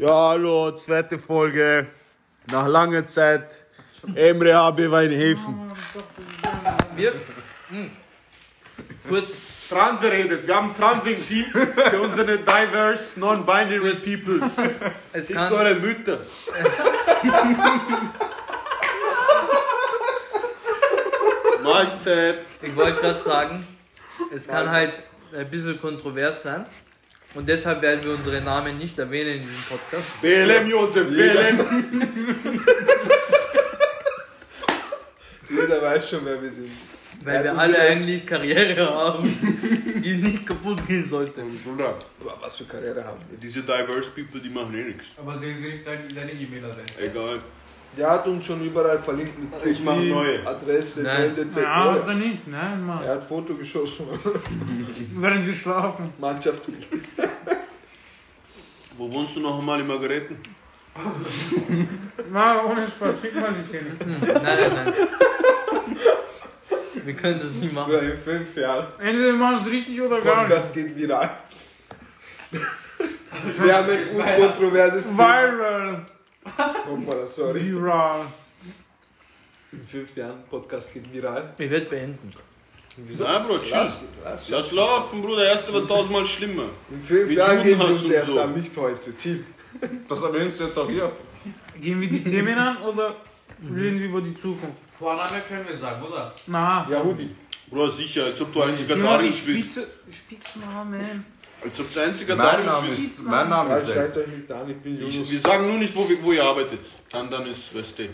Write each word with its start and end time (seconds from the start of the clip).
Ja, 0.00 0.30
hallo, 0.30 0.70
zweite 0.70 1.18
Folge. 1.18 1.86
Nach 2.50 2.66
langer 2.66 3.06
Zeit. 3.06 3.66
Emre 4.14 4.54
habe 4.54 4.90
war 4.90 5.02
in 5.02 5.10
Häfen. 5.10 5.72
Wir, 6.96 7.12
hm, 7.68 7.90
kurz, 9.06 9.42
Trans 9.68 10.02
redet. 10.02 10.46
Wir 10.46 10.56
haben 10.56 10.74
Trans 10.74 11.04
im 11.04 11.22
Team 11.26 11.44
für 11.50 12.00
unsere 12.00 12.38
diverse 12.38 13.20
non-binary 13.20 13.96
peoples. 13.96 14.56
es 15.12 15.26
Fickt 15.26 15.38
kann, 15.38 15.52
eure 15.52 15.74
Mütter. 15.74 16.20
Mahlzeit. 21.62 22.38
ich 22.62 22.74
wollte 22.74 23.02
gerade 23.02 23.20
sagen, 23.20 23.66
es 24.32 24.48
kann 24.48 24.70
halt 24.70 24.94
ein 25.36 25.50
bisschen 25.50 25.78
kontrovers 25.78 26.42
sein. 26.42 26.64
Und 27.34 27.48
deshalb 27.48 27.80
werden 27.82 28.04
wir 28.04 28.12
unsere 28.14 28.40
Namen 28.40 28.76
nicht 28.78 28.98
erwähnen 28.98 29.36
in 29.36 29.42
diesem 29.42 29.62
Podcast. 29.68 30.20
BLM, 30.20 30.68
Josef, 30.68 31.08
BLM. 31.08 32.60
Jeder 35.48 35.82
weiß 35.82 36.10
schon, 36.10 36.24
wer 36.24 36.42
wir 36.42 36.50
sind. 36.50 36.70
Weil 37.22 37.34
Ja, 37.36 37.42
wir 37.44 37.58
alle 37.58 37.78
eigentlich 37.78 38.24
Karriere 38.26 38.88
haben, 38.88 39.24
die 40.02 40.14
nicht 40.14 40.46
kaputt 40.46 40.86
gehen 40.88 41.04
sollte. 41.04 41.42
Bruder, 41.64 41.94
was 42.40 42.56
für 42.56 42.64
Karriere 42.64 43.04
haben 43.04 43.18
wir? 43.28 43.38
diese 43.38 43.60
diverse 43.62 44.10
people, 44.10 44.40
die 44.40 44.48
machen 44.48 44.74
eh 44.74 44.84
nichts. 44.84 45.18
Aber 45.18 45.36
sehen 45.36 45.56
Sie 45.60 45.68
nicht 45.68 45.86
deine 45.86 46.08
deine 46.08 46.32
E-Mail-Adresse? 46.32 46.98
Egal. 47.02 47.40
Der 47.96 48.08
hat 48.08 48.26
uns 48.26 48.46
schon 48.46 48.62
überall 48.64 48.98
verlinkt 49.00 49.36
mit 49.38 49.52
Ich 49.66 49.82
mach 49.82 49.94
Profil, 49.94 50.10
neue. 50.10 50.46
Adresse, 50.46 51.02
Nein. 51.02 51.34
meldet 51.34 51.56
Ja, 51.56 51.96
oder 51.96 52.14
nicht? 52.14 52.46
Nein, 52.46 52.86
Mann. 52.86 53.02
Er 53.02 53.14
hat 53.14 53.24
Foto 53.24 53.54
geschossen. 53.54 54.06
Während 55.16 55.44
Sie 55.44 55.54
schlafen. 55.54 56.12
Mannschaftsspiel. 56.18 56.76
Wo 58.96 59.12
wohnst 59.12 59.34
du 59.36 59.40
noch 59.40 59.58
einmal 59.58 59.80
in 59.80 59.86
Margareten? 59.88 60.36
Na, 62.32 62.64
ohne 62.64 62.86
Spaß, 62.86 63.18
fick 63.20 63.34
mal 63.34 63.52
sich 63.52 63.70
hier 63.70 63.82
nicht. 63.82 64.06
Nein, 64.06 64.20
nein, 64.34 64.70
nein. 64.84 64.94
Wir 67.04 67.14
können 67.14 67.38
das 67.38 67.52
nicht 67.52 67.72
machen. 67.72 67.90
Oder 67.92 68.02
in 68.02 68.18
fünf 68.18 68.56
Jahren. 68.56 68.86
Entweder 68.98 69.32
machen 69.32 69.58
es 69.64 69.72
richtig 69.72 70.00
oder 70.00 70.20
gar 70.20 70.42
nicht. 70.42 70.50
Podcast 70.50 70.74
geht 70.74 70.96
viral. 70.96 71.30
Wir 72.50 73.76
haben 73.76 73.88
ein 73.90 74.08
unkontroverses 74.40 75.06
Thema. 75.08 75.18
Viral. 75.18 76.06
Hoppala, 76.44 77.26
sorry. 77.26 77.60
Viral. 77.60 78.26
In 79.72 79.86
fünf 79.86 80.16
Jahren 80.16 80.42
Podcast 80.50 80.92
geht 80.94 81.12
viral. 81.12 81.54
Ich 81.58 81.70
werde 81.70 81.86
beenden. 81.86 82.30
Wieso? 82.96 83.24
Nein, 83.24 83.46
Bro, 83.46 83.58
chill. 83.60 83.70
Lass, 83.72 84.08
lass, 84.24 84.48
Lass 84.48 84.72
laufen, 84.72 85.22
Bruder. 85.22 85.44
Erste 85.48 85.72
wird 85.72 85.88
tausendmal 85.88 86.26
schlimmer. 86.26 86.64
In 86.90 87.02
fünf 87.02 87.28
Mit 87.28 87.38
Jahren 87.38 87.62
gehen 87.62 87.78
wir 87.78 87.86
Judenhass 87.86 87.90
uns 87.98 88.04
und 88.04 88.12
erst 88.12 88.26
so. 88.26 88.40
an, 88.40 88.54
nicht 88.54 88.76
heute. 88.76 89.16
Chill. 89.18 89.44
Das 90.08 90.20
erwähnst 90.22 90.58
du 90.58 90.64
jetzt 90.64 90.78
auch 90.78 90.88
hier. 90.88 91.12
Gehen 91.80 92.00
wir 92.00 92.10
die 92.10 92.24
Themen 92.24 92.58
an 92.58 92.78
oder 92.78 93.14
reden 93.62 94.00
wir 94.00 94.06
über 94.06 94.20
die 94.20 94.34
Zukunft? 94.34 94.76
Vorname 94.98 95.40
können 95.48 95.66
wir 95.68 95.76
sagen, 95.76 96.02
oder? 96.02 96.34
Na, 96.48 96.86
Yahudi. 96.90 97.30
Bruder, 97.70 97.92
sicher, 97.92 98.24
als 98.24 98.40
ob 98.40 98.52
du 98.52 98.66
die 98.72 98.86
Darius 98.86 99.40
bist. 99.42 99.70
Spitze, 99.70 99.86
Spitznamen. 100.10 101.24
Als 101.62 101.78
ob 101.80 101.92
du 101.92 102.00
einziger 102.00 102.36
Mein 102.36 102.64
Name 102.64 102.88
bist. 102.88 103.00
ist, 103.00 103.24
mein 103.24 103.48
Name 103.48 103.76
ist 103.78 103.92
scheiß 103.92 104.16
euch 104.18 104.26
nicht 104.28 104.50
an, 104.50 104.70
ich 104.70 104.76
bin 104.78 105.06
Ich, 105.08 105.14
Junus. 105.14 105.30
wir 105.30 105.40
sagen 105.40 105.66
nur 105.66 105.76
nicht, 105.78 105.94
wo, 105.94 106.08
wo 106.22 106.32
ihr 106.32 106.42
arbeitet. 106.42 106.80
Dann, 107.12 107.28
dann 107.30 107.46
ist, 107.46 107.74
weißt 107.76 107.98
du. 107.98 108.08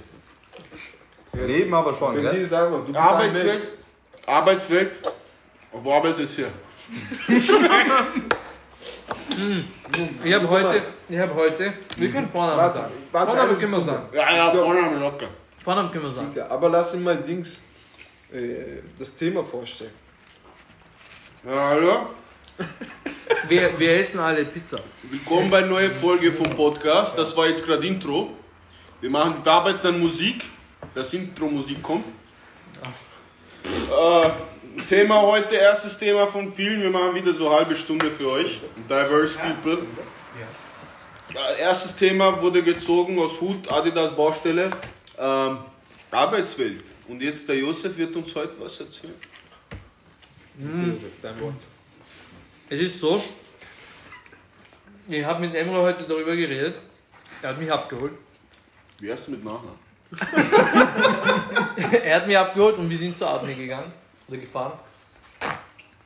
Leben 1.46 1.74
aber 1.74 1.94
schon, 1.96 2.16
Wenn 2.16 2.22
die 2.24 2.30
gell? 2.30 2.42
ist 2.42 2.52
du 2.52 2.82
bist 2.84 2.96
Arbeitsweg. 2.96 3.60
Arbeitsweg. 4.26 4.90
Wo 5.72 5.92
arbeitet 5.92 6.30
ihr? 6.38 6.48
Ich 10.24 10.34
habe 10.34 10.48
heute, 10.50 10.82
ich 11.08 11.18
habe 11.18 11.34
heute, 11.34 11.74
wir 11.96 12.10
können 12.10 12.28
Vornamen 12.28 12.58
Warte, 12.58 12.78
sagen. 12.78 12.92
warte 13.12 13.30
Vornamen 13.32 13.58
können 13.58 13.72
wir 13.72 13.80
sagen. 13.84 14.06
Ja, 14.12 14.36
ja, 14.36 14.50
Vorname 14.50 14.96
locker. 14.98 15.26
Vornamen 15.62 15.90
können 15.90 16.04
wir 16.04 16.10
sagen. 16.10 16.40
Aber 16.48 16.68
lass 16.68 16.94
ihn 16.94 17.04
mal 17.04 17.16
Dings 17.16 17.60
äh, 18.32 18.80
das 18.98 19.16
Thema 19.16 19.44
vorstellen. 19.44 19.90
Ja, 21.44 21.68
hallo. 21.68 22.06
Wir, 23.48 23.78
wir 23.78 24.00
essen 24.00 24.18
alle 24.18 24.44
Pizza. 24.44 24.78
Willkommen 25.04 25.50
bei 25.50 25.58
einer 25.58 25.68
neuen 25.68 25.92
Folge 25.92 26.32
vom 26.32 26.48
Podcast. 26.50 27.16
Das 27.16 27.36
war 27.36 27.48
jetzt 27.48 27.64
gerade 27.64 27.86
Intro. 27.86 28.30
Wir, 29.00 29.10
machen, 29.10 29.36
wir 29.42 29.52
arbeiten 29.52 29.86
an 29.86 30.00
Musik. 30.00 30.44
Das 30.94 31.12
Intro-Musik 31.12 31.82
kommt. 31.82 32.04
Äh, 33.64 34.30
Thema 34.88 35.22
heute, 35.22 35.54
erstes 35.54 35.98
Thema 35.98 36.26
von 36.26 36.52
vielen. 36.52 36.82
Wir 36.82 36.90
machen 36.90 37.14
wieder 37.14 37.32
so 37.34 37.48
eine 37.48 37.58
halbe 37.58 37.76
Stunde 37.76 38.10
für 38.10 38.30
euch. 38.30 38.60
Diverse 38.88 39.38
People. 39.38 39.78
Äh, 41.34 41.60
erstes 41.60 41.94
Thema 41.96 42.40
wurde 42.40 42.62
gezogen 42.62 43.18
aus 43.18 43.40
Hut, 43.40 43.70
Adidas 43.70 44.16
Baustelle. 44.16 44.70
Ähm, 45.18 45.58
Arbeitswelt. 46.10 46.84
Und 47.08 47.20
jetzt 47.20 47.48
der 47.48 47.56
Josef 47.56 47.96
wird 47.96 48.16
uns 48.16 48.34
heute 48.34 48.58
was 48.60 48.80
erzählen. 48.80 49.14
Josef, 50.58 51.12
dein 51.20 51.40
Wort. 51.40 51.75
Es 52.68 52.80
ist 52.80 52.98
so, 52.98 53.22
ich 55.08 55.24
habe 55.24 55.40
mit 55.40 55.54
Emre 55.54 55.80
heute 55.82 56.02
darüber 56.02 56.34
geredet. 56.34 56.74
Er 57.40 57.50
hat 57.50 57.60
mich 57.60 57.70
abgeholt. 57.70 58.14
Wie 58.98 59.12
heißt 59.12 59.28
du 59.28 59.32
mit 59.32 59.44
Nachnamen? 59.44 59.86
Er 62.04 62.16
hat 62.16 62.26
mich 62.26 62.36
abgeholt 62.36 62.78
und 62.78 62.88
wir 62.90 62.98
sind 62.98 63.16
zur 63.16 63.28
Admi 63.30 63.54
gegangen 63.54 63.92
oder 64.26 64.38
gefahren. 64.38 64.72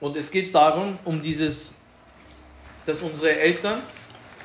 Und 0.00 0.16
es 0.16 0.30
geht 0.30 0.54
darum, 0.54 0.98
um 1.04 1.22
dieses, 1.22 1.72
dass 2.84 2.98
unsere 2.98 3.38
Eltern 3.38 3.82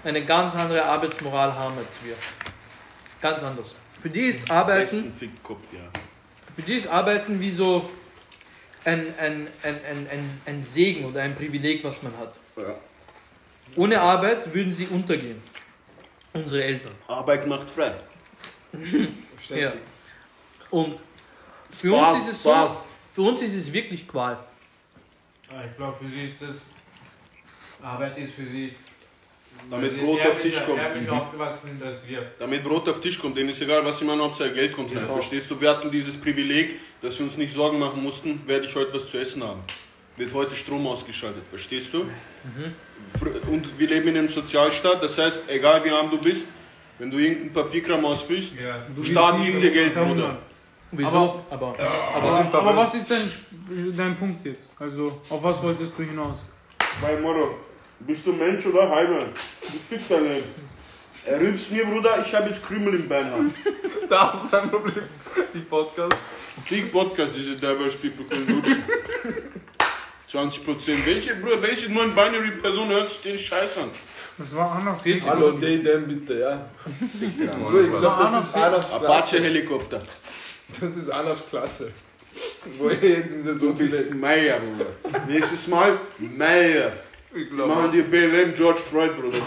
eine 0.04 0.24
ganz 0.24 0.56
andere 0.56 0.86
Arbeitsmoral 0.86 1.54
haben 1.54 1.78
als 1.78 1.98
wir. 2.04 2.16
Ganz 3.22 3.44
anders. 3.44 3.76
Für 4.02 4.10
die 4.10 4.28
ist 4.28 4.50
Arbeiten, 4.52 5.14
Fickkopf, 5.18 5.64
ja. 5.74 5.80
für 6.56 6.62
die 6.62 6.76
ist 6.76 6.88
Arbeiten 6.88 7.40
wie 7.40 7.52
so 7.52 7.90
ein, 8.86 9.14
ein, 9.20 9.48
ein, 9.64 9.76
ein, 9.86 10.08
ein, 10.10 10.42
ein 10.46 10.64
Segen 10.64 11.06
oder 11.06 11.22
ein 11.22 11.36
Privileg, 11.36 11.84
was 11.84 12.02
man 12.04 12.18
hat. 12.18 12.36
ja. 12.58 12.76
Ohne 13.76 14.00
Arbeit 14.00 14.54
würden 14.54 14.72
sie 14.72 14.86
untergehen. 14.88 15.42
Unsere 16.34 16.64
Eltern. 16.64 16.94
Arbeit 17.08 17.46
macht 17.48 17.70
frei. 17.70 17.94
Verständlich. 18.72 19.14
Ja. 19.50 19.74
Und 20.70 20.98
für 21.72 21.90
Spaß, 21.98 22.14
uns 22.16 22.28
ist 22.30 22.36
es 22.36 22.44
so, 22.44 22.78
für 23.12 23.22
uns 23.24 23.42
ist 23.42 23.54
es 23.54 23.74
wirklich 23.74 24.08
Qual. 24.08 24.38
Ah, 25.50 25.64
Ich 25.70 25.76
glaube, 25.76 25.98
für 26.00 26.10
Sie 26.10 26.28
ist 26.28 26.42
das. 26.42 26.56
Arbeit 27.82 28.18
ist 28.18 28.36
für 28.36 28.46
Sie. 28.46 28.76
Damit 29.72 29.92
Sie 29.94 29.98
Brot 29.98 30.20
auf 30.22 30.40
Tisch 30.42 30.56
kommt. 30.66 30.80
Damit 32.40 32.64
Brot 32.64 32.88
auf 32.90 33.02
Tisch 33.02 33.20
kommt, 33.20 33.38
denen 33.38 33.50
ist 33.50 33.62
egal, 33.62 33.84
was 33.84 33.98
sie 34.00 34.06
machen, 34.06 34.22
Hauptsache 34.22 34.54
Geld 34.54 34.74
kommt 34.74 34.92
rein. 34.92 35.02
Genau. 35.02 35.14
Verstehst 35.16 35.50
du? 35.50 35.60
Wir 35.60 35.70
hatten 35.72 35.90
dieses 35.90 36.20
Privileg, 36.20 36.80
dass 37.02 37.18
wir 37.20 37.26
uns 37.26 37.38
nicht 37.38 37.54
Sorgen 37.54 37.80
machen 37.80 38.02
mussten, 38.04 38.42
werde 38.46 38.66
ich 38.66 38.76
heute 38.76 38.94
was 38.94 39.10
zu 39.10 39.18
essen 39.18 39.44
haben. 39.44 39.62
Wird 40.18 40.34
heute 40.34 40.56
Strom 40.56 40.86
ausgeschaltet, 40.88 41.44
verstehst 41.50 41.94
du? 41.94 42.06
Fr- 43.20 43.48
Und 43.50 43.78
wir 43.78 43.88
leben 43.88 44.08
in 44.10 44.18
einem 44.18 44.30
Sozialstaat, 44.30 45.04
das 45.04 45.18
heißt, 45.18 45.40
egal 45.50 45.84
wie 45.84 45.90
arm 45.90 46.10
du 46.10 46.18
bist, 46.20 46.48
wenn 47.00 47.12
du 47.12 47.18
irgendeinen 47.18 47.52
Papierkram 47.54 48.06
ausfüllst, 48.06 48.52
Ja. 48.54 48.82
Staat 49.04 49.44
gibt 49.44 49.62
dir 49.62 49.72
Geld, 49.72 49.94
Bruder. 49.96 50.38
Wieso? 50.92 51.08
Aber- 51.50 51.76
Aber, 51.76 51.76
aber, 52.16 52.54
Aber 52.60 52.78
was 52.78 52.96
ist 52.96 53.12
dein, 53.12 53.30
dein 53.98 54.16
Punkt 54.16 54.46
jetzt? 54.46 54.70
Also, 54.80 55.20
auf 55.30 55.44
was 55.44 55.62
wolltest 55.62 55.92
du 55.98 56.04
hinaus? 56.04 56.38
Mein 57.02 57.22
Motto, 57.22 57.56
bist 58.06 58.26
du 58.26 58.34
Mensch 58.34 58.66
oder 58.66 58.90
Heimat? 58.90 59.28
Du 59.62 59.78
fick 59.90 60.08
dein 60.08 60.24
Leben. 60.24 60.46
Er 61.26 61.40
rübst 61.40 61.72
mir, 61.72 61.86
Bruder, 61.86 62.24
ich 62.26 62.34
habe 62.36 62.50
jetzt 62.50 62.64
Krümel 62.64 62.96
im 62.96 63.10
Bein. 63.10 63.54
Das 64.08 64.44
ist 64.44 64.54
ein 64.54 64.70
Problem. 64.70 65.04
Die 65.52 65.60
Podcast. 65.62 66.16
Krieg 66.68 66.92
Podcast, 66.92 67.32
diese 67.36 67.56
Diverse 67.56 67.98
People 67.98 68.26
können 68.26 68.48
lutschen. 68.48 68.84
20%. 70.32 71.06
Welche, 71.06 71.36
Bruder, 71.38 71.62
welche 71.64 71.92
non-binary 71.92 72.52
Person 72.62 72.90
hört 72.90 73.10
sich 73.10 73.22
den 73.24 73.40
Scheiß 73.40 73.80
an? 73.80 73.90
Das 74.38 74.56
war 74.56 74.74
anders. 74.74 75.02
40 75.02 75.28
Hallo, 75.28 75.52
die 75.54 75.82
denn 75.82 76.08
bitte, 76.08 76.40
ja. 76.40 76.70
Bro, 76.86 77.80
ich 77.82 77.90
glaube, 77.90 78.24
das 78.24 78.46
ist 78.46 78.56
Anafs 78.56 78.92
Apache 78.92 79.06
Klasse. 79.06 79.44
Helikopter. 79.44 80.02
Das 80.80 80.96
ist 80.96 81.10
Anafs 81.10 81.50
Klasse. 81.50 81.92
Wo 82.78 82.90
er 82.90 83.02
jetzt 83.02 83.32
in 83.32 83.38
Du 83.38 83.54
Saison 83.54 83.76
bist 83.76 84.14
Meier, 84.14 84.60
Bruder. 84.60 84.90
Nächstes 85.28 85.68
Mal 85.68 85.98
Meier. 86.20 86.92
Ich 87.36 87.52
machen 87.52 87.92
dir 87.92 88.10
BLM 88.10 88.56
George 88.56 88.80
Floyd, 88.80 89.12
Bruder. 89.20 89.38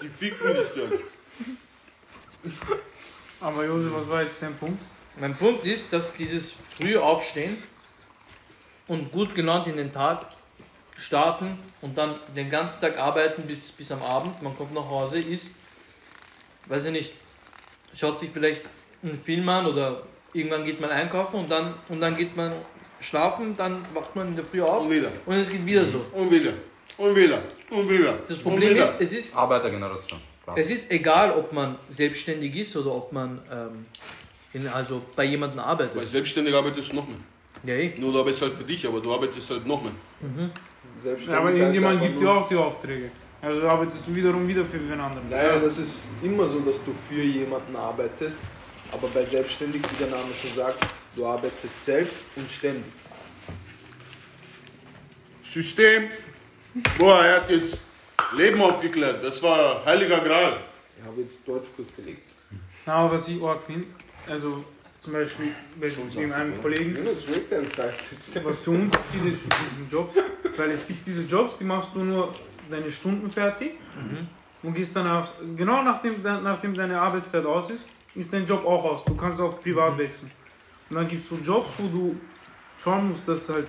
Die 0.00 0.08
ficken 0.08 0.54
dich 0.54 0.68
dann. 0.74 0.92
Aber 3.38 3.66
Josef, 3.66 3.94
was 3.94 4.08
war 4.08 4.22
jetzt 4.22 4.40
dein 4.40 4.56
Punkt? 4.56 4.80
Mein 5.20 5.34
Punkt 5.34 5.66
ist, 5.66 5.92
dass 5.92 6.14
dieses 6.14 6.52
frühe 6.52 7.02
Aufstehen 7.02 7.62
und 8.88 9.12
gut 9.12 9.34
gelaunt 9.34 9.66
in 9.66 9.76
den 9.76 9.92
Tag 9.92 10.24
starten 10.96 11.58
und 11.82 11.98
dann 11.98 12.14
den 12.34 12.48
ganzen 12.48 12.80
Tag 12.80 12.96
arbeiten 12.98 13.42
bis, 13.42 13.72
bis 13.72 13.92
am 13.92 14.02
Abend, 14.02 14.40
man 14.40 14.56
kommt 14.56 14.72
nach 14.72 14.88
Hause, 14.88 15.18
isst, 15.18 15.54
weiß 16.64 16.86
ich 16.86 16.92
nicht, 16.92 17.12
schaut 17.94 18.18
sich 18.18 18.30
vielleicht 18.32 18.62
einen 19.02 19.22
Film 19.22 19.46
an 19.50 19.66
oder 19.66 20.02
irgendwann 20.32 20.64
geht 20.64 20.80
man 20.80 20.88
einkaufen 20.88 21.40
und 21.40 21.50
dann, 21.50 21.74
und 21.90 22.00
dann 22.00 22.16
geht 22.16 22.34
man 22.36 22.52
schlafen, 23.00 23.56
dann 23.56 23.78
wacht 23.94 24.14
man 24.14 24.28
in 24.28 24.36
der 24.36 24.44
Früh 24.44 24.62
auf 24.62 24.82
Und 24.82 24.90
wieder. 24.90 25.08
und 25.26 25.34
es 25.36 25.50
geht 25.50 25.64
wieder 25.64 25.84
so. 25.84 26.04
Und 26.12 26.30
wieder. 26.30 26.52
Und 26.98 27.14
wieder. 27.16 27.42
Und 27.70 27.88
wieder. 27.88 28.18
Das 28.28 28.38
Problem 28.38 28.70
wieder. 28.74 28.84
ist, 28.84 29.00
es 29.00 29.12
ist, 29.12 29.36
Arbeitergeneration. 29.36 30.20
Klar. 30.44 30.58
es 30.58 30.70
ist 30.70 30.90
egal, 30.90 31.32
ob 31.32 31.52
man 31.52 31.76
selbstständig 31.88 32.54
ist 32.56 32.76
oder 32.76 32.94
ob 32.94 33.12
man 33.12 33.40
ähm, 33.50 33.86
in, 34.52 34.66
also 34.68 35.02
bei 35.16 35.24
jemandem 35.24 35.58
Bei 35.58 35.64
arbeitet. 35.64 36.08
Selbstständig 36.08 36.54
arbeitest 36.54 36.92
du 36.92 36.96
noch 36.96 37.08
mehr. 37.08 37.18
Ja, 37.62 37.74
eh. 37.74 37.94
Nur 37.98 38.12
du 38.12 38.20
arbeitest 38.20 38.42
halt 38.42 38.54
für 38.54 38.64
dich, 38.64 38.86
aber 38.86 39.00
du 39.00 39.12
arbeitest 39.12 39.48
halt 39.50 39.66
noch 39.66 39.82
mehr. 39.82 39.92
Selbstständig 41.00 41.28
Ja, 41.28 41.38
aber 41.38 41.52
irgendjemand 41.52 42.00
gibt 42.02 42.20
dir 42.20 42.30
auch 42.30 42.48
die 42.48 42.56
Aufträge. 42.56 43.10
Also 43.42 43.66
arbeitest 43.66 44.02
du 44.06 44.14
wiederum 44.14 44.46
wieder 44.46 44.64
für 44.64 44.78
den 44.78 45.00
anderen. 45.00 45.28
Naja, 45.30 45.58
das 45.58 45.78
ist 45.78 46.10
immer 46.22 46.46
so, 46.46 46.60
dass 46.60 46.84
du 46.84 46.92
für 47.08 47.22
jemanden 47.22 47.74
arbeitest. 47.74 48.38
Aber 48.92 49.08
bei 49.08 49.24
Selbstständig, 49.24 49.82
wie 49.90 49.96
der 49.96 50.08
Name 50.08 50.32
schon 50.40 50.54
sagt, 50.54 50.84
du 51.14 51.26
arbeitest 51.26 51.84
selbst 51.84 52.16
und 52.36 52.50
ständig. 52.50 52.92
System. 55.42 56.04
Boah, 56.98 57.24
er 57.24 57.36
hat 57.40 57.50
jetzt 57.50 57.80
Leben 58.36 58.60
aufgeklärt. 58.60 59.22
Das 59.22 59.42
war 59.42 59.84
heiliger 59.84 60.20
Gral. 60.20 60.60
Ich 60.98 61.04
habe 61.04 61.22
jetzt 61.22 61.46
Deutschkurs 61.46 61.88
belegt. 61.88 62.22
Na, 62.86 62.94
aber 62.94 63.16
was 63.16 63.28
ich 63.28 63.42
arg 63.42 63.60
finde, 63.60 63.86
also 64.28 64.64
zum 64.98 65.12
Beispiel 65.14 65.54
bei 65.80 65.90
wegen 66.14 66.32
einem 66.32 66.60
Kollegen, 66.60 66.98
was 67.06 68.58
für 68.58 68.70
Unterschiede 68.70 69.28
es 69.28 69.40
gibt 69.40 69.54
in 69.54 69.68
diesen 69.70 69.88
Jobs. 69.90 70.14
Weil 70.56 70.70
es 70.70 70.86
gibt 70.86 71.06
diese 71.06 71.22
Jobs, 71.22 71.58
die 71.58 71.64
machst 71.64 71.90
du 71.94 72.00
nur 72.00 72.34
deine 72.70 72.90
Stunden 72.90 73.28
fertig 73.28 73.72
und 74.62 74.74
gehst 74.74 74.94
danach, 74.94 75.28
genau 75.56 75.82
nachdem, 75.82 76.22
nachdem 76.22 76.74
deine 76.74 77.00
Arbeitszeit 77.00 77.44
aus 77.46 77.70
ist, 77.70 77.86
ist 78.14 78.32
dein 78.32 78.44
Job 78.46 78.64
auch 78.66 78.84
aus. 78.84 79.04
Du 79.04 79.14
kannst 79.14 79.40
auf 79.40 79.60
privat 79.62 79.96
wechseln. 79.98 80.30
Und 80.88 80.96
dann 80.96 81.06
gibt 81.06 81.22
es 81.22 81.28
so 81.28 81.36
Jobs, 81.36 81.70
wo 81.78 81.86
du 81.88 82.16
schauen 82.78 83.08
musst, 83.08 83.26
dass 83.28 83.48
halt 83.48 83.66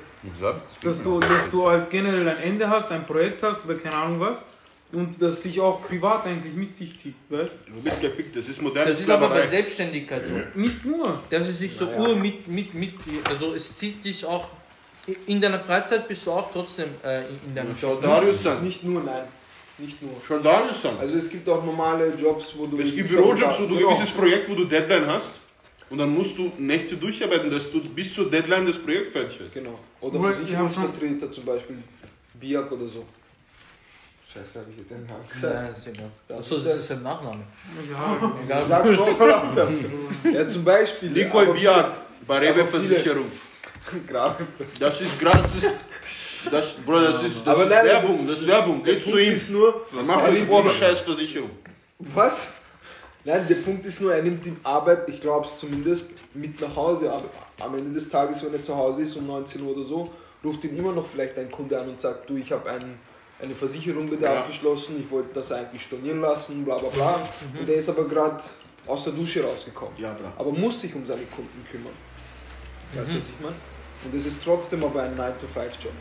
dass 0.81 1.03
du, 1.03 1.19
dass 1.19 1.49
du 1.51 1.67
halt 1.69 1.89
generell 1.89 2.27
ein 2.29 2.38
Ende 2.38 2.69
hast, 2.69 2.91
ein 2.91 3.05
Projekt 3.05 3.43
hast 3.43 3.65
oder 3.65 3.75
keine 3.75 3.95
Ahnung 3.95 4.19
was 4.19 4.43
und 4.91 5.21
das 5.21 5.41
sich 5.43 5.59
auch 5.59 5.85
privat 5.88 6.25
eigentlich 6.25 6.53
mit 6.53 6.73
sich 6.75 6.97
zieht, 6.97 7.15
weißt 7.29 7.55
Du 7.67 7.81
bist 7.81 8.01
gefickt, 8.01 8.35
das 8.35 8.47
ist 8.49 8.61
moderne 8.61 8.89
Das 8.91 8.99
ist 8.99 9.09
aber 9.09 9.29
bei. 9.29 9.45
Selbstständigkeit 9.47 10.23
so. 10.27 10.35
Nicht 10.59 10.85
nur. 10.85 11.19
Dass 11.29 11.47
es 11.47 11.59
sich 11.59 11.75
so 11.75 11.87
ur 11.87 12.15
mit, 12.15 12.47
mit, 12.47 12.73
mit, 12.73 12.94
also 13.29 13.53
es 13.53 13.75
zieht 13.75 14.03
dich 14.03 14.25
auch, 14.25 14.47
in 15.27 15.41
deiner 15.41 15.59
Freizeit 15.59 16.07
bist 16.07 16.25
du 16.25 16.31
auch 16.31 16.51
trotzdem 16.51 16.89
äh, 17.03 17.21
in- 17.21 17.27
in 17.47 17.55
deinem 17.55 17.75
Schau 17.79 17.94
Job. 17.94 18.01
Darius 18.03 18.45
an. 18.47 18.63
Nicht 18.63 18.83
nur, 18.83 19.01
nein. 19.03 19.23
Nicht 19.81 20.01
nur. 20.01 20.12
Schau 20.28 20.38
Darius 20.39 20.86
an. 20.86 20.95
Also 21.00 21.18
es 21.18 21.30
gibt 21.30 21.48
auch 21.50 21.63
normale 21.63 22.13
Jobs, 22.16 22.54
wo 22.57 22.68
du... 22.68 22.80
Es 22.80 22.95
gibt 22.95 23.10
Bürojobs, 23.10 23.60
wo 23.60 23.66
du 23.66 23.74
ein 23.74 23.78
Genau. 23.80 23.89
gewisses 23.95 24.12
Projekt, 24.12 24.50
wo 24.50 24.56
du 24.56 24.66
Deadline 24.66 25.07
hast. 25.07 25.31
Und 25.89 25.98
dann 25.98 26.13
musst 26.13 26.38
du 26.38 26.51
Nächte 26.57 26.95
durcharbeiten, 26.95 27.50
dass 27.51 27.72
du 27.72 27.81
bis 27.83 28.13
zur 28.13 28.30
Deadline 28.30 28.66
das 28.68 28.78
Projekt 28.78 29.12
fertig 29.12 29.39
hast. 29.44 29.54
Genau. 29.54 29.78
Oder 30.00 30.19
Versicherungsvertreter 30.19 31.31
zum 31.31 31.45
Beispiel. 31.45 31.78
Biak 32.39 32.72
oder 32.72 32.88
so. 32.88 33.06
Scheiße, 34.33 34.60
habe 34.62 34.72
ich 34.72 34.78
jetzt 34.78 34.94
einen 34.94 35.06
Namen 35.07 35.28
gesagt. 35.28 35.54
Nein, 35.56 35.68
das 35.74 35.80
ist 35.80 35.88
egal. 35.88 36.39
Achso, 36.39 36.57
das 36.60 36.78
ist 36.80 36.92
ein 36.94 37.04
Nachname. 37.04 37.44
Ja, 37.92 38.33
Egal. 38.45 38.66
Sag's 38.66 38.92
noch 38.92 39.19
mal 39.19 39.28
lauter. 39.28 39.68
Ja, 40.31 40.48
zum 40.48 40.63
Beispiel. 40.63 41.10
Nicole 41.10 41.48
aber 41.50 41.54
Biak 41.60 42.01
viele- 42.25 42.66
Versicherung. 42.68 43.25
Gerade. 44.07 44.45
Das 44.80 45.01
ist 45.01 45.19
gerade, 45.19 45.42
das 45.42 45.56
ist, 45.56 45.68
das, 46.49 46.73
Bro, 46.85 46.99
das 47.01 47.23
ist, 47.23 47.45
das 47.45 47.47
Aber 47.55 47.63
ist 47.63 47.69
nein, 47.69 47.85
Werbung, 47.85 48.17
das- 48.19 48.27
das 48.35 48.41
ist 48.41 48.47
Werbung. 48.47 48.83
Geht 48.83 49.03
zu 49.03 49.09
Punkt 49.11 49.25
ihm. 49.25 49.33
ist 49.35 49.49
nur, 49.51 49.85
Dann 49.93 50.05
macht 50.07 50.25
er 50.27 50.69
Scheißversicherung. 50.71 51.49
Was? 51.99 52.61
Nein, 53.23 53.45
der 53.47 53.55
Punkt 53.55 53.85
ist 53.85 54.01
nur, 54.01 54.15
er 54.15 54.23
nimmt 54.23 54.43
ihm 54.47 54.57
Arbeit, 54.63 55.07
ich 55.07 55.21
glaube 55.21 55.45
es 55.45 55.59
zumindest, 55.59 56.13
mit 56.33 56.59
nach 56.59 56.75
Hause. 56.75 57.11
Aber 57.11 57.25
am 57.59 57.77
Ende 57.77 57.93
des 57.93 58.09
Tages, 58.09 58.43
wenn 58.43 58.53
er 58.53 58.63
zu 58.63 58.75
Hause 58.75 59.03
ist, 59.03 59.15
um 59.17 59.27
19 59.27 59.61
Uhr 59.61 59.75
oder 59.75 59.85
so, 59.85 60.09
ruft 60.43 60.63
ihn 60.63 60.75
immer 60.77 60.91
noch 60.91 61.05
vielleicht 61.07 61.38
ein 61.38 61.51
Kunde 61.51 61.79
an 61.79 61.88
und 61.89 62.01
sagt, 62.01 62.27
du, 62.27 62.35
ich 62.38 62.51
habe 62.51 62.67
ein, 62.71 62.97
eine 63.39 63.53
Versicherung 63.53 64.09
wieder 64.11 64.33
Ja. 64.33 64.39
abgeschlossen, 64.39 65.03
ich 65.05 65.11
wollte 65.11 65.29
das 65.35 65.51
eigentlich 65.51 65.83
stornieren 65.83 66.21
lassen, 66.21 66.65
bla 66.65 66.79
bla 66.79 66.89
bla. 66.89 67.21
Und 67.59 67.69
er 67.69 67.75
ist 67.75 67.89
aber 67.89 68.05
gerade 68.05 68.41
aus 68.87 69.03
der 69.03 69.13
Dusche 69.13 69.44
rausgekommen. 69.44 69.94
Ja, 69.99 70.13
bra. 70.13 70.33
Aber 70.39 70.51
muss 70.51 70.81
sich 70.81 70.95
um 70.95 71.05
seine 71.05 71.21
Kunden 71.25 71.63
kümmern. 71.69 71.94
Weißt 72.95 73.11
du, 73.11 73.17
was 73.17 73.29
ich 73.29 73.39
meine? 73.39 73.55
Und 74.03 74.15
es 74.17 74.25
ist 74.25 74.44
trotzdem 74.44 74.83
aber 74.83 75.03
ein 75.03 75.15
9-to-5-Job. 75.15 75.94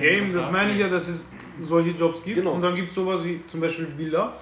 Eben, 0.00 0.34
das 0.34 0.50
meine 0.50 0.72
ich 0.72 0.78
ja, 0.78 0.88
dass 0.88 1.08
es 1.08 1.24
solche 1.62 1.90
Jobs 1.90 2.22
gibt. 2.22 2.36
Genau. 2.36 2.52
Und 2.52 2.60
dann 2.60 2.74
gibt 2.74 2.88
es 2.90 2.94
sowas 2.94 3.24
wie 3.24 3.40
zum 3.46 3.60
Beispiel 3.60 3.86
Bilder. 3.86 4.32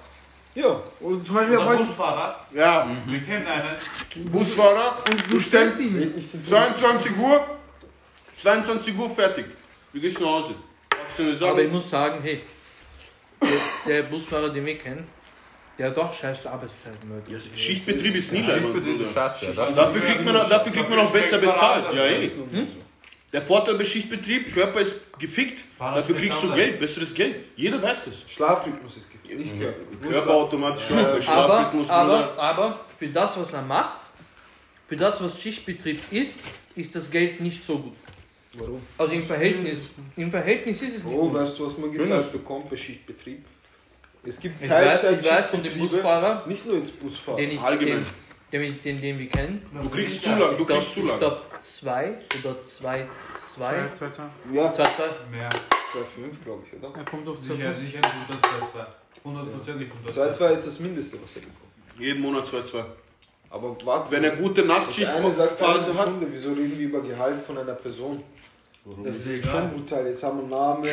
Ja, 0.53 0.79
Und 1.01 1.25
zum 1.25 1.35
Beispiel 1.35 1.57
Der 1.57 1.65
heute. 1.65 1.83
Busfahrer, 1.83 2.39
Ja, 2.53 2.87
wir 3.05 3.19
kennen 3.19 3.45
einen. 3.45 3.75
Busfahrer, 4.31 4.97
Du 5.29 5.37
stellst 5.39 5.79
ihn 5.81 5.93
nicht. 5.93 6.03
geht 6.07 6.15
nicht 6.15 6.33
in 6.33 6.45
22 6.45 7.17
Uhr, 7.17 7.45
22 8.37 8.97
Uhr 8.97 9.09
fertig. 9.09 9.45
Du 9.93 9.99
gehst 9.99 10.19
nach 10.21 10.27
Hause. 10.27 10.55
Aber 11.41 11.61
ich 11.61 11.71
muss 11.71 11.89
sagen, 11.89 12.19
hey, 12.21 12.41
der, 13.41 13.49
der 13.85 14.03
Busfahrer, 14.03 14.49
den 14.49 14.65
wir 14.65 14.77
kennen, 14.77 15.05
der 15.77 15.87
hat 15.87 15.97
doch 15.97 16.13
scheiß 16.13 16.47
Arbeitszeiten. 16.47 17.11
Ja, 17.27 17.37
Schichtbetrieb 17.53 18.15
ist 18.15 18.31
nie 18.31 18.41
leibend, 18.41 18.73
Schichtbetrieb 18.73 19.01
ist 19.01 19.13
scheiße. 19.13 19.53
Dafür 19.53 20.01
kriegt 20.01 20.23
man, 20.25 20.35
dafür 20.35 20.71
kriegt 20.71 20.89
man 20.89 20.99
auch 20.99 21.11
besser 21.11 21.37
bezahlt. 21.37 21.93
Ja, 21.93 22.05
eh. 22.05 22.29
Hm? 22.51 22.67
Der 23.35 23.41
Vorteil 23.41 23.75
bei 23.75 23.83
Schichtbetrieb, 23.83 24.53
Körper 24.53 24.79
ist 24.79 24.95
gefickt, 25.19 25.59
dafür 25.77 26.15
kriegst 26.15 26.41
du? 26.41 26.53
Geld, 26.53 26.79
besseres 26.79 27.13
Geld. 27.13 27.35
Jeder 27.57 27.81
weiß 27.81 27.97
das. 28.05 28.31
Schlafrhythmus 28.31 28.95
ist 28.95 29.11
gegeben, 29.11 29.41
nicht 29.41 29.59
Körper. 29.59 30.09
Körper 30.09 30.33
automatisch 30.35 30.85
auch, 30.85 30.95
bei 30.95 31.01
Aber, 31.09 31.21
Schlafrhythmus, 31.21 31.87
Bruder. 31.87 31.99
aber, 31.99 32.39
aber 32.41 32.79
für 32.97 33.07
das, 33.09 33.37
was 33.37 33.51
er 33.51 33.63
macht, 33.63 33.99
für 34.87 34.95
das, 34.95 35.21
was 35.21 35.37
Schichtbetrieb 35.41 35.99
ist, 36.13 36.39
ist 36.77 36.95
das 36.95 37.11
Geld 37.11 37.41
nicht 37.41 37.61
so 37.61 37.77
gut. 37.79 37.97
Warum? 38.53 38.79
Also 38.97 39.11
im 39.11 39.23
Verhältnis. 39.23 39.89
Im 40.15 40.31
Verhältnis 40.31 40.81
ist 40.81 40.95
es 40.95 41.03
nicht 41.03 41.13
Oh, 41.13 41.27
gut. 41.27 41.33
weißt 41.41 41.59
du, 41.59 41.65
was 41.65 41.77
man 41.77 41.91
gezahlt 41.91 42.31
bekommt 42.31 42.69
bei 42.69 42.77
Schichtbetrieb? 42.77 43.43
Es 44.23 44.39
gibt 44.39 44.63
Ich 44.63 44.69
weiß, 44.69 45.03
ich 45.11 45.29
weiß 45.29 45.47
von 45.47 45.61
dem 45.61 45.77
Busfahrer, 45.77 46.45
nicht 46.47 46.65
nur 46.65 46.77
ins 46.77 46.91
Busfahren. 46.91 47.35
den 47.37 47.51
ich 47.51 47.59
Allgemein. 47.59 47.97
Den, 47.97 48.05
den, 48.51 48.81
den, 48.81 49.01
den 49.01 49.19
wir 49.19 49.27
kennen. 49.27 49.65
Du 49.83 49.89
kriegst 49.89 50.21
Zulagen, 50.23 50.55
du 50.57 50.61
Ich 50.63 50.67
glaube, 50.67 50.73
kriegst 50.73 50.87
ich 50.97 51.03
Zulagen. 51.03 51.19
glaub, 51.19 51.43
zwei 51.61 52.13
oder 52.43 52.65
zwei, 52.65 53.07
zwei, 53.37 53.73
Zwei, 53.73 53.93
zwei, 53.93 54.09
zwei. 54.09 54.23
Ja, 54.53 54.73
zwei, 54.73 54.83
zwei. 54.83 55.03
Mehr. 55.31 55.49
2,5 55.49 56.43
glaube 56.43 56.63
ich, 56.67 56.77
oder? 56.77 56.97
Er 56.97 57.05
kommt 57.05 57.27
auf 57.27 57.41
zwei. 57.41 57.55
Sicher, 57.55 57.79
sicher 57.79 57.99
ein 58.03 58.11
guter 58.27 58.47
2-2. 58.49 58.85
Hundertprozentig 59.23 59.89
guter 59.89 60.21
2,2 60.31 60.53
ist 60.53 60.67
das 60.67 60.79
Mindeste, 60.79 61.17
was 61.23 61.35
er 61.35 61.41
bekommt. 61.41 61.99
Jeden 61.99 62.21
Monat 62.21 62.45
2,2. 62.45 62.83
Aber 63.49 63.77
warte, 63.85 64.11
Wenn 64.11 64.23
er 64.25 64.35
gute 64.35 64.63
das 64.65 64.97
eine 64.97 65.33
sagt 65.33 65.61
eine 65.63 65.79
Sekunde, 65.81 66.27
wieso 66.29 66.49
reden 66.49 66.77
wir 66.77 66.87
über 66.87 67.01
Gehalt 67.01 67.41
von 67.45 67.57
einer 67.57 67.73
Person? 67.73 68.21
Das 69.03 69.15
ist 69.15 69.31
Egal. 69.31 69.51
schon 69.51 69.71
brutal. 69.71 70.05
Jetzt 70.07 70.23
haben 70.23 70.41
wir 70.41 70.47
Namen, 70.57 70.83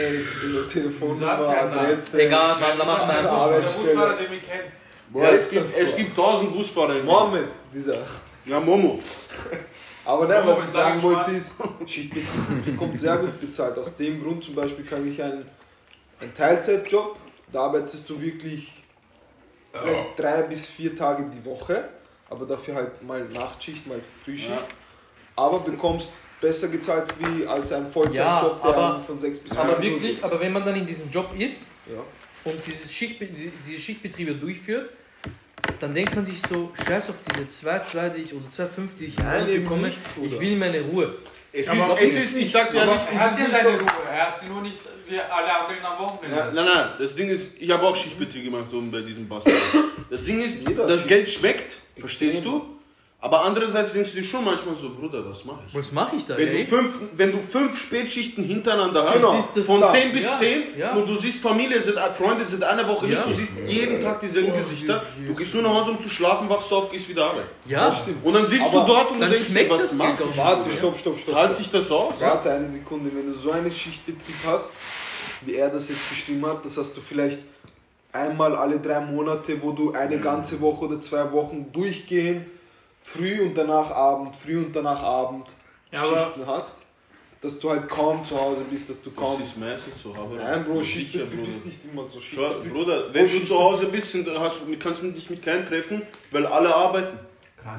Telefonnummer. 0.72 1.48
Adresse. 1.48 2.22
Egal, 2.22 2.58
Mann, 2.58 2.78
da 2.78 2.84
machen 2.84 3.08
wir 3.08 3.14
einfach. 3.18 3.22
Der 3.22 3.32
Arbeitsstelle. 3.32 3.88
Busfahrer, 3.94 4.16
den 4.16 4.30
wir 4.30 4.38
kennen. 4.38 4.72
Boah, 5.12 5.22
Wer 5.22 5.32
es, 5.32 5.44
ist 5.44 5.50
gibt, 5.52 5.76
es 5.76 5.96
gibt 5.96 6.16
tausend 6.16 6.52
Busfahrer 6.54 6.96
in 6.98 7.04
Mohammed, 7.04 7.48
dieser. 7.74 7.98
Ja, 8.46 8.58
Momo. 8.60 8.98
Aber 10.04 10.26
nein, 10.26 10.42
was 10.46 10.60
ich 10.64 10.70
sagen 10.70 11.00
sag 11.00 11.02
wollte 11.02 11.30
ist, 11.32 11.56
Schichtbetrieb 11.86 12.64
bekommt 12.64 12.98
sehr 12.98 13.16
gut 13.18 13.40
bezahlt. 13.40 13.76
Aus 13.78 13.96
dem 13.96 14.22
Grund 14.22 14.42
zum 14.42 14.54
Beispiel 14.54 14.84
kann 14.84 15.06
ich 15.06 15.22
einen, 15.22 15.44
einen 16.20 16.34
Teilzeitjob, 16.34 17.16
da 17.52 17.60
arbeitest 17.64 18.08
du 18.10 18.20
wirklich 18.20 18.72
vielleicht 19.72 20.18
drei 20.18 20.42
bis 20.42 20.66
vier 20.66 20.96
Tage 20.96 21.24
die 21.32 21.44
Woche, 21.44 21.88
aber 22.28 22.46
dafür 22.46 22.74
halt 22.76 23.02
mal 23.02 23.22
Nachtschicht, 23.28 23.86
mal 23.86 24.00
Frühschicht. 24.24 24.50
Ja. 24.50 24.62
Aber 25.36 25.60
bekommst 25.60 26.14
besser 26.40 26.68
gezahlt 26.68 27.14
wie 27.20 27.46
als 27.46 27.72
ein 27.72 27.88
Vollzeitjob, 27.90 28.16
Ja, 28.16 28.70
der 28.70 28.74
aber- 28.76 29.04
von 29.04 29.18
6 29.18 29.38
bis 29.40 29.52
Aber 29.56 29.68
14 29.74 29.84
Uhr 29.84 30.00
wirklich, 30.00 30.16
geht. 30.16 30.24
aber 30.24 30.40
wenn 30.40 30.52
man 30.52 30.64
dann 30.64 30.74
in 30.76 30.86
diesem 30.86 31.08
Job 31.10 31.30
ist 31.38 31.68
Ja. 31.86 32.00
und 32.50 32.66
dieses 32.66 32.92
Schichtbe 32.92 33.26
die- 33.26 33.52
diese 33.64 33.80
Schichtbetriebe 33.80 34.34
durchführt, 34.34 34.90
dann 35.80 35.94
denkt 35.94 36.14
man 36.14 36.24
sich 36.24 36.40
so, 36.48 36.70
scheiß 36.86 37.10
auf 37.10 37.16
diese 37.30 37.48
2, 37.48 37.78
2 37.80 38.08
die 38.10 38.22
ich, 38.22 38.34
oder 38.34 38.50
2, 38.50 38.66
5, 38.66 38.94
die 38.96 39.04
ich 39.06 39.18
im 39.18 39.24
Nein, 39.24 39.48
eben 39.48 39.62
bekomme. 39.64 39.88
nicht, 39.88 39.98
ich 40.22 40.40
will 40.40 40.56
meine 40.56 40.80
Ruhe. 40.80 41.14
Es 41.52 41.68
Aber 41.68 42.00
ist, 42.00 42.16
es 42.16 42.24
ist, 42.24 42.36
ich 42.36 42.50
sag 42.50 42.72
dir 42.72 42.82
Aber 42.82 42.94
nicht, 42.94 43.04
er 43.12 43.20
hat 43.20 43.38
ja 43.38 43.50
seine 43.50 43.68
Ruhe. 43.68 43.86
Er 44.10 44.26
hat 44.28 44.40
sie 44.40 44.48
nur 44.48 44.62
nicht 44.62 44.78
wie 45.06 45.20
alle 45.20 45.52
am 45.84 45.98
Wochenende. 45.98 46.36
Ja, 46.36 46.50
nein, 46.52 46.64
nein, 46.64 46.88
das 46.98 47.14
Ding 47.14 47.28
ist, 47.28 47.60
ich 47.60 47.70
habe 47.70 47.86
auch 47.86 47.94
Schichtbetrieb 47.94 48.44
gemacht 48.44 48.72
oben 48.72 48.90
bei 48.90 49.00
diesem 49.02 49.28
Bastard. 49.28 49.54
Das 50.10 50.24
Ding 50.24 50.42
ist, 50.42 50.58
das 50.76 51.06
Geld 51.06 51.28
schmeckt, 51.28 51.72
verstehst 51.98 52.44
du? 52.44 52.78
Aber 53.24 53.44
andererseits 53.44 53.92
denkst 53.92 54.10
du 54.14 54.20
dir 54.20 54.26
schon 54.26 54.44
manchmal 54.44 54.74
so, 54.74 54.90
Bruder, 54.90 55.24
was 55.30 55.44
mache 55.44 55.60
ich? 55.68 55.74
Was 55.76 55.92
mache 55.92 56.16
ich 56.16 56.24
da? 56.26 56.36
Wenn 56.36 56.48
du, 56.48 56.58
ey? 56.58 56.66
fünf, 56.66 56.90
wenn 57.16 57.30
du 57.30 57.38
fünf 57.38 57.78
Spätschichten 57.80 58.42
hintereinander 58.42 59.04
hast, 59.06 59.14
Genau. 59.14 59.44
das 59.54 59.64
von 59.64 59.80
da. 59.80 59.86
10 59.86 60.12
bis 60.12 60.24
Ja, 60.24 60.38
10, 60.40 60.62
ja. 60.76 60.92
und 60.96 61.08
du 61.08 61.16
siehst 61.16 61.40
Familie, 61.40 61.80
sind 61.80 61.96
Freunde 62.18 62.44
sind 62.48 62.64
eine 62.64 62.86
Woche 62.88 63.06
Ja. 63.06 63.24
nicht, 63.24 63.28
du 63.28 63.32
siehst 63.40 63.52
jeden 63.68 64.02
Tag 64.02 64.20
dieselben 64.20 64.52
Gesichter, 64.56 65.04
du 65.24 65.34
gehst 65.36 65.54
nur 65.54 65.62
nach 65.62 65.70
Hause, 65.72 65.92
um 65.92 66.02
zu 66.02 66.08
schlafen, 66.08 66.48
wachst 66.48 66.68
du 66.68 66.74
auf, 66.74 66.90
gehst 66.90 67.08
wieder 67.08 67.26
arbeiten. 67.26 67.48
Ja, 67.64 67.94
Und 68.24 68.34
dann 68.34 68.44
sitzt 68.44 68.64
Aber 68.74 68.80
du 68.80 68.86
dort 68.92 69.10
und 69.12 69.14
du 69.18 69.20
dann 69.20 69.30
denkst 69.30 69.46
dir, 69.46 69.52
schmeckt 69.52 69.70
was 69.70 69.80
das 69.82 69.92
mach 69.92 70.14
ich? 70.18 70.36
Warte, 70.36 70.68
stopp, 70.76 70.98
stopp, 70.98 71.18
stopp. 71.20 71.34
Zahlt 71.34 71.54
sich 71.54 71.70
das 71.70 71.88
aus? 71.92 72.20
Warte 72.20 72.50
eine 72.50 72.72
Sekunde, 72.72 73.08
wenn 73.14 73.32
du 73.32 73.38
so 73.38 73.52
einen 73.52 73.70
Schichtbetrieb 73.70 74.34
hast, 74.44 74.72
wie 75.42 75.54
er 75.54 75.68
das 75.70 75.88
jetzt 75.90 76.10
beschrieben 76.10 76.44
hat, 76.44 76.64
das 76.64 76.76
hast 76.76 76.96
du 76.96 77.00
vielleicht 77.00 77.38
einmal 78.12 78.56
alle 78.56 78.80
drei 78.80 78.98
Monate, 78.98 79.62
wo 79.62 79.70
du 79.70 79.92
eine 79.92 80.18
ganze 80.18 80.60
Woche 80.60 80.86
oder 80.86 81.00
zwei 81.00 81.30
Wochen 81.30 81.66
durchgehend 81.72 82.46
früh 83.02 83.40
und 83.42 83.54
danach 83.56 83.90
Abend, 83.90 84.34
früh 84.36 84.58
und 84.58 84.74
danach 84.74 85.02
Abend 85.02 85.46
Ja, 85.90 86.02
Schichten 86.04 86.46
hast. 86.46 86.82
dass 87.40 87.58
du 87.58 87.70
halt 87.70 87.88
kaum 87.88 88.24
zu 88.24 88.40
Hause 88.40 88.62
bist, 88.70 88.88
dass 88.88 89.02
du 89.02 89.10
Das 89.10 89.18
kaum. 89.18 89.42
ist 89.42 89.58
meistens 89.58 89.94
so, 90.02 90.10
aber 90.14 90.36
Nein, 90.36 90.64
Bro, 90.64 90.76
sicher, 90.78 90.86
Schichtbetrieb 90.92 91.38
Bruder. 91.40 91.48
ist 91.48 91.66
nicht 91.66 91.78
immer 91.92 92.04
so 92.04 92.20
Schau, 92.20 92.20
Schichtbetrieb. 92.20 92.72
Bruder, 92.72 93.12
wenn 93.14 93.26
du 93.30 93.44
zu 93.46 93.58
Hause 93.58 93.86
bist, 93.86 94.14
dann 94.26 94.38
hast, 94.40 94.60
du- 94.66 94.76
kannst 94.78 95.02
du 95.02 95.10
dich 95.10 95.28
mit 95.30 95.42
keinem 95.42 95.66
treffen, 95.66 96.02
weil 96.30 96.46
alle 96.46 96.74
arbeiten. 96.74 97.18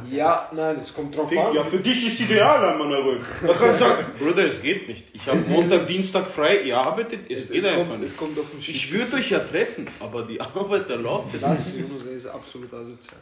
Ja, 0.09 0.49
nein, 0.53 0.77
es 0.81 0.93
kommt 0.93 1.13
drauf 1.13 1.29
an. 1.29 1.53
ja, 1.53 1.61
für 1.61 1.77
dich 1.79 2.07
ist 2.07 2.21
ideal 2.21 2.63
an 2.69 2.77
meiner 2.79 3.03
Rücken. 3.03 3.25
Da 3.45 3.53
kannst 3.53 3.81
du 3.81 3.83
sagen, 3.85 4.05
Bruder, 4.17 4.45
es 4.49 4.61
geht 4.61 4.87
nicht. 4.87 5.07
Ich 5.13 5.25
habe 5.27 5.39
Montag, 5.49 5.87
Dienstag 5.87 6.25
frei, 6.25 6.61
ihr 6.61 6.77
arbeitet, 6.77 7.29
es, 7.29 7.41
es, 7.43 7.51
geht 7.51 7.63
es, 7.63 7.67
einfach 7.67 7.87
kommt, 7.89 7.99
nicht. 8.01 8.11
es 8.11 8.17
kommt 8.17 8.39
auf 8.39 8.45
den 8.49 8.59
Ich 8.61 8.91
würde 8.93 9.17
euch 9.17 9.29
ja 9.31 9.39
treffen, 9.39 9.89
aber 9.99 10.21
die 10.21 10.39
Arbeit 10.55 10.89
erlaubt 10.89 11.33
es 11.35 11.41
Das 11.41 11.73
nicht. 11.73 11.85
er 12.05 12.11
ist 12.13 12.27
absolut 12.27 12.73
asozial. 12.73 13.19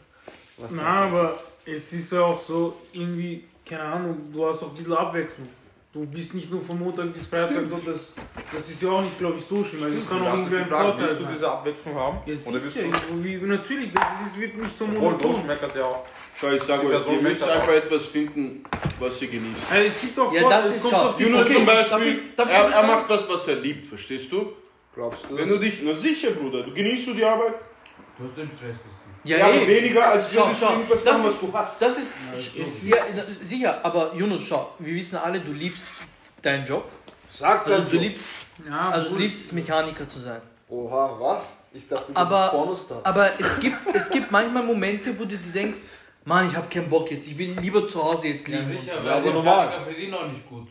Was 0.62 0.70
Na, 0.72 0.82
das 0.82 1.12
aber 1.12 1.38
es 1.66 1.92
ist 1.92 2.12
ja 2.12 2.20
auch 2.22 2.42
so 2.42 2.76
irgendwie, 2.92 3.44
keine 3.68 3.82
Ahnung, 3.82 4.16
du 4.32 4.46
hast 4.46 4.62
auch 4.62 4.70
ein 4.70 4.76
bisschen 4.76 4.92
Abwechslung. 4.94 5.48
Du 5.92 6.06
bist 6.06 6.32
nicht 6.32 6.50
nur 6.50 6.62
von 6.62 6.78
Montag 6.78 7.12
bis 7.12 7.26
Freitag 7.26 7.68
dort, 7.68 7.86
das, 7.86 8.14
das 8.54 8.66
ist 8.70 8.80
ja 8.82 8.88
auch 8.88 9.02
nicht, 9.02 9.18
glaube 9.18 9.36
ich, 9.38 9.44
so 9.44 9.62
schlimm. 9.62 9.82
Also 9.82 9.96
das 9.96 10.08
kann 10.08 10.22
auch 10.22 10.30
Das 10.32 10.38
irgendwie 10.40 10.56
ein 10.56 10.68
Vorteil 10.68 10.98
willst 11.00 11.20
du 11.20 11.24
sein. 11.24 11.32
diese 11.34 11.50
Abwechslung 11.50 11.94
haben? 11.96 12.18
Ja, 12.24 12.32
Oder 12.48 12.62
willst 12.62 12.74
sicher, 12.76 12.88
du... 13.10 13.24
wie, 13.24 13.36
natürlich, 13.36 13.90
das 13.92 14.26
ist, 14.28 14.40
wird 14.40 14.56
nicht 14.56 14.78
so 14.78 14.86
monoton. 14.86 15.32
Durchschmeckert 15.32 15.76
ja 15.76 15.84
auch. 15.84 16.06
Schau, 16.40 16.48
ich 16.50 16.62
sage 16.62 16.86
euch, 16.86 17.06
ihr 17.12 17.20
müsst 17.20 17.42
einfach 17.46 17.68
etwas 17.68 18.06
finden, 18.06 18.64
was 18.98 19.20
ihr 19.20 19.28
genießt. 19.28 19.60
Also 19.70 19.86
es 19.86 20.00
gibt 20.00 20.18
auch 20.18 20.32
Ja, 20.32 20.48
das 20.48 20.66
es 20.66 20.76
ist 20.76 20.82
kommt 20.82 20.94
auf 20.94 21.16
die 21.16 21.22
Jonas 21.24 21.44
Okay, 21.44 21.54
zum 21.56 21.66
darf 21.66 21.90
Beispiel, 21.90 22.12
ich- 22.30 22.34
darf 22.36 22.48
ich 22.48 22.54
er, 22.54 22.68
er 22.70 22.86
macht 22.86 23.08
was, 23.10 23.28
was 23.28 23.48
er 23.48 23.56
liebt, 23.56 23.86
verstehst 23.86 24.32
du? 24.32 24.52
Glaubst 24.94 25.24
du 25.28 25.36
Wenn 25.36 25.48
das? 25.50 25.58
du 25.58 25.64
dich, 25.64 25.74
na 25.84 25.92
sicher, 25.94 26.30
Bruder, 26.30 26.62
du 26.62 26.72
genießt 26.72 27.08
du 27.08 27.14
die 27.14 27.24
Arbeit? 27.24 27.54
Trotzdem 28.16 28.48
stresst 28.48 28.80
es 28.80 28.82
dich. 28.82 29.01
Ja, 29.24 29.38
Ja, 29.38 29.46
aber 29.46 29.54
eh. 29.56 29.68
weniger, 29.68 30.08
als 30.08 30.32
Schau, 30.32 30.50
schau, 30.58 30.72
das 30.88 31.04
was 31.06 31.32
ist- 31.34 31.42
du 31.42 31.52
hast. 31.52 31.80
Das 31.82 31.98
ist, 31.98 32.10
ja, 32.84 32.96
na, 33.14 33.22
sicher, 33.40 33.80
aber 33.84 34.12
Jonas, 34.16 34.42
schau, 34.42 34.74
wir 34.80 34.94
wissen 34.94 35.16
alle, 35.16 35.38
du 35.40 35.52
liebst 35.52 35.90
deinen 36.42 36.66
Job. 36.66 36.84
Sag's 37.30 37.70
Also 37.70 37.84
du, 37.84 37.90
so. 37.96 37.96
lieb, 38.02 38.18
Ja, 38.68 38.88
also 38.90 39.10
du 39.10 39.16
liebst 39.18 39.44
es, 39.46 39.52
Mechaniker 39.52 40.08
zu 40.08 40.18
sein. 40.20 40.40
Oha, 40.68 41.16
was? 41.20 41.66
Ich 41.72 41.88
dachte, 41.88 42.12
du 42.12 42.16
Aber- 42.18 42.40
bist 42.42 42.52
Pornostar. 42.52 43.00
Aber 43.04 43.30
es 43.38 43.60
gibt, 43.60 43.76
es 43.94 44.10
gibt 44.10 44.30
manchmal 44.30 44.62
Momente, 44.64 45.16
wo 45.18 45.24
du 45.24 45.36
dir 45.38 45.52
denkst, 45.52 45.78
Mann, 46.24 46.48
ich 46.48 46.54
habe 46.56 46.68
keinen 46.68 46.88
Bock 46.90 47.10
jetzt, 47.10 47.26
ich 47.28 47.36
will 47.38 47.56
lieber 47.60 47.88
zu 47.88 48.02
Hause 48.02 48.28
jetzt 48.28 48.46
Ja, 48.48 48.58
liegen. 48.60 48.70
sicher, 48.80 48.96
Ja, 48.96 49.04
weil 49.04 49.12
aber 49.12 49.32
normal. 49.32 49.82
Verdienen 49.84 50.14
auch 50.14 50.26
nicht 50.26 50.48
gut. 50.48 50.68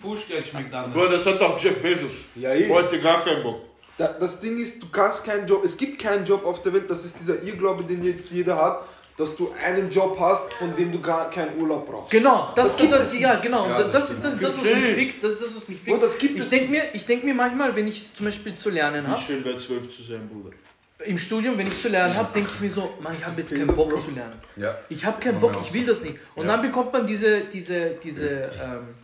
Pushgeld 0.00 0.46
schmeckt 0.48 0.72
anders. 0.74 0.92
Bruder, 0.92 1.10
das 1.10 1.26
hat 1.26 1.40
doch 1.40 1.60
Jeff 1.62 1.80
Bezos. 1.82 2.12
Ja, 2.36 2.52
eh. 2.54 2.68
Heute 2.70 3.00
gar 3.00 3.24
keinen 3.24 3.42
Bock. 3.42 3.60
Da, 4.00 4.08
das 4.18 4.40
Ding 4.40 4.58
ist, 4.58 4.82
du 4.82 4.86
kannst 4.88 5.24
keinen 5.24 5.46
Job, 5.46 5.62
es 5.62 5.76
gibt 5.76 5.98
keinen 6.00 6.24
Job 6.24 6.42
auf 6.46 6.62
der 6.62 6.72
Welt, 6.72 6.88
das 6.88 7.04
ist 7.04 7.20
dieser 7.20 7.42
Irrglaube, 7.42 7.84
den 7.84 8.02
jetzt 8.02 8.30
jeder 8.32 8.56
hat, 8.56 8.86
dass 9.18 9.36
du 9.36 9.52
einen 9.62 9.90
Job 9.90 10.18
hast, 10.18 10.50
von 10.54 10.74
dem 10.74 10.90
du 10.90 10.98
gar 11.02 11.28
keinen 11.28 11.60
Urlaub 11.60 11.86
brauchst. 11.86 12.10
Genau, 12.10 12.50
das, 12.54 12.68
Das 12.68 12.76
gibt 12.78 12.92
das, 12.92 13.12
es 13.12 13.20
ja, 13.20 13.32
nicht. 13.34 13.42
genau. 13.42 13.68
Ja, 13.68 13.76
und 13.84 13.92
das 13.92 14.06
das, 14.08 14.10
ist 14.12 14.24
das, 14.24 14.38
das, 14.38 14.56
was 14.58 14.64
mich 14.64 14.94
fickt. 14.94 15.22
Das 15.22 15.32
ist 15.34 15.42
das, 15.42 15.54
was 15.54 15.68
mich 15.68 15.80
fickt. 15.82 16.02
das 16.02 16.18
gibt 16.18 16.36
Ich 16.38 16.44
es 16.44 16.48
denke 16.48 16.70
mir, 16.70 16.82
ich 16.94 17.04
denk 17.04 17.24
mir 17.24 17.34
manchmal, 17.34 17.76
wenn 17.76 17.86
ich 17.88 18.14
zum 18.14 18.24
Beispiel 18.24 18.56
zu 18.56 18.70
lernen 18.70 19.04
Wie 19.04 19.08
habe, 19.10 19.20
schön 19.20 19.44
wäre 19.44 19.58
zwölf 19.58 19.94
zu 19.94 20.02
sein, 20.02 20.26
Bruder. 20.32 20.56
im 21.04 21.18
Studium, 21.18 21.58
wenn 21.58 21.66
ich 21.66 21.82
zu 21.82 21.88
lernen 21.90 22.16
habe, 22.16 22.30
denke 22.32 22.50
ich 22.54 22.60
mir 22.60 22.70
so, 22.70 22.94
Mann, 23.02 23.12
ich 23.12 23.26
habe 23.26 23.38
jetzt 23.42 23.54
keinen 23.54 23.66
Bock 23.66 23.90
zu 24.02 24.12
lernen. 24.12 24.32
Ja. 24.56 24.78
Ich 24.88 25.04
habe 25.04 25.20
keinen 25.20 25.40
Bock, 25.40 25.54
ich 25.62 25.74
will 25.74 25.84
das 25.84 26.00
nicht. 26.00 26.16
Und 26.34 26.46
Ja. 26.46 26.52
dann 26.56 26.62
bekommt 26.62 26.90
man 26.94 27.06
diese, 27.06 27.42
diese, 27.52 27.90
diese, 28.02 28.26
ähm, 28.26 28.94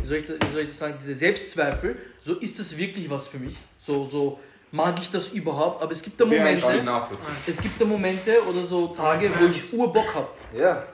wie, 0.00 0.06
soll 0.06 0.16
ich, 0.16 0.24
das- 0.24 0.36
wie 0.40 0.52
soll 0.54 0.60
ich 0.62 0.68
das 0.68 0.78
sagen, 0.78 0.94
diese 0.98 1.14
Selbstzweifel. 1.14 1.96
So 2.22 2.36
ist 2.36 2.58
das 2.58 2.74
wirklich 2.78 3.10
was 3.10 3.28
für 3.28 3.38
mich. 3.38 3.56
So, 3.80 4.08
so 4.10 4.38
mag 4.72 4.98
ich 5.00 5.10
das 5.10 5.30
überhaupt. 5.30 5.82
Aber 5.82 5.92
es 5.92 6.02
gibt 6.02 6.20
da 6.20 6.24
Momente, 6.24 6.66
es 7.46 7.60
gibt 7.60 7.80
da 7.80 7.84
Momente 7.84 8.42
oder 8.48 8.64
so 8.64 8.88
Tage, 8.88 9.30
wo 9.38 9.46
ich 9.46 9.72
Urbock 9.72 10.14
habe. 10.14 10.28
Ja. 10.56 10.84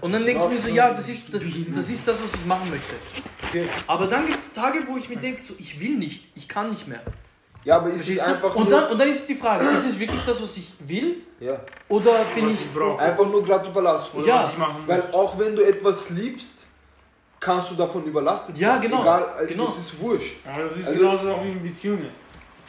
Und 0.00 0.12
dann 0.12 0.24
denke 0.24 0.44
ich 0.44 0.50
mir 0.50 0.62
so, 0.62 0.68
ja, 0.68 0.92
das 0.92 1.08
ist 1.08 1.34
das, 1.34 1.42
das 1.42 1.88
ist 1.90 2.06
das, 2.06 2.22
was 2.22 2.34
ich 2.34 2.46
machen 2.46 2.70
möchte. 2.70 2.94
Aber 3.86 4.06
dann 4.06 4.26
gibt 4.26 4.38
es 4.38 4.52
Tage, 4.52 4.80
wo 4.86 4.96
ich 4.96 5.08
mir 5.08 5.16
denke, 5.16 5.42
so, 5.42 5.54
ich 5.58 5.80
will 5.80 5.96
nicht, 5.96 6.24
ich 6.36 6.48
kann 6.48 6.70
nicht 6.70 6.86
mehr. 6.86 7.02
Ja, 7.64 7.76
aber 7.76 7.90
ist 7.90 8.08
es 8.08 8.18
einfach 8.18 8.54
Und 8.54 8.68
nur, 8.68 8.80
dann, 8.80 8.92
und 8.92 8.98
dann 8.98 9.08
ist 9.08 9.28
die 9.28 9.36
Frage, 9.36 9.64
ist 9.64 9.84
es 9.84 9.98
wirklich 9.98 10.20
das, 10.26 10.42
was 10.42 10.56
ich 10.56 10.72
will? 10.80 11.18
ja, 11.38 11.60
Oder 11.88 12.24
bin 12.34 12.46
was 12.46 12.54
ich... 12.54 12.60
ich 12.74 12.98
einfach 13.00 13.26
nur 13.26 13.44
gerade 13.44 13.68
überlastet. 13.68 14.20
Oder 14.20 14.26
Ja, 14.26 14.42
was 14.42 14.50
ich 14.52 14.58
machen 14.58 14.78
muss. 14.78 14.88
Weil 14.88 15.02
auch 15.12 15.38
wenn 15.38 15.54
du 15.54 15.62
etwas 15.62 16.10
liebst, 16.10 16.61
kannst 17.42 17.72
du 17.72 17.74
davon 17.74 18.04
überlastet 18.04 18.56
Ja, 18.56 18.74
sein. 18.74 18.82
genau, 18.82 19.02
Egal, 19.02 19.24
also 19.36 19.48
genau. 19.52 19.64
das 19.66 19.78
ist 19.78 20.00
wurscht. 20.00 20.36
Aber 20.46 20.62
das 20.64 20.76
ist 20.76 20.86
Also- 20.88 21.00
genauso 21.00 21.32
auch 21.34 21.42
in 21.44 21.60
Beziehungen. 21.62 22.08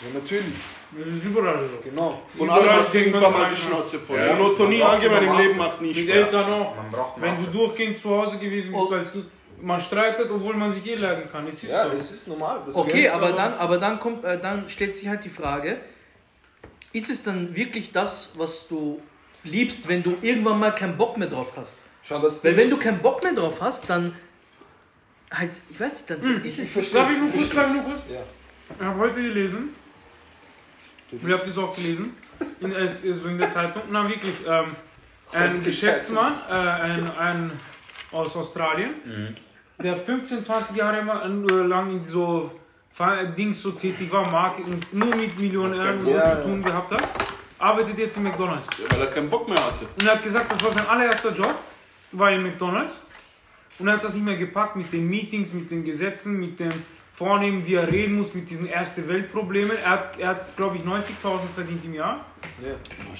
Ja, 0.01 0.19
natürlich, 0.19 0.55
Das 0.97 1.07
ist 1.07 1.23
überall 1.25 1.57
so. 1.59 1.89
genau. 1.89 2.21
Von 2.37 2.49
allem 2.49 2.69
hast 2.71 2.93
du 2.93 2.97
irgendwann 2.97 3.31
mal 3.31 3.49
die. 3.51 3.55
Schnauze 3.61 3.99
voll. 3.99 4.19
Ja. 4.19 4.33
Monotonie 4.35 4.81
allgemein 4.81 5.27
im 5.27 5.37
Leben 5.37 5.57
macht 5.57 5.79
nie 5.81 5.87
Mit 5.93 5.97
Spaß. 5.97 6.09
Eltern 6.15 6.53
auch. 6.53 6.75
Man 6.75 6.91
braucht 6.91 7.21
Wenn 7.21 7.35
du 7.45 7.51
durchgehend 7.51 7.99
zu 7.99 8.09
Hause 8.09 8.37
gewesen 8.37 8.71
bist 8.73 8.83
Oh. 8.91 8.93
als 8.93 9.11
Kind, 9.11 9.25
man 9.61 9.79
streitet, 9.79 10.29
obwohl 10.31 10.55
man 10.55 10.73
sich 10.73 10.85
eh 10.87 10.95
leiden 10.95 11.31
kann. 11.31 11.47
Es 11.47 11.63
ist 11.63 11.71
Ja, 11.71 11.89
so. 11.89 11.95
es 11.95 12.11
ist 12.11 12.27
normal. 12.27 12.61
Das 12.65 12.75
Okay, 12.75 13.07
aber 13.07 13.29
so. 13.29 13.35
dann, 13.35 13.53
aber 13.53 13.77
dann 13.77 13.99
kommt, 13.99 14.25
äh, 14.25 14.39
dann 14.41 14.67
stellt 14.67 14.97
sich 14.97 15.07
halt 15.07 15.23
die 15.23 15.29
Frage, 15.29 15.77
ist 16.91 17.09
es 17.09 17.23
dann 17.23 17.55
wirklich 17.55 17.91
das, 17.91 18.31
was 18.37 18.67
du 18.67 18.99
liebst, 19.43 19.87
wenn 19.87 20.03
du 20.03 20.17
irgendwann 20.21 20.59
mal 20.59 20.71
keinen 20.71 20.97
Bock 20.97 21.17
mehr 21.17 21.27
drauf 21.29 21.53
hast? 21.55 21.79
Schau, 22.03 22.19
das 22.19 22.43
Weil 22.43 22.57
wenn 22.57 22.69
du 22.69 22.77
keinen 22.77 22.99
Bock 22.99 23.23
mehr 23.23 23.33
drauf 23.33 23.61
hast, 23.61 23.89
dann 23.89 24.13
halt, 25.33 25.51
ich 25.69 25.79
weiß 25.79 25.93
nicht, 25.93 26.09
dann 26.09 26.21
Hm, 26.21 26.43
ist 26.43 26.59
es 26.59 26.69
verstehe. 26.71 27.01
Darf 27.01 27.11
ich 27.11 27.19
nur 27.19 27.31
kurz 27.31 27.53
sagen, 27.53 27.73
Lukas? 27.75 28.01
Ja. 28.11 28.19
Ich 28.79 28.85
habe 28.85 28.99
heute 28.99 29.15
gelesen, 29.15 29.75
ich 31.11 31.21
habe 31.23 31.43
das 31.45 31.57
auch 31.57 31.75
gelesen, 31.75 32.15
in, 32.59 32.71
es- 32.73 33.01
so 33.01 33.27
in 33.27 33.37
der 33.37 33.49
Zeitung, 33.49 33.83
na 33.89 34.07
wirklich, 34.07 34.33
ähm, 34.47 34.65
ein 35.31 35.53
Heute 35.55 35.65
Geschäftsmann, 35.65 36.33
äh, 36.49 36.53
ein, 36.53 37.11
ein 37.17 37.51
aus 38.11 38.35
Australien, 38.37 39.35
der 39.81 39.97
15, 39.97 40.43
20 40.43 40.75
Jahre 40.75 40.97
äh, 40.99 41.53
lang 41.67 41.91
in 41.91 42.03
so 42.05 42.51
Dings 43.35 43.61
so 43.61 43.71
tätig 43.71 44.11
war, 44.11 44.29
Marketing, 44.29 44.79
nur 44.91 45.15
mit 45.15 45.37
Millionären 45.39 46.05
Ja, 46.07 46.15
ja. 46.15 46.35
zu 46.37 46.43
tun 46.43 46.61
gehabt 46.63 46.91
hat, 46.91 47.03
arbeitet 47.57 47.97
jetzt 47.97 48.17
in 48.17 48.23
McDonalds. 48.23 48.67
Ja, 48.77 48.85
weil 48.95 49.07
er 49.07 49.11
keinen 49.13 49.29
Bock 49.31 49.47
mehr 49.49 49.57
hatte. 49.57 49.85
Und 49.99 50.05
er 50.05 50.13
hat 50.13 50.23
gesagt, 50.23 50.51
das 50.51 50.63
war 50.63 50.71
sein 50.71 50.87
allererster 50.87 51.33
Job, 51.33 51.55
war 52.11 52.31
in 52.31 52.43
McDonalds. 52.43 52.93
Und 53.79 53.87
er 53.87 53.93
hat 53.95 54.03
das 54.03 54.13
nicht 54.13 54.25
mehr 54.25 54.37
gepackt 54.37 54.75
mit 54.75 54.91
den 54.93 55.07
Meetings, 55.09 55.51
mit 55.53 55.69
den 55.71 55.83
Gesetzen, 55.83 56.39
mit 56.39 56.59
dem 56.59 56.71
Vornehmen, 57.13 57.65
wie 57.67 57.75
er 57.75 57.91
reden 57.91 58.17
muss, 58.17 58.33
mit 58.33 58.49
diesen 58.49 58.67
erste 58.67 59.07
Weltproblemen. 59.07 59.77
Er 59.83 59.89
hat, 59.89 60.19
er 60.19 60.29
hat 60.29 60.55
glaube 60.57 60.77
ich, 60.77 60.83
90.000 60.83 61.01
verdient 61.55 61.85
im 61.85 61.93
Jahr. 61.93 62.25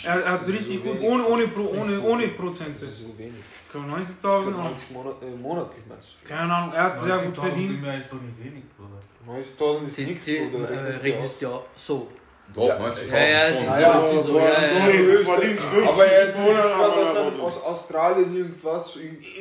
Ja, 0.03 0.12
Er, 0.15 0.22
er 0.24 0.31
hat 0.33 0.48
ist 0.48 0.53
richtig 0.53 0.77
so 0.77 0.83
gut, 0.83 0.93
wenig. 0.95 1.07
ohne, 1.10 1.25
ohne, 1.27 1.48
Pro, 1.48 1.62
ist 1.74 1.79
ohne, 1.79 1.95
so 1.95 2.01
ohne. 2.03 2.27
Prozente. 2.29 2.79
das 2.79 2.89
ist 2.89 3.00
so 3.03 3.17
wenig. 3.17 3.33
Ich 3.65 3.72
glaube 3.72 3.88
90.000 3.91 4.48
und 4.48 4.57
90 4.57 4.91
Monat, 4.91 5.15
äh, 5.22 5.41
monatlich 5.41 5.83
meinst 5.88 6.10
keine 6.25 6.53
Ahnung, 6.53 6.74
er 6.75 6.83
hat 6.83 7.00
sehr 7.00 7.17
gut 7.19 7.36
90.000 7.38 7.41
verdient. 7.41 7.81
Mehr 7.81 7.98
ist 7.98 8.05
doch 8.12 8.22
nicht 8.22 8.38
wenig, 8.43 8.63
Bruder. 8.77 9.01
du? 9.57 9.63
90.000 9.63 9.86
ist 9.88 9.98
nichts, 10.00 10.25
Bruder. 10.51 10.72
äh, 10.72 11.12
du 11.39 11.45
ja 11.45 11.60
so. 11.75 12.07
Doch, 12.53 12.67
Ja. 12.67 12.77
90.000 12.77 13.12
Ja, 13.12 13.25
ja, 13.50 13.57
schon. 13.57 13.69
Ah, 13.69 13.79
ja, 13.79 13.93
so, 13.93 14.00
aber 14.12 14.24
so, 14.24 14.31
du 14.31 14.38
ja, 14.38 14.45
ja, 14.45 14.60
so 14.60 14.75
ja. 14.75 14.86
Du 14.86 15.03
Österreich- 15.03 15.25
verdienst 15.25 15.63
50 15.63 15.88
Aber 15.89 16.05
er 16.05 16.27
erzählt 16.27 16.45
Monate, 16.45 16.67
gerade 16.67 16.83
aber 16.83 16.98
aus, 17.01 17.17
aber- 17.17 17.31
aus 17.57 17.63
Australien 17.63 18.36
irgendwas. 18.36 18.98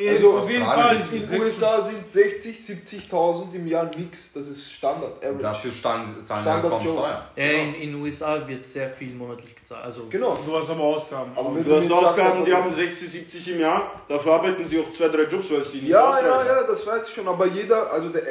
Also, 0.08 0.38
auf 0.38 0.50
jeden 0.50 0.64
Fall. 0.64 0.96
In 1.12 1.28
den 1.30 1.40
USA 1.42 1.80
sind 1.80 2.08
60, 2.10 2.56
70.000 2.56 3.54
im 3.54 3.66
Jahr 3.66 3.90
nix. 3.96 4.32
Das 4.32 4.46
ist 4.48 4.72
Standard, 4.72 5.18
average. 5.22 5.42
Dafür 5.42 5.72
stand, 5.72 6.26
zahlen 6.26 6.42
Standard 6.42 6.62
wir 6.64 6.70
kaum 6.70 6.82
Joe. 6.84 6.92
Steuern. 6.94 7.22
Äh, 7.36 7.64
in 7.64 7.74
in 7.74 7.94
USA 8.02 8.46
wird 8.48 8.64
sehr 8.66 8.90
viel 8.90 9.14
monatlich 9.14 9.54
gezahlt. 9.56 9.84
Also 9.84 10.04
Genau. 10.10 10.36
Du 10.46 10.56
hast 10.56 10.70
aber 10.70 10.80
Ausgaben. 10.82 11.32
Aber 11.34 11.54
wenn 11.54 11.64
Du 11.64 11.76
hast 11.76 11.90
Ausgaben, 11.92 12.44
die 12.44 12.52
haben 12.54 12.72
60, 12.74 13.10
70 13.10 13.52
im 13.54 13.60
Jahr. 13.60 13.90
Dafür 14.08 14.32
arbeiten 14.34 14.68
sie 14.68 14.78
auch 14.80 14.92
zwei, 14.92 15.08
drei 15.08 15.24
Jobs, 15.24 15.50
weil 15.50 15.64
sie 15.64 15.78
nicht 15.78 15.88
Ja, 15.88 16.18
ja, 16.20 16.32
ausreichen. 16.34 16.46
ja, 16.48 16.62
das 16.66 16.86
weiß 16.86 17.08
ich 17.08 17.14
schon. 17.14 17.28
Aber 17.28 17.46
jeder, 17.46 17.90
also 17.92 18.08
der 18.10 18.22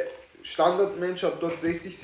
Standardmensch 0.42 1.22
hat 1.22 1.34
dort 1.40 1.60
60, 1.60 1.94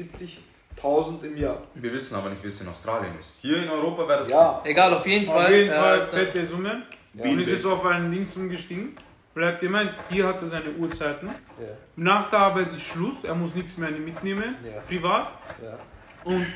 70.000 0.82 1.24
im 1.24 1.36
Jahr. 1.36 1.58
Wir 1.74 1.92
wissen 1.92 2.14
aber 2.14 2.30
nicht, 2.30 2.42
wie 2.44 2.48
es 2.48 2.60
in 2.60 2.68
Australien 2.68 3.12
ist. 3.18 3.30
Hier 3.40 3.62
in 3.62 3.68
Europa 3.68 4.06
wäre 4.08 4.20
das 4.20 4.28
Ja, 4.30 4.60
egal, 4.64 4.94
auf 4.94 5.06
jeden 5.06 5.28
Auf 5.28 5.34
Fall. 5.34 5.52
jeden 5.52 5.74
Fall 5.74 6.00
äh, 6.02 6.06
fette 6.06 6.46
Summen. 6.46 6.82
Ja. 7.14 7.24
Und 7.24 7.40
ist 7.40 7.50
jetzt 7.50 7.66
auf 7.66 7.84
einen 7.86 8.10
Dings 8.10 8.36
umgestiegen. 8.36 8.96
Weil 9.34 9.44
er 9.44 9.52
hat 9.52 9.60
gemeint, 9.60 9.92
hier 10.10 10.26
hat 10.26 10.40
er 10.42 10.48
seine 10.48 10.70
Uhrzeiten. 10.72 11.28
ja, 11.28 11.66
Nach 11.96 12.28
der 12.30 12.38
Arbeit 12.40 12.72
ist 12.72 12.82
Schluss, 12.82 13.22
er 13.22 13.34
muss 13.34 13.54
nichts 13.54 13.78
mehr 13.78 13.90
mitnehmen, 13.90 14.56
Ja. 14.64 14.80
privat. 14.88 15.28
ja. 15.62 15.78
Und 16.24 16.46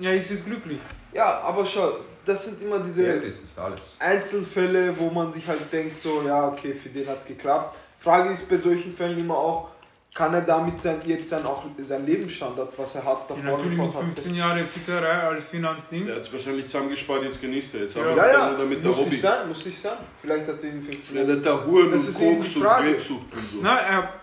er 0.00 0.14
ist 0.14 0.30
jetzt 0.30 0.44
glücklich. 0.44 0.78
Ja, 1.12 1.40
aber 1.40 1.66
schau, 1.66 1.92
das 2.24 2.46
sind 2.46 2.66
immer 2.68 2.78
diese 2.78 3.04
Geld 3.04 3.24
ist 3.24 3.42
nicht 3.42 3.58
alles. 3.58 3.96
Einzelfälle, 3.98 4.96
wo 4.96 5.10
man 5.10 5.32
sich 5.32 5.46
halt 5.48 5.72
denkt, 5.72 6.00
so, 6.00 6.22
ja, 6.24 6.46
okay, 6.48 6.72
für 6.74 6.88
den 6.90 7.08
hat 7.08 7.18
es 7.18 7.26
geklappt. 7.26 7.76
Frage 7.98 8.30
ist 8.30 8.48
bei 8.48 8.56
solchen 8.58 8.94
Fällen 8.94 9.18
immer 9.18 9.36
auch, 9.36 9.70
kann 10.12 10.34
er 10.34 10.40
damit 10.40 10.82
sein, 10.82 10.96
jetzt 11.06 11.30
dann 11.30 11.46
auch 11.46 11.64
sein 11.80 12.04
Lebensstandard, 12.04 12.76
was 12.76 12.96
er 12.96 13.04
hat, 13.04 13.30
Ja, 13.30 13.36
davor 13.36 13.58
natürlich 13.58 13.78
mit 13.78 13.86
gefordert 13.86 14.14
15 14.14 14.34
Jahren 14.34 14.66
Fickerei 14.66 15.20
als 15.22 15.44
Finanzding. 15.44 16.06
Der 16.06 16.16
hat 16.16 16.22
es 16.22 16.32
wahrscheinlich 16.32 16.66
zusammengespart, 16.66 17.22
jetzt 17.22 17.40
genießt 17.40 17.74
er. 17.74 17.80
Jetzt 17.82 17.96
Ja. 17.96 18.16
Ja, 18.16 18.24
er 18.24 18.32
ja, 18.32 18.48
nur 18.50 18.58
damit 18.58 18.80
der 18.80 18.88
muss 18.88 18.98
Hobby. 18.98 19.10
nicht 19.10 19.20
sein, 19.22 19.48
muss 19.48 19.64
nicht 19.64 19.78
sein. 19.78 19.96
Vielleicht 20.20 20.48
hat 20.48 20.64
er 20.64 20.70
ihn 20.70 20.80
Ja, 20.84 20.92
15 20.92 21.42
der 21.42 21.54
hat 21.54 21.66
Huren 21.66 21.92
Das 21.92 22.08
und 22.08 22.14
Koks 22.36 22.56
und 22.56 22.62
Frage. 22.62 22.90
Geldsucht 22.90 23.32
und 23.32 23.50
so. 23.50 23.58
Na, 23.62 23.78
er, 23.80 24.14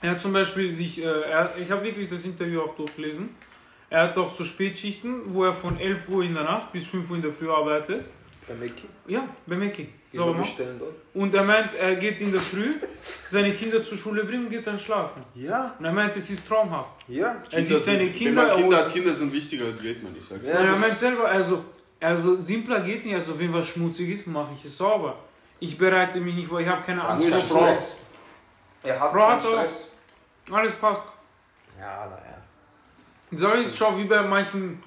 er 0.00 0.10
hat 0.12 0.20
zum 0.20 0.32
Beispiel 0.32 0.74
sich, 0.74 1.02
äh, 1.02 1.04
er, 1.04 1.56
ich 1.58 1.70
habe 1.70 1.84
wirklich 1.84 2.08
das 2.08 2.24
Interview 2.24 2.62
auch 2.62 2.74
durchgelesen. 2.74 3.34
Er 3.90 4.04
hat 4.04 4.16
auch 4.16 4.34
so 4.34 4.44
Spätschichten, 4.44 5.34
wo 5.34 5.44
er 5.44 5.52
von 5.52 5.78
11 5.78 6.08
Uhr 6.08 6.24
in 6.24 6.32
der 6.32 6.44
Nacht 6.44 6.72
bis 6.72 6.86
5 6.86 7.10
Uhr 7.10 7.16
in 7.16 7.22
der 7.22 7.32
Früh 7.32 7.50
arbeitet. 7.50 8.06
Bei 8.48 8.54
Mackie. 8.54 8.88
Ja, 9.06 9.28
bei 9.46 9.56
Mackie. 9.56 9.88
Dort. 10.14 10.36
Und 11.14 11.34
er 11.34 11.44
meint, 11.44 11.74
er 11.78 11.96
geht 11.96 12.20
in 12.20 12.32
der 12.32 12.40
Früh, 12.40 12.74
seine 13.30 13.52
Kinder 13.52 13.82
zur 13.82 13.96
Schule 13.96 14.24
bringen 14.24 14.44
und 14.46 14.50
geht 14.50 14.66
dann 14.66 14.78
schlafen. 14.78 15.22
Ja, 15.34 15.74
Und 15.78 15.84
er 15.84 15.92
meint, 15.92 16.14
es 16.16 16.28
ist 16.30 16.46
traumhaft. 16.46 16.90
ja. 17.08 17.36
Er 17.50 17.64
sieht 17.64 17.82
seine 17.82 17.98
sind- 17.98 18.14
Kinder, 18.16 18.42
wenn 18.42 18.48
man 18.48 18.56
Kinder, 18.58 18.86
aus- 18.86 18.92
Kinder 18.92 19.14
sind 19.14 19.32
wichtiger 19.32 19.64
als 19.66 19.80
Geld, 19.80 20.02
man. 20.02 20.14
Ich 20.16 20.24
sag's. 20.24 20.46
Ja, 20.46 20.60
und 20.60 20.66
er 20.66 20.76
meint 20.76 20.98
selber, 20.98 21.28
also, 21.28 21.64
also 22.00 22.40
simpler 22.40 22.80
geht's 22.80 23.04
nicht. 23.06 23.14
Also 23.14 23.38
wenn 23.38 23.52
was 23.52 23.68
schmutzig 23.68 24.10
ist, 24.10 24.26
mache 24.28 24.52
ich 24.58 24.64
es 24.64 24.76
sauber. 24.76 25.16
Ich 25.60 25.78
bereite 25.78 26.18
mich 26.20 26.34
nicht 26.34 26.48
vor, 26.48 26.60
ich 26.60 26.68
habe 26.68 26.82
keine 26.82 27.02
Angst 27.04 27.28
vor 27.28 27.40
Frau? 27.58 27.66
Stress. 27.66 27.96
Er 28.82 29.00
hat 29.00 29.12
Frau 29.12 29.28
hat 29.28 29.40
Stress. 29.42 29.90
Alles 30.50 30.72
passt. 30.74 31.04
Ja, 31.78 32.06
naja. 32.10 32.38
Sag 33.34 33.58
ich, 33.64 33.74
schau 33.76 33.96
wie 33.96 34.04
bei 34.04 34.20
manchen 34.22 34.82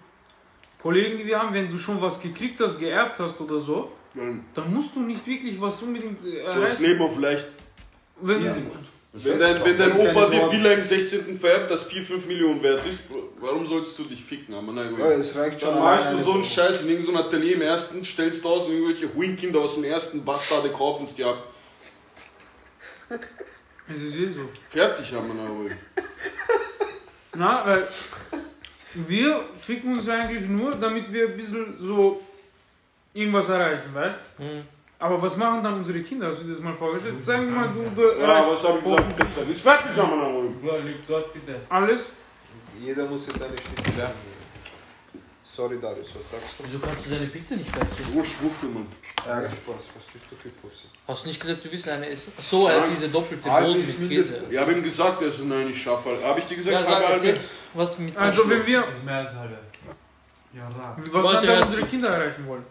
Kollegen, 0.82 1.18
die 1.18 1.26
wir 1.26 1.40
haben, 1.40 1.54
wenn 1.54 1.70
du 1.70 1.78
schon 1.78 2.00
was 2.02 2.22
gekriegt 2.22 2.60
hast, 2.60 2.78
geerbt 2.78 3.18
hast 3.20 3.40
oder 3.42 3.60
so, 3.60 3.92
Nein. 4.16 4.46
dann 4.54 4.74
musst 4.74 4.96
du 4.96 5.02
nicht 5.02 5.26
wirklich 5.28 5.60
was 5.60 5.82
unbedingt 5.82 6.24
äh, 6.26 6.42
Du 6.42 6.48
hast 6.48 6.56
erreichen. 6.58 6.84
Leben 6.84 7.02
auf 7.02 7.20
leicht. 7.20 7.48
Wenn, 8.22 8.44
Wenn 8.44 9.40
dein, 9.40 9.64
wenn 9.64 9.78
dein 9.78 9.90
Das 9.90 10.00
Opa 10.00 10.26
dir. 10.30 10.52
Villa 10.52 10.72
im 10.74 10.84
16. 10.84 11.38
vererbt, 11.40 11.72
das 11.72 11.84
4, 11.84 12.04
5 12.04 12.26
Millionen 12.28 12.62
wert 12.64 12.86
ist, 12.86 13.02
warum 13.40 13.66
sollst 13.66 13.98
du 14.00 14.04
dich 14.04 14.24
ficken? 14.24 14.54
Aber 14.56 14.72
nein, 14.74 14.94
Ja, 14.98 15.06
es 15.12 15.36
reicht 15.38 15.62
schon. 15.62 15.70
Dann 15.74 15.84
alleine 15.84 16.18
du 16.18 16.24
so 16.24 16.34
einen 16.34 16.44
Scheiß 16.46 16.84
in 16.84 16.90
irgendeinem 16.90 17.18
Atelier 17.18 17.56
im 17.56 17.62
ersten, 17.62 18.04
stellst 18.04 18.46
aus 18.46 18.68
und 18.68 18.74
irgendwelche 18.74 19.14
Huinkinder 19.14 19.60
aus 19.60 19.76
dem 19.76 19.84
ersten 19.86 20.24
Bastarde 20.26 20.70
kaufen 20.70 21.04
es 21.06 21.16
dir 21.16 21.28
ab. 21.28 21.44
es 23.88 24.02
ist 24.02 24.16
eh 24.16 24.30
so. 24.30 24.50
Fertig 24.70 25.14
haben 25.14 25.28
wir 25.28 25.36
na 25.36 25.50
wohl. 25.50 25.72
Na, 27.36 27.66
weil 27.68 27.88
wir 28.94 29.44
ficken 29.60 29.94
uns 29.98 30.08
eigentlich 30.10 30.48
nur, 30.50 30.72
damit 30.72 31.12
wir 31.12 31.28
ein 31.30 31.38
bisschen 31.38 31.76
so 31.80 32.22
irgendwas 33.16 33.50
erreichen, 33.50 33.94
weißt 33.94 34.20
Mhm. 34.40 34.64
Aber 34.98 35.22
was 35.22 35.36
machen 35.38 35.62
dann 35.64 35.74
unsere 35.76 36.00
Kinder? 36.02 36.28
Hast 36.28 36.40
du 36.42 36.46
dir 36.46 36.54
das 36.54 36.62
mal 36.62 36.74
vorgestellt? 36.74 37.24
Sagen 37.26 37.46
wir 37.48 37.52
mal, 37.52 37.68
du, 37.70 37.84
du 37.96 38.18
Ja, 38.22 38.46
was 38.50 38.64
hab 38.64 38.78
ich 38.78 38.84
gesagt? 38.84 39.18
Pizza. 39.18 39.42
Ist 39.52 39.62
fertig 39.62 39.92
haben 39.98 40.10
wir 40.12 40.18
na 40.18 40.34
wohl. 40.34 40.50
Ja, 40.64 40.78
lieb 40.78 41.06
Gott, 41.08 41.34
bitte. 41.34 41.56
alles. 41.70 42.02
Jeder 42.80 43.06
muss 43.06 43.28
jetzt 43.28 43.42
eine 43.44 43.56
Schnitte 43.58 44.00
Ja. 44.00 44.12
Sorry, 45.44 45.78
Darius, 45.80 46.10
was 46.16 46.32
sagst 46.32 46.60
du? 46.60 46.64
Wieso 46.66 46.80
kannst 46.80 47.06
du 47.06 47.10
deine 47.12 47.28
Pizza 47.28 47.56
nicht 47.56 47.70
fertig 47.70 48.00
essen? 48.00 48.14
Wurscht, 48.14 48.34
wurscht, 48.42 48.64
Mann. 48.64 48.88
Ja, 49.26 49.50
Spaß, 49.50 49.86
was 49.96 50.06
bist 50.12 50.26
du 50.30 50.36
für 50.36 50.50
Pussy? 50.50 50.88
Hast 51.08 51.24
du 51.24 51.28
nicht 51.30 51.40
gesagt, 51.40 51.64
du 51.64 51.72
willst 51.72 51.88
eine 51.90 52.10
essen? 52.10 52.34
Ach 52.38 52.44
so, 52.44 52.68
er 52.68 52.82
hat 52.82 52.90
diese 52.92 53.08
doppelte 53.10 53.48
ist 53.82 54.00
mit. 54.02 54.10
Käse. 54.10 54.46
Ich 54.50 54.58
habe 54.58 54.72
ihm 54.74 54.84
gesagt, 54.84 55.22
er 55.22 55.28
ist 55.30 55.40
nein, 55.46 55.70
ich 55.70 55.82
schaffe 55.82 56.10
halt. 56.10 56.24
Habe 56.24 56.40
ich 56.40 56.46
dir 56.46 56.58
gesagt, 56.58 56.76
Ja, 56.76 56.84
sag, 56.86 57.10
erzähl, 57.10 57.40
was 57.74 58.00
mit 58.00 58.18
Also 58.18 58.50
wenn 58.50 58.66
wir, 58.66 58.84
mehr 59.06 59.16
als 59.16 59.34
halbe. 59.34 59.58
Ja, 60.54 60.70
was 61.12 61.44
er- 61.44 61.66
unsere 61.66 61.84
Kinder 61.86 62.10
erreichen 62.10 62.46
wollen. 62.48 62.66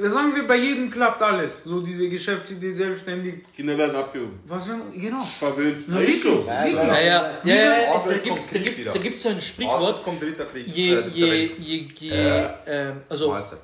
Da 0.00 0.10
sagen 0.10 0.34
wir, 0.34 0.46
bei 0.46 0.56
jedem 0.56 0.90
klappt 0.90 1.20
alles. 1.22 1.64
So 1.64 1.80
diese 1.80 2.08
Geschäftsidee 2.08 2.72
selbstständig. 2.72 3.34
Kinder 3.56 3.76
werden 3.76 3.96
abgehoben. 3.96 4.38
Was 4.46 4.68
wir, 4.68 4.76
genau. 4.94 5.24
Verwöhnt. 5.24 5.88
Na, 5.88 6.00
ist 6.00 6.22
so. 6.22 6.44
Ja, 6.46 6.66
ja, 6.66 7.00
ja, 7.00 7.30
ja, 7.44 7.54
ja, 7.54 8.04
da 8.06 8.18
gibt's, 8.18 8.50
da 8.84 8.98
gibt's 8.98 9.22
so 9.24 9.30
ein 9.30 9.40
Sprichwort, 9.40 9.96
es 9.96 10.02
kommt 10.02 10.22
dritter 10.22 10.44
Krieg. 10.44 10.68
je, 10.68 10.94
äh, 10.94 11.08
je, 11.12 11.50
je, 11.58 11.88
je, 11.98 12.48
ähm, 12.66 13.00
also, 13.08 13.28
Mahlzeit. 13.28 13.58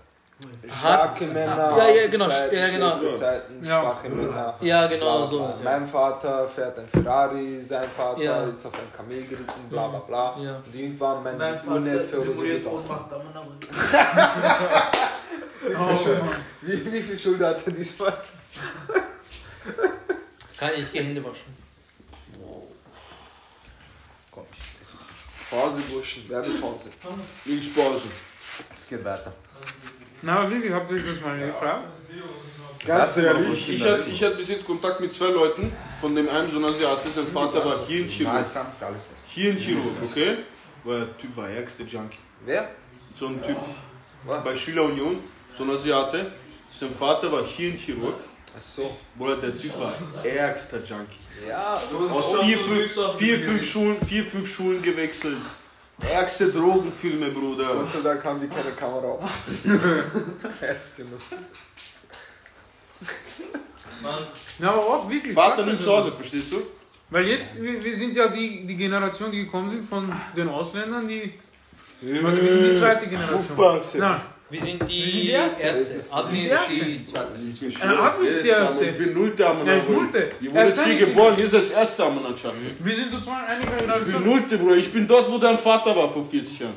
Starke 0.79 1.25
Männer. 1.27 1.77
Ja, 1.79 1.89
ja, 1.89 2.07
genau, 2.09 2.27
Zeiten, 2.27 2.57
ja, 2.57 2.69
genau. 2.69 3.15
Zeiten, 3.15 3.65
Ja. 3.65 3.81
schwache 3.83 4.09
Männer. 4.09 4.55
ja, 4.61 4.87
genau, 4.89 5.19
Bla, 5.19 5.27
so. 5.27 5.39
bla. 5.39 5.55
Mein 5.63 5.89
Vater 5.89 6.49
fährt 6.49 6.79
ein 6.79 6.89
Ferrari, 6.89 7.61
sein 7.61 7.89
Vater 7.97 8.21
Ja. 8.23 8.45
ist 8.45 8.67
auf 8.67 8.75
ein 8.75 8.93
Kamel 8.97 9.23
geritten, 9.25 9.69
bla 9.71 9.87
bla 9.89 9.99
bla. 10.01 10.37
Ja. 10.43 10.57
Und 10.57 10.75
irgendwann 10.75 11.23
mein, 11.23 11.39
Mein 11.39 11.67
Urneffe 11.69 12.21
oder 12.21 12.35
so. 12.35 12.43
Wie, 16.63 16.93
wie 16.93 17.03
viel 17.03 17.19
Schuld 17.19 17.41
hat 17.43 17.67
er 17.67 17.73
diesmal? 17.73 18.13
Kann 20.59 20.71
ich 20.77 20.93
gehe 20.93 21.03
Hände 21.03 21.23
waschen. 21.25 21.55
Komm, 24.31 24.45
ich 24.53 24.81
esse 24.83 24.95
Pause, 25.51 25.81
Burschen, 25.91 26.29
Werbepause. 26.29 26.91
Links 27.45 27.73
Pause. 27.75 28.09
Es 28.75 28.89
geht 28.89 29.05
weiter. 29.05 29.33
Na, 30.25 30.51
wirklich, 30.51 30.73
habt 30.73 30.91
ihr 30.91 30.97
euch 30.97 31.07
das 31.07 31.21
mal 31.21 31.39
gefragt? 31.39 31.85
Ganz 32.87 33.17
ehrlich. 33.17 33.69
Ich, 33.69 33.77
ich, 33.77 33.85
hatte, 33.85 34.05
ich 34.11 34.23
hatte 34.23 34.37
bis 34.37 34.49
jetzt 34.49 34.67
Kontakt 34.67 35.01
mit 35.01 35.13
zwei 35.13 35.29
Leuten, 35.29 35.73
von 36.01 36.15
dem 36.15 36.29
einen 36.29 36.51
so 36.51 36.59
ein 36.59 36.65
Asiate, 36.65 37.09
sein 37.15 37.27
Vater 37.27 37.65
war 37.65 37.77
Nein, 37.77 37.87
Hirnchirurg. 37.89 38.45
ich 38.47 38.53
kann 38.55 38.67
nicht 38.67 38.83
alles 38.83 39.03
essen. 39.03 39.29
Hirnchirurg, 39.29 40.03
okay? 40.03 40.37
Weil 40.85 40.99
der 41.01 41.17
Typ 41.17 41.37
war 41.37 41.49
ärgste 41.49 41.83
Junkie. 41.85 42.19
Wer? 42.45 42.69
So 43.15 43.29
ein 43.29 43.43
Typ 43.43 43.57
Was? 44.25 44.45
bei 44.45 44.57
Schüler 44.57 44.85
Union, 44.85 45.19
so 45.57 45.65
ein 45.65 45.71
Asiate. 45.71 46.33
Sein 46.73 46.95
Vater 46.95 47.31
war 47.33 47.45
Hirnchirurg. 47.47 48.17
Achso. 48.57 48.97
Bruder, 49.17 49.37
der 49.37 49.57
Typ 49.59 49.79
war 49.79 49.95
ärgster 50.23 50.79
Junkie. 50.79 51.19
Ja, 51.49 51.77
Aus 51.77 52.39
vier, 52.41 52.59
fünf, 52.59 52.93
vier, 53.19 53.39
fünf 53.41 53.71
Schulen, 53.71 53.97
vier, 54.07 54.25
fünf 54.25 54.55
Schulen 54.55 54.83
gewechselt. 54.83 55.39
Ärgste 56.01 56.51
Drogenfilme, 56.51 57.31
Bruder. 57.31 57.75
Gott 57.75 57.93
sei 57.93 58.01
Dank 58.01 58.25
haben 58.25 58.41
die 58.41 58.49
keine 58.49 58.71
Kamera 58.73 59.07
auf. 59.07 59.31
Erst 60.63 60.97
genug. 60.97 61.21
Mann, 64.03 64.27
Na, 64.59 64.71
aber 64.71 64.81
auch 64.81 65.09
wirklich. 65.09 65.35
Vater 65.35 65.63
nicht 65.65 65.75
euch 65.75 65.81
zu 65.81 65.87
das. 65.87 65.95
Hause, 65.95 66.13
verstehst 66.13 66.53
du? 66.53 66.63
Weil 67.11 67.27
jetzt, 67.29 67.61
wir, 67.63 67.83
wir 67.83 67.97
sind 67.97 68.17
ja 68.17 68.29
die, 68.29 68.67
die 68.67 68.77
Generation, 68.77 69.31
die 69.31 69.45
gekommen 69.45 69.71
sind 69.71 69.89
von 69.89 70.13
den 70.37 70.49
Ausländern, 70.49 71.07
die. 71.07 71.35
Also 72.03 72.43
wir 72.43 72.53
sind 72.53 72.73
die 72.73 72.79
zweite 72.79 73.07
Generation. 73.07 73.39
Aufpassen. 73.39 74.01
Nein, 74.01 74.21
wir 74.55 74.61
sind 74.61 74.89
die, 74.89 75.05
Wir 75.05 75.11
sind 75.11 75.23
die 75.23 75.31
Erste. 75.31 75.63
Das 75.63 75.79
erste. 75.81 75.99
ist- 75.99 76.15
Admin 76.15 76.41
die 76.41 76.47
ist 76.47 76.53
Erste. 76.53 76.75
die 76.85 77.05
zweite. 77.05 77.83
ein 77.89 77.99
Ab 77.99 78.17
ist 78.23 78.45
die 78.45 78.49
erste. 78.49 78.85
Ich 78.85 78.99
bin 78.99 79.13
Nullte 79.15 79.47
am 79.49 79.67
Er 79.67 79.79
ist 79.79 79.89
Nullte. 79.91 80.31
Ihr 80.41 80.53
wurdet 80.55 80.69
ist 80.69 80.85
hier 80.85 80.97
geboren, 81.07 81.35
ihr 81.39 81.49
seid 81.49 81.71
Erste 81.73 82.05
am 82.05 82.23
Mannschaft. 82.23 82.55
Wir 82.79 82.97
sind 82.97 83.11
sozusagen 83.11 83.47
eine 83.49 83.61
Ich 83.65 83.69
bin 83.69 83.79
Generation. 83.79 84.25
Nullte, 84.25 84.59
Bruder. 84.59 84.77
Ich 84.77 84.93
bin 84.93 85.09
dort, 85.09 85.31
wo 85.33 85.39
dein 85.39 85.59
Vater 85.59 85.97
war 85.97 86.09
vor 86.11 86.25
40 86.25 86.59
Jahren. 86.61 86.75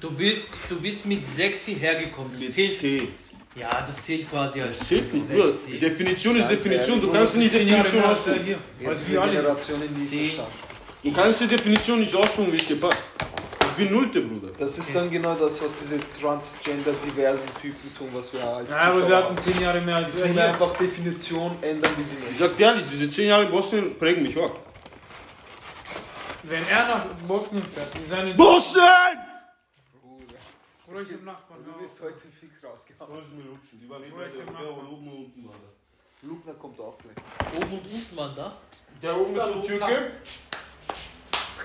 Du 0.00 0.10
bist, 0.12 0.50
du 0.68 0.76
bist 0.80 1.04
mit 1.06 1.26
sechs 1.26 1.64
hierher 1.64 1.96
gekommen. 1.96 2.30
Das 2.32 2.40
Mit 2.40 2.52
zählt, 2.52 2.78
C. 2.78 3.08
ja, 3.56 3.84
das 3.86 4.02
zählt 4.04 4.30
quasi 4.30 4.60
als. 4.62 4.78
Das 4.78 4.88
zählt 4.88 5.12
nicht, 5.12 5.28
Bruder. 5.28 5.52
Definition 5.80 6.36
ist 6.36 6.48
Ganz 6.48 6.62
Definition. 6.62 7.00
Du 7.00 7.10
kannst 7.10 7.36
nicht 7.36 7.52
die 7.54 7.58
Definition 7.64 8.04
aussuchen. 8.04 8.40
hier. 8.44 8.58
Jetzt 8.78 8.88
Als 8.88 9.00
diese 9.00 9.12
wir 9.14 9.22
alle. 9.22 9.32
Generation 9.32 9.82
in 9.82 9.94
die. 9.98 10.32
Du 11.02 11.12
kannst 11.12 11.40
die 11.40 11.46
Definition 11.48 11.98
nicht 12.00 12.14
aussuchen, 12.14 12.52
wie 12.52 12.56
es 12.56 12.66
dir 12.66 12.76
passt. 12.80 12.98
Ich 13.78 13.84
bin 13.88 13.92
Nullte, 13.92 14.22
Bruder. 14.22 14.52
Das 14.58 14.78
ist 14.78 14.94
dann 14.94 15.10
genau 15.10 15.34
das, 15.34 15.62
was 15.62 15.76
diese 15.78 16.00
transgender-diversen 16.08 17.46
Typen 17.60 17.94
tun, 17.94 18.08
was 18.14 18.32
wir 18.32 18.42
als 18.42 18.70
Ja, 18.70 18.78
aber 18.80 19.06
wir 19.06 19.16
hatten 19.16 19.36
zehn 19.36 19.60
Jahre 19.60 19.80
mehr 19.82 19.96
als 19.96 20.12
Die 20.12 20.20
er 20.20 20.28
tun 20.28 20.38
einfach 20.38 20.76
Definition 20.78 21.56
ändern, 21.62 21.92
wie 21.98 22.02
sie 22.02 22.16
Ich 22.16 22.20
möchten. 22.22 22.38
sag 22.38 22.56
dir 22.56 22.66
ehrlich, 22.68 22.86
diese 22.90 23.10
10 23.10 23.28
Jahre 23.28 23.44
in 23.44 23.50
Bosnien 23.50 23.98
prägen 23.98 24.22
mich 24.22 24.38
auch. 24.38 24.52
Wenn 26.44 26.66
er 26.68 26.88
nach 26.88 27.04
Bosnien 27.28 27.62
fährt, 27.64 27.94
in 27.98 28.06
seine. 28.06 28.34
Bosnien! 28.34 28.82
Oder 30.88 31.00
ich 31.02 31.12
hab 31.12 31.22
Nachbarn. 31.24 31.60
Du 31.64 31.72
bist 31.82 32.00
heute 32.00 32.14
fix 32.40 32.62
rausgehauen. 32.64 33.10
Soll 33.12 33.24
ich 33.28 33.44
mir 33.44 33.50
lutschen? 33.50 33.80
Die 33.82 33.90
war 33.90 33.98
nicht 33.98 34.14
bei 34.16 34.22
der- 34.24 34.44
der, 34.46 34.46
wo 34.70 34.94
oben 34.94 35.08
und 35.08 35.16
unten 35.26 35.48
war. 35.48 35.54
Lugner 36.22 36.54
kommt 36.54 36.80
auch 36.80 36.96
gleich. 36.98 37.16
Oben 37.56 37.72
und 37.78 37.92
unten 37.92 38.16
waren 38.16 38.34
da. 38.36 38.56
Der 39.02 39.20
oben 39.20 39.36
ist 39.36 39.42
so 39.44 39.60
Türke. 39.62 40.12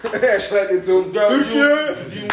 er 0.22 0.40
schreit 0.40 0.72
jetzt 0.72 0.88
so 0.88 0.98
um 1.00 1.14
Türkei! 1.14 1.96
Die. 2.12 2.28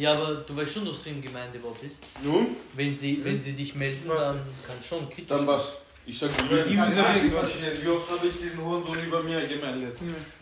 Ja, 0.00 0.12
aber 0.12 0.36
du 0.46 0.56
weißt 0.56 0.72
schon, 0.72 0.86
dass 0.86 1.02
du 1.04 1.10
im 1.10 1.20
Gemeindebau 1.22 1.72
bist. 1.82 1.96
Nun, 2.22 2.56
Wenn 2.74 2.98
sie, 2.98 3.22
wenn 3.22 3.42
sie 3.42 3.52
dich 3.52 3.74
melden, 3.74 4.08
dann 4.08 4.40
kann 4.66 4.76
schon 4.86 5.06
kritisch. 5.10 5.26
dann 5.28 5.46
was? 5.46 5.76
Ich 6.04 6.18
sag 6.18 6.30
dir. 6.36 6.66
Wie 6.66 6.78
oft 6.80 8.10
habe 8.10 8.26
ich 8.26 8.34
diesen 8.40 8.64
Hurensohn 8.64 8.98
über 9.06 9.22
mir 9.22 9.40
gemeldet? 9.42 9.96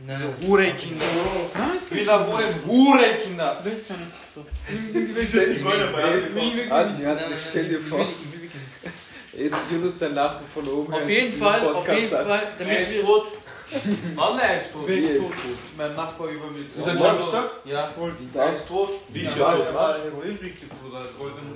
Nein, 0.06 0.22
Hurenkinder. 0.46 1.04
Wieder 1.90 2.26
wurden 2.28 2.66
Hurenkinder. 2.66 3.62
Diese 5.20 5.44
Zigeuner 5.46 5.88
bei 5.88 6.02
stell 7.36 7.68
dir 7.68 7.78
ich 7.80 7.86
vor, 7.86 7.98
will- 7.98 8.06
ich 8.08 8.32
will 8.32 8.40
wirklich 8.42 8.62
nicht. 8.82 9.52
jetzt 9.52 9.70
Yunus 9.70 9.98
sein 9.98 10.14
Nachbar 10.14 10.44
von 10.54 10.66
oben. 10.68 10.94
Auf 10.94 11.08
jeden 11.08 11.34
Fall, 11.34 11.60
auf 11.66 11.88
jeden. 11.88 12.08
Fall, 12.08 12.48
damit 12.58 12.90
wir. 12.90 13.02
tot. 13.02 13.26
Alle 14.16 14.42
er 14.42 14.60
ist 14.60 14.72
tot. 14.72 14.88
Wie 14.88 15.02
Wer 15.02 15.10
ist 15.16 15.22
ist 15.22 15.32
tot? 15.32 15.58
Mein 15.76 15.94
Nachbar 15.96 16.28
über 16.28 16.46
mich. 16.48 16.66
Ist 16.76 16.86
er 16.86 16.94
Jumpstart? 16.94 17.50
Ja. 17.64 17.88
Voll. 17.90 18.14
Er 18.34 18.52
ist 18.52 18.68
tot. 18.68 18.90
Wie 19.08 19.20
ist 19.24 19.36
Ja, 19.38 19.50
er 19.52 19.56
das 19.56 19.66
tot? 19.66 19.74
war 19.74 19.94
Heroinrichtig, 19.98 20.68
Bruder. 20.82 21.00
Das. 21.04 21.10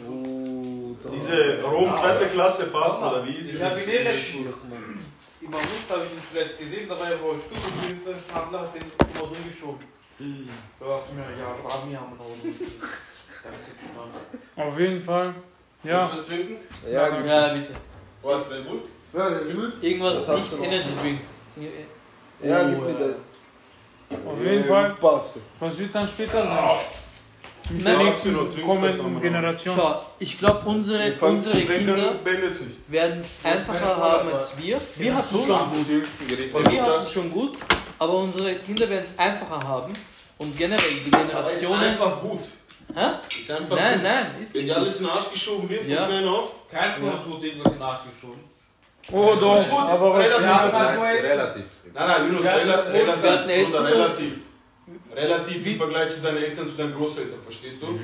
Oh, 0.08 0.96
da- 1.02 1.08
Diese 1.10 1.62
Rom 1.62 1.94
zweite 1.94 2.26
Klasse 2.26 2.66
Fahrt, 2.66 2.98
oder 3.12 3.26
wie 3.26 3.32
ist 3.32 3.54
Ich 3.54 3.62
habe 3.62 3.80
ihn 3.80 3.88
eh 3.88 4.02
letztens. 4.02 4.46
Im 5.40 5.52
August 5.54 5.90
habe 5.90 6.00
ich 6.06 6.12
ihn 6.12 6.22
zuletzt 6.30 6.58
gesehen, 6.58 6.88
da 6.88 6.98
war 6.98 7.10
er 7.10 7.20
wohl 7.22 7.36
Stück 7.44 7.58
und 7.66 7.86
Hilfe, 8.06 8.34
Handler 8.34 8.60
hat 8.60 8.74
den 8.74 8.82
immer 8.82 9.24
umgeschoben. 9.24 9.84
Da 10.80 10.86
dachte 10.86 11.08
ich 11.10 11.14
mir, 11.16 11.26
ja, 11.38 11.48
Rami 11.50 11.92
haben 11.94 12.12
wir 12.12 12.24
noch. 12.24 12.58
Ist 13.44 14.68
Auf 14.68 14.78
jeden 14.80 15.02
Fall. 15.02 15.34
Ja. 15.82 16.00
Willst 16.00 16.14
du 16.14 16.18
was 16.18 16.26
trinken? 16.26 16.56
Ja, 16.90 17.08
Ja, 17.26 17.52
bitte. 17.54 17.72
Was, 18.22 18.50
Red 18.50 18.66
Bull? 18.66 18.82
Irgendwas, 19.82 20.28
nicht? 20.28 20.62
Energy 20.62 20.88
Drinks. 21.02 21.26
Ja, 22.42 22.62
Oh, 22.62 22.68
gib 22.68 22.80
mir 22.80 22.88
ja. 22.90 22.94
den. 22.98 24.26
Auf 24.28 24.42
jeden 24.44 24.64
Fall. 24.64 24.90
Passe. 25.00 25.40
Was 25.60 25.78
wird 25.78 25.94
dann 25.94 26.06
später 26.08 26.44
sein? 26.46 26.58
Ja, 27.82 27.96
Dings, 27.96 28.22
das 28.22 28.24
haben 28.34 28.54
wir 28.56 28.62
kommenden. 28.62 29.22
Generation. 29.22 29.74
Schau, 29.74 30.02
ich 30.18 30.38
glaube, 30.38 30.68
unsere, 30.68 31.12
unsere 31.20 31.62
Kinder 31.64 31.96
werden 32.88 33.20
es 33.22 33.36
einfacher 33.42 33.96
haben 33.96 34.28
als 34.34 34.52
wir. 34.58 34.78
Wir 34.96 35.14
hatten 35.14 35.28
schon 35.38 35.46
gut. 35.48 35.88
Wir 35.88 36.60
ist 36.60 36.82
hatten 36.82 37.10
schon 37.10 37.30
gut, 37.30 37.56
aber 37.98 38.12
unsere 38.18 38.54
Kinder 38.56 38.88
werden 38.90 39.04
es 39.10 39.18
einfacher 39.18 39.66
haben. 39.66 39.92
Und 40.36 40.58
generell 40.58 40.78
die 41.06 41.10
Aber 41.12 41.50
ist 41.50 41.60
Generationen. 41.60 41.84
einfach 41.84 42.20
gut. 42.20 42.40
Hä? 42.94 43.00
Ist 43.28 43.50
einfach 43.50 43.76
Nein, 43.76 43.94
gut. 43.94 44.02
nein, 44.02 44.26
ist 44.42 44.54
Wenn 44.54 44.66
dir 44.66 44.76
alles 44.76 44.96
in 45.00 45.04
den 45.06 45.10
Arsch 45.12 45.30
geschoben 45.32 45.68
wird, 45.70 45.80
von 45.84 45.90
Ja. 45.90 46.06
klein 46.06 46.28
auf. 46.28 46.68
Kein 46.70 46.82
von 46.82 47.12
uns 47.12 47.26
wurde 47.26 47.46
irgendwas 47.46 47.72
in 47.72 47.78
den 47.78 47.82
Arsch 47.82 48.00
geschoben. 48.14 48.40
Oh 49.12 49.34
doch, 49.38 49.56
Ist 49.58 49.70
gut, 49.70 49.80
aber 49.88 50.18
relativ. 50.18 50.42
Ja, 50.42 50.70
Nein, 50.72 50.98
relativ. 50.98 51.64
Nein, 51.92 52.06
nein, 52.08 52.28
Linus, 52.30 52.46
hatten- 52.48 52.68
rela 52.68 52.82
relativ. 52.82 53.74
und- 53.78 53.86
relativ. 53.86 54.36
Relativ 55.14 55.66
im 55.66 55.76
Vergleich 55.76 56.14
zu 56.14 56.20
deinen 56.20 56.38
Eltern, 56.38 56.66
zu 56.66 56.72
deinen 56.76 56.94
Großeltern, 56.94 57.40
verstehst 57.42 57.82
du? 57.82 57.98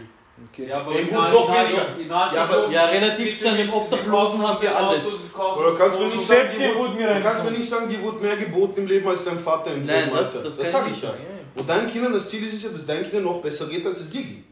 Okay. 0.53 0.69
Ja, 0.69 0.79
aber 0.79 0.93
Ey, 0.93 1.03
in 1.03 1.09
gut, 1.09 1.19
Arsch- 1.19 1.33
doch 1.33 1.49
weniger. 1.51 2.33
Ja, 2.35 2.43
aber-. 2.45 2.71
Ja, 2.71 2.85
relativ 2.87 3.41
zu 3.41 3.49
einem 3.49 3.73
Obdachlosen 3.73 4.47
haben 4.47 4.63
wir 4.63 4.77
alles. 4.77 5.03
Oder 5.59 5.75
kannst 5.77 5.99
du 5.99 6.05
nicht 6.07 6.27
sagen, 6.27 6.49
hier 6.57 6.75
wurde, 6.77 6.97
du 7.15 7.21
kannst 7.23 7.45
mir 7.45 7.51
nicht 7.51 7.69
sagen, 7.69 7.89
dir 7.91 8.03
wurde 8.03 8.19
mehr 8.21 8.37
geboten 8.37 8.81
im 8.83 8.87
Leben 8.87 9.09
als 9.09 9.25
dein 9.25 9.39
Vater 9.39 9.73
im 9.73 9.79
Nein, 9.85 9.87
selben 9.87 10.11
das, 10.17 10.37
Alter. 10.37 10.49
das, 10.49 10.57
das 10.59 10.73
kann 10.73 10.83
sag 10.85 10.91
ich 10.93 11.03
ja. 11.03 11.15
Und 11.57 11.69
deinen 11.69 11.91
Kindern, 11.93 12.13
das 12.15 12.29
Ziel 12.29 12.47
ist 12.47 12.63
ja, 12.63 12.71
dass 12.71 12.87
deinen 12.87 13.03
Kindern 13.05 13.25
noch 13.25 13.43
besser 13.43 13.67
geht, 13.67 13.85
als 13.85 14.01
es 14.01 14.11
dir 14.11 14.23
ging. 14.23 14.45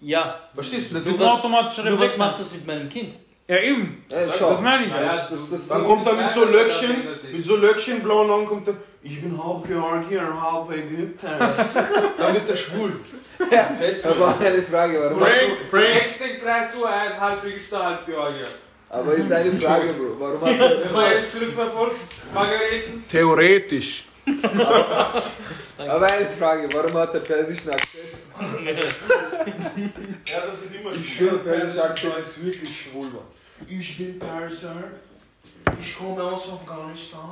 Ja, 0.00 0.40
Verstehst 0.54 0.90
du? 0.90 0.94
Das 0.96 1.04
Du 1.04 1.10
ist 1.10 1.20
ein 1.20 1.26
automatischer 1.28 1.82
nur 1.84 1.92
was 1.94 2.00
Reflex. 2.02 2.18
macht 2.18 2.40
das 2.40 2.52
mit 2.52 2.66
meinem 2.66 2.88
Kind? 2.88 3.14
Ja, 3.48 3.60
eben. 3.60 4.04
Sag 4.08 4.22
schau, 4.38 4.50
Das 4.50 4.60
meine 4.60 4.86
ich 4.86 4.90
ja. 4.90 4.98
das, 4.98 5.30
das, 5.30 5.50
das 5.50 5.68
Dann 5.68 5.84
kommt 5.84 6.04
er 6.06 6.14
mit 6.14 6.30
so 6.32 6.44
Löckchen, 6.44 6.96
mit 7.30 7.44
so 7.44 7.56
Löckchen 7.56 8.02
blauen 8.02 8.28
Augen, 8.28 8.46
kommt 8.46 8.66
er, 8.66 8.74
ich 9.02 9.20
bin 9.20 9.40
halb 9.40 9.64
Georgier, 9.66 10.42
halb 10.42 10.72
Ägypter. 10.72 11.28
Dann 12.18 12.34
wird 12.34 12.48
er 12.48 12.56
schwul. 12.56 12.92
Ja, 13.50 13.70
mir. 13.78 14.10
Aber 14.10 14.34
eine 14.40 14.62
Frage, 14.62 15.00
warum 15.00 15.20
Prank, 15.20 15.70
Prank. 15.70 15.84
Nächste 15.94 16.38
greifst 16.38 16.74
du 16.76 16.84
ein, 16.86 17.20
halb 17.20 17.44
Ägypter, 17.44 17.84
halb 17.84 18.04
Georgier. 18.06 18.48
Aber 18.88 19.16
jetzt 19.16 19.30
eine 19.32 19.52
Frage, 19.60 19.92
Bro. 19.92 20.16
Warum 20.18 20.40
hat 20.40 20.58
er, 20.60 20.76
Das 20.80 20.94
war 20.94 21.12
jetzt 21.12 21.32
zurückverfolgt. 21.32 21.96
Margareten. 22.34 23.04
Theoretisch. 23.08 24.06
aber 25.78 26.06
eine 26.06 26.26
Frage, 26.26 26.68
warum 26.72 26.94
hat 26.94 27.14
der 27.14 27.20
persischen 27.20 27.70
Akzent? 27.70 28.06
Ja, 30.26 30.40
das 30.46 30.60
sind 30.60 30.74
immer 30.74 30.92
Ich 30.94 31.16
schwöre, 31.16 31.38
der 31.38 31.52
persische 31.52 31.84
Akzent 31.84 32.18
ist 32.18 32.44
wirklich 32.44 32.80
schwul, 32.82 33.06
Mann. 33.06 33.35
Ich 33.68 33.98
bin 33.98 34.18
Perser. 34.18 34.74
Ich 35.80 35.96
komme 35.98 36.22
aus 36.22 36.48
Afghanistan. 36.52 37.30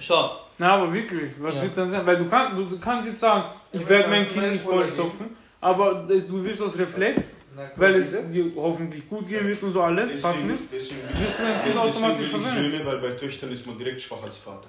Schau, 0.00 0.38
Na, 0.58 0.74
aber 0.74 0.92
wirklich, 0.92 1.32
was 1.38 1.56
Ja. 1.56 1.62
wird 1.62 1.76
dann 1.78 1.88
sein? 1.88 2.06
Weil 2.06 2.16
du, 2.18 2.28
kann, 2.28 2.54
du 2.56 2.78
kannst 2.80 3.08
jetzt 3.08 3.20
sagen, 3.20 3.44
ich 3.72 3.86
werde 3.88 4.08
mein 4.08 4.28
Kind 4.28 4.52
nicht 4.52 4.64
vollstopfen, 4.64 5.36
aber 5.60 6.06
das, 6.08 6.26
du 6.26 6.42
wirst 6.44 6.62
aus 6.62 6.76
Reflex, 6.78 7.32
weil 7.76 7.96
es 7.96 8.12
dir 8.30 8.52
hoffentlich 8.56 9.08
gut 9.08 9.26
gehen 9.26 9.46
wird 9.46 9.62
und 9.62 9.72
so 9.72 9.82
alles, 9.82 10.20
passt 10.22 10.44
nicht. 10.44 10.60
Deswegen, 10.72 11.00
deswegen, 11.08 11.20
Wirst 11.20 11.38
du 11.38 11.42
dein 11.42 11.52
Kind 11.52 11.64
deswegen 11.66 11.78
automatisch 11.78 12.28
verwenden. 12.28 12.72
Söhne, 12.72 12.86
weil 12.86 12.98
bei 12.98 13.10
Töchtern 13.10 13.52
ist 13.52 13.66
man 13.66 13.78
direkt 13.78 14.02
schwach 14.02 14.22
als 14.22 14.38
Vater. 14.38 14.68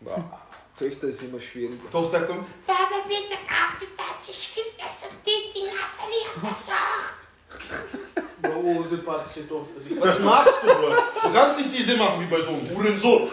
Boah, 0.00 0.40
Töchter 0.78 1.08
ist 1.08 1.22
immer 1.22 1.40
schwieriger. 1.40 1.90
Tochter 1.90 2.20
kommt, 2.22 2.46
Papa, 2.66 3.06
bitte 3.08 3.36
kauf 3.46 3.80
mir 3.80 3.88
das. 3.96 4.28
Ich 4.28 4.48
finde 4.48 4.70
das 4.78 5.02
so 5.02 5.08
dick, 5.26 5.54
die 5.54 5.66
Natalie 5.66 6.24
hat 6.42 6.50
das 6.50 6.70
auch. 6.70 7.27
Die- 9.88 10.00
was 10.00 10.18
machst 10.24 10.58
du, 10.62 10.66
Bro? 10.66 10.94
Du 11.24 11.32
kannst 11.32 11.58
nicht 11.58 11.76
diese 11.78 11.96
machen 11.96 12.20
wie 12.20 12.26
bei 12.34 12.40
so 12.40 12.48
einem 12.48 12.68
Hurensohn. 12.74 13.28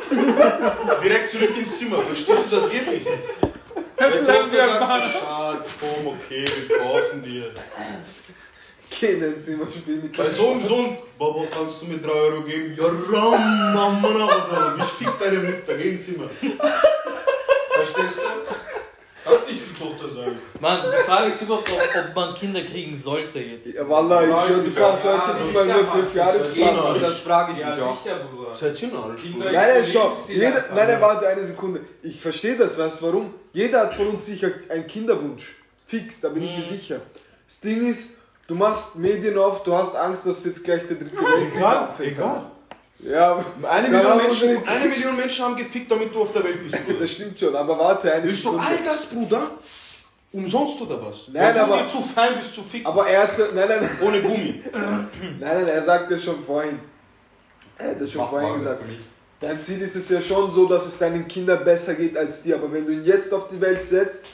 Direkt 1.04 1.30
zurück 1.30 1.58
ins 1.58 1.78
Zimmer, 1.80 2.02
verstehst 2.02 2.52
du, 2.52 2.56
das 2.56 2.70
geht 2.70 2.88
nicht. 2.92 3.06
Wir 3.98 4.24
Tochter 4.26 4.48
du, 4.80 5.10
Schatz, 5.10 5.70
komm, 5.80 6.08
okay, 6.08 6.46
wir 6.68 6.78
kaufen 6.80 7.24
dir. 7.24 7.52
Geh 9.00 9.08
in 9.14 9.22
dein 9.22 9.42
Zimmer, 9.42 9.66
spiel 9.74 9.98
mit 9.98 10.16
Bei 10.16 10.30
so 10.30 10.52
einem 10.52 10.64
Sohn, 10.64 10.98
Baba, 11.18 11.44
kannst 11.52 11.82
du 11.82 11.86
mir 11.88 11.98
3 11.98 12.10
Euro 12.12 12.42
geben? 12.44 12.76
Ja, 12.78 12.86
ram, 12.86 13.74
Mama, 13.74 14.78
ich 14.80 14.86
fick 14.86 15.20
deine 15.20 15.40
Mutter, 15.40 15.76
geh 15.76 15.92
ins 15.92 16.06
Zimmer. 16.06 16.30
Verstehst 17.72 18.18
du? 18.20 18.75
Kannst 19.26 19.50
nicht 19.50 19.62
für 19.62 19.84
Tochter 19.84 20.08
sein. 20.08 20.38
Mann, 20.60 20.82
die 20.84 21.04
Frage 21.10 21.32
ist 21.32 21.42
überhaupt, 21.42 21.72
ob, 21.72 21.80
ob 22.10 22.16
man 22.16 22.36
Kinder 22.36 22.62
kriegen 22.62 22.96
sollte 23.04 23.40
jetzt. 23.40 23.74
Ja, 23.74 23.90
Wallah, 23.90 24.22
ich 24.24 24.30
du 24.30 24.72
kannst 24.80 25.04
heute 25.04 25.44
nicht 25.44 25.54
mal 25.54 25.66
nur 25.66 25.88
fünf 25.88 26.14
Jahre 26.16 26.38
Das 26.38 26.50
ist 26.50 26.60
zahlen. 26.60 26.96
eh 26.96 27.00
Das 27.00 27.20
frage 27.22 27.54
ich 27.54 27.58
Ja, 27.60 27.70
mich 27.76 27.82
auch. 27.84 28.04
sicher, 28.04 28.20
Bruder. 28.20 28.54
Seid 28.54 28.82
ihr 28.84 28.88
narrisch, 28.90 29.22
Bruder? 29.32 29.52
Nein, 29.52 29.54
nein, 29.74 29.86
schau. 29.92 30.18
Jeder, 30.28 30.52
nein, 30.76 30.88
nein, 30.88 31.02
warte 31.02 31.28
eine 31.28 31.44
Sekunde. 31.44 31.80
Ich 32.04 32.22
verstehe 32.22 32.56
das, 32.56 32.78
weißt 32.78 33.02
du 33.02 33.06
warum? 33.08 33.34
Jeder 33.52 33.80
hat 33.82 33.96
von 33.96 34.08
uns 34.10 34.26
sicher 34.28 34.52
einen 34.70 34.86
Kinderwunsch. 34.86 35.56
Fix, 35.88 36.22
da 36.22 36.30
bin 36.30 36.44
ich 36.44 36.58
mir 36.58 36.64
sicher. 36.64 37.02
Das 37.48 37.60
Ding 37.62 37.88
ist, 37.90 38.20
du 38.48 38.54
machst 38.56 38.96
Medien 38.96 39.38
auf, 39.40 39.64
du 39.64 39.74
hast 39.74 39.96
Angst, 39.96 40.28
dass 40.28 40.46
jetzt 40.46 40.64
gleich 40.64 40.86
der 40.88 40.98
dritte 40.98 41.16
Weltkrieg 41.18 41.56
Egal, 41.58 41.78
anfängt. 41.78 42.12
egal. 42.12 42.52
Ja, 43.00 43.44
Eine 43.64 43.90
Million, 43.90 44.18
Menschen, 44.18 44.68
eine 44.68 44.86
Million 44.88 45.16
Menschen 45.16 45.46
haben 45.46 45.56
gefickt, 45.56 45.92
damit 45.92 46.14
du 46.16 46.22
auf 46.22 46.32
der 46.32 46.44
Welt 46.44 46.64
bist, 46.64 46.84
Bruder. 46.86 47.00
das 47.02 47.12
stimmt 47.12 47.40
schon, 47.40 47.56
aber 47.56 47.78
warte 47.78 48.12
eine 48.12 48.26
Bist 48.26 48.44
du 48.44 48.58
all 48.58 48.78
das, 48.86 49.06
Bruder? 49.08 49.52
Umsonst 50.32 50.82
oder 50.82 51.02
was? 51.06 51.28
Nein, 51.32 51.54
Weil 51.56 51.60
aber- 51.62 51.78
du 51.78 51.84
dir 51.84 51.90
zu 51.90 52.02
fein 52.02 52.36
bist 52.38 52.54
zu 52.56 52.64
ficken. 52.64 52.88
Aber 52.88 53.08
er 53.08 53.24
hat 53.24 53.38
nein, 53.38 53.68
nein, 53.70 53.80
nein, 53.82 53.90
Ohne 54.02 54.22
Gummi. 54.22 54.64
nein, 54.74 55.08
nein, 55.40 55.68
er 55.68 55.82
sagt 55.82 56.12
das 56.12 56.24
schon 56.24 56.44
vorhin. 56.44 56.80
Er 57.78 57.92
hat 57.92 58.02
das 58.02 58.12
schon 58.12 58.22
Mach 58.22 58.30
vorhin 58.30 58.50
mal 58.50 58.58
gesagt. 58.58 58.82
Dein 59.42 59.62
Ziel 59.62 59.82
ist 59.82 59.96
es 59.96 60.10
ja 60.10 60.22
schon 60.22 60.52
so, 60.54 60.66
dass 60.66 60.86
es 60.86 60.98
deinen 60.98 61.28
Kindern 61.28 61.64
besser 61.64 61.94
geht 61.94 62.18
als 62.18 62.44
dir. 62.44 62.56
Aber 62.56 62.72
wenn 62.72 62.86
du 62.86 62.94
ihn 62.94 63.06
jetzt 63.06 63.34
auf 63.34 63.48
die 63.50 63.60
Welt 63.62 63.88
setzt, 63.88 64.26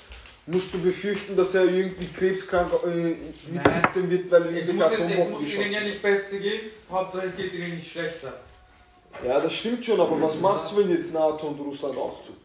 musst 0.45 0.73
du 0.73 0.79
befürchten, 0.79 1.35
dass 1.35 1.53
er 1.55 1.65
irgendwie 1.65 2.07
krebskrank 2.07 2.71
äh, 2.85 2.87
mit 2.87 3.63
Nein. 3.63 3.81
17 3.91 4.09
wird, 4.09 4.31
weil 4.31 4.43
er 4.43 4.51
muss, 4.51 4.91
jetzt, 4.91 5.19
es 5.19 5.29
muss 5.29 5.41
ihnen 5.53 5.71
ja 5.71 5.81
nicht 5.81 6.01
besser 6.01 6.37
gehen, 6.37 6.61
Hauptsache 6.91 7.25
es 7.27 7.35
geht 7.35 7.53
ihnen 7.53 7.75
nicht 7.75 7.91
schlechter. 7.91 8.33
Ja, 9.27 9.39
das 9.39 9.53
stimmt 9.53 9.85
schon, 9.85 9.99
aber 9.99 10.19
was 10.21 10.39
machst 10.39 10.71
du, 10.71 10.77
wenn 10.77 10.91
jetzt 10.91 11.13
NATO 11.13 11.47
und 11.47 11.59
Russland 11.59 11.95
auszug? 11.97 12.35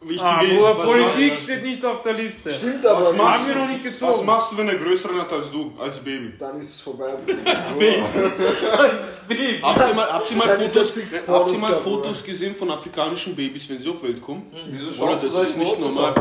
Wichtig 0.00 0.22
Ah, 0.24 0.42
ist, 0.42 0.62
was 0.62 0.90
Politik 0.90 1.30
machst, 1.32 1.44
steht 1.44 1.62
nicht 1.62 1.84
auf 1.84 2.02
der 2.02 2.12
Liste. 2.14 2.52
Stimmt 2.52 2.84
aber, 2.84 2.98
Was 2.98 3.16
machst 3.16 3.40
Haben 3.42 3.48
wir 3.48 3.54
noch 3.62 3.68
nicht 3.68 3.84
was 3.84 3.92
gezogen. 4.00 4.26
machst 4.26 4.52
du, 4.52 4.58
wenn 4.58 4.68
er 4.68 4.74
größeren 4.76 5.20
hat 5.20 5.32
als 5.32 5.50
du, 5.52 5.72
als 5.78 5.98
Baby? 6.00 6.32
dann 6.38 6.58
ist 6.58 6.68
es 6.70 6.80
vorbei. 6.80 7.12
Habt 9.62 9.88
ihr 9.88 9.94
mal, 9.94 10.12
habt 10.12 10.30
ihr 10.30 10.36
mal, 10.36 10.48
Fotos, 10.58 10.92
habt 11.28 11.52
ihr 11.52 11.58
mal 11.58 11.74
Fotos 11.76 12.24
gesehen 12.24 12.56
von 12.56 12.70
afrikanischen 12.70 13.36
Babys, 13.36 13.68
wenn 13.70 13.78
sie 13.80 13.88
auf 13.90 14.02
Welt 14.02 14.20
kommen? 14.20 14.50
Wieso 14.70 15.00
Oder 15.02 15.16
das 15.16 15.50
ist 15.50 15.58
nicht 15.58 15.78
normal. 15.78 16.14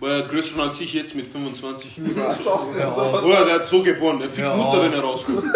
Weil 0.00 0.22
er 0.22 0.26
größer 0.26 0.58
als 0.60 0.80
ich 0.80 0.92
jetzt 0.94 1.14
mit 1.14 1.28
25. 1.28 1.92
Was 2.16 2.44
schaust 2.44 2.74
du 2.74 2.78
denn 2.78 2.88
sowas 2.90 3.22
Oder 3.22 3.44
der 3.44 3.54
hat 3.54 3.68
so 3.68 3.82
geboren, 3.82 4.20
er 4.20 4.28
fickt 4.28 4.48
Ja. 4.48 4.56
Mutter, 4.56 4.82
wenn 4.82 4.92
er 4.92 5.00
rauskommt. 5.00 5.44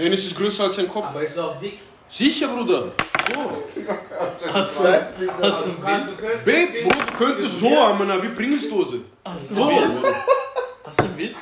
Penis 0.00 0.24
ist 0.24 0.34
größer 0.36 0.64
als 0.64 0.76
sein 0.76 0.88
Kopf. 0.88 1.08
Aber 1.10 1.22
ist 1.22 1.38
auch 1.38 1.60
dick. 1.60 1.78
Sicher, 2.08 2.48
Bruder. 2.48 2.84
Hast 4.52 4.80
du, 4.82 4.88
hast 5.42 5.66
du 5.66 5.86
ein 5.86 6.06
Bild? 6.06 6.08
Du 6.08 6.16
könntest 6.16 6.44
Babe, 6.46 6.82
Bruder, 6.82 7.06
du 7.06 7.24
könntest 7.24 7.60
so 7.60 7.70
haben, 7.76 8.22
wie 8.22 8.28
Pringelsdose. 8.28 9.00
Hast 9.26 9.50
du 9.50 9.54
So, 9.56 9.68
ein 9.68 9.68
Bild? 9.76 10.00
Bruder. 10.00 10.14
Hast 10.84 10.98
du 11.00 11.04
ein 11.04 11.16
Bild? 11.16 11.34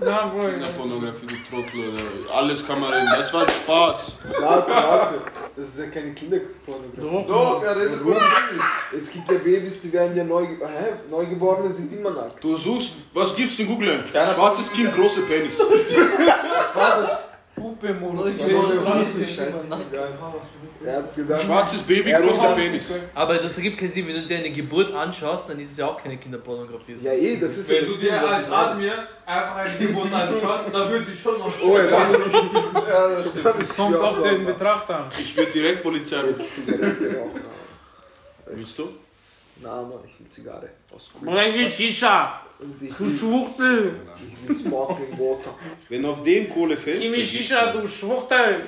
Na, 0.00 0.26
Bruder. 0.26 0.50
Kinderpornografie, 0.50 1.26
du 1.26 1.34
Trottel, 1.48 1.90
Alter. 1.90 2.34
Alles 2.34 2.66
kann 2.66 2.80
man 2.80 2.92
reden. 2.92 3.08
Das 3.16 3.32
war 3.32 3.48
Spaß. 3.48 4.16
Warte, 4.40 4.72
warte. 4.72 5.14
Das 5.54 5.68
ist 5.68 5.78
ja 5.78 5.86
keine 5.86 6.12
Kinderpornografie. 6.12 7.28
Doch, 7.28 7.62
ja, 7.62 7.72
das 7.72 7.84
ist 7.84 8.02
gut. 8.02 8.16
Es 8.98 9.12
gibt 9.12 9.30
ja 9.30 9.38
Babys, 9.38 9.80
die 9.80 9.92
werden 9.92 10.16
ja 10.16 10.24
neu, 10.24 10.42
hä? 10.44 10.92
Neugeborene 11.08 11.72
sind 11.72 11.92
immer 11.92 12.10
nackt. 12.10 12.42
Du 12.42 12.56
suchst, 12.56 12.94
was 13.14 13.34
gibst 13.36 13.58
du 13.58 13.62
in 13.62 13.68
Google? 13.68 14.04
Schwarzes 14.34 14.72
Kind, 14.72 14.92
große 14.92 15.22
Penis. 15.22 15.56
Puppe-Modus. 17.94 18.34
Hat 20.86 21.16
gedacht, 21.16 21.42
Schwarzes 21.42 21.82
Baby, 21.82 22.12
großer 22.12 22.54
Penis. 22.54 22.98
Aber 23.14 23.36
das 23.36 23.56
ergibt 23.56 23.78
keinen 23.78 23.92
Sinn, 23.92 24.06
wenn 24.06 24.14
du 24.14 24.26
dir 24.26 24.38
eine 24.38 24.50
Geburt 24.50 24.94
anschaust, 24.94 25.50
dann 25.50 25.58
ist 25.58 25.72
es 25.72 25.76
ja 25.78 25.86
auch 25.86 26.00
keine 26.00 26.16
Kinderpornografie. 26.18 26.96
ja 27.00 27.12
eh, 27.12 27.36
das 27.36 27.58
ist 27.58 27.70
ja 27.70 27.78
Wenn 27.78 27.86
du 27.86 27.94
dir 27.94 28.20
als 28.20 28.42
ich 28.42 28.48
meine. 28.48 28.70
Admir 28.70 29.08
einfach 29.24 29.56
eine 29.56 29.78
Geburt 29.78 30.12
anschaust, 30.12 30.64
dann 30.72 30.90
würde 30.90 31.06
ich 31.12 31.20
schon 31.20 31.38
noch. 31.38 31.52
Oh, 31.62 31.76
ja, 31.76 31.86
dann 31.86 32.12
bin 32.12 32.20
ich, 32.20 32.32
Ja, 32.88 33.08
das 33.52 33.76
Kommt 33.76 33.94
ich 33.94 34.00
auch 34.00 34.04
auf 34.04 34.22
den. 34.22 34.44
Betrachter 34.44 34.96
an. 34.96 35.10
Ich 35.18 35.36
würde 35.36 35.50
direkt 35.50 35.82
Polizei 35.82 36.20
rufen. 36.20 36.44
Willst 38.46 38.78
du? 38.78 38.88
Na, 39.62 39.82
Mann, 39.82 39.98
ich 40.06 40.20
will 40.20 40.28
Zigarre. 40.28 40.68
Aus 40.94 41.10
Kuh. 41.12 41.24
Bruder, 41.24 41.48
ich 41.48 41.54
will 41.54 41.68
Shisha. 41.70 42.40
Und 42.58 42.82
ich 42.82 42.94
Du 42.94 43.08
Schwuchtel. 43.08 44.00
ich 44.42 44.48
will 44.48 44.56
Sparkling 44.56 45.18
Water. 45.18 45.54
Wenn 45.88 46.04
auf 46.06 46.22
dem 46.22 46.48
Kohle 46.48 46.76
fällt. 46.76 46.96
Ich 47.02 47.12
will 47.12 47.24
vergiss 47.24 47.30
Shisha, 47.30 47.72
du. 47.72 47.86
Schwuchtel. 47.88 48.62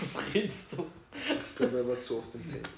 Was 0.00 0.18
redest 0.34 0.72
du? 0.76 0.86
Ich 1.26 1.56
glaube, 1.56 1.78
er 1.78 1.88
war 1.88 1.98
zu 1.98 2.18
oft 2.18 2.34
im 2.34 2.46
Zentrum. 2.46 2.74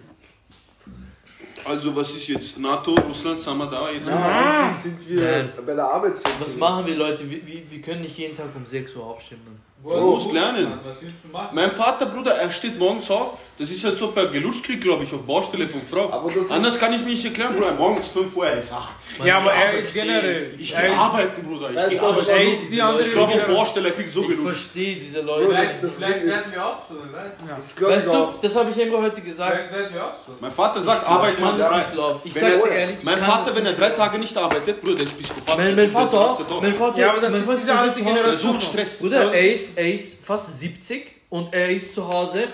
Also, 1.65 1.95
was 1.95 2.15
ist 2.15 2.27
jetzt? 2.29 2.59
NATO, 2.59 2.93
Russland, 2.95 3.41
sind 3.41 3.57
wir 3.57 3.67
da 3.67 3.89
jetzt? 3.91 4.09
Ja. 4.09 4.73
Sind 4.73 5.09
wir 5.09 5.23
Nein. 5.23 5.53
bei 5.65 5.75
der 5.75 5.85
Arbeitswelt. 5.85 6.35
Was 6.41 6.57
machen 6.57 6.87
wir 6.87 6.97
Leute? 6.97 7.29
Wir, 7.31 7.47
wir, 7.47 7.71
wir 7.71 7.81
können 7.83 8.03
nicht 8.03 8.19
jeden 8.19 8.37
Tag 8.37 8.49
um 8.57 8.67
6 8.67 8.97
Uhr 8.97 9.05
aufstehen. 9.05 9.41
Mann. 9.45 9.61
Du 9.85 9.91
musst 9.91 10.33
lernen. 10.33 10.73
Was 10.85 11.03
willst 11.03 11.17
du 11.25 11.29
machen? 11.33 11.49
Mein 11.55 11.71
Vater, 11.71 12.07
Bruder, 12.07 12.33
er 12.37 12.51
steht 12.51 12.79
morgens 12.79 13.11
auf. 13.11 13.33
Das 13.59 13.69
ist 13.71 13.85
halt 13.85 13.99
so 13.99 14.11
bei 14.13 14.25
Gelutschkrieg, 14.27 14.81
glaube 14.81 15.05
ich, 15.05 15.13
auf 15.13 15.23
Baustelle 15.23 15.69
von 15.69 15.83
Frau. 15.83 16.11
Aber 16.11 16.31
das 16.33 16.51
Anders 16.51 16.79
kann 16.81 16.93
ich 16.95 17.01
mich 17.05 17.15
nicht 17.17 17.25
erklären, 17.27 17.55
Bruder. 17.55 17.73
Morgens 17.75 18.09
5 18.09 18.35
Uhr, 18.35 18.47
ich 18.59 18.65
sag, 18.65 18.89
Ja, 19.25 19.37
aber 19.39 19.53
er 19.53 19.75
ist 19.79 19.93
generell. 19.93 20.55
ich 20.59 20.75
er 20.75 20.89
gehe 20.89 20.97
arbeiten, 20.99 21.43
Bruder. 21.47 21.71
Ich 21.71 21.91
gehe 21.91 22.01
arbeiten. 22.03 22.31
Er 22.31 22.53
ist 22.53 22.71
die 22.73 22.81
andere 22.83 23.03
Ich 23.03 23.13
glaube, 23.13 23.33
auf. 23.35 23.47
Baustelle 23.47 23.89
er 23.91 23.95
kriegt 23.95 24.13
so 24.13 24.23
Ich 24.23 24.29
gelutscht. 24.29 24.47
verstehe 24.57 24.97
diese 24.97 25.23
Bro, 25.23 25.37
Leute. 25.39 25.55
das, 25.63 25.81
das 25.81 25.97
Vielleicht 25.97 26.27
werden 26.27 26.31
ist, 26.41 26.55
wir 26.55 26.67
auch 26.67 26.79
so, 26.89 26.95
weißt 26.95 27.77
du? 27.79 27.87
Weißt 27.87 28.07
ich 28.07 28.13
du, 28.13 28.29
das 28.41 28.57
habe 28.57 28.71
ich 28.71 28.83
Emre 28.87 29.03
heute 29.03 29.21
gesagt. 29.21 29.53
Vielleicht 29.57 29.73
werden 29.73 29.95
wir 29.95 30.05
auch 30.07 30.15
so. 30.27 30.33
Mein 30.41 30.53
Vater 30.53 30.81
sagt, 30.81 31.07
Arbeit 31.09 31.35
Ich 31.35 31.45
frei. 31.45 31.85
ich 32.25 32.35
sag's 32.35 32.43
er- 32.45 32.63
dir 32.63 32.71
ehrlich. 32.71 32.97
ich 32.99 33.05
Mein 33.05 33.19
Vater, 33.19 33.55
wenn 33.57 33.67
er 33.67 33.73
drei. 33.75 33.91
Tage 33.91 34.19
nicht 34.19 34.37
arbeitet, 34.37 34.81
Bruder, 34.81 34.95
der 34.95 35.05
ist 35.05 35.19
Psychopath. 35.19 35.59
Mein, 35.59 35.91
Vater, 35.91 36.39
mein 36.63 36.75
Vater, 36.75 36.99
Ja, 36.99 37.11
aber 37.13 37.21
das 37.21 37.35
ist 37.35 37.49
diese 37.61 37.75
alte 37.79 38.03
Der 38.03 38.05
Generation. 38.13 38.53
sucht 38.55 38.63
Stress. 38.63 38.99
Bruder, 38.99 39.33
er 39.33 39.55
ist, 39.55 39.72
er 39.77 39.93
ist 39.93 40.25
fast 40.25 40.59
70 40.59 41.07
und 41.31 41.53
er 41.55 41.69
ist 41.71 41.95
zu 41.95 42.07
Hause, 42.07 42.45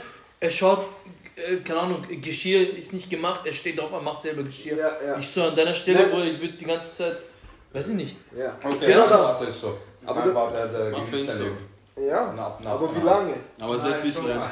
er 0.41 0.51
schaut, 0.51 0.87
äh, 1.37 1.57
keine 1.57 1.81
Ahnung, 1.81 2.05
Geschirr 2.21 2.77
ist 2.77 2.93
nicht 2.93 3.09
gemacht, 3.11 3.41
er 3.45 3.53
steht 3.53 3.79
auf, 3.81 3.93
er 3.93 4.01
macht 4.01 4.23
selber 4.23 4.43
Geschirr. 4.43 4.77
Ja, 4.77 4.93
ja. 5.07 5.19
Ich 5.19 5.29
so 5.31 5.43
an 5.43 5.55
deiner 5.57 5.75
Stelle, 5.75 6.01
Nein. 6.03 6.11
Bruder, 6.11 6.25
ich 6.27 6.41
würde 6.41 6.55
die 6.55 6.65
ganze 6.65 6.97
Zeit, 6.97 7.17
weiß 7.73 7.89
ich 7.89 7.95
nicht. 7.95 8.17
Ja. 8.37 8.57
Okay, 8.63 8.91
Ja, 8.91 8.99
das 8.99 9.11
das- 9.41 9.49
ist 9.49 9.61
so. 9.61 9.79
aber 10.07 10.23
da- 10.23 10.33
Vater, 10.33 10.69
der. 10.69 10.91
Leben. 10.91 11.69
Ja, 12.01 12.33
Na, 12.37 12.57
na, 12.63 12.71
aber 12.71 12.91
na. 12.95 13.01
wie 13.01 13.05
lange? 13.05 13.35
Aber 13.61 13.79
seit 13.79 14.03
bis 14.03 14.17
Nein, 14.19 14.29
leise. 14.29 14.51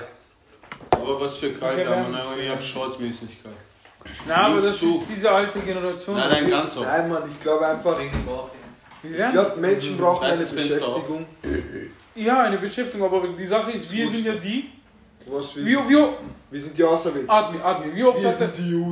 Aber 0.91 1.21
was 1.21 1.37
für 1.37 1.53
kalt, 1.53 1.87
aber 1.87 2.09
nein, 2.09 2.27
ich 2.41 2.49
hab 2.49 2.61
Shortsmäßig 2.63 3.41
kalt. 3.43 3.55
Na, 4.27 4.47
aber 4.47 4.61
das 4.61 4.79
Zu. 4.79 4.87
ist 5.01 5.05
diese 5.17 5.31
alte 5.31 5.59
Generation. 5.61 6.17
Nein, 6.17 6.29
nein, 6.29 6.51
ganz 6.51 6.77
auf. 6.77 6.85
Nein, 6.85 7.09
Mann, 7.09 7.23
ich 7.31 7.41
glaube 7.41 7.67
einfach, 7.67 7.97
ich 8.01 8.11
glaube, 9.33 9.61
Menschen 9.61 9.97
brauchen 9.97 10.25
eine 10.25 10.45
Fenster 10.45 10.89
auf. 10.89 11.03
Ja, 12.17 12.43
eine 12.45 12.59
Beschäftigung, 12.59 13.07
aber 13.07 13.27
die 13.29 13.47
Sache 13.47 13.73
ist, 13.73 13.93
wir 13.93 14.09
sind 14.09 14.25
ja 14.27 14.33
die. 14.35 14.71
Was 15.29 15.57
wir, 15.57 15.67
Wie, 15.67 15.75
sind. 15.75 15.89
wie, 15.89 16.07
wir 16.53 16.61
sind 16.61 16.79
die 16.79 16.85
Auserwählten. 16.85 17.29
Admi, 17.29 17.59
Admi, 17.61 17.93
wie 17.97 18.05
oft, 18.05 18.21
Wir 18.23 18.29
hast 18.29 18.43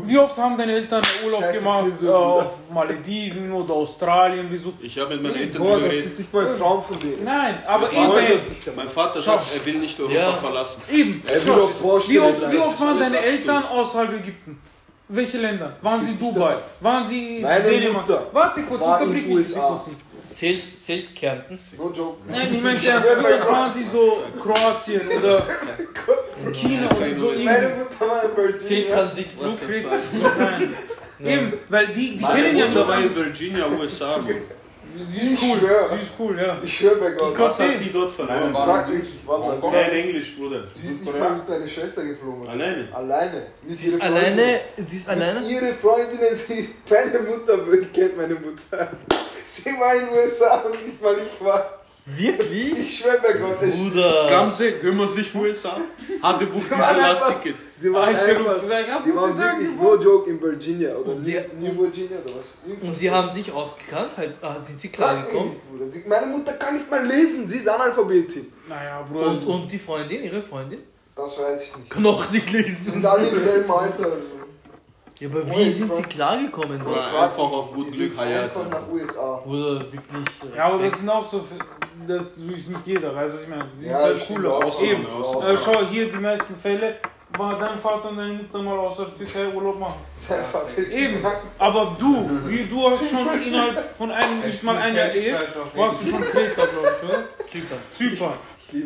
wie 0.08 0.18
oft 0.18 0.36
haben 0.36 0.58
deine 0.58 0.72
Eltern 0.72 1.04
Urlaub 1.24 1.40
Scheiße, 1.42 1.58
gemacht 1.60 1.84
Zensur, 1.84 2.10
äh, 2.10 2.16
auf 2.16 2.70
Malediven 2.72 3.52
oder 3.52 3.74
Australien? 3.74 4.48
Wieso? 4.50 4.72
Ich 4.82 4.98
habe 4.98 5.14
mit 5.14 5.22
meinen 5.22 5.36
Eltern 5.36 5.62
Boah, 5.62 5.74
drüber 5.74 5.82
das 5.86 5.90
geredet. 5.90 6.06
ist 6.10 6.18
nicht 6.18 6.34
mal 6.34 6.48
ein 6.48 6.58
Traum 6.58 6.82
von 6.82 6.98
denen. 6.98 7.22
Nein, 7.24 7.62
aber 7.64 7.82
Mein 7.86 7.92
Vater, 8.06 8.20
eben. 8.22 8.76
mein 8.76 8.88
Vater 8.88 9.22
sagt, 9.22 9.46
er 9.54 9.64
will 9.64 9.78
nicht 9.78 10.00
Europa 10.00 10.14
Ja. 10.16 10.32
verlassen. 10.32 10.82
Eben. 10.92 11.22
Er 11.24 11.34
will 11.46 11.52
Baustelle 11.80 12.08
Wie 12.08 12.18
oft, 12.18 12.52
wie 12.52 12.58
oft 12.58 12.80
waren 12.80 12.98
deine 12.98 13.18
Eltern 13.20 13.64
außerhalb 13.64 14.12
Ägypten? 14.14 14.60
Welche 15.06 15.38
Länder? 15.38 15.76
Waren 15.82 16.02
sie 16.04 16.14
Dubai? 16.16 16.56
Waren 16.80 17.06
sie 17.06 17.38
Meine 17.42 17.62
Dänemark? 17.62 18.08
Warte 18.32 18.62
kurz, 18.62 18.82
unterbrich 18.82 19.26
mich 19.26 19.36
USA. 19.36 19.60
kurz 19.68 19.86
nicht. 19.86 20.00
Zählt, 20.34 20.62
zählt 20.84 21.14
Kärnten? 21.14 21.58
No 21.78 21.92
joke. 21.92 22.18
Nein, 22.28 22.54
ich 22.54 22.60
meine 22.62 22.76
oft 22.76 23.48
waren 23.48 23.72
sie 23.72 23.84
so 23.84 24.22
Kroatien 24.42 25.02
oder 25.06 25.46
China 26.52 26.86
oder 26.90 27.16
so 27.16 27.26
Meine 27.26 27.58
irgendwie? 27.58 27.78
Mutter 27.78 28.08
war 28.08 28.24
in 28.24 28.58
Zählt. 28.58 28.92
Transitflug? 28.92 29.58
Nein. 30.38 30.74
Eben, 31.20 31.52
weil 31.68 31.86
die, 31.88 32.18
die 32.18 32.24
kennen 32.24 32.56
ja 32.56 32.66
Mutter 32.68 32.88
war 32.88 32.96
nicht. 32.96 33.10
in 33.10 33.16
Virginia, 33.16 33.66
USA. 33.68 34.16
Sie 35.12 35.34
ist 35.34 35.42
cool, 35.42 35.58
sie 35.58 36.02
ist 36.02 36.12
cool, 36.18 36.38
ja. 36.38 36.58
Ich 36.62 36.76
schwöre 36.76 36.96
bei 36.96 37.10
Gott. 37.10 37.38
Was 37.38 37.58
hat 37.58 37.74
sie 37.74 37.90
dort 37.92 38.12
verloren? 38.12 38.52
Frag 38.54 38.88
mal. 39.26 39.70
Kein 39.72 39.90
Englisch, 39.90 40.36
Bruder. 40.36 40.64
Sie 40.66 40.88
ist 40.88 41.04
nicht 41.04 41.18
mal 41.18 41.30
mit 41.36 41.48
meiner 41.48 41.66
Schwester 41.66 42.04
geflogen. 42.04 42.46
Alleine. 42.48 42.88
Alleine. 42.92 43.46
Mit 43.62 43.78
Sie 43.78 43.86
ist 43.88 44.00
alleine, 44.00 44.60
sie 44.76 44.96
ist 44.96 45.06
Freundin. 45.06 45.28
alleine? 45.28 45.48
Ihre 45.48 45.74
Freundinnen, 45.74 46.36
sie, 46.36 46.68
meine 46.90 47.18
Mutter 47.20 47.58
kennt 47.92 48.16
meine 48.16 48.34
Mutter. 48.34 48.92
Sie 49.44 49.70
war 49.70 49.94
in 49.94 50.06
den 50.06 50.14
USA 50.14 50.56
und 50.58 50.86
nicht 50.86 51.02
mal 51.02 51.16
ich 51.18 51.44
war. 51.44 51.80
Wirklich? 52.06 52.78
Ich 52.78 52.98
schwöre 52.98 53.18
bei 53.20 53.32
Gott, 53.32 53.60
Bruder. 53.60 54.26
Gamse, 54.28 54.72
kümmern 54.72 55.08
sich 55.08 55.34
USA. 55.34 55.80
Hatte 56.22 56.46
Buch 56.46 56.70
waren 56.70 56.94
diese 56.96 57.00
Last-Ticket. 57.00 57.56
Die 57.82 57.92
waren 57.92 58.08
einfach, 58.08 58.54
zu 58.60 58.66
sagen, 58.66 58.84
ich 58.86 58.92
hab 58.92 59.04
die 59.04 59.14
waren 59.16 59.30
gesagt, 59.30 59.58
wirklich, 59.58 59.76
no 59.80 59.96
joke, 59.96 60.30
in 60.30 60.40
Virginia 60.40 60.94
oder 60.94 61.12
Und 61.12 61.22
die- 61.26 61.40
New 61.58 61.76
Virginia 61.82 62.18
oder 62.24 62.36
was. 62.38 62.58
Und 62.80 62.94
sie 62.96 63.10
haben 63.10 63.28
sich 63.30 63.50
ausgekannt, 63.52 64.10
halt, 64.16 64.34
ah, 64.42 64.56
sind 64.60 64.80
sie 64.80 64.88
klar 64.90 65.24
gekommen? 65.24 65.56
Sie- 65.90 66.04
Meine 66.08 66.26
Mutter 66.26 66.52
kann 66.54 66.74
nicht 66.74 66.88
mal 66.90 67.04
lesen, 67.04 67.48
sie 67.48 67.58
ist 67.58 67.68
Analphabetin. 67.68 68.46
Naja, 68.68 69.02
Bruder. 69.10 69.26
Und, 69.30 69.46
und 69.46 69.72
die 69.72 69.78
Freundin, 69.78 70.22
ihre 70.22 70.40
Freundin? 70.42 70.78
Das 71.16 71.38
weiß 71.38 71.64
ich 71.64 71.76
nicht. 71.76 71.90
Kann 71.90 72.06
auch 72.06 72.30
nicht 72.30 72.46
Sie 72.48 72.56
lesen. 72.56 72.92
sind 72.92 73.06
alle 73.06 73.28
im 73.28 73.40
selben 73.40 73.70
Alter. 73.70 74.08
Ja, 75.20 75.28
aber 75.28 75.48
wie 75.48 75.72
sind 75.72 75.94
sie 75.94 76.02
klar 76.02 76.36
gekommen? 76.38 76.78
Ja, 76.78 76.84
Bruder? 76.84 77.22
einfach 77.22 77.38
auf 77.38 77.72
gut 77.72 77.86
Glück 77.92 77.96
sind 78.10 78.18
heirat. 78.18 78.44
Einfach 78.44 78.68
nach 78.68 78.88
USA. 78.90 79.36
Bruder, 79.44 79.80
wirklich. 79.80 80.56
Ja, 80.56 80.64
aber 80.66 80.88
das 80.88 80.98
sind 80.98 81.08
auch 81.08 81.28
so, 81.30 81.44
das 82.08 82.22
ist 82.36 82.38
nicht 82.68 82.86
jeder, 82.86 83.14
weißt 83.14 83.32
du, 83.32 83.36
was 83.36 83.42
ich 83.44 83.48
meine? 83.48 83.68
Die 83.80 83.86
Ja, 83.86 83.98
ist 83.98 84.04
halt 84.04 84.20
stimmt, 84.22 84.38
cooler. 84.40 84.54
Ausnahmen, 84.56 84.92
Eben. 84.92 85.04
Äh, 85.04 85.58
schau, 85.64 85.86
hier 85.88 86.10
die 86.12 86.18
meisten 86.18 86.56
Fälle, 86.56 86.96
war 87.38 87.58
dein 87.58 87.78
Vater 87.78 88.10
und 88.10 88.16
deine 88.18 88.32
Mutter 88.34 88.62
mal 88.62 88.78
außer 88.78 89.06
der 89.06 89.26
Türkei 89.26 89.54
Urlaub 89.54 89.78
machen. 89.80 90.00
Sein 90.14 90.44
Vater 90.44 90.76
ist 90.78 90.92
Eben. 90.92 91.18
Aber 91.58 91.96
du, 91.98 92.30
wie 92.46 92.64
du 92.64 92.84
hast 92.88 93.10
schon 93.10 93.42
innerhalb 93.42 93.96
von 93.96 94.10
einem, 94.10 94.40
nicht 94.40 94.62
mal 94.62 94.76
ein 94.76 94.94
Jahr 94.94 95.10
Ehe, 95.12 95.38
warst 95.74 96.02
du 96.02 96.06
schon 96.10 96.20
Kreta, 96.22 96.64
glaube 96.66 96.88
ich, 97.02 97.08
oder? 97.08 97.24
Zypern. 97.50 97.78
Zypern. 97.92 98.32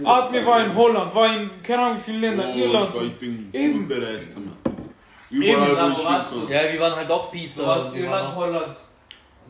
Admir 0.05 0.45
war 0.45 0.65
in 0.65 0.75
Holland, 0.75 1.15
war 1.15 1.35
in, 1.37 1.51
keine 1.63 1.83
Ahnung 1.83 1.97
wie 1.99 2.01
viele 2.03 2.19
Länder, 2.29 2.45
Oh, 2.55 2.59
Irland. 2.59 2.89
ich, 2.89 2.95
war, 2.95 3.03
ich 3.05 3.15
bin 3.15 3.49
Eben. 3.53 3.79
gut 3.79 3.89
bereist. 3.89 4.35
Mann. 4.35 4.57
Eben, 5.31 5.43
Überall, 5.43 5.75
da 5.77 5.89
wo 5.89 5.93
ich 5.93 6.09
hinkomme. 6.09 6.55
Ja, 6.55 6.73
wir 6.73 6.81
waren 6.81 6.97
halt 6.97 7.11
auch 7.11 7.31
Pisa. 7.31 7.63
Du 7.63 7.69
warst 7.69 7.95
Irland, 7.97 8.35
Holland. 8.37 8.77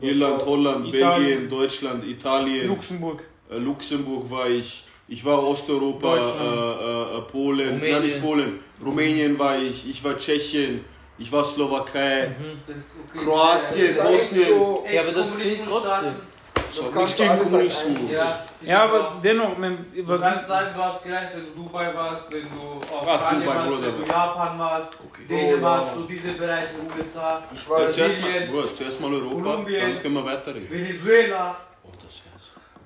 Irland, 0.01 0.45
Holland, 0.45 0.87
Italien. 0.87 1.13
Belgien, 1.13 1.49
Deutschland, 1.49 2.05
Italien, 2.05 2.67
Luxemburg. 2.67 3.23
äh, 3.51 3.57
Luxemburg 3.57 4.29
war 4.31 4.47
ich. 4.49 4.85
Ich 5.11 5.25
war 5.25 5.43
Osteuropa, 5.43 6.15
Deutschland. 6.15 6.39
äh, 6.41 7.17
äh, 7.17 7.21
Polen, 7.31 7.69
Rumänien. 7.69 7.91
nein 7.93 8.01
nicht 8.03 8.21
Polen, 8.21 8.59
Rumänien 8.85 9.39
war 9.39 9.57
ich, 9.57 9.89
ich 9.89 10.03
war 10.03 10.15
Tschechien, 10.17 10.85
ich 11.17 11.31
war 11.31 11.43
Slowakei, 11.43 12.25
ist 12.67 12.95
okay. 13.09 13.25
Kroatien, 13.25 13.95
Bosnien. 14.03 14.47
so, 14.49 14.85
Ja, 14.91 15.01
aber 15.01 15.11
das 15.11 15.27
zählt 15.37 15.59
trotzdem. 15.67 16.15
das 16.53 16.75
So, 16.75 16.91
kannst 16.91 17.17
du 17.17 17.23
nicht 17.23 17.31
alles 17.31 17.43
Kommunismus. 17.51 17.87
einziehen. 17.87 18.09
Ja, 18.11 18.45
Ja, 18.61 18.83
aber 18.83 19.15
dennoch, 19.23 19.57
man, 19.57 19.83
Du 19.95 20.07
was 20.07 20.21
kannst 20.21 20.47
sagen, 20.47 20.67
du 20.75 20.83
hast 20.83 21.03
gereist, 21.03 21.35
wenn 21.37 21.45
du 21.45 21.51
Dubai 21.63 21.95
warst, 21.95 22.23
wenn 22.29 22.43
du 22.43 22.95
Australien 22.95 23.41
Dubai, 23.43 23.55
warst, 23.55 23.67
Bruder? 23.69 23.87
wenn 23.87 24.01
du 24.05 24.11
Japan 24.11 24.59
warst, 24.59 24.89
Oh, 25.03 25.27
Dänemark, 25.27 25.87
ja. 25.87 25.93
so 25.95 26.01
diese 26.03 26.27
Bereiche, 26.33 26.67
USA, 26.99 27.43
Ich 27.53 27.67
war 27.69 27.81
Ja, 27.81 27.89
zuerst, 27.91 28.21
mal, 28.21 28.47
Bro, 28.51 28.67
zuerst 28.73 29.01
mal 29.01 29.11
Europa, 29.13 29.41
Kolumbien. 29.41 29.81
dann 29.81 30.01
können 30.03 30.13
wir 30.13 30.25
weiterreden. 30.25 30.67
Venezuela. 30.69 31.57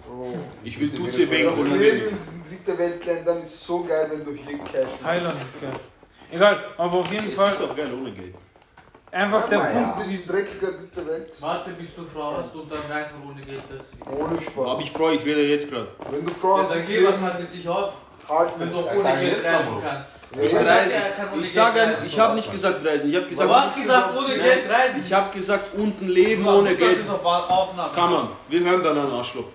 Oh. 0.10 0.34
Ich 0.64 0.80
will 0.80 0.90
Tutsi 0.90 1.30
wegen 1.30 1.50
Das 1.50 1.64
Leben 1.70 2.10
in 2.10 2.18
diesen 2.18 2.44
dritte 2.48 2.78
Weltländern 2.78 3.42
ist 3.42 3.66
so 3.66 3.84
geil, 3.84 4.08
wenn 4.12 4.26
du 4.26 4.32
hier 4.34 4.58
Cash 4.60 4.88
hast. 4.94 5.02
Thailand 5.04 5.36
ist 5.42 5.62
geil. 5.62 5.72
Egal, 6.32 6.64
aber 6.78 6.98
auf 6.98 7.12
jeden 7.12 7.30
Es 7.32 7.36
Fall 7.40 7.52
ist 7.52 7.62
auch 7.64 7.76
geil 7.76 7.90
ohne 8.00 8.12
Geld. 8.12 8.36
einfach 9.12 9.48
der 9.48 9.60
ja, 9.60 9.66
Punkt 9.66 10.00
das 10.02 10.08
ist, 10.08 10.14
ist 10.16 10.30
dreckiger 10.32 10.72
dritte 10.72 11.08
Welt. 11.08 11.36
Warte, 11.40 11.70
bis 11.72 11.96
du 11.96 12.04
Frau 12.06 12.38
hast 12.38 12.54
und 12.56 12.72
dann 12.72 12.82
reist 12.92 13.12
man 13.18 13.32
ohne 13.32 13.42
Geld 13.42 13.62
das. 13.70 13.88
Ohne 14.14 14.42
Spaß. 14.42 14.68
Aber 14.68 14.80
ich 14.82 14.92
freue, 14.92 15.16
ich 15.16 15.26
rede 15.26 15.42
jetzt 15.44 15.70
gerade. 15.70 15.88
wenn 16.12 16.26
du 16.26 16.34
Frau 16.34 16.58
Ja, 16.58 16.64
hast, 16.64 16.72
dann 16.72 16.80
ist 16.80 16.88
geh, 16.88 17.06
was 17.06 17.22
haltet 17.22 17.54
dich 17.54 17.68
auf, 17.70 17.94
hart. 18.28 18.60
wenn 18.60 18.72
du 18.72 18.78
auch 18.80 18.86
Ja, 18.86 18.92
ohne 19.00 19.20
Geld 19.22 19.46
reisen 19.46 19.68
doch. 19.76 19.82
kannst. 19.84 20.10
Ich 20.42 20.52
Ja, 20.52 20.60
reise. 20.62 20.92
Ich 21.42 21.54
sage, 21.54 21.80
reisen. 21.80 21.96
ich 22.08 22.20
habe 22.20 22.36
nicht 22.36 22.52
gesagt 22.52 22.86
reisen. 22.86 23.10
Ich 23.12 23.16
habe 23.16 23.28
gesagt, 23.28 23.50
Du 23.50 23.56
hast 23.56 23.76
gesagt, 23.76 24.18
ohne 24.18 24.36
Geld 24.36 24.70
reisen. 24.70 25.02
ich 25.02 25.14
habe 25.14 25.38
gesagt, 25.38 25.76
unten 25.76 26.08
leben 26.08 26.44
Du 26.44 26.50
ohne 26.50 26.76
Geld. 26.76 26.98
auf. 27.24 27.70
Kann 27.94 28.12
man. 28.12 28.30
Wir 28.50 28.60
hören 28.62 28.82
dann 28.84 28.98
an 28.98 29.12
Arschloch. 29.12 29.46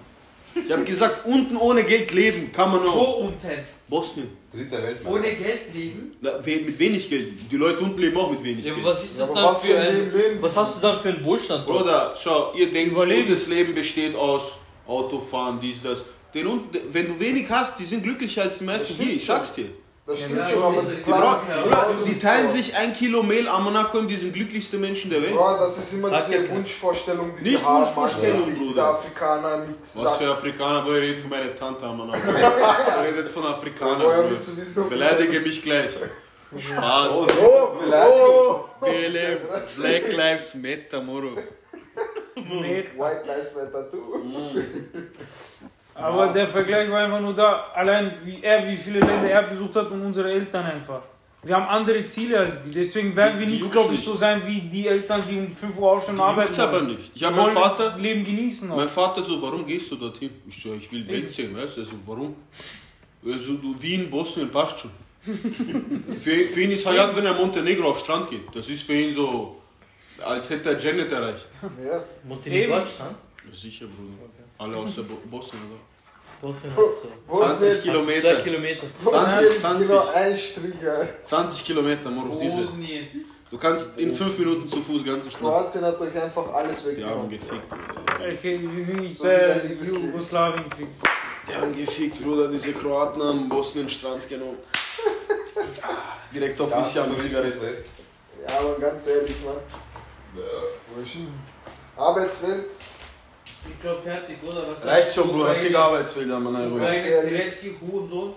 Ich 0.54 0.72
habe 0.72 0.84
gesagt, 0.84 1.24
unten 1.26 1.56
ohne 1.56 1.84
Geld 1.84 2.12
leben 2.12 2.50
kann 2.52 2.70
man 2.70 2.82
Wo 2.84 2.88
auch. 2.88 3.18
unten? 3.20 3.48
Bosnien. 3.88 4.28
Dritte 4.52 4.82
Welt. 4.82 5.02
Mann. 5.04 5.12
Ohne 5.14 5.22
Geld 5.34 5.74
leben? 5.74 6.12
Na, 6.20 6.44
we- 6.44 6.60
mit 6.60 6.78
wenig 6.78 7.08
Geld. 7.08 7.32
Die 7.50 7.56
Leute 7.56 7.80
unten 7.84 7.98
leben 8.00 8.16
auch 8.16 8.30
mit 8.30 8.42
wenig 8.44 8.64
Ja, 8.66 8.74
Geld. 8.74 8.84
was 8.84 9.04
ist 9.04 9.14
Ja, 9.18 9.20
das 9.20 9.30
aber 9.30 9.40
dann 9.40 9.50
was 9.52 9.60
für 9.62 9.78
ein. 9.78 10.12
Leben? 10.12 10.42
Was 10.42 10.56
hast 10.56 10.76
du 10.76 10.80
dann 10.80 11.00
für 11.00 11.08
einen 11.10 11.24
Wohlstand? 11.24 11.64
Bro? 11.66 11.78
Bruder, 11.78 12.14
schau, 12.20 12.52
ihr 12.54 12.70
denkt, 12.70 12.92
Überleben. 12.92 13.26
gutes 13.26 13.46
Leben 13.48 13.74
besteht 13.74 14.14
aus 14.14 14.58
Autofahren, 14.86 15.58
dies, 15.60 15.80
das. 15.82 16.04
Den 16.34 16.46
unten, 16.46 16.78
wenn 16.92 17.06
du 17.06 17.18
wenig 17.18 17.48
hast, 17.50 17.78
die 17.78 17.84
sind 17.84 18.02
glücklicher 18.02 18.42
als 18.42 18.58
die 18.58 18.64
meisten 18.64 18.94
hier, 18.94 19.14
ich 19.14 19.24
sag's 19.24 19.54
dir. 19.54 19.66
Das 20.08 20.20
stimmt 20.20 20.38
Ja, 20.38 20.48
schon, 20.48 20.62
aber 20.62 20.82
die 20.84 21.02
Bruder, 21.02 21.38
was 21.66 22.04
die 22.06 22.14
du 22.14 22.18
teilen 22.18 22.48
sich 22.48 22.74
ein 22.74 22.94
Kilo 22.94 23.22
Mehl 23.22 23.46
am 23.46 23.64
Monaco 23.64 23.98
und 23.98 24.08
die 24.08 24.16
sind 24.16 24.32
glücklichste 24.32 24.78
Menschen 24.78 25.10
der 25.10 25.20
Welt. 25.20 25.34
Bro, 25.34 25.58
das 25.58 25.76
ist 25.76 25.92
immer 25.92 26.08
Sag 26.08 26.30
diese. 26.30 26.48
Wunschvorstellung, 26.50 27.32
die 27.36 27.50
Nicht 27.50 27.62
haben, 27.62 27.80
Wunschvorstellung, 27.80 28.40
Mann. 28.40 28.54
Diese 28.54 28.64
Bruder. 28.70 28.84
Afrikaner 28.88 29.58
mit 29.58 29.76
Was 29.94 30.16
für 30.16 30.32
Afrikaner, 30.32 30.80
Bruder, 30.82 31.00
redet 31.02 31.18
von 31.18 31.28
meiner 31.28 31.54
Tante 31.54 31.84
am 31.84 31.98
Monaco. 31.98 32.20
Redet 33.04 33.28
von 33.28 33.42
Bruder. 33.42 34.30
willst 34.30 34.76
du? 34.78 34.88
Beleidige 34.88 35.40
mich 35.40 35.60
gleich. 35.60 35.90
Spaß. 36.58 37.12
Oh, 37.12 37.76
Beleidigung. 37.78 38.64
BLM, 38.80 39.38
Black 39.76 40.12
Lives 40.12 40.54
Matter, 40.54 41.02
Moro. 41.02 41.36
White 42.34 43.24
Lives 43.26 43.54
Matter 43.54 43.90
too. 43.90 44.22
Aber 45.98 46.28
der 46.32 46.46
Vergleich 46.46 46.90
war 46.90 47.00
einfach 47.04 47.20
nur 47.20 47.34
da, 47.34 47.66
allein 47.74 48.14
wie 48.24 48.42
er, 48.42 48.66
wie 48.68 48.76
viele 48.76 49.00
Länder 49.00 49.30
er 49.30 49.42
besucht 49.42 49.74
hat 49.76 49.90
und 49.90 50.02
unsere 50.02 50.30
Eltern 50.30 50.64
einfach. 50.64 51.02
Wir 51.42 51.54
haben 51.54 51.68
andere 51.68 52.04
Ziele 52.04 52.38
als 52.40 52.64
die, 52.64 52.70
deswegen 52.74 53.14
werden 53.14 53.34
Die- 53.34 53.40
wir 53.40 53.46
die 53.46 53.52
nicht, 53.52 53.60
juckt's 53.62 53.72
glaube 53.76 53.94
ich, 53.94 54.00
nicht. 54.00 54.04
so 54.08 54.16
sein 54.16 54.42
wie 54.44 54.60
die 54.62 54.88
Eltern, 54.88 55.22
die 55.30 55.38
um 55.38 55.54
5 55.54 55.78
Uhr 55.78 55.92
aufstehen 55.92 56.14
und 56.16 56.20
arbeiten 56.20 56.40
Juckt's 56.48 56.58
aber 56.58 56.80
nicht. 56.82 57.10
Ich 57.14 57.22
habe 57.24 57.36
meinen 57.36 57.52
Vater, 57.52 57.96
Leben 57.96 58.24
genießen. 58.24 58.70
Auch. 58.72 58.76
mein 58.76 58.88
Vater 58.88 59.22
so, 59.22 59.40
warum 59.40 59.64
gehst 59.64 59.90
du 59.92 59.96
dorthin? 59.96 60.30
Ich 60.48 60.60
so, 60.60 60.74
ich 60.74 60.90
will. 60.90 61.06
Welt 61.06 61.30
sehen, 61.30 61.56
weißt 61.56 61.76
du? 61.76 61.80
Er 61.82 61.86
so, 61.86 61.92
warum? 62.06 62.34
Also 63.24 63.54
du, 63.54 63.74
Wien, 63.80 64.10
Bosnien 64.10 64.50
passt 64.50 64.80
schon. 64.80 64.90
für, 65.22 66.30
für 66.48 66.60
ihn 66.60 66.70
ist 66.72 66.86
Hayat, 66.86 67.14
wenn 67.16 67.26
er 67.26 67.34
Montenegro 67.34 67.90
auf 67.90 68.00
Strand 68.00 68.30
geht. 68.30 68.42
Das 68.54 68.68
ist 68.68 68.82
für 68.84 68.94
ihn 68.94 69.12
so, 69.14 69.60
als 70.24 70.50
hätte 70.50 70.70
er 70.70 70.78
Janet 70.78 71.12
erreicht. 71.12 71.46
Ja. 71.84 72.02
Montenegro 72.24 72.84
stand. 72.86 73.16
Ja, 73.48 73.54
sicher, 73.54 73.86
Bruder. 73.86 74.28
Alle 74.58 74.76
außer 74.76 75.02
Bo 75.04 75.14
Bosnien, 75.30 75.62
oder? 75.70 75.80
Bosnien 76.40 76.72
hat 76.72 76.78
so. 76.78 77.08
Wo 77.26 77.42
ist 77.42 77.58
20 77.58 77.68
nicht? 77.68 77.82
Zwei 77.82 77.90
Kilometer. 77.90 78.42
Kilometer. 78.42 78.82
20, 79.02 79.60
20, 79.60 79.60
20. 79.60 79.88
Genau, 79.88 80.08
ein 80.14 80.38
Strich. 80.38 80.88
Alter. 80.88 81.22
20 81.24 81.64
Kilometer, 81.64 82.10
Moro. 82.10 82.36
Diese. 82.38 82.68
Du 83.50 83.56
kannst 83.56 83.98
in 83.98 84.14
5 84.14 84.38
Minuten 84.38 84.68
zu 84.68 84.82
Fuß 84.82 85.04
ganzen 85.04 85.30
Strand. 85.30 85.54
Kroatien 85.54 85.84
hat 85.84 86.00
euch 86.00 86.20
einfach 86.22 86.52
alles 86.52 86.82
Die 86.82 87.02
haben 87.02 87.30
weggenommen. 87.30 87.30
gefickt. 87.30 88.38
Okay, 88.38 88.60
wir 88.70 88.84
sind 88.84 89.00
nicht 89.00 89.16
So 89.16 89.24
bei. 89.24 89.62
Jugoslawienkrieg. 89.82 90.88
Die 91.48 91.54
haben 91.54 91.74
gefickt, 91.74 92.22
Bruder. 92.22 92.48
Diese 92.48 92.72
Kroaten 92.74 93.22
haben 93.22 93.48
Bosnien-Strand 93.48 94.28
genommen. 94.28 94.58
Ah, 95.82 95.88
Direkt 96.34 96.60
auf 96.60 96.78
Isja 96.78 97.04
und 97.04 97.20
Zigarette. 97.20 97.84
Ja, 98.46 98.58
aber 98.60 98.74
ganz 98.78 99.06
ehrlich, 99.06 99.36
Mann. 99.44 99.56
Wo 100.34 101.02
ist 101.02 101.14
denn? 101.14 101.28
Arbeitswelt, 101.96 102.66
Ich 103.66 103.80
glaube 103.82 104.02
fertig, 104.02 104.36
oder? 104.46 104.62
Was 104.70 104.86
Reicht 104.86 105.14
schon, 105.14 105.28
Bruder. 105.28 105.54
Viel 105.54 105.76
Arbeitsfelder, 105.76 106.38
Mann. 106.40 106.80
Zelensky, 106.80 107.74
Hurensohn. 107.80 108.34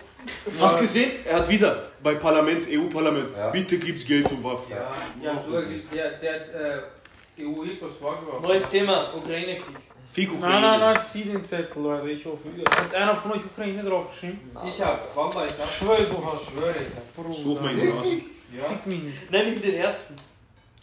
Hast 0.60 0.80
gesehen? 0.80 1.12
Er 1.26 1.38
hat 1.38 1.50
wieder 1.50 1.90
bei 2.04 2.16
Parlament, 2.16 2.68
EU-Parlament, 2.70 3.30
Ja. 3.36 3.50
bitte 3.50 3.78
gibt's 3.78 4.06
Geld 4.06 4.30
und 4.32 4.44
Waffen. 4.44 4.72
Ja, 4.72 4.92
ja, 5.22 5.44
sogar 5.44 5.64
der, 5.64 6.12
der 6.12 6.34
hat 6.34 6.42
äh, 7.38 7.44
EU-Hilfs 7.44 7.80
vorgeworfen. 8.00 8.42
Neues 8.44 8.70
Thema, 8.70 9.14
Ukraine-Krieg. 9.16 9.76
Fick 10.12 10.28
Nein, 10.28 10.38
Ukraine. 10.40 10.62
nein, 10.62 10.80
nein, 10.96 11.06
zieh 11.06 11.24
den 11.24 11.44
Zettel, 11.46 11.82
Leute. 11.82 12.10
Ich 12.10 12.26
hoffe, 12.26 12.50
hat 12.70 12.94
einer 12.94 13.16
von 13.16 13.32
euch 13.32 13.46
Ukraine 13.46 13.82
draufgeschrieben? 13.84 14.40
Ich 14.68 14.82
hab, 14.82 15.16
Wanda, 15.16 15.46
ich 15.46 15.52
hab. 15.58 15.68
Schwör, 15.70 15.98
du 16.02 16.26
hast. 16.26 16.50
Schwöre 16.52 16.76
ich. 16.82 17.16
Bruder. 17.16 17.34
Such 17.34 17.62
mal 17.62 17.78
ihn 17.80 17.92
raus. 17.92 18.06
Ja. 18.58 18.64
Fick 18.66 18.86
mich 18.88 19.04
nicht. 19.04 19.32
Nenn 19.32 19.48
ihm 19.56 19.62
den 19.62 19.76
ersten. 19.76 20.16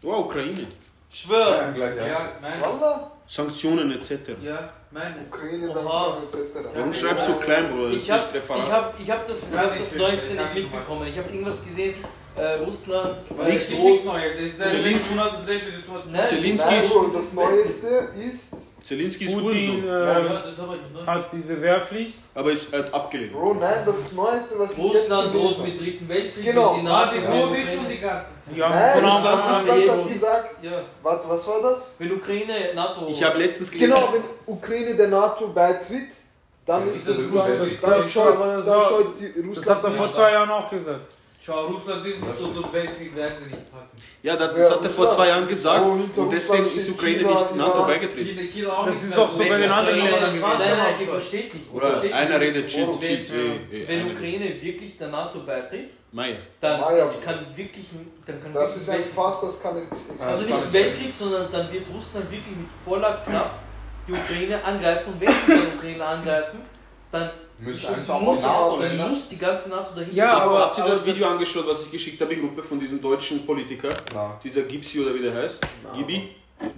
Oh, 0.03 0.21
Ukraine. 0.21 0.67
Schwör. 1.13 1.51
Ja, 1.57 1.71
gleich, 1.73 1.97
ja. 2.09 2.29
Mein. 2.41 2.61
Wallah, 2.61 3.13
Sanktionen 3.29 3.93
etc. 3.93 4.31
Ja, 4.43 4.73
mein. 4.91 5.15
Ukraine, 5.31 5.69
Oha. 5.69 5.75
Sanktionen 5.75 6.25
etc. 6.25 6.69
Warum 6.75 6.93
schreibst 6.95 7.29
du 7.29 7.35
klein, 7.35 7.71
Bruder? 7.71 7.93
Das 7.93 8.03
Ich 8.03 8.11
habe 8.11 8.23
hab, 8.73 9.01
ich 9.01 9.11
hab 9.11 9.27
das, 9.27 9.43
ich 9.51 9.57
hab 9.57 9.77
das 9.77 9.95
Neueste 9.95 10.27
ich 10.33 10.41
nicht 10.41 10.55
mitbekommen. 10.55 11.07
Ich 11.07 11.19
habe 11.19 11.31
irgendwas 11.31 11.63
gesehen, 11.63 11.95
äh, 12.37 12.55
Russland. 12.65 13.19
Weil 13.37 13.53
Nichts 13.53 13.79
Neues. 16.65 16.91
Bro, 16.91 17.09
das 17.09 17.33
Neueste 17.35 18.09
ist, 18.27 18.55
Zelensky 18.83 19.25
ist 19.27 19.35
Putin 19.35 19.49
Hurensohn. 19.49 19.85
äh, 19.89 20.05
Ja, 20.05 20.43
das 20.97 21.07
hat 21.07 21.33
diese 21.33 21.61
Wehrpflicht. 21.61 22.15
Aber 22.35 22.51
ist, 22.53 22.73
er 22.73 22.79
hat 22.81 22.95
abgelehnt. 22.95 23.33
Bro, 23.33 23.55
nein, 23.55 23.83
das 23.85 24.13
Neueste, 24.13 24.59
was 24.59 24.73
ich 24.73 24.79
jetzt 24.85 24.95
Russland 25.03 25.35
droht 25.35 25.43
gelesen 25.43 25.63
mit 25.65 25.81
dritten 25.81 26.09
Weltkrieg. 26.09 26.45
Genau. 26.45 26.77
die 26.77 26.83
NATO 26.83 27.15
die 27.15 27.21
Drohung 27.27 27.43
Ukraine- 27.43 27.63
ist 27.63 27.75
schon 27.75 27.89
die 27.89 27.99
ganze 27.99 28.31
Zeit. 28.33 28.55
Die 28.57 28.61
Nein, 28.61 29.05
Russland, 29.05 29.45
Russland 29.45 29.83
die 29.85 29.91
hat 29.91 29.99
das 29.99 30.09
gesagt, 30.09 30.49
Ja, 30.63 30.71
warte, 31.03 31.29
was 31.29 31.49
war 31.49 31.63
das? 31.63 31.97
wenn 31.99 32.13
Ukraine 32.13 32.55
NATO. 32.75 33.07
Ich 33.09 33.23
habe 33.25 33.39
letztens 33.39 33.71
gelesen, 33.71 33.91
Genau, 33.95 34.09
wenn 34.13 34.55
Ukraine 34.55 34.95
der 34.95 35.09
NATO 35.09 35.49
beitritt, 35.49 36.09
dann 36.65 36.87
Ja, 36.87 36.93
ist 36.93 37.09
das 37.09 37.17
sozusagen, 37.17 37.59
gut, 37.59 37.69
dann 37.83 38.01
das- 38.03 38.11
scheut, 38.13 38.41
das- 38.41 38.67
das- 38.67 39.07
die 39.21 39.33
Das 39.37 39.47
Russland 39.59 39.83
hat 39.83 39.85
er 39.85 39.91
vor 39.97 40.13
zwei 40.13 40.33
Jahren 40.33 40.51
auch 40.51 40.71
gesagt. 40.71 41.01
Schau, 41.41 41.67
Russland 41.67 42.05
ist 42.07 42.21
nicht 42.21 42.37
so 42.39 42.49
durch 42.49 42.73
Weltkrieg, 42.73 43.15
werden 43.15 43.35
sie 43.39 43.51
nicht 43.55 43.71
packen. 43.71 43.97
ja, 44.23 44.37
das, 44.37 44.59
Ja, 44.69 44.75
hat 44.75 44.83
er 44.83 44.91
vor 44.91 45.11
zwei 45.11 45.29
Jahren 45.29 45.47
gesagt 45.49 45.85
Oh, 45.87 45.97
hinter 45.97 46.23
und 46.23 46.33
deswegen 46.33 46.67
ist 46.67 46.91
Ukraine 46.91 47.19
China, 47.19 47.31
nicht 47.31 47.57
NATO 47.57 47.83
beigetreten. 47.85 48.27
China, 48.39 48.43
China 48.53 48.69
auch 48.73 48.87
Das 48.87 48.95
nicht 48.97 49.05
ist 49.05 49.19
auch 49.19 49.33
so 49.33 49.39
Wenn 49.39 49.49
bei 49.49 49.59
den 49.59 49.71
anderen 49.71 49.99
Ländern 49.99 50.41
Nein, 50.41 50.59
nein, 50.59 50.95
ich 51.01 51.07
verstehe 51.09 51.41
nicht. 51.45 51.73
Oder 51.73 51.91
Versteht 51.93 52.13
einer 52.13 52.39
nicht. 52.39 52.49
redet 52.57 52.67
Cheats, 52.69 53.01
Wenn- 53.01 53.09
Cheats, 53.09 53.31
eh, 53.31 53.35
eh, 53.73 53.89
Wenn 53.89 54.01
einer. 54.01 54.11
Ukraine 54.13 54.63
wirklich 54.63 54.99
der 54.99 55.09
NATO 55.09 55.39
beitritt, 55.41 55.91
Meier. 56.11 56.37
dann 56.61 56.81
ja. 56.81 57.09
kann 57.25 57.47
wirklich, 57.55 57.87
dann 58.27 58.43
kann 58.43 58.53
Das 58.53 58.63
wirklich 58.77 58.83
ist 58.83 58.91
ein 58.91 59.15
Fass, 59.15 59.41
das 59.41 59.63
kann 59.63 59.77
es 59.77 60.21
Also 60.21 60.45
Ja, 60.45 60.57
nicht 60.57 60.73
Weltkrieg, 60.73 61.15
sondern 61.19 61.53
dann 61.53 61.73
wird 61.73 61.85
Russland 61.95 62.31
wirklich 62.31 62.57
mit 62.57 62.69
voller 62.85 63.23
Kraft 63.25 63.55
die 64.09 64.13
Ukraine 64.13 64.63
angreifen. 64.65 65.13
Und 65.13 65.21
wenn 65.21 65.29
sie 65.31 65.53
die 65.53 65.77
Ukraine 65.79 66.05
angreifen, 66.05 66.59
dann 67.13 67.31
Müsste 67.61 67.89
Das 67.89 67.99
einfach 67.99 68.21
muss 68.21 68.45
auch 68.45 68.79
NATO 68.79 68.83
nennen. 68.95 69.11
muss 69.11 69.29
die 69.29 69.37
ganze 69.37 69.69
NATO 69.69 69.91
dahinter 69.95 70.15
Ja, 70.15 70.35
kommen. 70.41 70.51
aber- 70.51 70.61
Habt 70.61 70.79
ihr 70.79 70.85
das 70.85 70.99
aber 71.03 71.07
Video 71.09 71.25
das- 71.25 71.33
angeschaut, 71.33 71.67
was 71.67 71.83
ich 71.83 71.91
geschickt 71.91 72.21
habe, 72.21 72.35
die 72.35 72.41
Gruppe 72.41 72.63
von 72.63 72.79
diesem 72.79 73.01
deutschen 73.03 73.45
Politiker? 73.45 73.89
Na. 74.15 74.39
Dieser 74.45 74.63
Gipsi 74.63 75.01
oder 75.01 75.15
wie 75.15 75.23
der 75.23 75.35
heißt? 75.35 75.61
Gibi? 75.97 76.29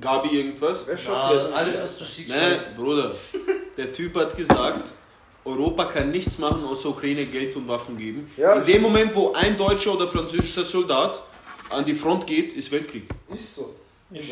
Gabi 0.00 0.28
irgendwas? 0.38 0.86
Wer 0.86 0.96
schaut 0.98 1.32
das? 1.34 1.52
alles, 1.52 1.80
was 1.82 1.98
du 1.98 2.04
schickst. 2.04 2.28
Nein, 2.30 2.60
Bruder. 2.76 3.12
Der 3.76 3.92
Typ 3.92 4.14
hat 4.16 4.36
gesagt, 4.36 4.90
Europa 5.44 5.84
kann 5.86 6.10
nichts 6.10 6.38
machen, 6.38 6.64
außer 6.64 6.90
Ukraine 6.90 7.26
Geld 7.26 7.56
und 7.56 7.66
Waffen 7.68 7.96
geben. 7.96 8.30
Ja, 8.36 8.54
In 8.54 8.66
dem 8.66 8.82
Moment, 8.82 9.14
wo 9.14 9.32
ein 9.32 9.56
deutscher 9.56 9.94
oder 9.94 10.06
französischer 10.08 10.64
Soldat 10.64 11.22
an 11.70 11.84
die 11.84 11.94
Front 11.94 12.26
geht, 12.26 12.52
ist 12.54 12.70
Weltkrieg. 12.72 13.04
Ist 13.34 13.54
so. 13.54 13.74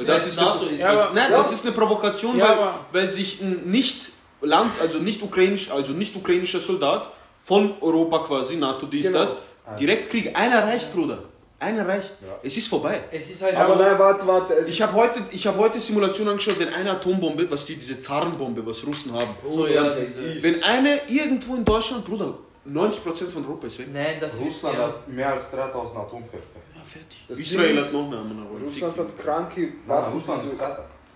Das 0.06 0.26
ist 0.26 0.36
NATO 0.36 0.66
eine, 0.66 0.70
ist. 0.74 0.80
Ja, 0.80 0.92
das, 0.92 1.00
aber- 1.02 1.14
nein, 1.14 1.30
Ja. 1.30 1.36
das 1.38 1.52
ist 1.52 1.64
eine 1.64 1.72
Provokation, 1.74 2.36
Ja, 2.36 2.44
weil, 2.48 2.58
aber- 2.58 2.86
weil 2.92 3.10
sich 3.10 3.40
ein 3.40 3.62
nicht 3.70 4.10
Land, 4.40 4.80
also 4.80 4.98
nicht 4.98 5.22
ukrainisch, 5.22 5.70
also 5.70 5.92
nicht 5.92 6.14
ukrainischer 6.16 6.60
Soldat 6.60 7.10
von 7.44 7.74
Europa 7.80 8.18
quasi, 8.20 8.56
NATO, 8.56 8.86
dies, 8.86 9.06
Genau. 9.06 9.18
das, 9.20 9.34
direkt 9.80 10.10
Krieg. 10.10 10.36
Einer 10.36 10.64
reicht, 10.64 10.92
Bruder. 10.94 11.18
Einer 11.60 11.88
reicht. 11.88 12.10
Ja. 12.22 12.38
Es 12.42 12.56
ist 12.56 12.68
vorbei. 12.68 13.02
Es 13.10 13.28
ist 13.30 13.42
halt 13.42 13.56
Aber 13.56 13.74
so. 13.76 13.82
nein, 13.82 13.98
warte, 13.98 14.24
warte. 14.28 14.54
Es 14.54 14.68
Ich 14.68 14.80
habe 14.80 14.92
heute, 14.92 15.24
ich 15.32 15.44
hab 15.44 15.58
heute 15.58 15.80
Simulation 15.80 16.28
angeschaut, 16.28 16.58
wenn 16.60 16.72
eine 16.72 16.92
Atombombe, 16.92 17.50
was 17.50 17.66
die, 17.66 17.74
diese 17.74 17.98
Zarenbombe, 17.98 18.64
was 18.64 18.86
Russen 18.86 19.12
haben, 19.12 19.30
So, 19.50 19.66
ja, 19.66 19.82
diese- 19.96 20.40
wenn 20.42 20.62
eine 20.62 21.00
irgendwo 21.08 21.56
in 21.56 21.64
Deutschland, 21.64 22.04
Bruder, 22.04 22.34
90% 22.64 23.30
von 23.32 23.44
Europa 23.44 23.66
ist 23.66 23.78
weg. 23.80 23.88
Nein, 23.92 24.18
das 24.20 24.34
ist 24.34 24.40
Russland 24.42 24.76
ja. 24.78 24.84
hat 24.84 25.08
mehr 25.08 25.32
als 25.32 25.50
3000 25.50 25.96
Atomkräfte. 25.98 26.58
Ja, 26.76 26.82
fertig. 26.84 27.18
Das 27.28 27.38
Israel 27.40 27.68
Ding 27.68 27.76
hat 27.78 27.84
ist, 27.84 27.92
noch 27.92 28.08
mehr. 28.08 28.20
Russland 28.64 28.96
hat 28.98 29.18
kranke 29.18 29.60
Nein, 29.60 29.72
Waffen. 29.86 30.12
Russland 30.12 30.44
ist 30.44 30.60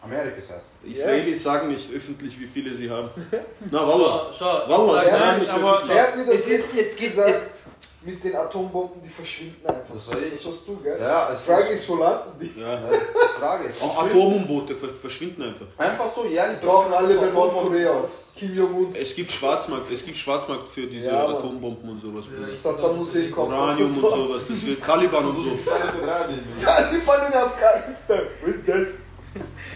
so- 0.02 0.08
zweiter. 0.08 0.20
Amerika 0.20 0.36
ist 0.38 0.50
erst. 0.50 0.66
die 0.84 0.92
Israelis 0.92 1.42
sagen 1.42 1.68
nicht 1.68 1.92
öffentlich, 1.94 2.38
wie 2.40 2.46
viele 2.46 2.74
sie 2.74 2.90
haben. 2.90 3.10
Na, 3.70 3.78
Wallah. 3.86 4.30
Schau, 4.36 4.60
schau. 4.66 4.68
Wallah, 4.68 4.96
ich 4.96 5.02
sie 5.04 5.10
sag- 5.10 5.18
sagen 5.18 5.40
nicht 5.40 5.52
aber- 5.52 5.76
öffentlich. 5.78 5.96
Wer 5.96 6.02
hat 6.08 6.16
mir 6.16 6.26
das 6.26 6.34
Es 6.36 6.48
jetzt 6.48 6.74
ist, 6.74 6.98
gesagt? 7.00 7.28
es, 7.30 7.48
Mit 8.04 8.24
den 8.24 8.34
Atombomben, 8.34 9.00
die 9.00 9.08
verschwinden 9.08 9.64
einfach. 9.64 9.94
Das. 9.94 10.06
Das 10.08 10.44
warst 10.46 10.66
du, 10.66 10.76
gell? 10.82 10.98
Ja, 11.00 11.28
es 11.32 11.38
Die 11.44 11.50
Frage 11.52 11.68
ist, 11.68 11.82
ist, 11.82 11.88
wo 11.88 11.94
landen 11.96 12.30
die? 12.40 12.60
Ja. 12.60 12.80
das 12.80 12.94
ist 12.94 13.14
die 13.14 13.40
Frage. 13.40 13.64
Auch 13.80 14.70
ist 14.70 14.80
ver 14.80 14.88
verschwinden 15.00 15.42
einfach. 15.44 15.66
Einfach 15.78 16.12
so, 16.12 16.24
ja, 16.26 16.48
Die 16.52 16.66
tauchen 16.66 16.92
alle 16.92 17.14
bei 17.14 17.26
Nordkorea 17.26 17.90
aus. 17.92 18.10
Kim 18.34 18.56
Jong-un. 18.56 18.92
Es 19.00 19.14
gibt 19.14 19.30
Schwarzmarkt, 19.30 19.92
es 19.92 20.04
gibt 20.04 20.16
Schwarzmarkt 20.18 20.68
für 20.68 20.86
diese 20.88 21.10
Ja. 21.10 21.28
Atombomben 21.28 21.90
und 21.90 21.98
sowas. 21.98 22.26
Bruder. 22.26 22.56
Saddam 22.56 22.98
Hussein 22.98 23.30
kommt. 23.30 23.52
Uranium 23.52 23.90
und 23.96 24.00
sowas, 24.10 24.42
das 24.48 24.66
wird 24.66 24.82
Taliban 24.82 25.24
und 25.26 25.36
so. 25.36 25.58
Taliban 26.64 27.26
in 27.28 27.34
Afghanistan. 27.38 28.20
Wo 28.44 28.50
ist 28.50 28.66
das? 28.68 28.88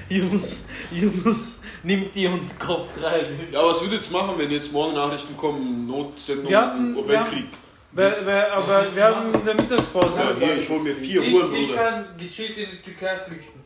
Yunus, 0.08 0.66
Yunus 0.90 1.60
nimmt 1.82 2.14
die 2.14 2.26
und 2.26 2.58
kommt 2.58 2.90
rein. 3.02 3.26
Ja, 3.50 3.64
was 3.64 3.80
würdet 3.80 3.92
ihr 3.94 3.98
jetzt 3.98 4.12
machen, 4.12 4.34
wenn 4.36 4.50
jetzt 4.50 4.72
morgen 4.72 4.94
Nachrichten 4.94 5.36
kommen, 5.36 5.86
Notsendung, 5.86 6.48
Wir 6.48 6.60
hatten- 6.60 6.96
oh, 6.96 7.02
wir 7.02 7.08
Weltkrieg? 7.08 7.46
Wer, 7.92 8.14
wer, 8.24 8.52
aber 8.52 8.84
wir 8.94 9.04
haben 9.04 9.34
in 9.34 9.44
der 9.44 9.54
Mittagspause. 9.54 10.10
Ja, 10.18 10.46
hier, 10.46 10.58
ich 10.58 10.68
hol 10.68 10.80
mir 10.80 10.94
vier 10.94 11.22
Ich, 11.22 11.32
Uhren, 11.34 11.54
ich 11.54 11.68
Bruder. 11.68 11.82
kann 11.82 12.04
gechillt 12.18 12.56
in 12.58 12.70
die 12.72 12.82
Türkei 12.82 13.16
flüchten. 13.26 13.56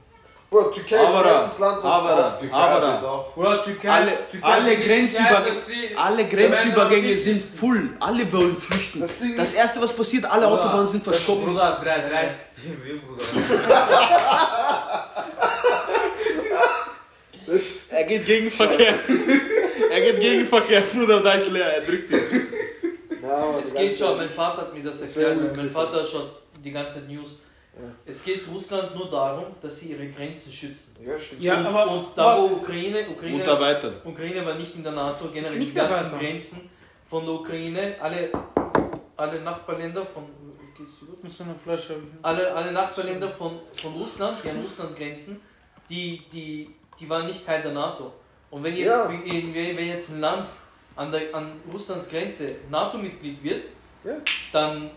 Bro, 0.50 0.64
Türkei 0.70 0.96
ist 0.96 1.02
Aber 1.14 1.22
das 1.22 1.32
da, 1.32 1.42
erste 1.42 1.62
Land, 1.62 1.78
was 1.84 1.92
aber 1.92 2.38
Türkei 2.40 2.56
aber. 2.56 3.26
Oder 3.36 3.64
Türkei. 3.64 3.88
Alle, 3.90 4.12
Türkei 4.30 4.48
alle, 4.48 4.76
Grenzüber 4.76 5.42
sie- 5.66 5.96
alle 5.96 6.24
Grenzübergänge 6.28 7.16
sind 7.16 7.44
full. 7.44 7.90
Alle 8.00 8.32
wollen 8.32 8.56
flüchten. 8.56 9.00
Das 9.00 9.18
Ding 9.18 9.36
Das 9.36 9.50
ist- 9.50 9.54
erste, 9.56 9.80
was 9.80 9.92
passiert, 9.94 10.24
alle 10.24 10.46
Autobahnen 10.48 10.86
sind 10.88 11.04
verstopft. 11.04 11.46
Bruder, 11.46 11.78
330 11.82 12.46
BMW, 12.56 12.98
Bruder. 12.98 13.22
Das 17.50 17.86
Er 17.90 18.04
geht 18.04 18.24
gegen 18.24 18.50
Verkehr. 18.50 18.94
er 19.90 20.00
geht 20.00 20.20
gegen 20.20 20.44
Verkehr, 20.46 20.82
Bruder, 20.82 21.20
da 21.20 21.34
ist 21.34 21.50
leer, 21.50 21.74
er 21.74 21.80
drückt 21.80 22.12
ihn. 22.12 22.46
Aber 23.22 23.60
Es 23.60 23.74
geht 23.74 23.96
schon, 23.96 24.08
ehrlich. 24.08 24.20
mein 24.22 24.30
Vater 24.30 24.62
hat 24.62 24.74
mir 24.74 24.82
das 24.82 25.00
Das 25.00 25.16
erklärt. 25.16 25.56
Mein. 25.56 25.68
Vater 25.68 26.06
schaut 26.06 26.42
die 26.64 26.70
ganze 26.70 26.94
Zeit 26.96 27.08
News. 27.08 27.38
Ja. 27.74 27.88
Es 28.04 28.24
geht 28.24 28.42
Russland 28.52 28.94
nur 28.94 29.10
darum, 29.10 29.46
dass 29.60 29.78
sie 29.78 29.92
ihre 29.92 30.08
Grenzen 30.08 30.52
schützen. 30.52 30.96
Ja, 31.06 31.18
stimmt. 31.18 31.40
Ja, 31.42 31.58
und, 31.60 31.66
aber- 31.66 31.90
und 31.92 32.06
da 32.16 32.38
wo 32.38 32.46
Ukraine, 32.56 33.06
Ukraine. 33.08 33.42
Ukraine 34.04 34.46
war 34.46 34.54
nicht 34.54 34.74
in 34.74 34.82
der 34.82 34.92
NATO, 34.92 35.28
generell 35.32 35.58
Nicht 35.58 35.72
die 35.72 35.76
ganzen 35.76 35.94
erweitern. 35.94 36.18
Grenzen 36.18 36.70
von 37.08 37.24
der 37.24 37.34
Ukraine, 37.34 37.94
alle, 38.00 38.30
alle 39.16 39.40
Nachbarländer 39.40 40.06
von 40.06 40.24
alle, 42.22 42.54
alle 42.54 42.72
Nachbarländer 42.72 43.28
von, 43.28 43.60
von 43.74 43.92
Russland, 43.92 44.38
die 44.42 44.48
an 44.48 44.62
Russland 44.62 44.96
grenzen, 44.96 45.40
die, 45.90 46.22
die, 46.32 46.70
die 47.00 47.08
waren 47.08 47.26
nicht 47.26 47.44
Teil 47.44 47.62
der 47.62 47.72
NATO. 47.72 48.12
Und 48.50 48.62
wenn 48.64 48.74
jetzt, 48.76 48.86
Ja. 48.88 49.08
wenn, 49.08 49.54
wenn 49.54 49.86
jetzt 49.88 50.10
ein 50.10 50.20
Land 50.20 50.50
an, 50.96 51.10
der, 51.12 51.22
an 51.32 51.52
Russlands 51.72 52.08
Grenze 52.08 52.56
NATO-Mitglied 52.70 53.42
wird, 53.42 53.64
Ja. 54.04 54.12
dann 54.52 54.90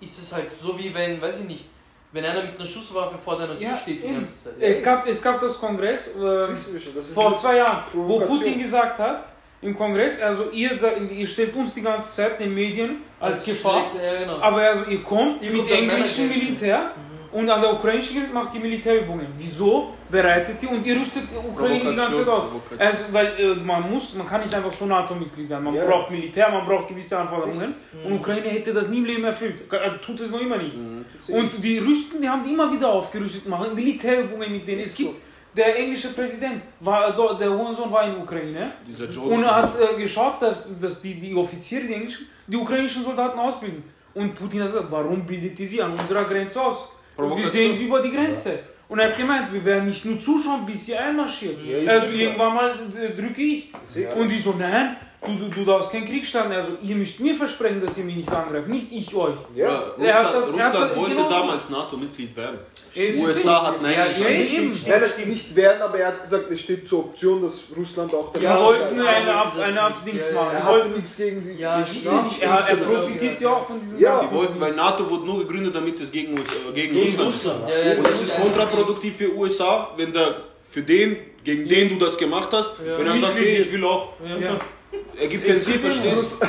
ist 0.00 0.18
es 0.18 0.32
halt 0.32 0.48
so 0.62 0.78
wie 0.78 0.94
wenn, 0.94 1.20
weiß 1.20 1.40
ich 1.40 1.48
nicht, 1.48 1.64
wenn 2.12 2.24
einer 2.24 2.42
mit 2.42 2.58
einer 2.58 2.68
Schusswaffe 2.68 3.18
vor 3.18 3.36
deiner 3.38 3.58
Tür 3.58 3.68
Ja, 3.68 3.76
steht 3.76 4.02
die 4.02 4.08
ganze 4.12 4.44
Zeit. 4.44 4.54
Es 4.60 4.82
gab, 4.82 5.06
es 5.06 5.20
gab 5.22 5.40
das 5.40 5.58
Kongress 5.58 6.10
Das 6.18 6.68
äh. 6.68 6.80
Das 6.94 7.08
ist 7.08 7.14
vor 7.14 7.36
zwei 7.36 7.56
Jahren, 7.56 7.84
wo. 7.92 8.20
Putin 8.20 8.58
gesagt 8.58 8.98
hat, 8.98 9.24
im 9.60 9.76
Kongress, 9.76 10.20
also 10.22 10.50
ihr, 10.50 10.70
ihr 11.10 11.26
stellt 11.26 11.54
uns 11.54 11.74
die 11.74 11.82
ganze 11.82 12.14
Zeit 12.14 12.38
in 12.38 12.46
den 12.46 12.54
Medien 12.54 13.02
als 13.18 13.44
Gefahr, 13.44 13.90
schlecht, 13.90 14.04
Ja, 14.04 14.20
genau. 14.20 14.38
aber 14.38 14.58
also 14.62 14.88
ihr 14.90 15.02
kommt 15.02 15.42
Ihr 15.42 15.50
mit 15.52 15.68
englischem. 15.70 16.28
Militär 16.28 16.92
und 17.32 17.48
an 17.50 17.60
der 17.60 17.72
ukrainischen 17.74 18.16
Grenze 18.18 18.32
macht 18.34 18.54
ihr 18.54 18.60
Militärübungen. 18.60 19.26
Wieso 19.36 19.92
bereitet 20.10 20.62
ihr 20.62 20.70
und 20.70 20.84
ihr 20.86 20.96
rüstet 20.98 21.24
die 21.30 21.36
Ukraine 21.36 21.78
die 21.80 21.96
ganze 21.96 22.18
Zeit 22.18 22.28
aus? 22.28 22.44
Also, 22.78 23.04
weil 23.12 23.26
äh, 23.38 23.54
man 23.56 23.90
muss, 23.90 24.14
man 24.14 24.26
kann 24.26 24.40
nicht 24.42 24.54
einfach 24.54 24.72
so 24.72 24.86
NATO-Mitglied 24.86 25.48
werden. 25.50 25.64
Man 25.64 25.74
Ja. 25.74 25.84
braucht 25.84 26.10
Militär, 26.10 26.48
man 26.50 26.64
braucht 26.66 26.88
gewisse 26.88 27.18
Anforderungen. 27.18 27.74
Und 28.04 28.12
Ukraine 28.14 28.48
hätte 28.48 28.72
das 28.72 28.88
nie 28.88 28.98
im 28.98 29.04
Leben 29.04 29.24
erfüllt. 29.24 29.62
Tut 30.04 30.20
es 30.20 30.30
noch 30.30 30.40
immer 30.40 30.56
nicht. 30.58 30.74
Und 31.28 31.62
die 31.62 31.78
rüsten, 31.78 32.22
die 32.22 32.28
haben 32.28 32.42
die 32.44 32.52
immer 32.52 32.72
wieder 32.72 32.88
aufgerüstet, 32.88 33.46
machen 33.46 33.74
Militärübungen 33.74 34.50
mit 34.50 34.66
denen. 34.66 34.80
Es 34.80 34.96
gibt, 34.96 35.14
der 35.56 35.76
englische 35.78 36.08
Präsident, 36.14 36.62
war, 36.80 37.12
dort- 37.14 37.40
der 37.40 37.50
Hohensohn 37.50 37.90
war 37.90 38.04
in 38.06 38.12
der 38.14 38.22
Ukraine 38.22 38.72
Dieser 38.86 39.22
und 39.22 39.42
er 39.42 39.54
hat 39.56 39.76
äh, 39.80 40.00
geschaut, 40.00 40.40
dass, 40.40 40.78
dass 40.80 41.02
die, 41.02 41.14
die 41.14 41.34
Offiziere, 41.34 41.84
die 41.86 41.94
englischen, 41.94 42.26
die 42.46 42.56
ukrainischen 42.56 43.02
Soldaten 43.02 43.38
ausbilden. 43.38 43.82
Und 44.14 44.34
Putin 44.34 44.60
hat 44.62 44.68
gesagt, 44.68 44.86
warum 44.90 45.24
bildet 45.26 45.58
ihr 45.60 45.68
sie 45.68 45.82
an 45.82 45.92
unserer 45.98 46.24
Grenze 46.24 46.60
aus? 46.62 46.88
Wir 47.18 47.26
Provokation. 47.26 47.52
sehen 47.52 47.76
sie 47.76 47.84
über 47.86 48.00
die 48.00 48.12
Grenze. 48.12 48.60
Und 48.88 49.00
er 49.00 49.08
hat 49.08 49.16
gemeint, 49.16 49.52
wir 49.52 49.64
werden 49.64 49.86
nicht 49.88 50.04
nur 50.04 50.20
zuschauen, 50.20 50.64
bis 50.64 50.86
sie 50.86 50.96
einmarschiert. 50.96 51.58
Ja, 51.64 51.90
also 51.90 52.12
irgendwann 52.12 52.54
mal 52.54 52.74
äh, 52.96 53.10
drücke 53.10 53.42
ich. 53.42 53.72
Und 54.16 54.28
die 54.28 54.38
so, 54.38 54.54
nein, 54.56 54.96
du, 55.26 55.34
du, 55.36 55.48
du 55.48 55.64
darfst 55.64 55.90
keinen 55.92 56.06
Krieg 56.06 56.24
starten. 56.26 56.52
Also 56.52 56.70
ihr 56.82 56.96
müsst 56.96 57.20
mir 57.20 57.34
versprechen, 57.34 57.84
dass 57.84 57.98
ihr 57.98 58.04
mich 58.04 58.16
nicht 58.16 58.30
angreift, 58.32 58.68
nicht 58.68 58.86
ich 58.92 59.14
euch. 59.14 59.34
Ja, 59.54 59.66
Ja. 59.66 59.78
Russland, 59.78 60.02
Er 60.08 60.14
hat 60.14 60.24
das- 60.24 60.34
er 60.34 60.36
hat 60.36 60.52
Russland 60.74 60.90
das- 60.90 60.96
wollte 60.98 61.14
genau. 61.16 61.28
damals 61.28 61.70
NATO-Mitglied 61.70 62.36
werden. 62.36 62.58
Es 62.94 63.16
USA 63.18 63.66
hat 63.66 63.82
Nein 63.82 63.92
Ja, 63.92 64.06
gesagt. 64.06 64.20
Ja, 64.30 64.44
stimmt, 64.44 64.52
eben. 64.64 64.74
stimmt, 64.74 64.88
Nein, 65.00 65.10
stimmt. 65.12 65.28
nicht 65.28 65.56
werden, 65.56 65.82
aber 65.82 65.98
er 65.98 66.06
hat 66.08 66.22
gesagt, 66.22 66.50
es 66.50 66.60
steht 66.60 66.88
zur 66.88 66.98
Option, 67.00 67.42
dass 67.42 67.60
Russland 67.76 68.14
auch 68.14 68.32
Wir 68.34 68.42
Ja, 68.42 68.58
wollten 68.60 69.00
eine, 69.00 69.34
Ab, 69.34 69.54
eine. 69.58 69.80
Abdings 69.82 70.24
Ja, 70.28 70.34
machen. 70.34 70.56
Er 70.56 70.66
wollten 70.66 70.92
nichts 70.94 71.16
gegen 71.16 71.42
die. 71.44 71.60
Ja, 71.62 71.78
nicht. 71.78 72.06
er, 72.06 72.48
er 72.68 72.76
profitiert 72.76 73.40
ja 73.40 73.50
auch 73.50 73.66
von 73.66 73.80
diesen 73.80 74.00
Ja. 74.00 74.20
Die 74.22 74.34
wollten, 74.34 74.60
weil 74.60 74.72
NATO 74.74 75.08
wurde 75.10 75.26
nur 75.26 75.38
gegründet, 75.40 75.74
damit 75.76 76.00
es 76.00 76.10
gegen, 76.10 76.36
äh, 76.38 76.40
gegen, 76.74 76.94
Gegen 76.94 77.06
Russland 77.06 77.28
Russland. 77.28 77.68
ist. 77.70 77.76
Ja, 77.76 77.90
ja, 77.92 77.96
Und 77.98 78.06
das 78.06 78.22
ist 78.22 78.36
kontraproduktiv 78.40 79.16
für 79.16 79.34
USA, 79.36 79.90
wenn 79.96 80.12
der 80.12 80.42
für 80.70 80.82
den, 80.82 81.16
gegen 81.44 81.68
den 81.68 81.88
du 81.88 81.96
das 81.96 82.18
gemacht 82.18 82.48
hast, 82.52 82.72
Ja. 82.84 82.98
wenn 82.98 83.06
er 83.06 83.18
sagt, 83.18 83.36
hey, 83.38 83.58
ich 83.58 83.72
will 83.72 83.84
auch, 83.84 84.12
Keinen 85.18 85.60
Sinn, 85.60 85.80
verstehst 85.80 86.40
du? 86.42 86.46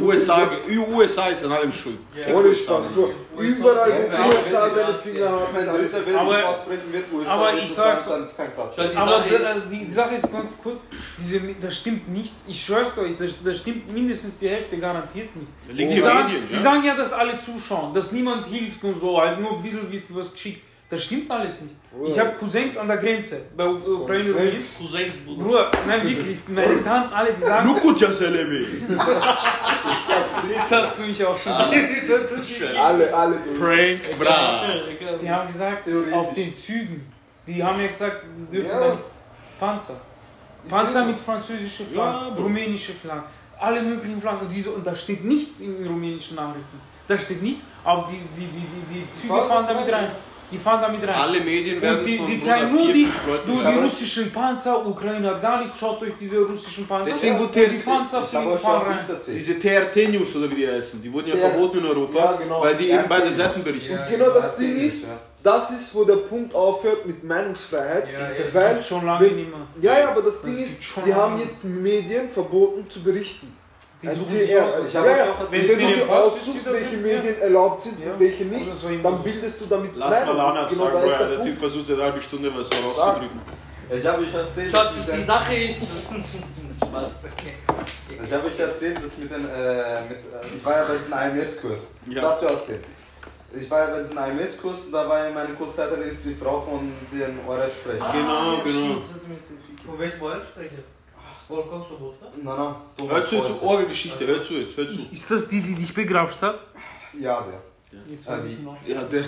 USA, 0.00 0.50
USA 0.88 1.28
ist 1.28 1.44
an 1.44 1.52
allem 1.52 1.72
schuld. 1.72 1.98
Ohne 2.34 2.54
Spaß. 2.54 2.84
Überall, 3.38 3.90
wo 4.10 4.26
USA 4.26 4.66
ja, 4.66 4.74
seine. 4.74 4.94
Finger 4.94 5.28
haben, 5.30 5.54
Wenn 5.54 5.66
dritter 5.66 6.06
Welt 6.06 6.16
Aber- 6.16 6.48
ausbrechen 6.48 6.92
wird, 6.92 7.04
USA 7.12 7.30
aber 7.30 7.52
wird 7.52 7.64
ich 7.64 7.74
sag's- 7.74 8.08
dann 8.08 8.24
ist 8.24 8.36
kein 8.36 8.54
Quatsch. 8.54 8.76
Die 8.78 8.96
Aber 8.96 9.10
Sache 9.18 9.38
da- 9.38 9.52
ist, 9.52 9.62
die 9.70 9.92
Sache 9.92 10.14
ist 10.14 10.32
ganz 10.32 10.52
kurz, 10.62 10.76
diese, 11.18 11.40
das 11.60 11.76
stimmt 11.78 12.08
nichts. 12.08 12.44
Ich 12.48 12.64
schwör's 12.64 12.96
euch, 12.98 13.16
das, 13.18 13.32
das 13.44 13.58
stimmt 13.58 13.92
mindestens 13.92 14.38
die 14.38 14.48
Hälfte 14.48 14.78
garantiert 14.78 15.28
nicht. 15.36 15.48
Die 15.70 15.86
die 15.86 16.00
sagen, 16.00 16.32
die 16.50 16.54
ja? 16.54 16.60
sagen 16.60 16.84
ja, 16.84 16.96
dass 16.96 17.12
alle 17.12 17.38
zuschauen, 17.38 17.92
dass 17.92 18.12
niemand 18.12 18.46
hilft 18.46 18.82
und 18.84 18.98
so, 19.00 19.20
halt 19.20 19.38
nur 19.40 19.56
ein 19.58 19.62
bisschen 19.62 19.90
wird 19.92 20.04
was 20.10 20.32
geschickt. 20.32 20.62
Das 20.92 21.04
stimmt 21.04 21.30
alles 21.30 21.54
nicht. 21.62 21.74
Ich 22.06 22.18
habe 22.20 22.32
Cousins 22.32 22.76
an 22.76 22.86
der 22.86 22.98
Grenze 22.98 23.40
bei 23.56 23.66
Ukraine 23.66 24.24
und 24.30 24.36
Cousins? 24.36 24.78
Cousins, 24.78 25.14
Bruder. 25.24 25.42
Bruder, 25.42 25.70
nein 25.86 26.06
wirklich, 26.06 26.38
meine 26.48 26.84
Tanten, 26.84 27.14
alle, 27.14 27.32
die 27.32 27.42
sagen, 27.42 27.66
Lukut 27.66 27.98
ja 27.98 28.10
Selemi. 28.10 28.66
jetzt 30.50 30.70
hast 30.70 30.98
du 30.98 31.02
mich 31.04 31.24
auch 31.24 31.38
schon. 31.38 31.52
Alle, 32.78 33.14
alle 33.14 33.36
durch. 33.38 33.58
Prank, 33.58 34.18
bra. 34.18 34.66
Die 35.22 35.30
haben 35.30 35.48
gesagt, 35.50 35.88
auf 36.12 36.34
den 36.34 36.52
Zügen, 36.54 37.10
die 37.46 37.64
haben 37.64 37.80
ja 37.80 37.86
gesagt, 37.86 38.24
die 38.50 38.56
dürfen 38.56 38.70
Ja. 38.70 38.80
dann 38.88 38.98
Panzer. 39.58 39.98
Panzer 40.68 41.06
mit 41.06 41.18
französischer 41.18 41.84
Flagge, 41.84 41.96
Ja, 42.28 42.34
rumänische 42.36 42.92
Flagge, 42.92 43.24
alle 43.58 43.80
möglichen 43.80 44.20
Flaggen. 44.20 44.40
Und, 44.42 44.52
die 44.54 44.60
so, 44.60 44.72
und 44.72 44.86
da 44.86 44.94
steht 44.94 45.24
nichts 45.24 45.60
in 45.60 45.78
den 45.78 45.86
rumänischen 45.86 46.36
Nachrichten. 46.36 46.78
Da 47.08 47.16
steht 47.16 47.42
nichts, 47.42 47.64
aber 47.82 48.10
die, 48.10 48.18
die, 48.38 48.46
die, 48.46 48.60
die, 48.60 49.00
die 49.00 49.20
Züge 49.22 49.34
fahren 49.48 49.64
damit 49.66 49.86
rein. 49.86 49.94
rein. 50.04 50.10
Die 50.52 50.58
fahren 50.58 50.82
damit 50.82 51.02
rein. 51.08 51.14
Alle 51.14 51.40
Medien 51.40 51.80
werden 51.80 52.00
und 52.00 52.06
die, 52.06 52.16
von 52.18 52.26
die 52.26 52.40
zeigen 52.40 52.74
nur 52.74 52.92
die, 52.92 53.08
nur 53.46 53.64
die 53.64 53.78
russischen 53.78 54.30
Panzer, 54.30 54.86
Ukraine 54.86 55.28
hat 55.30 55.40
gar 55.42 55.62
nichts, 55.62 55.78
schaut 55.78 56.02
euch 56.02 56.12
diese 56.20 56.38
russischen 56.40 56.86
Panzer 56.86 57.06
Deswegen 57.10 57.36
an. 57.36 57.40
Und 57.42 57.54
die 57.54 57.60
Panzer 57.78 58.22
fliegen, 58.22 58.58
fahren 58.58 58.86
rein. 58.92 58.98
Diese 59.28 59.58
TRT-News 59.58 60.36
oder 60.36 60.50
wie 60.50 60.54
die 60.56 60.68
heißen, 60.68 61.02
die 61.02 61.12
wurden 61.12 61.28
ja 61.28 61.36
verboten 61.36 61.78
in 61.78 61.86
Europa, 61.86 62.18
Ja, 62.18 62.32
genau. 62.32 62.62
weil 62.62 62.76
die 62.76 62.90
eben 62.90 63.04
beide. 63.08 63.32
Seiten 63.32 63.62
berichten. 63.64 63.94
Ja. 63.94 64.06
Genau 64.06 64.30
das 64.30 64.56
Ding 64.56 64.76
ist, 64.76 65.06
das 65.42 65.70
ist, 65.70 65.94
wo 65.94 66.04
der 66.04 66.16
Punkt 66.16 66.54
aufhört 66.54 67.06
mit 67.06 67.24
Meinungsfreiheit. 67.24 68.06
Ja, 68.12 68.54
weil, 68.54 68.82
schon 68.82 69.06
lange 69.06 69.24
wenn- 69.26 69.36
nicht 69.36 69.48
mehr. 69.50 69.66
ja, 69.80 69.98
ja, 70.00 70.10
aber 70.10 70.22
das 70.22 70.42
Ding 70.42 70.52
Das 70.52 70.62
ist, 70.64 70.70
gibt 70.72 70.84
schon 70.84 71.04
sie 71.04 71.14
haben 71.14 71.38
jetzt 71.40 71.64
Medien 71.64 72.28
verboten 72.28 72.88
zu 72.90 73.02
berichten. 73.02 73.56
Die 74.02 74.08
Ein 74.08 74.16
suchen 74.16 74.28
sich 74.28 74.56
aus. 74.60 74.74
also, 74.74 74.88
Ich 74.88 74.96
hab 74.96 75.04
ja, 75.06 75.12
euch 75.12 75.18
ja, 75.18 75.24
auch 75.24 75.50
wenn, 75.52 75.60
erzählt, 75.60 75.78
wenn 75.78 75.88
du 75.88 75.94
dir 75.94 76.10
aussuchst, 76.10 76.72
welche 76.72 76.96
Medien 76.96 77.40
erlaubt 77.40 77.82
sind 77.82 78.00
Ja. 78.04 78.12
und 78.12 78.20
welche 78.20 78.44
nicht, 78.44 78.66
Das 78.68 78.74
ist 78.74 78.82
so 78.82 78.88
eben 78.90 79.02
dann 79.02 79.22
bildest 79.22 79.60
du 79.60 79.66
damit 79.66 79.92
Lass 79.94 80.26
mal 80.26 80.40
an, 80.40 80.68
genau 80.68 80.84
sagen, 80.90 81.08
der 81.18 81.28
der. 81.28 81.42
Typ 81.42 81.58
versucht 81.58 81.86
seit 81.86 81.96
einer 81.96 82.04
halben 82.06 82.20
Stunde 82.20 82.52
was 82.52 82.68
so 82.68 82.74
rauszudrücken. 82.88 83.40
Ich 83.94 84.06
habe 84.06 84.22
euch 84.22 84.34
erzählt, 84.34 84.74
dass 84.74 84.92
die, 85.06 85.24
Sache 85.24 85.54
ist. 85.54 85.76
Spaß. 86.82 87.10
ich 88.24 88.32
habe 88.32 88.46
euch 88.48 88.58
erzählt, 88.58 88.96
dass 89.04 89.18
mit 89.18 89.30
den, 89.30 89.44
äh, 89.44 90.02
mit, 90.08 90.18
äh, 90.18 90.56
ich 90.56 90.64
war 90.64 90.76
ja 90.78 90.84
bei 90.84 90.96
diesem 90.96 91.12
AMS-Kurs. 91.12 91.78
Ja. 92.08 92.22
Lass 92.22 92.40
du 92.40 92.46
erzählen. 92.46 92.82
Ich 93.54 93.70
war 93.70 93.80
ja 93.80 93.94
bei 93.94 94.00
diesem 94.00 94.18
AMS-Kurs 94.18 94.86
und 94.86 94.92
da 94.92 95.08
war 95.08 95.18
ja 95.26 95.30
meine 95.32 95.50
Kursleiterin 95.54 96.10
die 96.24 96.34
Frau 96.34 96.62
von 96.62 96.90
den 97.12 97.38
ORF-Sprecher. 97.46 98.12
Genau, 98.12 98.62
genau. 98.64 99.00
Von 99.86 99.98
welchem 99.98 100.20
Wald 100.22 100.42
spreche? 100.44 100.82
Wolfgang 101.52 101.84
Sobotka? 101.88 102.26
Nein, 102.36 102.44
nein. 102.56 102.74
Thomas 102.96 103.12
Hör 103.14 103.24
zu, 103.24 103.36
zu 103.36 103.42
Kreuzer. 103.42 103.62
Orgelgeschichte, 103.62 104.26
hör 104.26 104.42
zu 104.42 104.54
jetzt, 104.54 104.76
hör 104.76 104.90
zu. 104.90 104.98
Ist 105.12 105.30
das 105.30 105.48
die, 105.48 105.60
die 105.60 105.74
dich 105.74 105.92
begrapscht 105.94 106.40
hat? 106.42 106.58
Ja, 107.18 107.42
der. 107.42 107.60
Jetzt 108.10 108.28
Ah, 108.30 108.38
die. 108.38 108.62
noch. 108.62 108.76
Ja, 108.86 109.02
der 109.02 109.22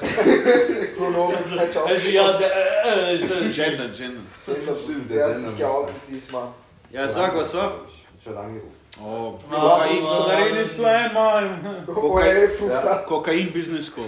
Pronomen 0.96 1.36
falsch 1.44 1.76
Also 1.76 2.08
ja, 2.08 2.22
ausgesprochen. 2.22 2.38
der. 2.40 2.86
Äh, 2.86 3.14
äh, 3.16 3.50
Gender, 3.52 3.88
Gender. 3.88 4.20
Gender, 4.46 4.76
Stimmt, 4.82 5.08
Sie 5.08 5.14
der 5.14 5.34
hat 5.34 5.40
sich 5.40 5.56
geoutet 5.58 5.94
diesmal. 6.10 6.48
Ja, 6.90 7.08
sag, 7.08 7.36
was 7.36 7.54
war? 7.54 7.80
Ich 8.18 8.24
werde 8.26 8.38
angerufen. 8.40 8.72
Oh, 9.02 9.36
Kokain, 9.50 10.02
Da 10.02 10.36
redest 10.38 10.78
du 10.78 10.84
einmal. 10.84 11.84
Ey, 12.22 12.48
Fufa. 12.48 12.96
Kokain 13.06 13.52
Business 13.52 13.92
Call. 13.94 14.06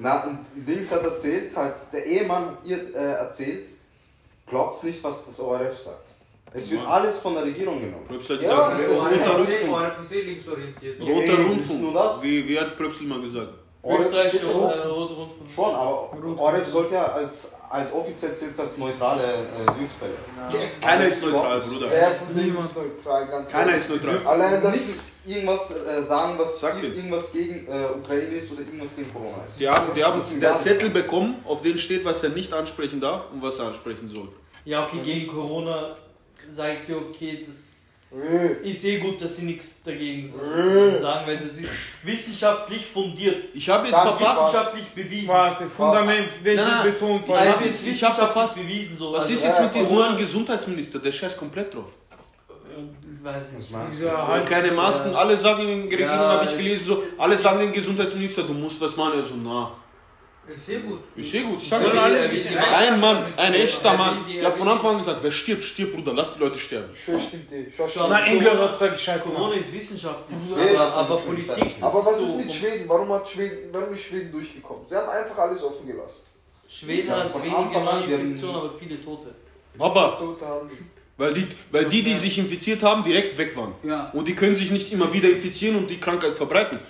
Na, 0.00 0.24
und 0.24 0.38
Dings 0.54 0.90
hat 0.90 1.02
erzählt, 1.02 1.54
halt, 1.56 1.74
der 1.92 2.06
Ehemann 2.06 2.56
ihr 2.64 2.94
äh, 2.94 3.12
erzählt, 3.18 3.66
glaubt's 4.46 4.82
nicht, 4.84 5.02
was 5.04 5.26
das 5.26 5.38
ORF 5.40 5.78
sagt. 5.78 6.08
Es 6.54 6.70
wird 6.70 6.82
Ja. 6.82 6.86
alles 6.88 7.18
von 7.18 7.34
der 7.34 7.44
Regierung 7.44 7.80
genommen. 7.80 8.04
Pröpsel 8.06 8.36
hat 8.36 8.44
Ja, 8.44 8.50
gesagt, 8.50 8.72
das 8.72 8.80
ist 8.80 8.90
roter 8.98 9.38
Rundfunk. 9.38 11.08
Roter 11.08 11.38
Rundfunk. 11.38 12.22
Wie, 12.22 12.48
wie 12.48 12.58
hat 12.60 12.76
Pröpsel 12.76 13.06
mal 13.06 13.20
gesagt? 13.20 13.48
Österreich 13.84 14.28
steht 14.28 14.44
und 14.44 14.52
drauf. 14.52 14.72
äh, 14.76 14.86
Roter 14.86 15.14
Rundfunk. 15.14 15.50
Schon, 15.54 15.74
aber 15.74 16.10
ORF 16.40 16.68
sollte 16.68 16.94
ja 16.94 17.04
als, 17.06 17.52
halt 17.68 17.92
offiziell 17.92 18.34
zählt 18.36 18.58
als 18.60 18.76
neutrale 18.78 19.24
äh, 19.24 19.80
Newsquelle. 19.80 20.14
Keiner 20.80 21.04
ist 21.06 21.24
neutral, 21.24 21.60
Bruder. 21.62 21.88
Denen 21.88 22.56
ist 22.58 22.76
neutral? 22.76 23.26
Ganz 23.26 23.50
Keiner 23.50 23.74
ist 23.74 23.90
neutral. 23.90 24.18
Allein 24.24 24.62
das 24.62 24.76
ist. 24.76 25.12
irgendwas 25.26 25.70
äh, 25.70 26.02
sagen, 26.04 26.34
was 26.38 26.60
Sag 26.60 26.82
irgendwas 26.82 27.32
gegen 27.32 27.66
äh, 27.66 27.86
Ukraine 27.98 28.34
ist 28.36 28.52
oder 28.52 28.60
irgendwas 28.60 28.94
gegen 28.94 29.12
Corona 29.12 29.38
ist. 29.48 29.58
Die 29.58 29.68
haben, 29.68 29.86
die 29.96 30.04
haben 30.04 30.22
der 30.40 30.58
Zettel 30.58 30.90
bekommen, 30.90 31.42
auf 31.44 31.62
dem 31.62 31.76
steht, 31.78 32.04
was 32.04 32.22
er 32.22 32.30
nicht 32.30 32.52
ansprechen 32.52 33.00
darf 33.00 33.24
und 33.32 33.42
was 33.42 33.58
er 33.58 33.66
ansprechen 33.66 34.08
soll. 34.08 34.28
Ja, 34.64 34.84
okay, 34.84 34.98
gegen 35.04 35.32
Corona 35.32 35.96
sage 36.52 36.72
ich 36.80 36.86
dir, 36.86 36.96
okay, 36.96 37.44
das 37.46 37.56
Äh, 38.14 38.70
ist 38.70 38.84
eh 38.84 38.98
gut, 38.98 39.22
dass 39.22 39.36
sie 39.36 39.44
nichts 39.44 39.82
dagegen 39.82 40.28
Äh. 40.38 41.00
sagen, 41.00 41.26
weil 41.26 41.38
das 41.38 41.56
ist 41.56 41.70
wissenschaftlich 42.02 42.84
fundiert. 42.84 43.44
Ich 43.54 43.66
habe 43.70 43.86
jetzt 43.88 43.96
Das 43.96 44.02
verpasst. 44.10 44.36
Wissenschaftlich 44.48 44.84
bewiesen. 44.88 45.28
Warte, 45.28 45.66
Fundament, 45.66 46.28
welche 46.42 46.60
Nein, 46.62 46.70
nein, 46.84 46.92
betont 46.92 47.22
ich 47.24 47.30
war. 47.30 47.38
hab 47.48 47.60
Es 47.60 47.66
jetzt- 47.66 47.86
ich 47.86 48.04
hab 48.04 48.14
verpasst. 48.16 48.56
bewiesen 48.56 48.98
so. 48.98 49.12
Was 49.14 49.22
also, 49.22 49.32
ist 49.34 49.44
jetzt 49.44 49.60
mit 49.62 49.74
diesem 49.74 49.94
neuen 49.94 50.16
Gesundheitsminister? 50.18 50.98
Der 50.98 51.10
scheißt 51.12 51.38
komplett 51.38 51.72
drauf. 51.74 51.88
äh, 52.10 53.24
Weiß 53.24 53.52
nicht. 53.52 53.70
Und 53.72 54.10
halt, 54.10 54.46
keine 54.46 54.72
Masken, 54.72 55.14
alle 55.14 55.34
sagen 55.36 55.62
in 55.62 55.88
der 55.88 55.98
Regierung, 55.98 56.12
Ja, 56.14 56.32
habe 56.32 56.44
ich 56.44 56.50
es- 56.50 56.56
gelesen, 56.58 56.86
so, 56.88 57.02
alle 57.16 57.36
sagen 57.38 57.60
den 57.60 57.72
Gesundheitsminister, 57.72 58.42
du 58.42 58.52
musst 58.52 58.78
was 58.80 58.94
machen. 58.94 59.14
Er 59.20 59.24
so, 59.24 59.34
na, 59.42 59.72
Ist 60.48 60.66
sehr 60.66 60.80
gut. 60.80 60.98
ich 61.14 61.30
sehe 61.30 61.44
gut, 61.44 61.62
ich 61.62 61.68
sage. 61.68 61.92
Ein 61.92 62.98
Mann, 62.98 63.32
ein 63.36 63.54
echter 63.54 63.96
Mann. 63.96 64.24
Ich 64.28 64.44
habe 64.44 64.56
von 64.56 64.66
Anfang 64.68 64.90
an 64.92 64.96
gesagt, 64.98 65.20
wer 65.22 65.30
stirbt, 65.30 65.62
stirbt, 65.62 65.94
Bruder, 65.94 66.12
lass 66.14 66.34
die 66.34 66.40
Leute 66.40 66.58
sterben. 66.58 66.92
Schön 66.96 67.20
stimmt 67.20 67.48
die. 67.50 67.72
Schau, 67.76 67.88
Schau, 67.88 68.08
Na, 68.08 68.26
England 68.26 68.58
hat 68.58 68.72
es 68.72 68.78
da 68.80 68.88
gescheit 68.88 69.22
Corona 69.22 69.54
ist 69.54 69.72
wissenschaftlich, 69.72 70.36
aber, 70.52 70.94
aber 70.94 71.18
ist 71.18 71.26
Politik. 71.26 71.74
Aber 71.80 72.04
was 72.04 72.20
ist 72.20 72.36
mit 72.38 72.52
Schweden? 72.52 72.88
Warum, 72.88 73.12
hat 73.12 73.28
Schweden? 73.28 73.56
warum 73.70 73.94
ist 73.94 74.02
Schweden 74.02 74.32
durchgekommen? 74.32 74.82
Sie 74.86 74.96
haben 74.96 75.08
einfach 75.08 75.38
alles 75.38 75.62
offen 75.62 75.86
gelassen. 75.86 76.26
Schweden 76.68 77.10
hat 77.10 77.30
von 77.30 77.42
weniger 77.42 77.58
Anfang 77.58 77.88
an, 77.88 78.04
die 78.08 78.12
haben- 78.14 78.20
Infektionen, 78.22 78.56
aber 78.56 78.70
viele 78.78 79.04
Tote. 79.04 79.34
Aber, 79.78 80.16
Tote 80.18 80.44
haben 80.44 80.68
die. 80.68 80.84
weil 81.18 81.34
die, 81.34 81.46
weil 81.70 81.84
die, 81.84 82.02
die 82.02 82.16
sich 82.16 82.36
infiziert 82.38 82.82
haben, 82.82 83.04
direkt 83.04 83.38
weg 83.38 83.56
waren. 83.56 83.74
Ja. 83.84 84.10
Und 84.12 84.26
die 84.26 84.34
können 84.34 84.56
sich 84.56 84.70
nicht 84.72 84.92
immer 84.92 85.12
wieder 85.12 85.28
infizieren 85.30 85.76
und 85.76 85.88
die 85.88 86.00
Krankheit 86.00 86.34
verbreiten. 86.34 86.80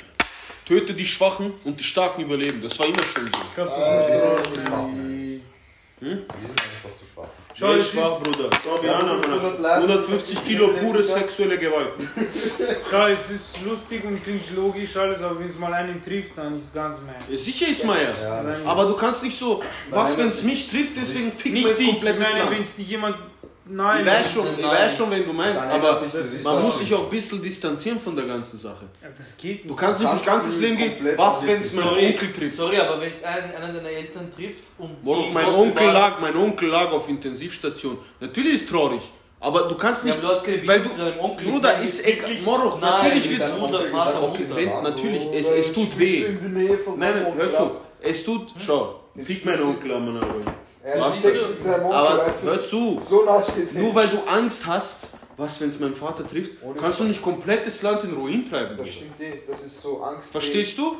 Töte 0.64 0.94
die 0.94 1.06
Schwachen 1.06 1.52
und 1.64 1.78
die 1.78 1.84
Starken 1.84 2.22
überleben. 2.22 2.60
Das 2.62 2.78
war 2.78 2.86
immer 2.86 3.02
schon 3.02 3.24
so. 3.24 3.40
Ich 3.48 3.54
glaub, 3.54 3.68
das 3.68 3.78
Äh, 3.78 5.40
sind 6.00 6.20
einfach 6.20 6.90
zu 6.98 7.06
schwach. 7.12 7.28
Schau, 7.54 7.72
Ja, 7.72 7.78
ich 7.78 7.86
schwach, 7.90 8.16
ist, 8.18 8.24
Bruder. 8.24 8.98
An, 8.98 9.60
Mann. 9.60 9.82
150 9.82 10.44
Kilo 10.44 10.68
pure 10.68 11.02
sexuelle 11.02 11.58
Gewalt. 11.58 11.92
schau, 12.90 13.06
es 13.06 13.30
ist 13.30 13.56
lustig 13.64 14.04
und 14.04 14.22
klingt 14.22 14.50
logisch 14.56 14.96
alles, 14.96 15.20
aber 15.22 15.38
wenn 15.38 15.48
es 15.48 15.58
mal 15.58 15.72
einen 15.74 16.02
trifft, 16.02 16.36
dann 16.36 16.58
ist 16.58 16.66
es 16.66 16.72
ganz 16.72 16.98
mein. 17.06 17.16
Ja, 17.28 17.36
sicher 17.36 17.68
ist 17.68 17.84
Meier. 17.84 18.14
Ja. 18.20 18.40
Ist 18.52 18.66
Aber 18.66 18.84
du 18.86 18.94
kannst 18.96 19.22
nicht 19.22 19.36
so, 19.36 19.62
was, 19.90 20.16
wenn 20.18 20.28
es 20.28 20.42
mich 20.42 20.68
trifft, 20.68 20.96
deswegen 20.96 21.30
fick 21.32 21.52
mir 21.52 21.58
nicht 21.58 21.68
jetzt 21.68 21.78
dich, 21.80 21.88
ich 21.88 22.02
meine, 22.02 22.50
wenn 22.50 22.62
es 22.62 22.76
dich 22.76 22.88
jemand 22.88 23.16
Nein, 23.74 24.04
Ich 24.04 24.12
weiß 24.12 24.32
schon, 24.34 24.46
ich 24.58 24.64
weiß 24.64 24.96
schon, 24.98 25.10
wenn 25.10 25.24
du 25.24 25.32
meinst, 25.32 25.62
Dann 25.62 25.70
aber 25.70 26.02
man 26.44 26.62
muss 26.62 26.78
sich 26.80 26.92
auch 26.94 27.04
ein 27.04 27.08
bisschen 27.08 27.40
distanzieren 27.42 27.98
von 27.98 28.14
der 28.14 28.26
ganzen 28.26 28.58
Sache. 28.58 28.84
Ja, 29.02 29.08
das 29.16 29.36
geht 29.38 29.64
Du 29.64 29.68
nicht. 29.68 29.78
kannst 29.78 30.00
nicht 30.00 30.12
durch 30.12 30.24
ganzes 30.26 30.56
du 30.56 30.62
Leben 30.62 30.76
gehen, 30.76 30.92
was 31.16 31.46
wenn 31.46 31.60
es 31.60 31.72
mein 31.72 31.84
Sorry. 31.84 32.06
Onkel 32.12 32.32
trifft. 32.32 32.56
Sorry, 32.56 32.76
aber 32.78 33.00
wenn 33.00 33.12
es 33.12 33.22
einen, 33.24 33.54
einen 33.54 33.74
deiner 33.76 33.88
Eltern 33.88 34.30
trifft 34.30 34.62
und. 34.78 34.96
Worauf 35.02 35.32
mein 35.32 35.46
Onkel 35.46 35.86
lag, 35.90 36.20
mein 36.20 36.36
Onkel 36.36 36.68
lag 36.68 36.90
auf 36.92 37.08
Intensivstation. 37.08 37.96
Natürlich 38.20 38.54
ist 38.62 38.68
traurig, 38.68 39.00
aber 39.40 39.62
du 39.68 39.74
kannst 39.76 40.04
Ja, 40.04 40.10
nicht, 40.14 40.18
aber 40.22 40.28
du 40.28 40.34
hast 40.36 40.44
keine 40.44 40.66
weil 40.68 40.82
du, 40.82 40.90
Onkel. 41.20 41.48
Bruder, 41.50 41.72
Nein, 41.72 41.84
ist 41.84 42.06
egal, 42.06 42.30
Moroch, 42.44 42.78
Nein, 42.78 42.90
natürlich 42.90 43.30
wird's, 43.30 43.48
deinem 43.48 43.58
Bruder, 43.60 43.80
Vater, 43.90 44.22
okay, 44.22 44.42
Mutter. 44.42 44.56
wenn, 44.56 44.82
natürlich, 44.82 45.26
es, 45.32 45.48
es 45.48 45.72
tut 45.72 45.98
weh. 45.98 46.26
du 46.40 46.48
Nein, 46.48 46.78
nein, 46.98 47.34
hör 47.36 47.52
zu, 47.52 47.70
es 48.00 48.22
tut, 48.24 48.48
schau, 48.58 49.00
fick 49.24 49.44
mein 49.46 49.60
Onkel 49.62 49.92
an 49.94 50.04
meiner 50.12 50.26
Ruhe. 50.26 50.44
Er 50.84 51.00
Was? 51.00 51.14
hat 51.16 51.22
Sex 51.22 51.48
mit 51.48 51.64
seinem 51.64 51.84
Onkel, 51.84 51.96
Aber 51.96 52.18
weißt 52.26 52.42
du? 52.44 52.46
hör 52.48 52.64
zu, 52.64 53.00
So 53.02 53.24
nah 53.24 53.44
steht 53.44 53.74
nur 53.74 53.94
weil 53.94 54.08
du 54.08 54.18
Angst 54.26 54.66
hast, 54.66 55.00
was 55.36 55.60
wenn 55.60 55.68
es 55.70 55.78
mein 55.78 55.94
Vater 55.94 56.26
trifft, 56.26 56.52
Ohne 56.62 56.74
kannst 56.78 56.98
du 57.00 57.04
nicht 57.04 57.22
komplettes 57.22 57.82
Land 57.82 58.02
in 58.04 58.12
Ruin 58.14 58.48
treiben. 58.48 58.76
Das 58.76 58.88
stimmt 58.88 59.20
eh, 59.20 59.42
das 59.46 59.64
ist 59.64 59.80
so 59.80 60.02
Angst. 60.02 60.30
Verstehst 60.32 60.76
du? 60.78 60.96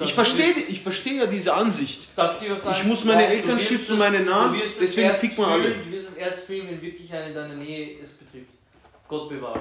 Ich 0.00 0.14
verstehe 0.14 0.52
ich 0.68 0.80
verstehe 0.82 1.14
ja 1.14 1.26
diese 1.26 1.52
Ansicht. 1.54 2.08
Darf 2.14 2.34
ich 2.34 2.46
dir 2.46 2.52
was 2.54 2.62
sagen? 2.62 2.76
Ich 2.78 2.84
muss 2.84 3.04
meine 3.04 3.22
Ja, 3.22 3.28
Eltern 3.30 3.58
schützen, 3.58 3.94
es- 3.94 3.98
meine 3.98 4.20
Namen, 4.20 4.54
du 4.54 4.60
wirst 4.64 4.74
es 4.74 4.94
deswegen 4.94 5.08
wir 5.08 5.14
fühlen, 5.16 5.48
alle. 5.48 5.70
Du 5.78 5.90
wirst 5.90 6.08
es 6.10 6.14
erst 6.14 6.40
fühlen, 6.44 6.68
wenn 6.68 6.82
wirklich 6.82 7.12
einer 7.12 7.26
in 7.26 7.34
deiner 7.34 7.54
Nähe 7.54 7.98
es 8.00 8.12
betrifft. 8.12 8.50
Gott 9.08 9.28
bewahre. 9.28 9.60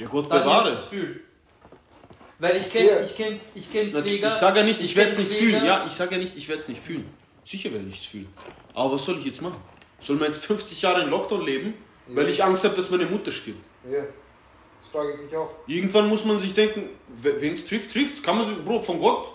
Ja 0.00 0.08
Gott 0.08 0.32
Dann 0.32 0.42
bewahre. 0.42 0.70
wirst 0.72 0.78
du 0.78 0.82
es 0.82 0.88
fühlen. 0.88 1.20
Weil 2.38 2.56
ich 2.56 2.70
kenne 2.70 2.90
ich 3.04 3.16
kenn, 3.16 3.40
ich 3.54 3.70
kenn 3.72 3.92
Nat- 3.92 4.04
Pfleger. 4.06 4.28
Ich 4.28 4.34
sage 4.34 4.58
ja 4.60 4.64
nicht, 4.64 4.82
ich 4.82 4.96
werde 4.96 5.10
es 5.10 5.18
nicht 5.18 5.30
Pfleger- 5.30 5.44
fühlen. 5.58 5.64
Ja, 5.66 5.84
ich 5.86 5.92
sage 5.92 6.12
ja 6.16 6.20
nicht, 6.20 6.36
ich 6.36 6.48
werde 6.48 6.60
es 6.62 6.68
nicht 6.68 6.80
fühlen. 6.82 7.06
Sicher 7.46 7.72
werde 7.72 7.86
ich 7.88 8.00
es 8.00 8.06
fühlen. 8.06 8.28
Aber 8.74 8.94
was 8.94 9.04
soll 9.04 9.18
ich 9.18 9.24
jetzt 9.26 9.40
machen? 9.40 9.56
Soll 10.00 10.16
man 10.16 10.26
jetzt 10.28 10.44
50 10.44 10.82
Jahre 10.82 11.02
in 11.02 11.10
Lockdown 11.10 11.46
leben, 11.46 11.74
weil 12.08 12.28
ich 12.28 12.42
Angst 12.42 12.64
habe, 12.64 12.74
dass 12.74 12.90
meine 12.90 13.06
Mutter 13.06 13.30
stirbt? 13.30 13.60
Ja, 13.90 14.00
das 14.00 14.86
frage 14.90 15.14
ich 15.14 15.20
mich 15.22 15.36
auch. 15.36 15.50
Irgendwann 15.66 16.08
muss 16.08 16.24
man 16.24 16.38
sich 16.40 16.52
denken, 16.54 16.88
wenn 17.22 17.52
es 17.52 17.64
trifft, 17.64 17.92
trifft 17.92 18.14
es. 18.14 18.22
Kann 18.22 18.36
man 18.36 18.46
sich, 18.46 18.62
Bro, 18.64 18.82
von 18.82 18.98
Gott. 18.98 19.32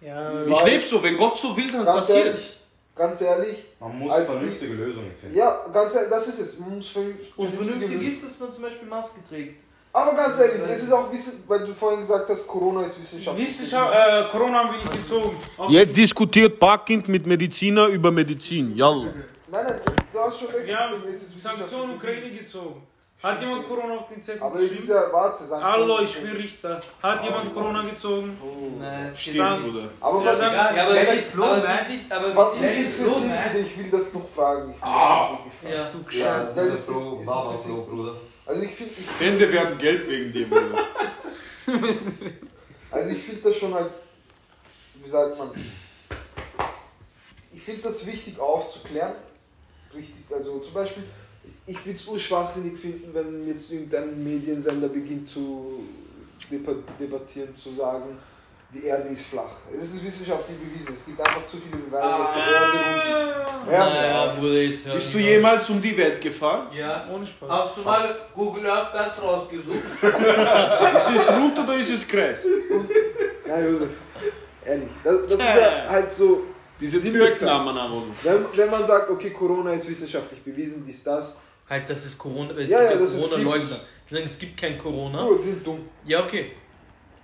Ja, 0.00 0.46
Ich 0.46 0.64
lebe 0.64 0.82
so, 0.82 1.02
wenn 1.02 1.16
Gott 1.16 1.36
so 1.36 1.54
will, 1.56 1.70
dann 1.70 1.84
Ganz 1.84 1.98
passiert 1.98 2.26
ehrlich, 2.26 2.56
ganz 2.94 3.20
ehrlich, 3.20 3.56
Man 3.80 3.98
muss 3.98 4.12
Als 4.12 4.30
vernünftige 4.30 4.72
Lösungen 4.74 5.12
finden. 5.20 5.36
ja, 5.36 5.66
ganz 5.72 5.94
ehrlich, 5.94 6.10
das 6.10 6.28
ist 6.28 6.38
es. 6.38 6.58
Man 6.60 6.76
muss 6.76 6.88
vernünftig 6.88 7.32
Und 7.36 7.54
vernünftig 7.54 8.02
ist, 8.02 8.24
dass 8.24 8.38
man 8.40 8.52
zum 8.52 8.62
Beispiel 8.62 8.88
Maske 8.88 9.20
trägt. 9.28 9.62
Aber 9.98 10.14
ganz 10.14 10.38
ehrlich, 10.38 10.62
es 10.70 10.82
ist 10.84 10.92
auch 10.92 11.10
Wissen, 11.12 11.44
weil 11.48 11.66
du 11.66 11.74
vorhin 11.74 12.00
gesagt 12.00 12.28
hast, 12.28 12.46
Corona 12.46 12.82
ist 12.84 13.00
wissenschaftlich. 13.00 13.48
Wissenschaft, 13.48 13.92
äh, 13.94 14.24
Corona 14.30 14.58
haben 14.60 14.70
wir 14.72 14.78
nicht 14.78 14.92
gezogen. 14.92 15.36
Auch 15.56 15.70
Jetzt 15.70 15.96
diskutiert 15.96 16.58
Parkind 16.58 17.08
mit 17.08 17.26
Mediziner 17.26 17.86
über 17.86 18.10
Medizin. 18.12 18.76
Jall. 18.76 19.12
Nein, 19.50 19.64
nein, 19.66 19.80
du 20.12 20.18
hast 20.20 20.38
schon 20.40 20.48
recht. 20.50 20.66
Wir 20.66 20.76
haben 20.78 21.02
ist 21.08 21.42
Sanktionen 21.42 21.96
Ukraine 21.96 22.30
gezogen. 22.30 22.82
Hat 23.20 23.40
jemand 23.40 23.66
Corona 23.66 23.94
auf 23.96 24.08
den 24.08 24.22
Zettel 24.22 24.40
Aber 24.42 24.60
es 24.60 24.70
ist 24.78 24.88
ja, 24.88 25.02
warte, 25.10 25.42
Sanktionen. 25.44 25.72
Hallo, 25.72 26.00
ich 26.04 26.22
bin 26.22 26.36
Richter. 26.36 26.78
Hat 27.02 27.24
jemand 27.24 27.52
Corona 27.52 27.82
gezogen? 27.90 28.38
Nein, 28.78 29.06
es 29.08 29.20
Stimmt. 29.20 29.64
Bruder. 29.64 29.88
Aber 30.00 30.24
was, 30.24 30.40
ich, 30.40 30.52
Ja, 30.52 30.68
aber, 30.70 30.94
Wer 30.94 31.02
wie, 31.12 31.16
dich 31.16 31.24
floh, 31.24 31.44
aber 31.44 32.36
was 32.36 32.54
sieht- 32.54 32.64
interessiert, 32.76 33.66
ich 33.66 33.78
will 33.78 33.90
das 33.90 34.14
noch 34.14 34.28
fragen. 34.28 34.72
Ich 34.76 35.68
will 35.68 35.76
das 35.76 35.94
wirklich 35.94 36.20
Ja. 36.20 36.28
Du 36.28 36.60
Ja, 36.60 37.26
war 37.26 37.36
aber 37.38 37.50
interessiert- 37.50 37.74
Flo, 37.74 37.82
Bruder. 37.90 38.12
Also 38.48 38.62
ich 38.62 38.70
finde, 38.70 38.94
ich, 38.98 39.20
Hände 39.20 39.52
werden 39.52 39.76
gelb 39.76 40.08
wegen 40.08 40.48
Bruder. 40.48 40.88
also 42.90 43.10
ich 43.10 43.22
finde 43.22 43.42
das 43.42 43.56
schon 43.56 43.74
halt, 43.74 43.90
wie 44.94 45.08
sagt 45.08 45.36
man, 45.36 45.50
ich 47.52 47.62
finde 47.62 47.82
das 47.82 48.06
wichtig 48.06 48.38
aufzuklären. 48.38 49.12
Richtig, 49.94 50.24
also 50.34 50.60
zum 50.60 50.72
Beispiel, 50.72 51.04
ich 51.66 51.84
würde 51.84 51.98
es 51.98 52.06
urschwachsinnig 52.06 52.78
finden, 52.78 53.12
wenn 53.12 53.46
jetzt 53.46 53.70
irgendein 53.70 54.24
Mediensender 54.24 54.88
beginnt 54.88 55.28
zu 55.28 55.84
debattieren, 56.98 57.54
zu 57.54 57.74
sagen, 57.74 58.16
die 58.74 58.84
Erde 58.84 59.08
ist 59.08 59.26
flach. 59.26 59.50
Es 59.74 59.82
ist 59.82 60.04
wissenschaftlich 60.04 60.58
bewiesen. 60.58 60.92
Es 60.92 61.06
gibt 61.06 61.18
einfach 61.20 61.46
zu 61.46 61.56
viele 61.56 61.78
Beweise, 61.78 62.18
dass 62.18 62.34
die 62.34 62.40
Erde 62.40 62.78
rund 62.78 63.16
ist. 63.66 63.72
Ja, 63.72 63.88
Naja, 63.88 64.34
Bruder, 64.38 64.52
jetzt 64.62 64.86
hör 64.86 64.94
Bist 64.94 65.14
du 65.14 65.18
jemals 65.18 65.70
um 65.70 65.80
die 65.80 65.96
Welt 65.96 66.20
gefahren? 66.20 66.66
Ja. 66.76 67.08
Ohne 67.12 67.26
Spaß. 67.26 67.48
Hast 67.50 67.76
du 67.76 67.80
mal 67.82 68.14
Google 68.34 68.66
Earth 68.66 68.92
ganz 68.92 69.14
rausgesucht? 69.22 69.78
Ist 70.02 71.16
es 71.16 71.32
rund 71.34 71.58
oder 71.58 71.74
ist 71.74 71.90
es 71.90 72.06
kreis? 72.06 72.46
Ja, 73.46 73.58
Josef, 73.60 73.88
ehrlich. 74.64 74.88
Das, 75.02 75.14
das 75.22 75.32
ist 75.32 75.40
ja 75.40 75.88
halt 75.88 76.14
so, 76.14 76.42
Diese 76.78 76.98
nach 77.42 77.90
oben. 77.92 78.12
wenn, 78.22 78.44
wenn 78.54 78.70
man 78.70 78.86
sagt, 78.86 79.08
okay, 79.10 79.30
Corona 79.30 79.72
ist 79.72 79.88
wissenschaftlich 79.88 80.42
bewiesen, 80.42 80.84
dies, 80.86 81.02
das, 81.04 81.40
Halt, 81.68 81.88
das 81.88 82.04
ist 82.04 82.18
Corona. 82.18 82.52
Es 82.52 82.68
Ja, 82.68 82.80
gibt 82.80 82.92
ja, 82.92 82.98
das 82.98 83.14
ist 83.14 83.28
Corona-Leugner. 83.30 83.76
Die 84.10 84.14
sagen, 84.14 84.26
es 84.26 84.38
gibt 84.38 84.58
kein 84.60 84.78
Corona. 84.78 85.22
gut, 85.26 85.42
sind 85.42 85.66
dumm. 85.66 85.80
Ja, 86.06 86.24
okay. 86.24 86.52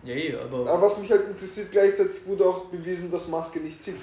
Ja, 0.05 0.15
ja, 0.15 0.41
aber. 0.41 0.69
Aber 0.71 0.83
was 0.83 0.99
mich 0.99 1.11
halt 1.11 1.29
interessiert, 1.29 1.71
gleichzeitig 1.73 2.27
wurde 2.27 2.45
auch 2.45 2.67
bewiesen, 2.67 3.11
dass 3.11 3.29
Maske 3.29 3.59
nichts 3.61 3.85
hilft. 3.85 4.01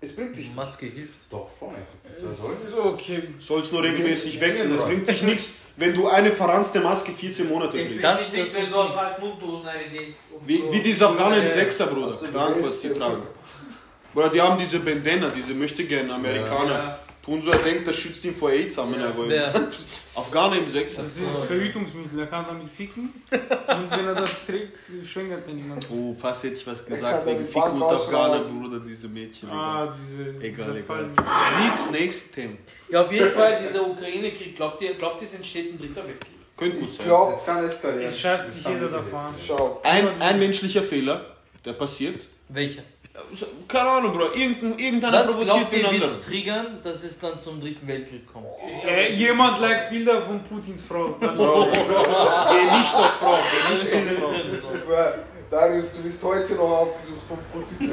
Es 0.00 0.16
bringt 0.16 0.36
sich. 0.36 0.52
Maske 0.54 0.86
hilft. 0.86 1.14
Doch, 1.30 1.48
schon. 1.58 1.74
ey. 1.74 1.82
Was 2.24 2.38
soll's? 2.38 2.70
So, 2.70 2.82
okay. 2.84 3.22
Sollst 3.38 3.72
nur 3.72 3.82
regelmäßig 3.84 4.40
wechseln. 4.40 4.74
Es 4.76 4.82
bringt 4.84 5.08
dich 5.08 5.22
nichts, 5.22 5.52
wenn 5.76 5.94
du 5.94 6.08
eine 6.08 6.32
verranzte 6.32 6.80
Maske 6.80 7.12
14 7.12 7.48
Monate 7.48 7.72
trägst. 7.78 8.02
Das- 8.02 8.32
nicht, 8.32 8.46
das- 8.48 8.54
wenn 8.54 8.70
du 8.70 8.76
aus 8.76 8.96
alten 8.96 9.20
Munddosen 9.20 9.66
eine 9.68 9.88
nähst. 9.92 10.16
und 10.32 10.48
Wie, 10.48 10.58
so. 10.58 10.72
wie 10.72 10.80
diese 10.80 11.06
Afghaner 11.08 11.36
im. 11.42 11.48
Sechser, 11.48 11.86
Bruder. 11.86 12.18
Die 12.20 12.32
Krank, 12.32 12.56
was 12.60 12.80
die 12.80 12.88
tragen. 12.92 13.22
Bruder, 14.12 14.28
die 14.30 14.40
haben 14.40 14.58
diese 14.58 14.80
Bandana, 14.80 15.28
diese 15.28 15.54
möchte 15.54 15.84
gerne 15.84 16.12
Amerikaner. 16.14 16.98
Ja. 17.22 17.32
Tun 17.34 17.40
so, 17.42 17.50
er 17.50 17.58
denkt, 17.58 17.86
das 17.86 17.96
schützt 17.96 18.24
ihn 18.24 18.34
vor 18.34 18.50
AIDS 18.50 18.78
an, 18.78 18.92
Ja. 18.94 19.08
aber 19.10 19.28
Wer? 19.28 19.52
Afghaner 20.14 20.56
im 20.58 20.68
Sechser. 20.68 21.02
Das 21.02 21.16
ist 21.16 21.24
Verhütungsmittel, 21.46 22.18
er 22.20 22.26
kann 22.26 22.44
damit 22.46 22.68
ficken. 22.68 23.10
Und 23.30 23.90
wenn 23.90 24.06
er 24.06 24.14
das 24.14 24.44
trägt, 24.44 24.76
schwängert 25.06 25.46
er 25.46 25.54
niemand. 25.54 25.86
Oh, 25.90 26.12
fast 26.12 26.44
hätte 26.44 26.54
ich 26.56 26.66
was 26.66 26.84
gesagt 26.84 27.26
wegen 27.26 27.46
Ficken 27.46 27.72
und 27.80 27.82
Afghaner. 27.84 28.40
Bruder, 28.40 28.80
diese 28.80 29.08
Mädchen. 29.08 29.48
Ah, 29.48 29.94
diese. 29.96 30.30
Egal, 30.40 30.40
diese 30.40 30.62
egal. 30.72 30.82
Fallen. 30.82 31.14
Nix, 31.70 31.90
nächstes 31.90 32.30
Thema. 32.32 32.54
Ja, 32.90 33.02
auf 33.02 33.12
jeden 33.12 33.30
Fall, 33.30 33.62
dieser 33.66 33.86
Ukraine-Krieg, 33.86 34.56
glaubt 34.56 34.82
ihr, 34.82 34.94
glaubt 34.94 35.20
ihr, 35.22 35.26
es 35.28 35.34
entsteht 35.34 35.72
ein 35.72 35.78
dritter 35.78 36.04
Weltkrieg? 36.06 36.32
Könnte 36.56 36.76
gut 36.78 36.92
sein. 36.92 37.06
glaube, 37.06 37.32
Es 37.34 37.46
kann 37.46 37.64
eskalieren. 37.64 38.08
Es 38.08 38.20
scheißt 38.20 38.50
sich 38.52 38.66
jeder 38.66 38.88
davon 38.88 39.34
schau, 39.46 39.80
Ein, 39.84 40.20
ein 40.20 40.38
menschlicher 40.38 40.82
Fehler, 40.82 41.36
der 41.64 41.72
passiert. 41.72 42.26
Welcher? 42.48 42.82
Keine 43.68 43.88
Ahnung, 43.90 44.12
Bro. 44.12 44.32
Irgendein, 44.34 44.78
irgendeiner 44.78 45.20
Was 45.20 45.32
provoziert 45.32 45.72
den 45.72 45.84
anderen. 45.84 46.12
wird 46.12 46.24
triggern, 46.24 46.78
dass 46.82 47.04
es 47.04 47.18
dann 47.18 47.42
zum 47.42 47.60
dritten 47.60 47.86
Weltkrieg 47.86 48.26
kommt? 48.32 48.46
Äh, 48.86 49.12
jemand 49.12 49.60
liked 49.60 49.90
Bilder 49.90 50.22
von 50.22 50.42
Putins 50.44 50.82
Frau. 50.82 51.08
Bro, 51.20 51.68
geh 51.70 52.64
nicht 52.64 52.94
auf 52.94 53.12
Frau, 53.20 53.38
geh 53.52 53.74
nicht 53.74 53.92
auf 53.92 54.84
Frau. 54.86 55.12
Darius, 55.50 55.92
du 55.92 56.02
bist 56.04 56.24
heute 56.24 56.54
noch 56.54 56.70
aufgesucht 56.70 57.20
vom 57.28 57.38
Putin. 57.52 57.90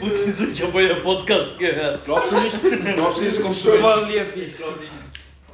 Putin, 0.00 0.52
ich 0.54 0.62
habe 0.62 0.78
euer 0.78 0.94
Podcast 0.96 1.58
gehört. 1.58 2.02
Glaubst 2.06 2.32
du 2.32 2.36
nicht? 2.36 2.58
Glaubst 2.96 3.20
du, 3.20 3.52
zu 3.52 3.72
Welt? 3.72 3.80
verliert 3.80 4.34
dich. 4.34 4.48
Ich 4.48 4.56
glaube 4.56 4.80
nicht. 4.80 5.03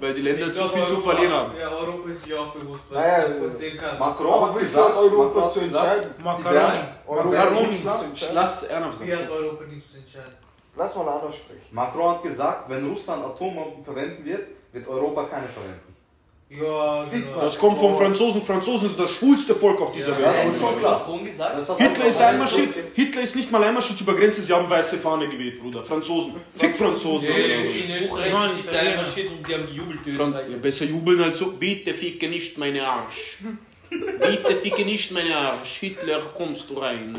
Weil 0.00 0.14
die 0.14 0.22
Länder 0.22 0.52
zu 0.52 0.68
viel 0.68 0.84
zu 0.86 0.94
Europa- 0.94 1.10
verlieren 1.10 1.32
haben. 1.34 1.52
Ja, 1.60 1.68
Europa 1.68 2.10
ist 2.10 2.24
sich 2.24 2.34
auch 2.34 2.52
bewusst, 2.54 2.84
was, 2.88 2.96
Naja, 2.98 3.24
was 3.28 3.52
passieren 3.52 3.76
kann. 3.78 3.98
Macron 3.98 4.48
hat 4.48 4.58
gesagt, 4.58 4.96
Europa 4.96 5.16
Macron 5.24 5.52
zu 5.52 5.60
hat 5.60 5.64
gesagt, 5.68 5.94
entscheiden? 5.96 6.14
zu 7.98 8.04
Ich 8.04 8.08
entscheiden. 8.08 8.34
lass 8.34 8.62
ernsthaft 8.62 9.00
Wie 9.06 9.10
sein. 9.10 9.18
hat 9.18 9.30
Europa 9.30 9.64
nichts 9.64 9.90
zu 9.92 9.96
entscheiden? 9.98 10.34
Lass 10.76 10.96
mal 10.96 11.08
anders 11.08 11.36
sprechen. 11.36 11.66
Macron 11.72 12.10
hat 12.14 12.22
gesagt, 12.22 12.70
wenn 12.70 12.88
Russland 12.88 13.24
Atombomben 13.24 13.84
verwenden 13.84 14.24
wird, 14.24 14.46
wird 14.72 14.88
Europa 14.88 15.24
keine 15.24 15.48
verwenden. 15.48 15.89
Ja, 16.52 17.04
genau. 17.08 17.40
Das 17.40 17.56
kommt 17.56 17.78
vom 17.78 17.96
Franzosen. 17.96 18.42
Franzosen 18.42 18.88
sind 18.88 18.98
das 18.98 19.12
schwulste 19.12 19.54
Volk 19.54 19.80
auf 19.80 19.92
dieser 19.92 20.18
Ja. 20.18 20.32
Ja, 20.32 20.44
Welt. 20.44 20.54
ist 20.54 20.60
schon 20.60 20.78
klar. 20.80 21.06
Hitler 21.78 22.06
ist 22.06 22.20
einmarschiert. 22.20 22.68
Hitler 22.92 23.22
ist 23.22 23.36
nicht 23.36 23.52
mal 23.52 23.62
einmarschiert 23.62 24.00
über 24.00 24.14
Grenze, 24.14 24.40
sie 24.42 24.52
haben 24.52 24.68
weiße 24.68 24.98
Fahne 24.98 25.28
geweht, 25.28 25.60
Bruder. 25.62 25.80
Franzosen. 25.84 26.34
Fick 26.54 26.74
Franzosen. 26.76 27.28
Ja, 27.30 27.34
oder 27.36 27.44
so. 27.44 27.54
in 27.94 28.02
Österreich 28.02 28.50
ist 28.58 28.72
der 28.72 28.96
marschiert 28.96 29.30
und 29.30 29.48
die 29.48 29.54
haben 29.54 29.66
gejubelt. 29.66 30.00
die 30.04 30.10
Fran 30.12 30.32
ja, 30.50 30.56
besser 30.56 30.84
jubeln 30.86 31.22
als 31.22 31.38
so. 31.38 31.52
Bitte 31.52 31.94
ficke 31.94 32.28
nicht 32.28 32.58
meine 32.58 32.84
Arsch. 32.84 33.38
Bitte 33.88 34.56
ficke 34.56 34.84
nicht 34.84 35.12
meine 35.12 35.36
Arsch. 35.36 35.78
Hitler, 35.78 36.18
kommst 36.36 36.68
du 36.68 36.74
rein. 36.78 37.16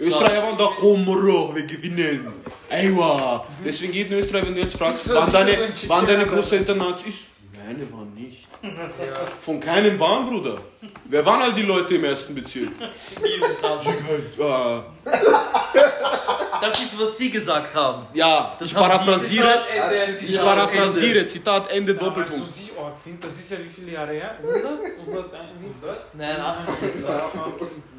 Österreicher 0.00 0.42
waren 0.42 0.56
da, 0.58 0.70
komm, 0.76 1.04
Bro, 1.04 1.54
wir 1.54 1.62
gewinnen. 1.66 2.26
Eywa. 2.68 3.46
Deswegen 3.64 3.92
jeden 3.92 4.18
Österreicher, 4.18 4.46
wenn 4.48 4.54
du 4.56 4.62
jetzt 4.62 4.76
fragst, 4.76 5.06
Das 5.06 5.14
waren 5.14 5.26
ist 5.26 5.34
deine, 5.34 5.88
waren 5.88 6.06
deine. 6.06 6.26
Großeltern 6.26 6.78
Nazis? 6.78 7.24
Keine 7.64 7.92
waren 7.92 8.14
nicht. 8.14 8.46
Von 9.38 9.60
keinem 9.60 9.98
waren, 10.00 10.26
Bruder. 10.26 10.58
Wer 11.04 11.24
waren 11.26 11.42
all 11.42 11.52
die 11.52 11.62
Leute 11.62 11.94
im 11.96 12.04
ersten 12.04 12.34
Bezirk? 12.34 12.70
Äh, 12.80 12.88
Das 16.60 16.78
ist, 16.80 16.98
was 17.00 17.16
Sie 17.16 17.30
gesagt 17.30 17.74
haben. 17.74 18.06
ja, 18.12 18.54
ich 18.60 18.60
haben 18.60 18.68
die- 18.68 18.74
paraphrasiere. 18.74 19.48
Äh, 19.72 20.24
Ich 20.26 20.38
paraphrasiere. 20.38 21.24
Zitat 21.24 21.70
Ende 21.70 21.94
Doppelpunkt. 21.94 22.48
sie 22.48 22.70
arg 22.78 22.98
finde, 23.02 23.26
das 23.26 23.38
ist 23.38 23.50
ja 23.52 23.58
wie 23.58 23.68
viele 23.68 23.92
Jahre 23.92 24.12
her? 24.12 24.36
100? 24.42 24.64
100? 25.06 26.14
Nein, 26.14 26.40
80. 26.40 26.74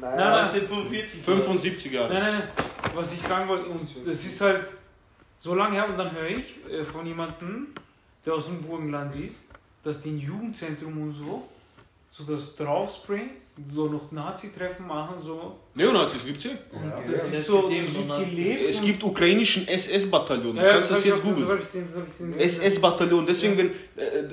nein, 0.00 0.32
1945. 0.44 1.22
75 1.22 1.92
Jahre. 1.92 2.14
Nein, 2.14 2.22
nein, 2.22 2.42
nein. 2.56 2.66
Was 2.94 3.12
ich 3.12 3.20
sagen 3.22 3.48
wollte, 3.48 3.68
und 3.68 3.80
das 4.06 4.24
ist 4.24 4.40
halt 4.40 4.66
so 5.38 5.54
lange 5.54 5.74
her 5.74 5.88
und 5.88 5.96
dann 5.98 6.12
höre 6.12 6.28
ich 6.28 6.44
äh, 6.70 6.84
von 6.84 7.04
jemandem, 7.06 7.74
der 8.24 8.34
aus 8.34 8.46
dem 8.46 8.62
Burgenland 8.62 9.14
ist, 9.16 9.48
dass 9.84 10.02
die 10.02 10.10
ein 10.10 10.18
Jugendzentrum 10.20 11.00
und 11.02 11.12
so, 11.12 11.48
so 12.10 12.24
das 12.32 12.56
draufspringen, 12.56 13.30
so 13.66 13.86
noch 13.88 14.10
Nazi-Treffen 14.12 14.86
machen, 14.86 15.16
so. 15.22 15.56
Neonazis 15.74 16.24
gibt's 16.24 16.44
hier. 16.44 16.58
Und 16.72 16.88
Ja. 16.88 17.00
das 17.00 17.32
Ja. 17.32 17.38
ist 17.38 17.46
so, 17.46 17.68
Dem 17.68 17.84
das 17.94 18.06
Nazi. 18.06 18.24
gelebt. 18.24 18.62
Es 18.62 18.80
und- 18.80 18.86
gibt 18.86 19.02
ukrainischen 19.04 19.68
SS-Bataillon. 19.68 20.56
Du 20.56 20.62
Ja, 20.62 20.72
kannst 20.72 20.90
das 20.90 21.04
jetzt 21.04 21.18
das 21.18 21.22
googeln. 21.22 21.60
das. 22.38 22.58
SS-Bataillon. 22.58 23.26
Deswegen, 23.26 23.58
wenn 23.58 23.70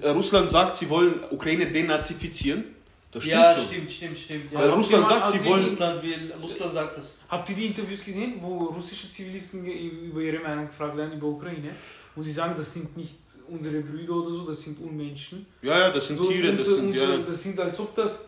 äh, 0.04 0.10
Russland 0.10 0.50
sagt, 0.50 0.76
sie 0.78 0.90
wollen 0.90 1.16
Ukraine 1.32 1.66
denazifizieren, 1.68 2.64
das 3.12 3.24
stimmt 3.24 3.42
Ja, 3.42 3.54
schon. 3.56 3.66
stimmt, 3.66 3.92
stimmt, 3.92 4.18
stimmt. 4.20 4.54
Weil 4.54 4.68
Ja. 4.70 4.74
Russland 4.74 5.06
jemand- 5.08 5.22
sagt, 5.24 5.30
sie 5.34 5.40
hat 5.40 5.46
wollen. 5.46 5.66
Russland, 5.66 6.04
will, 6.04 6.34
Russland 6.42 6.74
sagt 6.74 6.98
das. 6.98 7.18
Habt 7.28 7.50
ihr 7.50 7.56
die 7.56 7.66
Interviews 7.68 8.06
gesehen, 8.06 8.34
wo 8.42 8.58
russische 8.66 9.12
Zivilisten 9.12 9.66
über 9.66 10.22
ihre 10.22 10.40
Meinung 10.40 10.68
gefragt 10.68 10.96
werden 10.96 11.14
über 11.14 11.28
Ukraine? 11.28 11.72
Wo 12.16 12.24
sie 12.24 12.32
sagen, 12.32 12.54
das 12.58 12.74
sind 12.74 12.96
nicht 12.98 13.16
unsere 13.52 13.82
Brüder 13.82 14.14
oder 14.14 14.34
so, 14.36 14.46
das 14.48 14.62
sind 14.62 14.80
Unmenschen. 14.82 15.46
Ja, 15.62 15.78
ja, 15.80 15.90
das 15.90 16.08
sind 16.08 16.18
So 16.18 16.26
Tiere, 16.26 16.56
das 16.56 16.76
sind 16.76 16.94
ja. 16.96 17.18
Das 17.18 17.44
sind 17.44 17.60
als 17.60 17.80
ob 17.80 17.96
das, 17.96 18.22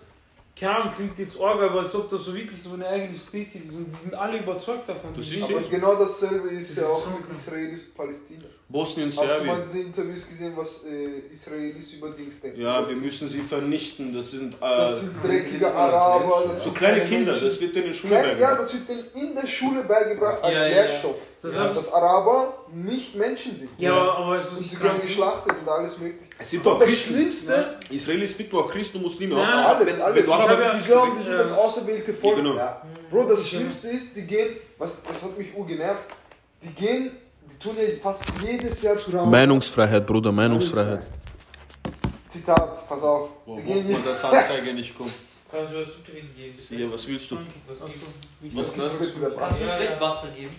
Ahnung, 0.61 0.93
klingt 0.93 1.17
jetzt 1.17 1.39
arg, 1.39 1.59
aber 1.61 1.81
als 1.81 1.95
ob 1.95 2.09
das 2.09 2.25
so 2.25 2.33
wirklich 2.35 2.61
so 2.61 2.73
eine 2.73 2.87
eigene 2.87 3.17
Spezies 3.17 3.65
ist 3.65 3.75
und 3.75 3.91
die 3.91 3.95
sind 3.95 4.13
alle 4.13 4.39
überzeugt 4.39 4.87
davon. 4.87 5.11
Das 5.13 5.31
ist 5.31 5.43
Aber 5.43 5.59
genau 5.61 5.95
dasselbe 5.95 6.49
ist 6.49 6.77
Das 6.77 6.83
ja 6.83 6.83
ist 6.83 6.89
auch 6.89 7.19
mit. 7.19 7.31
Israelis 7.31 7.87
und 7.87 7.95
Palästina. 7.95 8.45
Bosnien, 8.71 9.07
Hast 9.09 9.17
du 9.19 9.23
mal 9.23 9.27
Serbien. 9.27 9.61
diese 9.63 9.79
Interviews 9.81 10.27
gesehen, 10.29 10.53
was 10.55 10.85
äh, 10.85 11.29
Israelis 11.31 11.93
über 11.93 12.11
Dings 12.11 12.39
denken? 12.39 12.61
Ja, 12.61 12.87
wir 12.87 12.95
müssen 12.95 13.27
sie 13.27 13.41
vernichten. 13.41 14.13
Das 14.15 14.31
sind, 14.31 14.55
Das 14.61 14.91
äh, 14.91 14.99
sind 15.05 15.15
dreckige 15.23 15.73
Araber. 15.73 16.43
Das 16.47 16.57
so 16.59 16.63
sind 16.69 16.77
kleine 16.77 17.03
Kinder. 17.05 17.31
Menschen. 17.31 17.47
Das 17.47 17.59
wird 17.61 17.75
in 17.75 17.83
den 17.83 17.93
Schulen 17.93 18.13
Klein, 18.13 18.23
ja, 18.25 18.31
beigebracht. 18.31 18.59
das 18.61 18.73
wird 18.73 18.89
denen 18.89 19.05
in 19.29 19.35
der 19.35 19.47
Schule 19.47 19.83
beigebracht 19.83 20.43
als 20.43 20.53
Ja, 20.55 20.61
ja, 20.67 20.67
ja. 20.75 20.81
Lehrstoff. 20.83 21.15
Das 21.41 21.55
ja, 21.55 21.73
dass 21.73 21.91
Araber 21.93 22.65
nicht 22.73 23.15
Menschen 23.15 23.57
sind. 23.57 23.69
Ja, 23.79 23.93
aber, 23.95 24.37
es 24.37 24.47
Und 24.49 24.59
ist 24.59 24.71
sie 24.71 24.79
werden 24.83 25.01
geschlachtet 25.01 25.53
und 25.61 25.67
alles 25.67 25.97
mögliche. 25.97 26.19
Es 26.37 26.49
sind 26.51 26.59
Und 26.59 26.65
doch 26.73 26.79
das 26.79 26.87
Christen. 26.87 27.13
Schlimmste, 27.13 27.79
Israelis 27.89 28.33
finden 28.35 28.55
auch 28.57 28.69
Christen 28.69 28.97
und 28.97 29.03
Muslime. 29.03 29.35
Aber 29.35 29.77
alles, 29.77 29.95
wenn, 29.97 30.01
alles. 30.03 30.15
wenn 30.17 30.23
du 30.25 30.29
Ich 30.29 30.35
Araber 30.35 30.63
ja- 30.65 30.73
bist, 30.73 30.87
glauben, 30.87 31.11
weg. 31.11 31.17
die 31.19 31.23
sind 31.23 31.37
das 31.39 31.51
auserwählte 31.51 32.13
Volk. 32.13 32.35
genau. 32.37 32.55
Ja. 32.55 32.81
Bro, 33.09 33.23
das 33.25 33.49
Schlimmste 33.49 33.89
ist, 33.89 34.15
die 34.15 34.21
gehen, 34.21 34.55
was, 34.77 35.01
das 35.03 35.23
hat 35.23 35.37
mich 35.37 35.47
urgenervt, 35.55 36.05
die 36.63 36.69
gehen, 36.73 37.11
tun 37.59 37.75
ja 37.77 37.83
fast 38.01 38.23
jedes 38.43 38.81
Jahr 38.81 38.97
zu 38.97 39.11
Ramadan. 39.11 39.31
Meinungsfreiheit, 39.31 40.05
Bruder, 40.05 40.31
Meinungsfreiheit. 40.31 41.05
Zitat, 42.27 42.87
pass 42.87 43.03
auf. 43.03 43.29
Hofft 43.45 43.65
gehen 43.65 43.91
man, 43.91 44.03
dass 44.05 44.23
Anzeige 44.23 44.73
nicht 44.73 44.97
kommt. 44.97 45.13
Kannst 45.51 45.73
du 45.73 45.81
was 45.81 45.87
zu 45.93 46.03
trinken 46.09 46.33
geben? 46.35 46.81
Ja, 46.81 46.93
was 46.93 47.07
willst 47.07 47.29
du? 47.31 47.37
Was 47.67 48.67
ist 48.67 48.77
das? 48.79 48.91
Kannst 48.99 49.61
du 49.61 49.65
vielleicht. 49.65 49.99
Wasser 49.99 50.27
geben? 50.29 50.55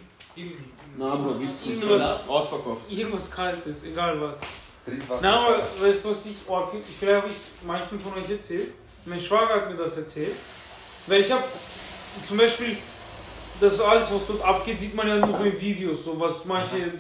Na, 0.99 1.14
Bruder, 1.16 1.38
gibt's 1.38 1.64
nicht. 1.64 1.82
Irgendwas- 1.82 2.28
Ausverkauft. 2.28 2.82
Irgendwas 2.90 3.30
Kaltes, 3.30 3.84
egal 3.84 4.20
was. 4.20 4.36
Trinkwasser. 4.84 5.20
Na, 5.22 5.47
aber 5.47 5.59
weißt 5.80 6.05
du, 6.05 6.11
was 6.11 6.26
ich 6.26 6.36
finde? 6.70 6.86
Vielleicht 6.99 7.22
habe 7.22 7.28
ich 7.32 7.36
manchen 7.66 8.01
von 8.01 8.12
euch 8.14 8.30
erzählt. 8.30 8.72
Mein 9.07 9.20
Schwager 9.20 9.55
hat 9.55 9.70
mir 9.70 9.76
das 9.76 9.97
erzählt. 9.97 10.34
Weil 11.07 11.22
ich 11.22 11.32
habe 11.32 11.43
zum 12.28 12.36
Beispiel, 12.36 12.76
das 13.61 13.81
alles, 13.81 14.13
was 14.13 14.27
dort 14.27 14.43
abgeht, 14.45 14.79
sieht 14.81 14.95
man 14.95 15.09
ja 15.09 15.17
nur 15.17 15.37
so 15.37 15.45
in 15.45 15.61
Videos. 15.61 16.05
So 16.05 16.19
was 16.19 16.45
manche 16.45 16.93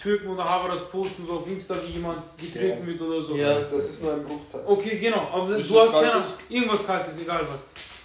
Türken 0.00 0.28
oder 0.28 0.44
Haberas 0.44 0.88
posten, 0.90 1.24
so 1.26 1.34
auf 1.34 1.46
Insta, 1.46 1.74
wie 1.86 1.92
jemand 1.92 2.22
getreten 2.38 2.86
wird 2.86 3.00
oder 3.00 3.22
so. 3.22 3.36
Ja. 3.36 3.60
Das 3.60 3.84
ist 3.84 4.02
nur 4.02 4.14
ein 4.14 4.24
Bruchteil. 4.24 4.62
Okay, 4.66 4.98
genau. 4.98 5.28
Aber 5.32 5.56
Ist 5.56 5.70
du 5.70 5.74
was 5.76 5.84
hast 5.86 5.92
keine 5.94 6.10
Kaltes? 6.10 6.34
irgendwas 6.48 6.86
Kaltes, 6.86 7.18
egal 7.20 7.40
was. 7.42 7.58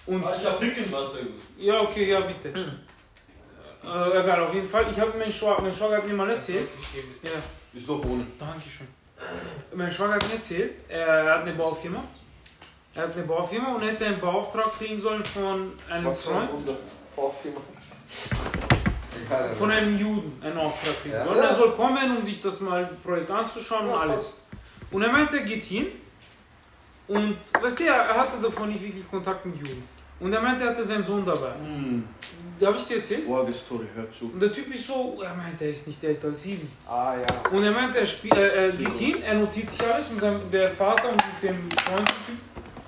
Und 0.06 0.20
Ich 0.20 0.46
hab 0.46 0.60
Wasser. 0.92 1.18
ja, 1.58 1.80
okay, 1.82 2.08
ja, 2.10 2.20
bitte. 2.20 2.48
Äh, 3.84 4.20
egal, 4.20 4.40
auf 4.44 4.54
jeden 4.54 4.66
Fall. 4.68 4.86
Ich 4.92 4.98
habe 5.00 5.18
meinen 5.18 5.32
Schwager, 5.32 5.62
mein 5.62 5.74
Schwager 5.74 5.96
hat 5.98 6.06
mir 6.08 6.14
mal 6.14 6.30
erzählt. 6.30 6.68
Ja. 7.22 7.30
Ist 7.74 7.88
doch 7.88 8.02
ohne. 8.04 8.26
Dankeschön. 8.38 8.86
Mein 9.74 9.90
Schwager 9.92 10.14
hat 10.14 10.28
mir 10.28 10.34
erzählt, 10.34 10.72
er 10.88 11.34
hat 11.34 11.42
eine 11.42 11.52
Baufirma. 11.54 12.02
Er 12.94 13.02
hat 13.02 13.14
eine 13.14 13.24
Baufirma 13.24 13.74
und 13.74 13.82
hätte 13.82 14.06
einen 14.06 14.20
Beauftrag 14.20 14.72
kriegen 14.74 15.00
sollen 15.00 15.24
von 15.24 15.72
einem 15.90 16.06
Was 16.06 16.22
für 16.22 16.30
ein 16.34 16.48
Freund. 16.48 16.66
Baufirma. 17.14 17.60
Von 19.58 19.70
einem 19.70 19.98
Juden 19.98 20.40
einen 20.42 20.56
Auftrag 20.56 21.02
kriegen 21.02 21.14
Ja. 21.14 21.24
sollen. 21.24 21.38
Er 21.38 21.54
soll 21.54 21.72
kommen, 21.72 22.16
um 22.16 22.24
sich 22.24 22.40
das 22.40 22.60
mal 22.60 22.88
Projekt 23.04 23.30
anzuschauen 23.30 23.86
und 23.88 23.94
alles. 23.94 24.46
Und 24.90 25.02
er 25.02 25.12
meinte, 25.12 25.38
er 25.38 25.44
geht 25.44 25.62
hin 25.64 25.86
und, 27.08 27.36
weißt 27.60 27.78
du, 27.78 27.84
er 27.84 28.08
hatte 28.16 28.40
davon 28.42 28.70
nicht 28.70 28.82
wirklich 28.82 29.08
Kontakt 29.10 29.44
mit 29.44 29.56
Juden. 29.56 29.82
Und 30.20 30.32
er 30.32 30.40
meinte, 30.40 30.64
er 30.64 30.70
hatte 30.70 30.82
seinen 30.84 31.04
Sohn 31.04 31.24
dabei. 31.24 31.52
Hm. 31.62 32.04
Da 32.58 32.66
habe 32.68 32.76
ich 32.78 32.86
dir 32.86 32.96
erzählt. 32.96 33.26
Boah, 33.26 33.46
die 33.46 33.52
Story, 33.52 33.86
hör 33.94 34.10
zu. 34.10 34.24
Und 34.32 34.40
der 34.40 34.52
Typ 34.52 34.74
ist 34.74 34.86
so, 34.86 35.20
er 35.22 35.34
meinte, 35.34 35.64
er 35.64 35.70
ist 35.70 35.86
nicht 35.86 36.02
älter 36.02 36.28
als 36.28 36.42
sieben. 36.42 36.68
Ah 36.88 37.14
ja. 37.16 37.50
Und 37.56 37.62
er 37.62 37.70
meinte, 37.70 38.00
er, 38.00 38.06
spiel, 38.06 38.32
er, 38.32 38.52
er 38.52 38.70
geht 38.72 38.94
hin, 38.94 39.22
er 39.22 39.34
notiert 39.34 39.70
sich 39.70 39.80
alles 39.84 40.06
und 40.10 40.20
sein, 40.20 40.40
der 40.52 40.68
Vater 40.68 41.10
und 41.10 41.22
mit 41.40 41.50
dem 41.50 41.70
Freund 41.70 42.10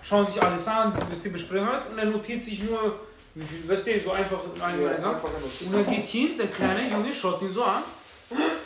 schauen 0.03 0.27
sich 0.27 0.43
alles 0.43 0.67
an, 0.67 0.93
was 1.09 1.23
die 1.23 1.29
besprechen 1.29 1.69
alles 1.69 1.83
und 1.89 1.99
er 1.99 2.07
notiert 2.07 2.43
sich 2.43 2.63
nur, 2.65 2.99
weißt 3.35 3.87
du, 3.87 4.01
so 4.01 4.13
einfach 4.13 4.41
eine 4.61 4.83
ja 4.83 4.91
ja, 4.91 4.97
ist 4.97 5.05
einfach 5.05 5.29
ein 5.29 5.67
Und 5.69 5.75
er 5.75 5.85
geht 5.85 6.07
hin, 6.07 6.39
der 6.39 6.49
kleine 6.49 6.91
Junge 6.91 7.15
schaut 7.15 7.41
ihn 7.43 7.49
so 7.49 7.65
an 7.65 7.83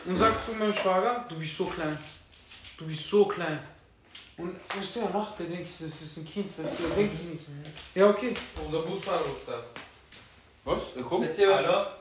und 0.05 0.17
sagt 0.17 0.47
zu 0.47 0.53
meinem 0.53 0.75
Schwager, 0.75 1.27
du 1.29 1.39
bist 1.39 1.57
so 1.57 1.67
klein, 1.67 1.99
du 2.79 2.87
bist 2.87 3.09
so 3.09 3.27
klein. 3.27 3.61
Und 4.37 4.57
weißt 4.77 4.97
du, 4.97 5.01
er 5.01 5.11
lacht, 5.11 5.39
er 5.39 5.47
denkt, 5.47 5.69
das 5.69 5.81
ist 5.81 6.17
ein 6.17 6.27
Kind, 6.27 6.59
weißt 6.59 6.79
du, 6.79 6.85
er 6.85 6.97
denkt 6.97 7.15
sich 7.15 7.27
nichts. 7.27 7.47
Ja, 7.95 8.11
okay. 8.11 8.35
Unser 8.65 8.83
Busfahrer 8.83 9.21
ruft 9.21 9.47
da. 9.47 9.65
Was? 10.65 10.97
Er 10.97 11.03
kommt? 11.03 11.27
Erzähl 11.27 11.51
weiter. 11.51 11.99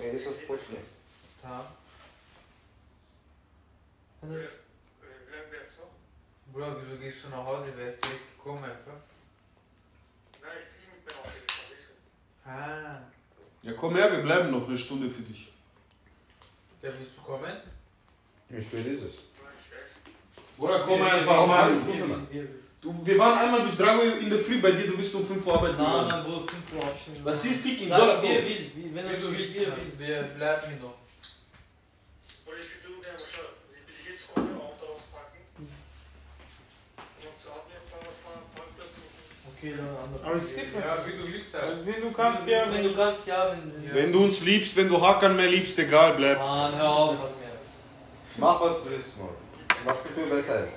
Er 0.00 0.12
ist 0.12 0.28
auf 0.28 0.46
Podcast. 0.46 0.94
Ja. 1.42 1.64
Also, 4.22 4.34
Bruder, 6.52 6.76
wieso 6.80 6.98
gehst 6.98 7.24
du 7.24 7.28
nach 7.28 7.44
Hause? 7.44 7.72
Wer 7.76 7.88
ist 7.88 8.04
direkt 8.04 8.36
gekommen 8.36 8.64
einfach? 8.64 9.09
Ah. 12.50 12.98
Ja, 13.62 13.72
komm 13.72 13.94
her, 13.96 14.10
wir 14.10 14.22
bleiben 14.22 14.50
noch 14.50 14.66
eine 14.66 14.76
Stunde 14.76 15.08
für 15.08 15.22
dich. 15.22 15.52
Ja, 16.82 16.90
willst 16.98 17.12
du 17.16 17.22
kommen? 17.22 17.56
Wie 18.48 18.64
spät 18.64 18.86
ist 18.86 19.02
es? 19.02 19.14
Oder 20.58 20.80
komm 20.80 21.02
einfach 21.02 21.46
mal. 21.46 21.70
Du, 22.80 22.94
wir 23.04 23.18
waren 23.18 23.38
einmal 23.38 23.62
bis 23.62 23.76
3 23.76 23.96
Uhr 23.96 24.18
in 24.18 24.30
der 24.30 24.38
Früh 24.38 24.58
bei 24.58 24.70
dir, 24.70 24.86
du 24.86 24.96
bist 24.96 25.14
um 25.14 25.26
5 25.26 25.46
Uhr 25.46 25.54
arbeiten 25.54 25.76
Nein, 25.76 26.08
nein, 26.08 26.24
Bruder, 26.24 26.48
5 26.48 26.72
Uhr 26.72 26.90
aufstehen. 26.90 27.16
Was 27.22 27.44
ist 27.44 27.66
er 27.66 27.88
Sag, 27.88 28.00
er 28.00 28.22
will. 28.22 28.70
Wie, 28.74 28.94
wenn 28.94 29.04
er 29.04 29.22
will, 29.22 29.34
er 29.34 29.54
will. 29.54 29.92
wir 29.98 30.22
bleiben 30.22 30.66
hier 30.66 30.80
noch. 30.80 30.94
Okay, 39.62 39.74
dann 39.76 39.88
andere. 39.88 40.24
Aber 40.24 40.36
es 40.36 40.44
ist 40.44 40.56
different. 40.60 40.86
Ja, 40.86 40.96
wie 41.06 41.12
du 41.22 41.32
willst 41.34 41.52
halt. 41.54 41.84
Wenn 41.86 42.00
du 42.00 42.10
kannst, 42.12 42.46
ja, 42.48 42.72
Wenn 42.72 42.82
du 42.82 42.94
kannst, 42.94 43.26
ja, 43.26 43.54
wenn, 43.92 44.10
du 44.12 44.24
uns 44.24 44.40
liebst, 44.40 44.74
wenn 44.76 44.88
du 44.88 44.98
Hakan 45.00 45.36
mehr 45.36 45.48
liebst, 45.48 45.78
egal, 45.78 46.14
bleib. 46.14 46.38
Mann, 46.38 46.74
hör 46.76 46.88
auf. 46.88 47.16
Mach 48.38 48.60
was 48.62 48.84
du 48.84 48.90
willst, 48.90 49.18
Mann. 49.18 49.28
Was 49.84 50.02
du 50.02 50.08
für 50.08 50.26
besser 50.34 50.64
ist. 50.64 50.72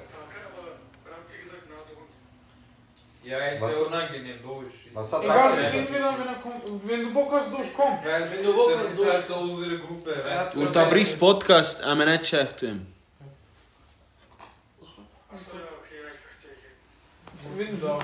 Ja, 3.24 3.38
ist 3.38 3.62
Was? 3.62 3.72
ja 3.72 3.78
unangenehm, 3.88 4.44
logisch. 4.44 4.74
Was 4.94 5.14
hat 5.14 5.24
Egal, 5.24 5.58
wir 5.58 5.72
reden 5.72 5.88
wieder, 5.96 6.14
wenn 6.20 6.28
er 6.28 6.34
kommt. 6.44 6.88
Wenn 6.90 7.04
du 7.06 7.14
Bock 7.14 7.32
hast, 7.32 7.52
durchkomm. 7.54 8.00
Weil 8.04 8.32
Wenn 8.32 8.44
du 8.44 8.54
Bock 8.54 8.72
das 8.74 8.80
hast, 8.82 8.90
ist 8.92 8.98
so- 8.98 9.06
halt 9.14 9.28
so 9.30 9.36
unsere 9.36 9.80
Gruppe. 9.80 10.24
weißt 10.26 10.54
du? 10.56 10.60
Unterbrichst 10.62 11.18
Podcast, 11.20 11.82
aber 11.82 12.06
nicht 12.06 12.28
schächten. 12.28 12.94
Wenn 17.56 17.80
So. 17.80 18.00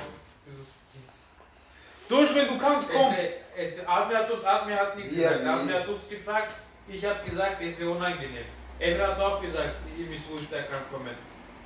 Durch, 2.09 2.33
wenn 2.33 2.47
du 2.47 2.57
kannst, 2.57 2.89
komm. 2.91 3.13
Es, 3.55 3.77
es, 3.77 3.87
Admir 3.87 4.17
hat 4.17 4.31
uns, 4.31 4.43
Admir 4.43 4.75
hat 4.75 4.97
nichts 4.97 5.15
Ja, 5.15 5.29
gesagt. 5.29 5.47
Admir 5.47 5.79
hat 5.79 5.87
uns 5.87 6.09
gefragt, 6.09 6.55
ich 6.87 7.05
habe 7.05 7.29
gesagt, 7.29 7.61
es 7.61 7.79
wäre 7.79 7.91
unangenehm. 7.91 8.45
Emre 8.79 9.07
hat 9.07 9.19
auch 9.19 9.41
gesagt, 9.41 9.75
ihm 9.97 10.11
ist 10.11 10.29
wurscht, 10.29 10.51
er 10.51 10.63
kann 10.63 10.81
kommen. 10.91 11.15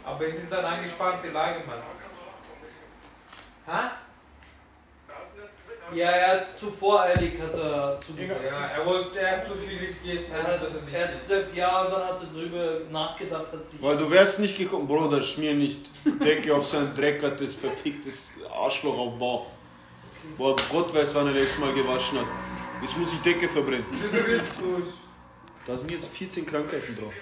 Aber 0.03 0.27
es 0.27 0.43
ist 0.43 0.53
eine 0.53 0.67
angespannte 0.67 1.29
Lage, 1.29 1.61
Mann. 1.65 1.79
Ha? 3.67 3.91
Ja, 5.93 6.09
er 6.09 6.39
hat 6.39 6.59
zu 6.59 6.71
voreilig 6.71 7.39
hat 7.39 7.53
er 7.53 7.99
zugesagt. 7.99 8.39
Ja, 8.43 8.67
er 8.67 8.85
wollte, 8.85 9.19
er 9.19 9.37
hat 9.37 9.47
so 9.47 9.53
viel 9.55 9.77
geht, 9.77 10.29
Er 10.29 10.43
hat, 10.43 10.63
dass 10.63 10.75
er 10.75 10.81
nicht 10.81 10.95
er 10.95 11.07
hat 11.07 11.19
gesagt 11.19 11.55
ja 11.55 11.81
und 11.81 11.91
dann 11.91 12.03
hat 12.07 12.21
er 12.21 12.39
drüber 12.39 12.79
nachgedacht, 12.89 13.45
hat 13.51 13.67
sich. 13.67 13.81
Weil 13.81 13.97
du 13.97 14.09
wärst 14.09 14.39
nicht 14.39 14.57
gekommen, 14.57 14.87
Bruder, 14.87 15.21
schmier 15.21 15.53
nicht 15.53 15.91
Decke 16.03 16.55
auf 16.55 16.67
sein 16.67 16.93
dreckertes, 16.95 17.55
verficktes 17.55 18.33
Arschloch 18.51 18.97
auf 18.97 19.19
Bauch. 19.19 19.45
Boah, 20.37 20.55
Gott 20.71 20.93
weiß, 20.93 21.15
wann 21.15 21.27
er 21.27 21.33
letztes 21.33 21.59
Mal 21.59 21.73
gewaschen 21.73 22.19
hat. 22.19 22.27
Jetzt 22.81 22.97
muss 22.97 23.13
ich 23.13 23.21
Decke 23.21 23.47
verbrennen. 23.47 23.85
Da 25.65 25.77
sind 25.77 25.91
jetzt 25.91 26.09
14 26.09 26.45
Krankheiten 26.45 26.95
drauf. 26.95 27.13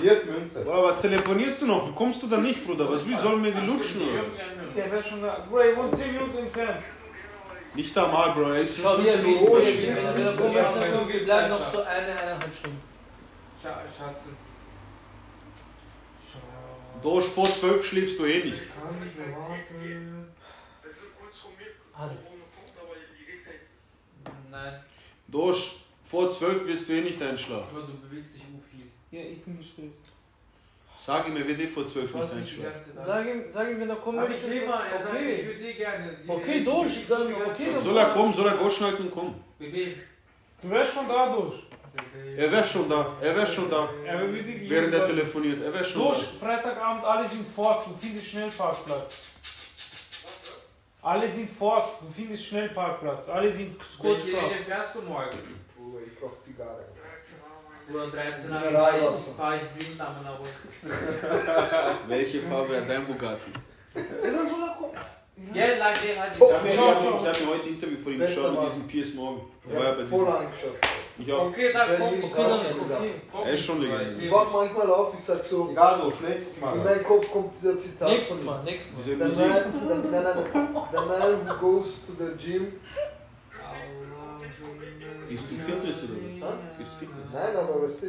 Wirf 0.00 0.24
Münze. 0.24 0.64
Boah, 0.64 0.84
was 0.84 1.00
telefonierst 1.00 1.62
du 1.62 1.66
noch? 1.66 1.88
Wie 1.88 1.94
kommst 1.94 2.22
du 2.22 2.26
da 2.26 2.38
nicht, 2.38 2.64
Bruder? 2.66 2.90
Was, 2.90 3.06
wie 3.06 3.14
sollen 3.14 3.44
wir 3.44 3.52
die 3.52 3.66
lutschen? 3.66 4.02
Oder? 4.02 4.24
Der 4.76 4.90
wäre 4.90 5.02
schon 5.02 5.22
da. 5.22 5.46
Bruder, 5.48 5.70
ich 5.70 5.76
wohne 5.76 5.90
10 5.90 6.12
Minuten 6.12 6.38
entfernt. 6.38 6.82
Nicht 7.74 7.96
da 7.96 8.08
mal, 8.08 8.32
Bro. 8.32 8.50
Er 8.50 8.62
ist 8.62 8.80
Schau, 8.82 8.94
schon 8.96 9.06
er 9.06 9.14
fünf 9.14 9.26
wie, 9.26 9.34
Minuten. 9.34 9.56
er 9.56 11.08
wir 11.08 11.24
bleiben 11.24 11.50
noch 11.50 11.72
so 11.72 11.82
eine, 11.82 12.12
eineinhalb 12.12 12.56
Stunden. 12.56 12.82
Scha 13.62 13.80
Schatz. 17.00 17.02
Dosch, 17.02 17.26
vor 17.26 17.44
12 17.46 17.84
schläfst 17.86 18.18
du 18.18 18.24
eh 18.26 18.44
nicht. 18.44 18.58
Kann 18.74 19.00
nicht 19.02 19.16
mehr 19.16 19.36
warten. 19.36 20.26
Alle. 21.94 22.16
Nein, 24.50 24.80
Dosch, 25.28 25.76
vor 26.02 26.28
12 26.30 26.66
wirst 26.66 26.88
du 26.88 26.92
eh 26.92 27.02
nicht 27.02 27.22
einschlafen. 27.22 27.76
aber 27.76 27.86
du 27.86 27.92
bewegst 28.08 28.34
dich 28.34 28.42
so 28.42 28.60
viel. 28.70 28.86
Ja, 29.10 29.24
ich 29.30 29.42
bin 29.44 29.58
gestresst. 29.58 30.00
Sag 30.98 31.28
ihm, 31.28 31.36
er 31.36 31.46
wird 31.46 31.60
eh 31.60 31.66
vor 31.68 31.86
12 31.86 32.12
Was 32.14 32.32
nicht 32.34 32.58
einschlafen. 32.58 32.92
Sag 32.96 33.26
ihm, 33.26 33.44
sag 33.50 33.70
ihm, 33.70 33.80
wenn 33.80 33.90
er 33.90 33.96
kommen 33.96 34.18
möchte. 34.18 34.52
ich 34.52 34.66
mal, 34.66 34.86
er 34.86 34.98
sagt, 35.02 35.14
ich 35.14 35.20
Okay. 35.20 35.46
würde 35.46 35.60
eh 35.60 35.72
gerne. 35.74 36.16
Die- 36.24 36.28
Okay, 36.30 36.64
durch, 36.64 37.06
dann- 37.08 37.34
okay, 37.34 37.78
Soll 37.78 37.96
er 37.96 38.06
kommen, 38.10 38.32
soll 38.32 38.46
er 38.48 38.56
Goschnacken 38.56 39.04
und 39.06 39.10
kommen? 39.10 39.44
Du 40.62 40.68
wärst 40.70 40.94
schon 40.94 41.08
da 41.08 41.34
durch. 41.34 41.54
Er 42.36 42.50
wäre 42.52 42.64
schon 42.64 42.88
da, 42.88 43.16
er 43.20 43.34
wäre 43.36 43.46
schon 43.46 43.70
da. 43.70 43.88
Er 44.04 44.20
wäre 44.20 44.32
Während 44.70 44.94
er 44.94 45.06
telefoniert, 45.06 45.60
er 45.62 45.72
wäre 45.72 45.84
schon 45.84 46.02
Durch, 46.02 46.24
da. 46.40 46.46
Freitagabend, 46.46 47.04
alle 47.04 47.28
sind 47.28 47.46
fort, 47.48 47.86
du 47.86 47.94
findest 47.96 48.26
Schnellparkplatz. 48.28 49.18
Alle 51.02 51.28
sind 51.28 51.50
fort, 51.50 52.00
du 52.00 52.06
findest 52.06 52.44
Schnellparkplatz. 52.46 53.28
Alle 53.28 53.50
sind 53.50 53.78
kurz 53.98 54.22
Welche. 54.24 54.40
Linie 54.40 54.64
fährst 54.66 54.94
du 54.94 55.02
morgen? 55.02 55.38
Bruder, 55.76 56.04
ich 56.06 56.18
brauch 56.18 56.38
Zigarre. 56.38 56.84
Oder 57.92 58.06
13 58.08 58.50
Ja, 58.50 58.70
Jahre 58.70 59.02
Reis. 59.08 59.34
fahre 59.36 59.56
ich 59.56 59.62
blind 59.86 60.00
am 60.00 60.16
aber. 60.24 60.38
Welche 62.06 62.40
Farbe 62.42 62.76
hat 62.76 62.88
dein 62.88 63.06
Bugatti? 63.06 63.50
Ist 63.94 64.06
das 64.22 64.48
so 64.48 64.56
eine 64.56 64.76
Ko- 65.48 65.52
Geld 65.54 65.78
lang 65.78 65.94
der 65.94 66.22
hat 66.22 66.32
Ich 66.32 66.38
die. 66.38 66.52
habe 66.52 66.64
mir, 66.64 67.46
heute 67.50 67.62
ein 67.64 67.68
Interview 67.68 67.96
von 68.02 68.12
ihm 68.12 68.20
geschaut 68.20 68.52
mit 68.62 68.70
diesem 68.72 68.86
Piers 68.88 69.14
Morgan. 69.14 69.40
Ich 69.68 69.74
war 69.76 69.84
ja 69.84 69.92
bei 69.92 70.04
voll 70.04 70.28
angeschaut. 70.28 70.78
Ich 71.18 71.32
auch. 71.32 71.46
Okay, 71.46 71.72
dann 71.72 71.88
komm. 71.98 72.06
Okay, 72.24 72.30
dann, 72.36 72.50
Ja, 72.50 72.56
okay. 72.56 73.14
komm. 73.32 73.46
Er 73.46 73.52
ist 73.54 73.64
schon 73.64 73.80
legendär. 73.80 74.08
Ich 74.18 74.30
wach 74.30 74.52
manchmal 74.52 74.90
auf, 74.90 75.14
ich 75.14 75.20
sag 75.20 75.44
so, 75.44 75.68
Egal, 75.70 76.00
Dosch, 76.00 76.14
nächstes 76.28 76.60
Mal. 76.60 76.76
in 76.76 76.84
meinen 76.84 77.04
Kopf 77.04 77.30
kommt 77.32 77.54
dieser 77.54 77.78
Zitat 77.78 78.08
Nächstes 78.08 78.36
von. 78.38 78.46
Mal, 78.46 78.62
nächstes 78.64 78.92
Mal. 78.92 79.02
Diese 79.04 79.16
The 79.16 79.48
man, 79.48 80.02
the, 80.02 80.08
man, 80.10 80.86
the 80.92 80.98
man 81.08 81.48
who 81.48 81.54
goes 81.60 82.06
to 82.06 82.12
the 82.18 82.36
gym. 82.36 82.72
Bist 85.28 85.44
du 85.50 85.54
Fitness 85.56 86.04
oder 86.04 86.48
was? 86.48 86.54
Bist 86.78 86.90
du 86.92 86.98
Fitness? 87.06 87.28
Nein, 87.32 87.56
aber 87.56 87.82
weißt 87.82 88.02
du, 88.02 88.06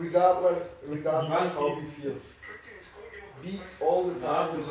regardless, 0.00 0.76
regardless 0.90 1.40
Was? 1.40 1.56
how 1.56 1.76
he 1.78 2.02
feels. 2.02 2.36
Beats 3.42 3.82
all 3.82 4.04
the 4.08 4.14
time. 4.20 4.64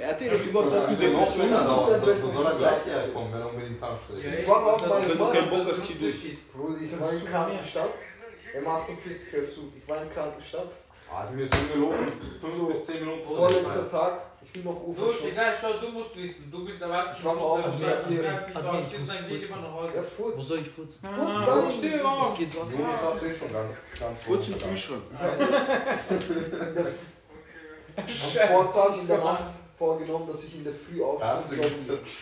Er 0.00 0.08
hat 0.08 0.20
dir 0.20 0.30
doch 0.32 0.44
überhaupt 0.44 0.72
Das 0.72 0.82
das 0.84 0.92
ist 0.92 0.98
gesehen, 0.98 1.16
auch 1.16 1.20
auch 1.20 1.26
das 1.26 1.36
er 1.38 1.44
ist 1.44 1.50
er 1.92 1.98
bis 2.00 2.22
herkommen, 2.24 2.60
jetzt. 2.86 3.14
wenn 3.34 3.40
er 3.40 3.48
unbedingt 3.50 3.80
tankstelle. 3.80 4.20
Ich 4.40 4.48
war 4.48 4.66
auf 4.66 4.86
meinem 4.86 5.18
du 5.18 5.24
keinen 5.30 5.50
Bock 5.50 5.66
zieh 5.82 5.94
durch. 5.94 6.38
Bruder, 6.52 6.80
ich 6.80 7.00
war 7.00 7.12
in 7.12 7.24
Krankenstadt. 7.24 7.90
M48 8.54 9.30
gehört 9.30 9.50
zu. 9.52 9.60
Ich 9.76 9.88
war 9.88 10.02
in 10.02 10.10
Krankenstadt. 10.10 10.72
Ah, 11.12 11.28
wir 11.32 11.46
sind 11.46 11.72
gelogen. 11.72 12.06
5 12.40 12.68
bis 12.72 12.86
10 12.86 13.00
Minuten 13.00 13.24
vor 13.26 13.36
Vorletzter 13.36 13.90
Tag. 13.90 14.12
Ich 14.42 14.52
bin 14.52 14.64
noch 14.64 14.80
Du, 14.80 14.86
Ufer 14.90 15.26
egal, 15.26 15.52
schau, 15.60 15.72
du 15.84 15.88
musst 15.92 16.16
wissen, 16.16 16.50
du 16.50 16.64
bist 16.64 16.80
erwachsen. 16.80 17.16
Ich 17.18 17.24
wach 17.24 17.36
auf 17.40 17.66
und 17.66 17.80
du 17.80 17.86
hab 17.86 18.06
hier- 18.06 18.42
Admin, 18.54 18.82
ich 18.92 18.98
muss 19.00 19.10
furzen. 19.10 19.62
Ja, 19.64 19.72
Hause. 19.72 19.90
Wo 20.16 20.22
Furz. 20.22 20.46
soll 20.46 20.58
ich 20.60 20.70
furzen? 20.70 21.00
Furz 21.02 21.38
Ah, 21.38 21.46
da. 21.46 21.52
auf. 21.54 21.68
Ich 21.70 21.80
geh 22.38 22.46
dort. 22.54 22.72
Jonas 22.72 23.02
hat 23.02 23.22
eh 23.22 23.34
schon 23.36 23.52
ganz, 23.52 23.76
ganz 23.98 24.24
Kurz 24.26 24.48
im 24.48 24.58
Kühlschrank. 24.58 25.02
Am 27.96 28.48
Vortag 28.48 29.00
in 29.00 29.06
der 29.08 29.18
Nacht 29.18 29.54
vorgenommen, 29.78 30.26
dass 30.30 30.44
ich 30.44 30.54
in 30.56 30.64
der 30.64 30.72
Früh 30.74 31.02
aufstehe. 31.02 31.70
gesetzt. 31.70 32.16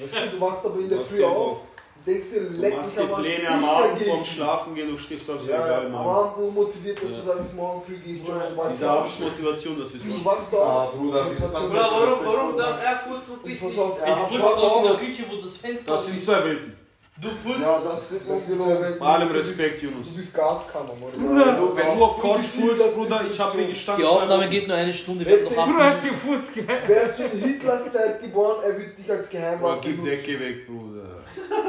Weißt 0.00 0.14
du, 0.16 0.28
du 0.36 0.40
wachst 0.40 0.66
aber 0.66 0.80
in 0.80 0.88
der 0.88 1.00
Früh 1.00 1.24
auf, 1.24 1.58
denkst 2.04 2.30
dir, 2.32 2.40
Du 2.50 2.56
leck 2.56 2.78
mich 2.78 2.98
am 2.98 3.14
Arsch, 3.14 3.26
Pläne 3.28 3.48
am 3.50 3.64
Abend 3.64 4.02
vorm. 4.02 4.24
Schlafen 4.24 4.74
gehen, 4.74 4.88
du 4.90 4.98
stehst 4.98 5.30
aufs 5.30 5.46
Ja, 5.46 5.62
Regal, 5.62 5.86
am 5.86 5.92
Mann. 5.92 6.06
Abend 6.06 6.36
unmotiviert, 6.48 7.00
dass 7.02 7.10
du 7.10 7.16
Ja. 7.16 7.22
sagst, 7.22 7.54
morgen 7.54 7.82
früh 7.82 7.98
gehe 7.98 8.14
ich 8.16 8.26
joggen, 8.26 8.42
Diese. 8.72 8.90
Abendmotivation, 8.90 9.78
das 9.80 9.90
ist 9.94 10.04
Du 10.04 10.14
was. 10.14 10.24
wachst 10.24 10.54
Ah, 10.54 10.56
auf. 10.58 10.92
Bruder, 10.94 11.26
kannst 11.38 11.42
du 11.42 11.48
Bruder, 11.68 11.88
warum, 11.90 12.26
warum 12.26 12.56
darf 12.56 12.82
er 12.82 12.98
furzen 12.98 13.32
und 13.32 13.46
ich 13.50 13.60
nicht? 13.62 13.62
Ich 13.70 13.74
Schock 13.76 13.98
dort 14.00 14.76
in 14.78 14.82
der. 14.90 14.94
Küche, 14.96 15.24
wo 15.30 15.36
das 15.40 15.56
Fenster 15.56 15.92
Das 15.92 16.06
sind 16.06 16.22
zwei 16.22 16.44
Welten. 16.44 16.76
Du 17.16 17.28
furzt. 17.28 17.60
Ja, 17.60 17.78
das 17.80 18.08
sind 18.08 18.28
Das 18.28 18.46
sind 18.46 18.58
Welten. 18.58 18.98
Bei 18.98 19.06
allem 19.06 19.28
Du 19.28 19.34
bist- 19.34 19.50
Respekt, 19.50 19.82
Yunus. 19.82 20.08
Du 20.08 20.16
bist 20.16 20.34
Gaskammer, 20.34 20.94
Mann. 21.00 21.12
Wenn 21.14 21.56
du, 21.56 21.76
wenn 21.76 21.86
du 21.98 22.04
auf 22.04 22.20
Couch 22.20 22.38
das 22.40 22.94
Bruder, 22.96 23.20
ich 23.30 23.38
hab 23.38 23.54
mir 23.54 23.66
gestanden. 23.68 24.02
Die 24.04 24.08
Aufnahme 24.10 24.48
geht 24.48 24.66
nur 24.66 24.76
eine 24.76 24.92
Stunde, 24.92 25.24
wir 25.24 25.42
noch 25.44 25.52
Bruder 25.52 25.84
hat 25.90 26.02
gefurzt, 26.02 26.52
gell? 26.54 26.66
Wärst 26.88 27.18
du 27.20 27.22
in 27.24 27.38
Hitlers 27.38 27.92
Zeit 27.92 28.20
geboren, 28.20 28.56
er 28.64 28.76
würde 28.76 28.90
dich 28.90 29.08
als 29.10 29.30
Geheimwaffe 29.30 29.78
gib 29.82 30.02
benutzen. 30.02 30.26
Decke 30.26 30.40
weg, 30.40 30.66
Bruder. 30.66 31.04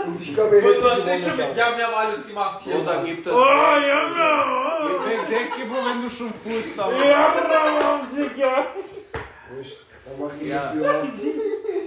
Und 0.08 0.20
ich 0.22 0.34
glaube, 0.34 0.56
er 0.56 0.62
Du 0.64 0.68
hätte 0.68 0.84
hast 0.84 1.00
eh 1.00 1.04
schon 1.04 1.08
gewonnen. 1.08 1.38
mit, 1.38 1.40
dann. 1.40 1.58
ja, 1.58 1.78
wir 1.78 1.88
haben 1.88 1.94
alles 2.10 2.28
gemacht 2.28 2.62
hier. 2.64 2.76
Bruder, 2.76 3.04
gib 3.06 3.24
das 3.24 3.34
Oh, 3.34 3.38
weg. 3.38 3.48
ja, 3.88 4.82
Gib 4.88 5.06
weg 5.06 5.30
Decke, 5.30 5.68
Bro, 5.70 5.78
wenn 5.86 6.02
du 6.02 6.10
schon 6.10 6.34
furzt, 6.34 6.76
ja. 6.78 6.84
aber. 6.86 7.06
Ja, 7.06 7.30
Bruder, 7.30 8.30
Digga. 8.30 8.66
Wurscht, 9.56 9.78
Dann 10.06 10.14
mach 10.20 10.34
ich 10.42 10.48
Ja. 10.50 10.72
die 10.74 10.80
Tür 10.80 10.90
auf. 10.90 11.08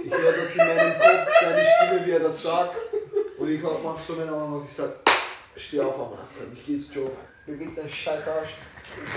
Ich 0.05 0.13
höre 0.13 0.31
das 0.33 0.55
in 0.55 0.67
meinem 0.67 0.93
Kopf, 0.99 1.33
seine 1.41 1.65
Stimme, 1.65 2.05
wie 2.05 2.11
er 2.11 2.19
das 2.19 2.41
sagt. 2.43 2.71
Und 3.39 3.49
ich 3.49 3.61
mach 3.61 3.97
so 3.97 4.13
meine 4.13 4.31
Augen 4.33 4.53
auf, 4.55 4.65
ich 4.65 4.73
sag, 4.73 4.89
steh 5.55 5.79
auf 5.79 5.95
am 5.95 6.11
Anfang, 6.11 6.53
ich 6.53 6.65
geh 6.65 6.73
ins 6.73 6.93
Job. 6.93 7.15
Beweg 7.45 7.75
deinen 7.75 7.89
scheiß 7.89 8.27
Arsch. 8.27 8.51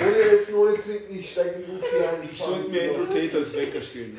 Ohne 0.00 0.16
Essen, 0.16 0.54
ohne 0.54 0.78
Trinken, 0.78 1.18
ich 1.18 1.30
steig 1.30 1.56
in 1.56 1.62
den 1.62 1.76
Luft 1.76 1.88
hier 1.90 2.08
ein. 2.08 2.28
Ich 2.30 2.38
sollte 2.38 2.70
mir 2.70 2.90
Andrew 2.90 3.06
Tate 3.06 3.38
als 3.38 3.52
Wecker 3.54 3.82
stellen. 3.82 4.16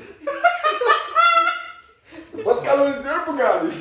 Was 2.43 2.64
kann 2.64 2.80
man 2.80 3.38
gar 3.38 3.64
nicht? 3.64 3.78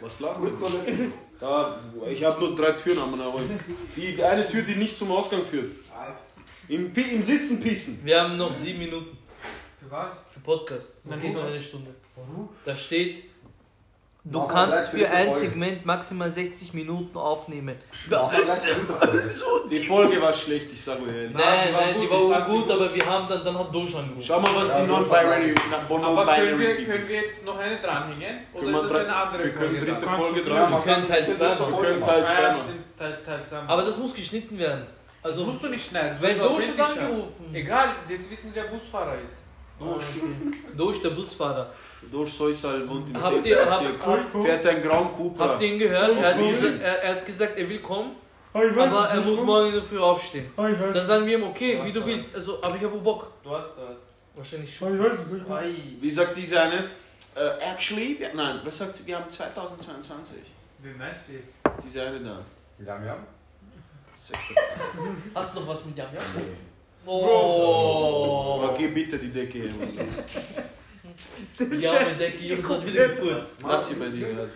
Was 0.00 0.12
ist 0.14 0.20
du? 0.60 0.68
Toilette? 0.68 1.12
Da, 1.40 1.80
ich 2.08 2.22
habe 2.22 2.38
nur 2.40 2.54
drei 2.54 2.72
Türen 2.72 3.00
am 3.00 3.20
aber 3.20 3.40
Die 3.96 4.22
eine 4.22 4.46
Tür, 4.46 4.62
die 4.62 4.76
nicht 4.76 4.96
zum 4.96 5.10
Ausgang 5.10 5.44
führt. 5.44 5.72
Im, 6.68 6.94
im 6.94 7.22
Sitzen 7.22 7.60
pissen. 7.60 8.00
Wir 8.04 8.22
haben 8.22 8.36
noch 8.36 8.54
sieben 8.54 8.78
Minuten 8.78 9.18
Für 9.80 9.90
was? 9.90 10.24
für 10.32 10.40
Podcast. 10.40 10.92
Das 11.04 11.16
ist 11.16 11.22
diesmal 11.22 11.48
eine 11.48 11.62
Stunde. 11.62 11.94
Da 12.64 12.76
steht, 12.76 13.24
du 14.24 14.40
wir 14.40 14.48
kannst 14.48 14.88
für 14.90 15.06
ein 15.08 15.12
dritte 15.12 15.30
Folge. 15.32 15.40
Segment 15.48 15.86
maximal 15.86 16.30
60 16.30 16.74
Minuten 16.74 17.16
aufnehmen. 17.18 17.76
Mach 18.08 18.30
die 18.30 18.36
dritte 18.36 18.74
Folge. 18.86 19.80
Folge 19.88 20.22
war 20.22 20.32
schlecht, 20.32 20.70
ich 20.72 20.80
sag 20.82 21.00
euch 21.02 21.08
ehrlich. 21.08 21.32
Nein, 21.36 21.68
die 21.68 21.74
war 21.74 21.80
nein, 21.80 21.94
die 22.00 22.06
gut, 22.06 22.30
war 22.30 22.42
gut, 22.46 22.62
gut. 22.62 22.70
aber 22.70 22.94
wir 22.94 23.06
haben 23.06 23.28
dann, 23.28 23.44
dann 23.44 23.58
hat 23.58 23.74
Dosh 23.74 23.94
angerufen. 23.94 24.22
Schau 24.22 24.40
mal, 24.40 24.50
was 24.54 24.68
Ja, 24.68 24.74
die 24.80 24.86
das 24.86 24.88
Non-Binary 24.88 25.54
Aber 26.04 26.26
können 26.36 26.58
wir, 26.60 26.84
können 26.84 27.08
wir 27.08 27.16
jetzt 27.22 27.44
noch 27.44 27.58
eine 27.58 27.80
dranhängen? 27.80 28.38
Oder 28.52 28.60
Können 28.62 28.74
wir 28.74 28.82
ist 28.82 28.90
das 28.92 29.00
eine 29.04 29.16
andere 29.16 29.44
wir 29.44 29.50
können 29.54 29.70
Folge 29.70 29.86
dritte 29.92 30.06
dann? 30.06 30.14
Folge 30.16 30.34
Kannst 30.34 30.46
du- 30.46 30.50
dran. 30.50 30.70
Wir 30.72 30.80
können 30.94 31.08
Teil 31.08 31.32
2 31.32 31.40
Wir 31.40 31.48
machen. 31.58 31.76
können 31.82 32.02
Teil 32.02 32.24
Ah, 32.24 32.26
2 32.28 32.42
ja, 32.42 32.52
machen. 33.58 33.68
Aber 33.70 33.82
das 33.82 33.98
muss 33.98 34.14
geschnitten 34.14 34.58
werden. 34.58 34.86
das 35.22 35.32
Also, 35.32 35.44
musst 35.46 35.62
du 35.64 35.68
nicht 35.68 35.86
schneiden. 35.88 36.18
hat 36.20 36.40
authentischer. 36.40 36.86
angerufen. 37.02 37.50
Egal, 37.54 37.88
jetzt 38.08 38.30
wissen 38.30 38.54
wir, 38.54 38.62
wer 38.62 38.70
Busfahrer 38.70 39.16
ist. 39.24 39.34
Dosh, 40.76 41.00
der 41.02 41.10
Busfahrer. 41.10 41.72
Durch 42.10 42.32
Soisal 42.32 42.88
wohnt 42.88 43.08
im 43.08 43.22
Habt 43.22 43.44
ihr, 43.46 43.58
habt, 43.70 44.44
Fährt 44.44 44.66
ein 44.66 44.82
grauen 44.82 45.12
Cooper. 45.12 45.44
habt 45.44 45.62
ihr 45.62 45.68
ihn 45.72 45.78
gehört? 45.78 46.16
Er 46.18 46.34
hat, 46.34 46.38
gesagt, 46.38 46.82
er, 46.82 47.02
er 47.02 47.14
hat 47.16 47.24
gesagt, 47.26 47.58
er 47.58 47.68
will 47.68 47.78
kommen, 47.80 48.16
Oh, 48.54 48.60
ich 48.60 48.76
weiß 48.76 48.92
aber 48.92 49.08
er 49.08 49.20
muss 49.22 49.40
morgen 49.40 49.68
in 49.68 49.74
der 49.76 49.82
Früh 49.82 49.98
aufstehen. 49.98 50.50
Oh, 50.58 50.62
weiß 50.64 50.76
Dann 50.92 51.06
sagen 51.06 51.24
wir 51.26 51.38
ihm, 51.38 51.44
okay, 51.44 51.78
Du 51.78 51.84
wie 51.86 51.92
du 51.92 52.00
was. 52.00 52.06
willst. 52.06 52.36
Also, 52.36 52.62
aber 52.62 52.76
ich 52.76 52.82
habe 52.84 52.98
Bock. 52.98 53.32
Du 53.42 53.50
hast 53.50 53.70
das. 53.78 53.98
Wahrscheinlich 54.34 54.70
Oh, 54.82 54.84
schon. 54.86 54.94
ich 54.98 55.02
weiß 55.02 55.12
es. 55.14 56.02
Wie 56.02 56.10
sagt 56.10 56.36
diese 56.36 56.60
eine? 56.60 56.90
Äh, 57.34 57.48
actually, 57.72 58.18
wir, 58.20 58.34
nein, 58.34 58.60
was 58.62 58.76
sagt 58.76 58.94
sie? 58.96 59.06
Wir 59.06 59.16
haben 59.16 59.30
2022. 59.30 60.36
Wie 60.82 60.90
meinst 60.98 61.20
du? 61.28 61.72
Diese 61.82 62.02
eine 62.02 62.20
da. 62.20 62.40
Wir 62.78 62.92
haben. 62.92 63.26
Hast 65.34 65.56
du 65.56 65.60
noch 65.60 65.68
was 65.68 65.84
mit 65.86 65.96
Jan? 65.96 66.08
Nee. 66.12 66.42
Oh. 67.06 68.60
Aber 68.62 68.74
geh 68.74 68.88
bitte 68.88 69.18
die 69.18 69.32
Decke 69.32 69.64
Was? 71.58 71.80
Ja, 71.82 72.04
mit 72.04 72.20
Decke, 72.20 72.44
Jungs 72.44 72.68
hat 72.68 72.86
wieder 72.86 73.08
gefurzt. 73.08 73.58
Lass 73.66 73.88
sie 73.88 73.94
bei 73.94 74.08
dir. 74.08 74.26
also. 74.28 74.52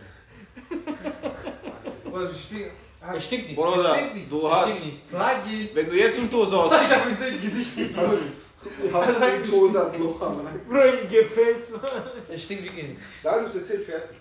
Was 2.04 2.42
steht? 2.44 2.70
Er 3.00 3.20
stinkt 3.20 3.46
nicht. 3.48 3.56
Bruder, 3.56 3.94
stinkt 3.94 4.14
nicht. 4.14 4.32
du 4.32 4.50
hast. 4.50 4.84
Frag 5.10 5.46
ihn. 5.50 5.68
Wenn 5.74 5.86
du 5.86 5.94
jetzt 5.96 6.18
Dose 6.32 6.56
aus. 6.56 6.72
Ich 6.72 6.90
hab 6.90 7.06
in 7.08 7.16
dein 7.20 7.40
Gesicht 7.40 7.76
Loch 9.98 10.20
am 10.22 10.40
Bro, 10.68 10.84
ihm 10.84 11.08
gefällt's. 11.10 11.72
Es 12.28 12.42
stinkt 12.42 12.64
wirklich 12.64 12.88
nicht. 12.88 13.00
Da, 13.22 13.38
du 13.38 13.44
erzähl 13.46 13.80
fertig. 13.80 14.16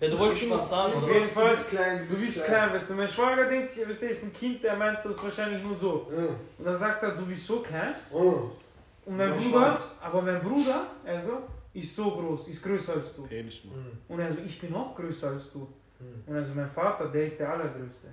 Ja, 0.00 0.08
du 0.08 0.18
wolltest 0.18 0.50
was 0.50 0.70
sagen, 0.70 0.92
oder? 0.94 1.12
jeden 1.12 1.24
Fall. 1.26 1.56
klein, 1.70 2.06
Du 2.08 2.16
bist 2.16 2.44
klein, 2.44 2.72
weißt 2.72 2.90
du. 2.90 2.94
Mein 2.94 3.08
Schwager 3.08 3.44
denkt 3.44 3.70
sich, 3.70 3.88
weißt 3.88 4.02
du, 4.02 4.06
ist 4.06 4.22
ein 4.24 4.32
Kind, 4.32 4.62
der 4.62 4.76
meint 4.76 4.98
das 5.04 5.22
wahrscheinlich 5.22 5.62
nur 5.62 5.76
so. 5.76 6.08
Ja. 6.10 6.18
Und 6.58 6.64
dann 6.64 6.76
sagt 6.76 7.02
er, 7.02 7.12
du 7.12 7.26
bist 7.26 7.46
so 7.46 7.60
klein. 7.60 7.94
Oh. 8.12 8.50
Und 9.04 9.16
mein 9.16 9.30
Mein 9.30 9.38
Bruder, 9.38 9.50
Schwanz. 9.50 9.96
aber 10.02 10.22
mein 10.22 10.40
Bruder, 10.40 10.86
also, 11.04 11.42
ist 11.72 11.94
so 11.94 12.10
groß, 12.10 12.48
ist 12.48 12.62
größer 12.62 12.94
als 12.94 13.14
du. 13.14 13.22
Penis, 13.22 13.64
Mann. 13.64 13.98
Und 14.08 14.20
also, 14.20 14.40
ich 14.40 14.60
bin 14.60 14.74
auch 14.74 14.94
größer 14.94 15.28
als 15.28 15.52
du. 15.52 15.68
Hm. 15.98 16.22
Und 16.26 16.36
also, 16.36 16.54
mein 16.54 16.70
Vater, 16.70 17.08
der 17.08 17.26
ist 17.26 17.38
der 17.38 17.50
Allergrößte. 17.50 18.08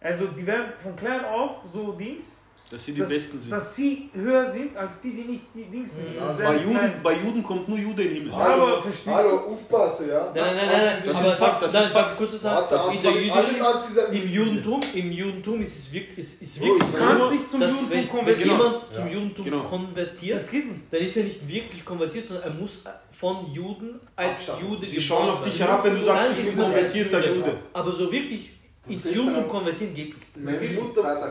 Also, 0.00 0.26
die 0.28 0.46
werden 0.46 0.72
von 0.82 0.96
klein 0.96 1.24
auf 1.24 1.62
so 1.72 1.92
Dings, 1.92 2.42
Dass 2.72 2.86
sie 2.86 2.92
die 2.92 3.00
Das- 3.00 3.08
Besten 3.10 3.38
sind. 3.38 3.52
dass 3.52 3.76
sie 3.76 4.08
höher 4.14 4.50
sind 4.50 4.74
als 4.74 5.02
die, 5.02 5.10
die 5.10 5.24
nicht 5.32 5.44
die 5.54 5.64
Dings 5.64 5.94
sind. 5.94 6.14
Ja, 6.16 6.30
Und 6.30 6.38
Bei 6.38 6.46
selbst 6.56 6.64
Juden, 6.64 6.92
bei 7.02 7.12
Juden 7.16 7.42
kommt 7.42 7.68
nur 7.68 7.76
Jude 7.78 8.02
in 8.02 8.08
den 8.14 8.32
Himmel. 8.32 8.80
Verstehst 8.80 9.06
du? 9.06 9.10
Hallo, 9.10 9.36
aufpassen, 9.52 10.08
ja? 10.08 10.32
Nein, 10.34 10.34
nein, 10.34 10.56
nein, 10.56 10.66
nein, 10.86 10.96
Das 11.06 11.16
aber 11.18 11.26
ist 11.28 11.34
Fakt, 11.34 11.62
das 11.62 11.72
nein, 11.74 11.82
ist 11.82 11.88
Fakt. 11.90 12.04
darf 12.06 12.12
ich 12.12 12.16
kurz 12.18 12.32
was 12.32 12.40
sagen? 12.40 12.56
Warte, 12.70 12.74
Das 12.74 12.94
in 12.94 13.02
der 13.02 13.66
Antisemit. 13.74 14.24
im 14.24 14.32
Judentum, 14.32 14.80
im 14.94 15.12
Judentum 15.12 15.60
ist 15.62 15.78
es 15.80 15.92
wirklich, 15.92 16.18
ist, 16.26 16.40
ist 16.40 16.60
wirklich 16.62 16.78
du 16.78 16.86
Du 16.86 16.98
kannst 17.04 17.20
so, 17.20 17.30
nicht 17.30 17.50
zum 17.50 17.60
dass 17.60 17.70
Judentum 17.72 17.90
wenn, 17.90 17.98
wenn 18.00 18.08
konvertieren. 18.08 18.50
jemand 18.50 18.74
Ja. 18.74 18.96
zum 18.96 19.12
Judentum 19.12 19.44
Genau. 19.44 19.62
konvertiert, 19.64 20.40
Das 20.40 20.50
geht 20.50 20.66
nicht. 20.66 20.80
dann 20.90 21.00
ist 21.02 21.16
er 21.18 21.24
nicht 21.24 21.48
wirklich 21.48 21.84
konvertiert, 21.84 22.28
sondern 22.28 22.44
er 22.46 22.54
muss 22.54 22.84
von 23.12 23.52
Juden 23.52 24.00
als 24.16 24.30
Abstammen. 24.30 24.70
Jude 24.72 24.86
Sie 24.86 24.98
schauen 25.02 25.28
auf 25.28 25.42
dich 25.42 25.60
herab, 25.60 25.84
wenn 25.84 25.94
du 25.94 26.02
sagst, 26.02 26.30
ich 26.38 26.46
ist 26.46 26.54
bin 26.56 26.64
konvertierter 26.64 27.28
Jude. 27.34 27.52
Aber 27.74 27.92
so 27.92 28.10
wirklich 28.10 28.50
ins 28.88 29.14
Judentum 29.14 29.48
konvertieren 29.48 29.94
geht 29.94 30.14
nicht. 30.36 30.60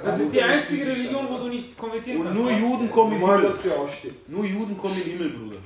Das 0.05 0.19
ist 0.19 0.33
die 0.33 0.41
einzige 0.41 0.85
Religion, 0.87 1.27
wo 1.29 1.37
du 1.37 1.47
nicht 1.49 1.77
konvertieren 1.77 2.21
Und 2.21 2.27
kannst. 2.27 2.41
nur 2.41 2.51
Juden 2.51 2.89
kommen 2.89 3.13
in 3.13 3.19
den 3.19 3.27
Himmel. 3.29 4.13
Nur 4.27 4.45
Juden 4.45 4.77
kommen 4.77 4.95
in 4.95 5.01
den 5.03 5.11
Himmel, 5.11 5.29
Bruder. 5.31 5.57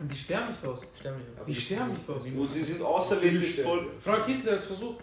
Und 0.00 0.12
die 0.12 0.16
sterben 0.16 0.50
nicht 0.50 0.64
aus. 0.64 0.80
Stell 0.98 1.12
mich 1.12 1.38
ab. 1.38 1.44
Die 1.46 1.54
sterben 1.54 1.92
nicht 1.94 2.08
aus. 2.08 2.22
Und 2.22 2.50
sie 2.50 2.62
sind 2.62 2.82
auserwähltes 2.82 3.60
Volk. 3.60 3.86
Frank 4.02 4.26
Hitler 4.26 4.52
hat 4.52 4.64
versucht. 4.64 4.96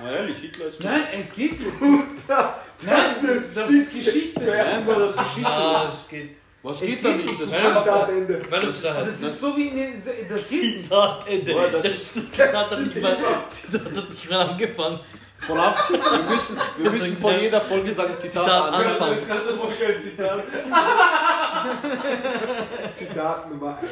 Na 0.00 0.12
ehrlich, 0.12 0.38
Hitler 0.38 0.66
ist 0.66 0.84
Nein, 0.84 1.02
es 1.18 1.34
geht 1.34 1.58
nicht. 1.58 1.72
Nein, 1.80 3.44
das 3.54 3.70
ist 3.70 4.04
Geschichte. 4.04 4.40
Nein, 4.40 4.84
Bruder, 4.84 5.00
das 5.00 5.10
ist 5.16 5.18
Geschichte. 5.24 5.46
Ah, 5.48 5.82
Das 5.84 6.08
geht. 6.08 6.30
Was 6.62 6.82
Es 6.82 6.88
geht 6.88 7.04
da 7.04 7.08
nicht? 7.10 7.40
Das 7.40 7.50
nicht. 7.52 7.64
ist 7.64 7.78
Zitat 7.84 8.08
Ende. 8.10 8.42
Weil 8.50 8.60
Das 8.60 8.68
das 8.68 8.76
ist 8.76 8.84
da 8.84 9.04
Das 9.04 9.22
ist 9.22 9.40
so 9.40 9.56
wie. 9.56 9.94
Das. 10.28 10.48
Zitat 10.48 11.28
Ende. 11.28 11.52
Boah, 11.52 11.68
das 11.70 11.82
Das, 11.82 11.92
ist- 11.92 12.16
das 12.16 12.30
Zitat 12.32 12.70
hat 12.70 12.80
nicht 12.80 13.00
mal, 13.02 13.16
Zitat 13.50 13.96
hat 13.96 14.10
nicht 14.10 14.30
mal 14.30 14.48
angefangen. 14.50 15.00
Von 15.46 15.56
ab, 15.60 15.76
wir 15.88 15.98
müssen, 16.34 16.56
wir 16.78 16.90
müssen 16.90 17.16
von 17.18 17.38
jeder 17.40 17.60
Folge 17.60 17.94
sagen 17.94 18.16
Zitat, 18.16 18.44
Zitat 18.44 18.74
an. 18.74 18.74
anfangen. 18.74 19.18
Zitat 22.92 23.50
Nummer 23.50 23.78
1. 23.78 23.88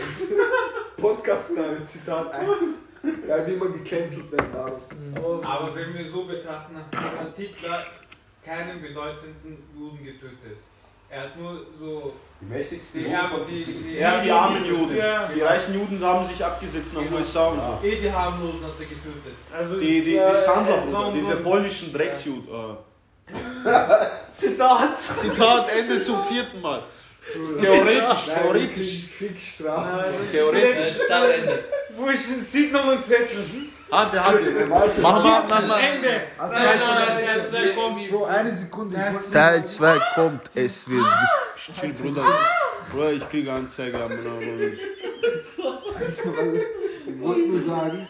Podcastname, 0.96 1.84
Zitat 1.86 2.32
1. 2.32 2.48
Ja, 3.28 3.46
wie 3.46 3.52
immer 3.52 3.68
gecancelt 3.68 4.32
werden 4.32 4.50
darf. 4.52 4.72
Aber 5.44 5.74
wenn 5.76 5.94
wir 5.94 6.08
so 6.10 6.24
betrachten, 6.24 6.74
hat 6.76 7.36
Hitler 7.36 7.84
keinen 8.44 8.82
bedeutenden 8.82 9.62
Juden 9.76 10.04
getötet. 10.04 10.58
Er 11.08 11.22
hat 11.22 11.36
nur 11.38 11.60
so 11.78 12.14
Die 12.40 12.44
mächtigsten 12.46 13.04
die, 13.04 13.10
ja, 13.10 13.30
die, 13.48 13.64
die, 13.64 13.98
Er 13.98 14.10
hat 14.16 14.24
die 14.24 14.30
armen 14.30 14.64
Juden. 14.64 14.96
Ja. 14.96 15.28
Die 15.34 15.40
reichen 15.40 15.74
Juden 15.74 16.00
haben 16.02 16.26
sich 16.26 16.44
abgesetzt 16.44 16.94
nach 16.94 17.02
Genau. 17.02 17.16
USA 17.16 17.46
und 17.46 17.60
so. 17.60 17.86
eh 17.86 18.00
die 18.00 18.12
harmlosen 18.12 18.64
hat 18.64 18.72
er 18.78 18.86
getötet. 18.86 19.34
Also 19.56 19.78
Die, 19.78 20.00
die, 20.02 20.04
die 20.12 20.34
Sandler, 20.34 20.82
es 20.84 20.92
war 20.92 21.04
Bruder, 21.04 21.06
ein 21.06 21.14
diese 21.14 21.36
polnischen 21.36 21.92
Drecksjuden. 21.92 22.48
Äh. 22.48 23.32
Zitat! 24.36 24.98
Zitat, 25.00 25.68
Ende 25.70 26.00
zum 26.02 26.22
vierten 26.24 26.60
Mal. 26.60 26.82
Theoretisch, 27.60 28.24
theoretisch. 28.26 28.76
wirklich 28.76 29.06
Fix 29.08 29.54
Strafe. 29.56 29.96
Nein, 30.10 30.28
Theoretisch. 30.30 30.98
Zitat 31.02 31.30
Ende. 31.30 31.64
Wo 31.96 32.08
ich 32.10 32.20
zieht 32.48 32.72
noch 32.72 32.86
ein 32.88 33.00
Zettel. 33.02 33.44
Ah, 33.90 34.06
der 34.06 34.24
hat 34.24 34.34
Warte, 34.68 35.00
Mach 35.00 35.22
mal, 35.24 35.42
mach 35.48 35.66
mal. 35.68 35.80
Ende. 35.80 36.20
Also, 36.38 36.54
Nein, 36.56 36.78
nein, 36.78 36.96
nein, 37.16 37.18
ist- 37.18 37.52
nein, 37.52 37.68
komm. 37.76 38.08
Bro, 38.10 38.24
eine 38.24 38.56
Sekunde. 38.56 38.96
Teil 39.30 39.64
2 39.66 39.98
kommt, 40.14 40.50
es 40.54 40.88
wird. 40.90 41.04
Chill, 41.56 41.92
Bruder. 41.92 42.24
Bruder, 42.90 43.12
ich 43.12 43.28
kriege 43.30 43.52
Anzeige. 43.52 43.96
aber- 43.98 44.14
Ich 47.08 47.20
wollte 47.20 47.48
nur 47.48 47.60
sagen, 47.60 48.08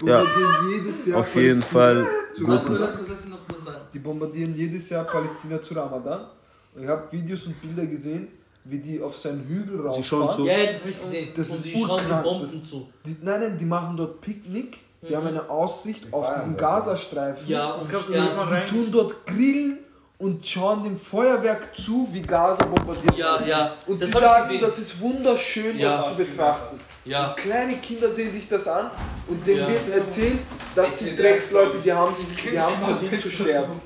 die 0.00 0.06
Ja, 0.06 0.18
bombardieren 0.22 0.70
jedes 0.72 1.06
Jahr 1.06 1.20
Auf 1.20 1.34
jeden 1.34 1.60
Palästina 1.60 1.80
Fall 1.80 2.06
zu 2.34 2.44
gut. 2.44 2.50
Warte, 2.54 2.66
Ramadan. 2.66 2.80
lass 2.98 3.08
lass 3.08 3.24
ihn 3.24 3.30
noch 3.30 3.38
was 3.52 3.64
sagen. 3.64 3.80
Die 3.92 3.98
bombardieren 3.98 4.54
jedes 4.54 4.88
Jahr 4.90 5.04
Palästina 5.04 5.60
zu 5.62 5.74
Ramadan. 5.74 6.26
Und 6.74 6.82
ich 6.82 6.88
habe 6.88 7.10
Videos 7.10 7.46
und 7.46 7.60
Bilder 7.60 7.86
gesehen, 7.86 8.28
wie 8.64 8.78
die 8.78 9.00
auf 9.00 9.16
seinen 9.16 9.44
Hügel 9.48 9.80
rauffahren. 9.80 10.04
schauen 10.04 10.30
zu. 10.36 10.46
Ja, 10.46 10.66
das 10.66 10.80
habe 10.80 10.90
ich 10.90 11.00
gesehen. 11.00 11.28
Das 11.36 11.48
Und 11.50 11.54
ist 11.56 11.64
die 11.64 11.84
schauen 11.84 12.02
die. 12.06 12.22
Bomben 12.22 12.64
zu. 12.64 12.88
Die, 13.04 13.16
nein, 13.22 13.40
nein, 13.40 13.58
die 13.58 13.64
machen 13.64 13.96
dort 13.96 14.20
Picknick. 14.20 14.78
Die 15.02 15.14
haben 15.14 15.26
eine 15.26 15.48
Aussicht 15.48 16.12
auf 16.12 16.26
feiern 16.26 16.40
diesen. 16.40 16.56
Gazastreifen. 16.56 17.46
Ja, 17.48 17.72
und 17.72 17.92
das 17.92 18.06
Die 18.06 18.16
rein. 18.16 18.66
tun 18.66 18.88
dort 18.90 19.26
grillen 19.26 19.78
und 20.18 20.44
schauen 20.46 20.82
dem 20.82 20.98
Feuerwerk 20.98 21.76
zu, 21.76 22.08
wie 22.12 22.22
Gaza 22.22 22.64
bombardiert 22.64 23.16
Ja, 23.16 23.38
wird. 23.38 23.48
ja, 23.48 23.74
Und 23.86 24.00
das 24.02 24.10
die 24.10 24.18
sagen, 24.18 24.44
gesehen. 24.48 24.60
das 24.62 24.78
ist 24.78 25.00
wunderschön, 25.00 25.78
Ja. 25.78 25.88
das 25.90 26.08
zu 26.08 26.14
betrachten. 26.16 26.80
ja. 27.04 27.34
Kleine 27.36 27.76
Kinder 27.76 28.10
sehen 28.10 28.32
sich 28.32 28.48
das 28.48 28.66
an 28.66 28.90
und 29.28 29.46
denen 29.46 29.60
Ja. 29.60 29.68
wird 29.68 29.88
erzählt, 29.94 30.38
dass 30.74 30.98
die 30.98 31.14
Drecksleute, 31.16 31.78
die 31.84 31.92
haben 31.92 32.14
die 32.50 32.58
haben 32.58 32.76
verdient 32.78 33.22
zu 33.22 33.30
sterben. 33.30 33.80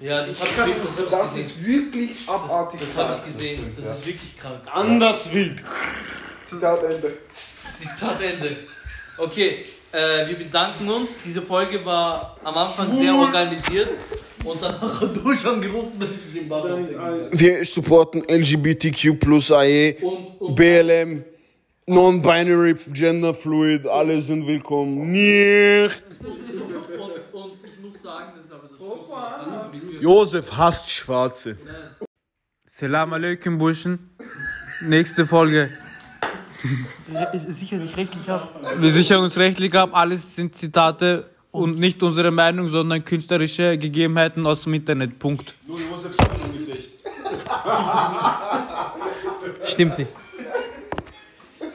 Ja, 0.00 0.20
das 0.20 0.32
ich, 0.32 0.38
das 0.40 0.48
hab 0.58 0.68
ich 0.68 0.74
Das 1.10 1.34
gesehen. 1.34 1.40
ist 1.46 1.64
wirklich 1.66 2.28
abartig. 2.28 2.80
Das 2.80 3.02
habe 3.02 3.14
ich 3.16 3.32
gesehen. 3.32 3.76
Das 3.82 3.98
ist 4.00 4.06
wirklich 4.06 4.36
krank. 4.36 4.60
Anders 4.70 5.32
wild. 5.32 5.62
Zitat 6.44 6.82
Ende. 6.82 7.16
Zitat 7.72 8.20
Ende. 8.20 8.56
Okay, 9.16 9.64
äh, 9.92 10.28
wir 10.28 10.36
bedanken 10.36 10.88
uns. 10.88 11.18
Diese 11.24 11.42
Folge 11.42 11.84
war 11.84 12.36
am 12.44 12.56
Anfang 12.56 12.96
sehr 12.96 13.14
organisiert 13.14 13.88
und 14.44 14.62
danach 14.62 15.00
hat 15.00 15.16
du 15.24 15.34
schon 15.34 15.60
gerufen, 15.60 15.98
dass 15.98 16.08
es 16.10 16.32
den 16.32 16.52
alles. 16.52 17.38
Wir 17.38 17.64
supporten 17.64 18.22
LGBTQ 18.28 19.18
plus 19.18 19.50
AE, 19.50 19.96
BLM, 20.40 21.24
Non-Binary, 21.86 22.74
Gender 22.92 23.34
Fluid, 23.34 23.86
alle 23.86 24.20
sind 24.20 24.46
willkommen. 24.46 25.10
Nicht! 25.12 26.04
Und, 26.20 27.40
und 27.40 27.52
ich 27.64 27.82
muss 27.82 28.02
sagen, 28.02 28.32
das 28.36 28.46
ist 28.46 28.52
aber 28.52 28.68
das 28.68 28.80
Opa. 28.80 29.70
Josef 30.00 30.52
hasst 30.56 30.90
Schwarze. 30.90 31.56
Salam 32.66 33.12
alaikum, 33.12 33.56
Burschen. 33.56 34.10
Nächste 34.82 35.24
Folge. 35.24 35.70
Sicher 37.48 37.76
nicht 37.76 37.96
rechtlich 37.96 38.28
ab. 38.30 38.60
Wir 38.78 38.90
sichern 38.90 39.22
uns 39.22 39.36
rechtlich 39.36 39.74
ab. 39.74 39.90
Alles 39.92 40.36
sind 40.36 40.54
Zitate 40.56 41.24
und 41.52 41.78
nicht 41.78 42.02
unsere 42.02 42.30
Meinung, 42.30 42.68
sondern 42.68 43.04
künstlerische 43.04 43.78
Gegebenheiten 43.78 44.46
aus 44.46 44.62
dem 44.64 44.74
Internet. 44.74 45.18
Punkt. 45.18 45.54
Nur 45.66 45.78
Josef 45.78 46.14
im 46.44 46.52
Gesicht. 46.52 46.90
Stimmt 49.64 49.98
nicht. 49.98 50.10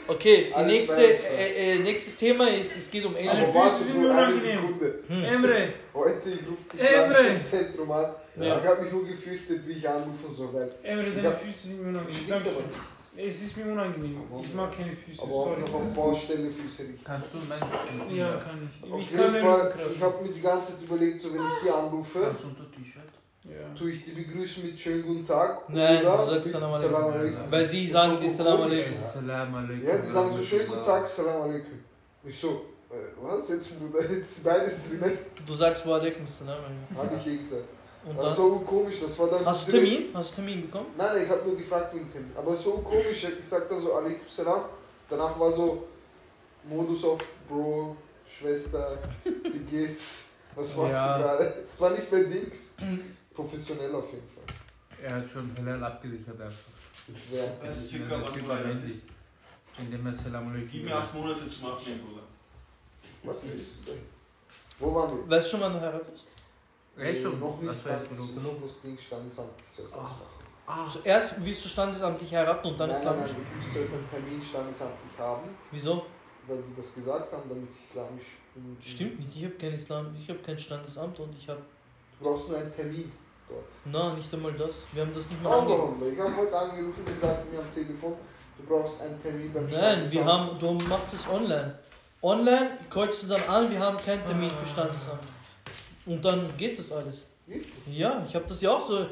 Okay, 0.08 0.48
die 0.50 0.54
Alles 0.54 0.72
nächste, 0.74 1.02
äh, 1.04 1.76
äh, 1.76 1.80
nächstes 1.80 2.18
Thema 2.18 2.50
ist, 2.50 2.76
es 2.78 2.92
geht 2.92 3.06
um 3.06 3.12
Aber 3.14 3.20
England. 3.22 3.56
warte, 3.56 3.84
Bro, 3.94 4.00
mir 4.02 4.12
eine 4.12 4.20
unangenehm. 4.34 4.60
Sekunde. 4.60 5.00
Emre, 5.26 5.74
Heute, 5.94 6.30
ich 6.32 6.48
rufe 6.48 6.78
das 6.78 6.82
Emre. 6.82 7.44
Zentrum 7.44 7.92
an. 7.92 8.06
Ja. 8.40 8.58
Ich 8.62 8.68
habe 8.68 8.82
mich 8.84 8.92
nur 8.92 9.06
gefürchtet, 9.08 9.66
wie 9.66 9.72
ich 9.72 9.88
anrufen 9.88 10.36
soll. 10.36 10.50
Weil, 10.54 10.72
Emre, 10.84 11.10
Ja. 11.16 11.16
deine 11.22 11.38
Füße 11.38 11.68
sind 11.70 11.82
mir 11.82 11.90
unangenehm. 11.90 12.14
Stimmt 12.16 12.30
Danke. 12.32 12.50
aber 12.50 12.60
nicht. 12.60 12.80
Es 13.28 13.42
ist 13.44 13.58
mir 13.58 13.72
unangenehm. 13.72 14.18
Ich 14.42 14.54
mag 14.54 14.72
keine 14.76 14.96
Füße. 14.96 15.22
aber 15.22 15.32
auch 15.32 15.46
Sorry. 15.48 15.62
noch 15.62 15.74
auf 15.76 15.94
Baustelle 15.96 16.50
Füße 16.50 16.84
nicht. 16.86 17.06
Kannst 17.06 17.28
du 17.34 17.38
meine 17.48 18.16
Ja, 18.18 18.38
kann 18.38 18.68
ich. 18.68 18.92
Auf 18.92 19.00
Ich 19.02 19.12
jeden 19.12 19.34
den 19.34 19.42
Fall, 19.44 19.74
ich 19.96 20.02
habe 20.02 20.24
mir 20.24 20.30
die 20.32 20.42
ganze 20.42 20.74
Zeit 20.74 20.84
überlegt, 20.84 21.22
so 21.22 21.34
wenn 21.34 21.42
ich 21.42 21.54
die 21.64 21.70
anrufe, 21.70 22.20
Kannst 22.22 22.44
du 22.44 22.48
unter 22.48 22.72
T-Shirt? 22.72 23.02
Ja. 23.44 23.74
tue 23.78 23.92
ich 23.92 24.06
die 24.06 24.12
begrüßen 24.12 24.64
mit 24.66 24.80
schönen 24.80 25.04
guten 25.04 25.26
Tag. 25.26 25.68
Nein, 25.70 26.06
oder 26.06 26.18
du 26.26 26.32
sagst 26.34 26.50
Salam 26.52 26.72
alaikum. 26.74 26.96
alaikum. 27.14 27.52
Weil 27.52 27.70
sie 27.70 27.88
sagen 27.88 28.18
die 28.22 28.30
Salam 28.30 28.62
komisch. 28.62 28.78
alaikum. 28.80 28.96
Salam 29.14 29.56
alaikum. 29.56 29.88
Ja, 29.88 29.98
die 29.98 30.08
sagen 30.08 30.36
so 30.38 30.44
schönen 30.44 30.68
guten 30.68 30.84
Tag, 30.84 31.08
Salam 31.10 31.42
alaikum. 31.42 31.80
Ich 32.24 32.40
so, 32.40 32.66
äh, 32.90 32.94
was 33.22 33.50
jetzt? 33.50 33.74
Jetzt 34.12 34.44
beides 34.44 34.82
drin. 34.88 35.18
Du 35.46 35.54
sagst 35.56 35.86
wa 35.88 35.96
alaikum 35.98 36.26
salam. 36.28 36.58
Habe 36.96 37.16
ich 37.18 37.28
eh 37.28 37.38
gesagt. 37.38 37.64
Und 38.04 38.18
Das 38.18 38.38
war 38.40 38.60
komisch, 38.62 39.00
das 39.02 39.20
war 39.20 39.28
dann. 39.30 39.46
hast 39.46 39.68
du 39.68 39.72
Termin? 39.74 40.10
Hast 40.14 40.32
du 40.32 40.36
Termin 40.38 40.62
bekommen? 40.64 40.88
Nein, 40.98 41.08
nein, 41.14 41.24
ich 41.24 41.30
habe 41.30 41.44
nur 41.48 41.56
gefragt 41.58 41.94
wegen 41.94 42.12
Termin. 42.12 42.32
Aber 42.36 42.52
es 42.54 42.66
war 42.66 42.74
komisch, 42.78 43.24
ich 43.40 43.48
sag 43.48 43.70
dann 43.70 43.82
so 43.82 43.94
alaikum 43.94 44.28
salam. 44.28 44.62
Danach 45.10 45.40
war 45.40 45.52
so 45.52 45.88
Modus 46.64 47.04
auf 47.06 47.20
Bro, 47.48 47.96
Schwester, 48.28 48.98
wie 49.24 49.60
geht's? 49.60 50.30
Was 50.56 50.76
machst 50.78 50.94
Ja. 50.94 51.18
du 51.18 51.24
gerade? 51.24 51.56
Es 51.64 51.80
war 51.80 51.90
nicht 51.92 52.12
mehr 52.12 52.24
Dings. 52.24 52.78
Professionell 53.34 53.94
auf 53.96 54.12
jeden 54.12 54.28
Fall. 54.30 54.44
Er 55.04 55.16
hat 55.16 55.30
schon 55.30 55.52
Halal 55.58 55.84
abgesichert 55.84 56.40
einfach. 56.42 56.58
Ja. 57.32 57.44
Das 57.64 57.78
ist 57.80 57.90
circa 57.92 58.16
bist. 58.18 59.02
Indem 59.80 60.06
er 60.08 60.14
Salam 60.14 60.48
alaikum. 60.50 60.70
Gib 60.72 60.84
mir 60.86 60.96
acht 60.96 61.14
Monate 61.14 61.50
zum 61.50 61.66
Abnehmen, 61.68 62.02
Bruder. 62.02 62.24
Was 63.24 63.44
redest 63.46 63.80
du 63.86 63.92
denn? 63.92 64.02
Wo 64.80 64.94
waren 64.96 65.18
wir? 65.18 65.30
Weißt 65.38 65.46
du 65.48 65.52
schon, 65.52 65.62
wann 65.62 65.74
du 65.74 65.80
heiratest? 65.82 66.28
Ist 66.98 67.22
schon. 67.22 67.40
Noch 67.40 67.60
nicht 67.62 67.86
ganz. 67.86 68.10
genug. 68.10 68.44
Noch 68.44 68.62
das 68.62 68.82
Ding 68.82 68.98
stand, 68.98 69.28
das 69.28 69.36
zuerst 69.76 69.94
ausmachen. 69.94 70.90
Zuerst 70.90 71.44
willst 71.44 71.66
du 71.66 71.70
standesamtlich 71.70 72.34
heiraten 72.34 72.68
und 72.68 72.80
dann 72.80 72.90
nein, 72.90 73.02
nein, 73.04 73.16
nein, 73.18 73.26
islamisch. 73.26 73.36
du 73.52 73.58
musst 73.58 73.74
zuerst 73.74 73.94
einen 73.94 74.10
Termin 74.10 74.42
standesamtlich 74.42 75.18
haben, 75.20 75.50
Wieso? 75.72 76.06
weil 76.48 76.58
die 76.58 76.76
das 76.78 76.96
gesagt 76.96 77.34
haben, 77.34 77.44
damit 77.50 77.68
ich 77.76 77.90
islamisch 77.90 78.26
bin. 78.56 78.78
Stimmt 78.80 79.20
nicht, 79.20 79.36
ich 79.36 79.44
habe 79.46 79.56
kein 79.56 79.74
Islam, 79.74 80.16
ich 80.18 80.30
habe 80.30 80.40
kein 80.40 80.58
Standesamt 80.60 81.20
und 81.20 81.36
ich 81.38 81.50
habe. 81.50 81.62
Du 82.20 82.30
brauchst 82.30 82.48
nur 82.50 82.58
einen 82.58 82.74
Termin 82.74 83.12
dort. 83.50 83.66
Na, 83.86 84.14
nicht 84.14 84.34
einmal 84.34 84.54
das. 84.54 84.76
Wir 84.94 85.02
haben 85.02 85.14
das 85.14 85.28
nicht 85.30 85.44
mal 85.44 85.60
ange 85.60 85.74
Allah, 85.74 86.08
ich 86.14 86.20
habe 86.20 86.38
heute 86.38 86.58
angerufen, 86.58 87.04
die 87.06 87.20
sagten 87.20 87.52
mir 87.52 87.60
am 87.60 87.74
Telefon, 87.74 88.14
du 88.58 88.64
brauchst 88.66 89.02
einen 89.02 89.22
Termin 89.22 89.52
beim 89.52 89.66
Nein, 89.66 89.74
wir 89.74 90.22
Standesamt. 90.22 90.28
haben, 90.28 90.60
du 90.60 90.74
machst 90.88 91.14
es 91.14 91.28
online. 91.28 91.80
Online 92.22 92.70
kreuzt 92.90 93.24
du 93.24 93.28
dann 93.28 93.44
an, 93.50 93.70
wir 93.72 93.80
haben 93.80 93.98
keinen 93.98 94.26
Termin 94.26 94.50
für 94.52 94.68
Standesamt. 94.68 95.24
Und 96.06 96.24
dann 96.26 96.50
geht 96.58 96.78
das 96.80 96.92
alles. 96.92 97.26
Ja, 97.92 98.26
ich 98.28 98.34
habe 98.36 98.46
das 98.48 98.62
ja 98.62 98.72
auch 98.72 98.88
so. 98.88 99.06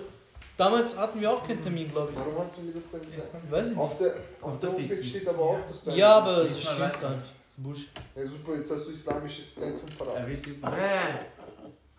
Damals 0.57 0.97
hatten 0.97 1.21
wir 1.21 1.31
auch 1.31 1.45
keinen 1.47 1.61
Termin, 1.61 1.89
glaube 1.89 2.11
Warum 2.15 2.37
hast 2.45 2.57
du 2.57 2.63
mir 2.63 2.73
das 2.73 2.83
dann 2.91 2.99
gesagt? 3.01 3.29
ich. 3.45 3.51
Weiß 3.51 3.63
ich 3.63 3.69
nicht. 3.69 3.79
Auf 3.79 3.97
der, 3.97 4.07
auf 4.41 4.53
Auf 4.53 4.59
der 4.59 4.71
Homepage 4.73 5.03
steht 5.03 5.27
aber 5.27 5.39
auch, 5.41 5.59
dass 5.67 5.83
du 5.83 5.91
Ja, 5.91 6.17
aber 6.17 6.43
das 6.45 6.61
stimmt 6.61 6.79
weiter. 6.81 6.99
gar 6.99 7.09
nicht. 7.15 7.31
Bullshit. 7.57 7.89
Ja, 8.15 8.25
super, 8.25 8.55
jetzt 8.57 8.71
hast 8.73 8.87
du 8.87 8.91
islamisches 8.91 9.55
Zentrum 9.55 9.89
Er 9.89 9.95
verraten. 9.95 10.41
über. 10.45 10.71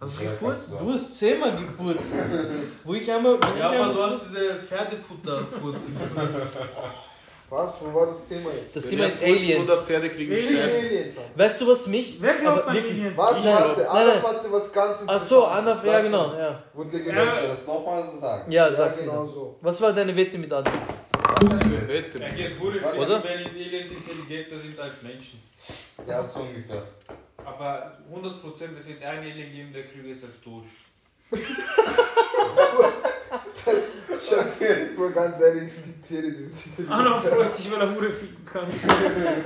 Hast 0.00 0.18
du 0.18 0.24
Ja, 0.24 0.30
gefurzt? 0.30 0.70
du. 0.72 0.92
Hast 0.92 1.18
zehnmal 1.18 1.52
gefurzt. 1.56 2.14
Wo 2.84 2.94
ich 2.94 3.10
einmal. 3.10 3.34
Ich 3.36 3.58
Ja, 3.60 3.66
aber 3.68 3.70
einmal 3.80 3.94
du 3.94 4.02
hast 4.02 4.20
diese 4.30 4.54
Pferdefutter. 4.66 5.46
Was? 7.50 7.80
Wo 7.82 7.92
war 7.92 8.06
das 8.06 8.28
Thema 8.28 8.48
jetzt? 8.56 8.76
das 8.76 8.84
Wenn 8.84 8.90
Thema 8.92 9.06
ist 9.06 9.22
Aliens. 9.22 9.54
100 9.68 9.78
Pferde 9.84 10.10
kriegen 10.10 10.32
Aliens. 10.32 11.16
Weißt 11.34 11.60
du, 11.60 11.66
was 11.66 11.86
mich. 11.88 12.16
Wer 12.20 12.38
glaubt 12.38 12.58
aber 12.62 12.68
an 12.68 12.74
wirklich. 12.76 13.00
Aliens? 13.00 13.18
Warte, 13.18 13.38
Ich 13.40 13.46
warte, 13.46 13.90
Anna 13.90 14.04
nein, 14.06 14.22
hatte 14.22 14.52
was 14.52 14.72
ganz 14.72 15.04
Ach 15.06 15.20
so, 15.20 15.44
Anna, 15.46 15.58
Interessantes. 15.72 15.92
ja 15.92 16.00
genau, 16.02 16.32
ja. 16.38 16.62
Wurde 16.72 16.98
Ja. 16.98 17.14
Soll 17.14 17.28
ich 17.42 17.50
das 17.50 17.66
nochmal 17.66 18.04
so 18.14 18.20
sagen? 18.20 18.52
Ja, 18.52 18.68
Ja, 18.68 18.74
sag's 18.74 18.98
genau 19.00 19.24
mir. 19.24 19.28
so. 19.32 19.56
Was 19.60 19.80
war 19.82 19.92
deine 19.92 20.16
Wette 20.16 20.38
mit 20.38 20.52
Adi? 20.52 20.70
Wette. 21.86 22.22
Er 22.22 22.30
geht 22.32 22.60
Oder? 22.60 23.24
wenn 23.24 23.46
Aliens 23.46 23.90
intelligenter 23.90 24.56
sind 24.56 24.78
als 24.78 25.02
Menschen. 25.02 25.42
Ja, 26.06 26.22
so 26.22 26.40
ungefähr. 26.40 26.84
Aber 27.44 27.98
100% 28.14 28.78
es 28.78 28.86
wird 28.88 29.02
ein 29.02 29.18
Alien 29.18 29.52
geben, 29.52 29.72
der 29.72 29.84
klüger 29.84 30.10
ist 30.10 30.24
als 30.24 30.34
du. 30.44 30.62
Das, 33.64 33.98
schau, 34.28 34.36
Bro, 34.96 35.10
ganz 35.10 35.40
ehrlich, 35.40 35.64
es 35.64 35.84
gibt 35.84 36.06
Tiere, 36.06 36.30
die 36.30 36.34
sind 36.36 36.54
intelligent. 36.54 36.90
Anna 36.90 37.20
freut 37.20 37.54
sich, 37.54 37.70
weil 37.70 37.80
er 37.82 37.94
Hure 37.94 38.10
ficken 38.10 38.44
kann. 38.44 38.66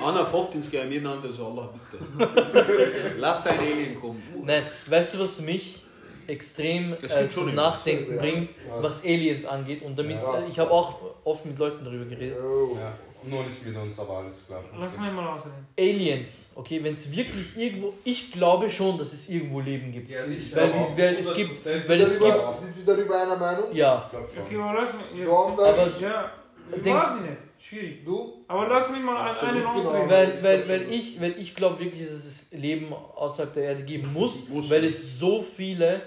Anna 0.03 0.30
hofft 0.32 0.55
insgeheim 0.55 0.91
jeden 0.93 1.07
Abend 1.07 1.35
so, 1.35 1.47
Allah 1.47 1.70
bitte. 1.91 3.14
Lass 3.18 3.47
ein 3.49 3.59
Alien 3.59 4.01
kommen. 4.01 4.22
Nein, 4.45 4.62
weißt 4.87 5.14
du, 5.14 5.20
was 5.20 5.41
mich 5.41 5.85
extrem 6.26 6.95
äh, 6.95 7.28
zum. 7.28 7.55
Nachdenken 7.55 8.14
Ja. 8.14 8.20
bringt, 8.20 8.49
Was? 8.70 8.82
was 8.82 9.05
Aliens 9.05 9.45
angeht? 9.45 9.82
Und 9.82 9.99
damit, 9.99 10.16
Ja. 10.16 10.39
ich 10.39 10.59
habe 10.59 10.70
auch 10.70 11.01
oft 11.24 11.45
mit 11.45 11.59
Leuten 11.59 11.85
darüber 11.85 12.05
geredet. 12.07 12.39
Oh. 12.43 12.76
Ja, 12.78 12.93
nur 13.29 13.45
nicht 13.45 13.64
mit 13.66 13.77
uns, 13.77 13.99
aber 13.99 14.18
alles 14.18 14.47
klar. 14.47 14.62
Lass 14.79 14.99
mich 14.99 15.12
mal 15.12 15.27
ausreden. 15.35 15.66
Aliens, 15.79 16.51
okay, 16.55 16.83
wenn 16.83 16.95
es 16.95 17.14
wirklich 17.14 17.57
irgendwo, 17.57 17.93
ich 18.05 18.33
glaube 18.33 18.70
schon, 18.70 18.99
dass 18.99 19.12
es 19.12 19.29
irgendwo 19.29 19.61
Leben 19.61 19.93
gibt. 19.93 20.11
Ja, 20.11 20.27
sicher. 20.27 20.57
Weil, 20.57 20.66
es- 20.66 20.97
weil 20.97 21.14
es 21.16 21.35
gibt, 21.35 21.89
weil 21.89 22.01
es 22.01 22.12
gibt, 22.12 22.61
sind 22.61 22.77
wir 22.87 22.95
darüber 22.97 23.22
einer 23.22 23.37
Meinung? 23.37 23.64
ja, 23.75 24.03
Ich 24.07 24.11
glaube 24.11 24.29
schon. 24.35 24.43
Okay, 24.45 24.57
aber 24.57 24.81
lass 24.81 24.93
mich. 24.95 25.03
Ja, 25.20 25.29
aber 25.33 25.89
ja 26.01 26.33
ich 26.77 26.83
Denk- 26.83 26.97
weiß 26.97 27.20
nicht. 27.20 27.37
Schwierig. 27.66 28.05
du, 28.05 28.45
Aber 28.47 28.68
lass 28.68 28.91
mich 28.91 29.01
mal 29.01 29.16
an 29.16 29.29
Absolut, 29.29 29.55
einen 29.55 29.64
genau. 29.64 29.79
ausreden. 29.79 30.11
weil, 30.11 30.43
weil, 30.43 30.68
weil 30.68 30.83
ich, 30.93 31.18
weil 31.18 31.35
ich 31.39 31.55
glaube 31.55 31.79
wirklich, 31.83 32.03
dass 32.07 32.12
es 32.27 32.49
Leben 32.53 32.93
außerhalb 32.93 33.55
der 33.55 33.64
Erde 33.64 33.83
geben 33.85 34.12
muss, 34.12 34.47
Muss. 34.51 34.68
weil 34.68 34.85
es 34.85 35.18
so 35.18 35.41
viele 35.43 36.03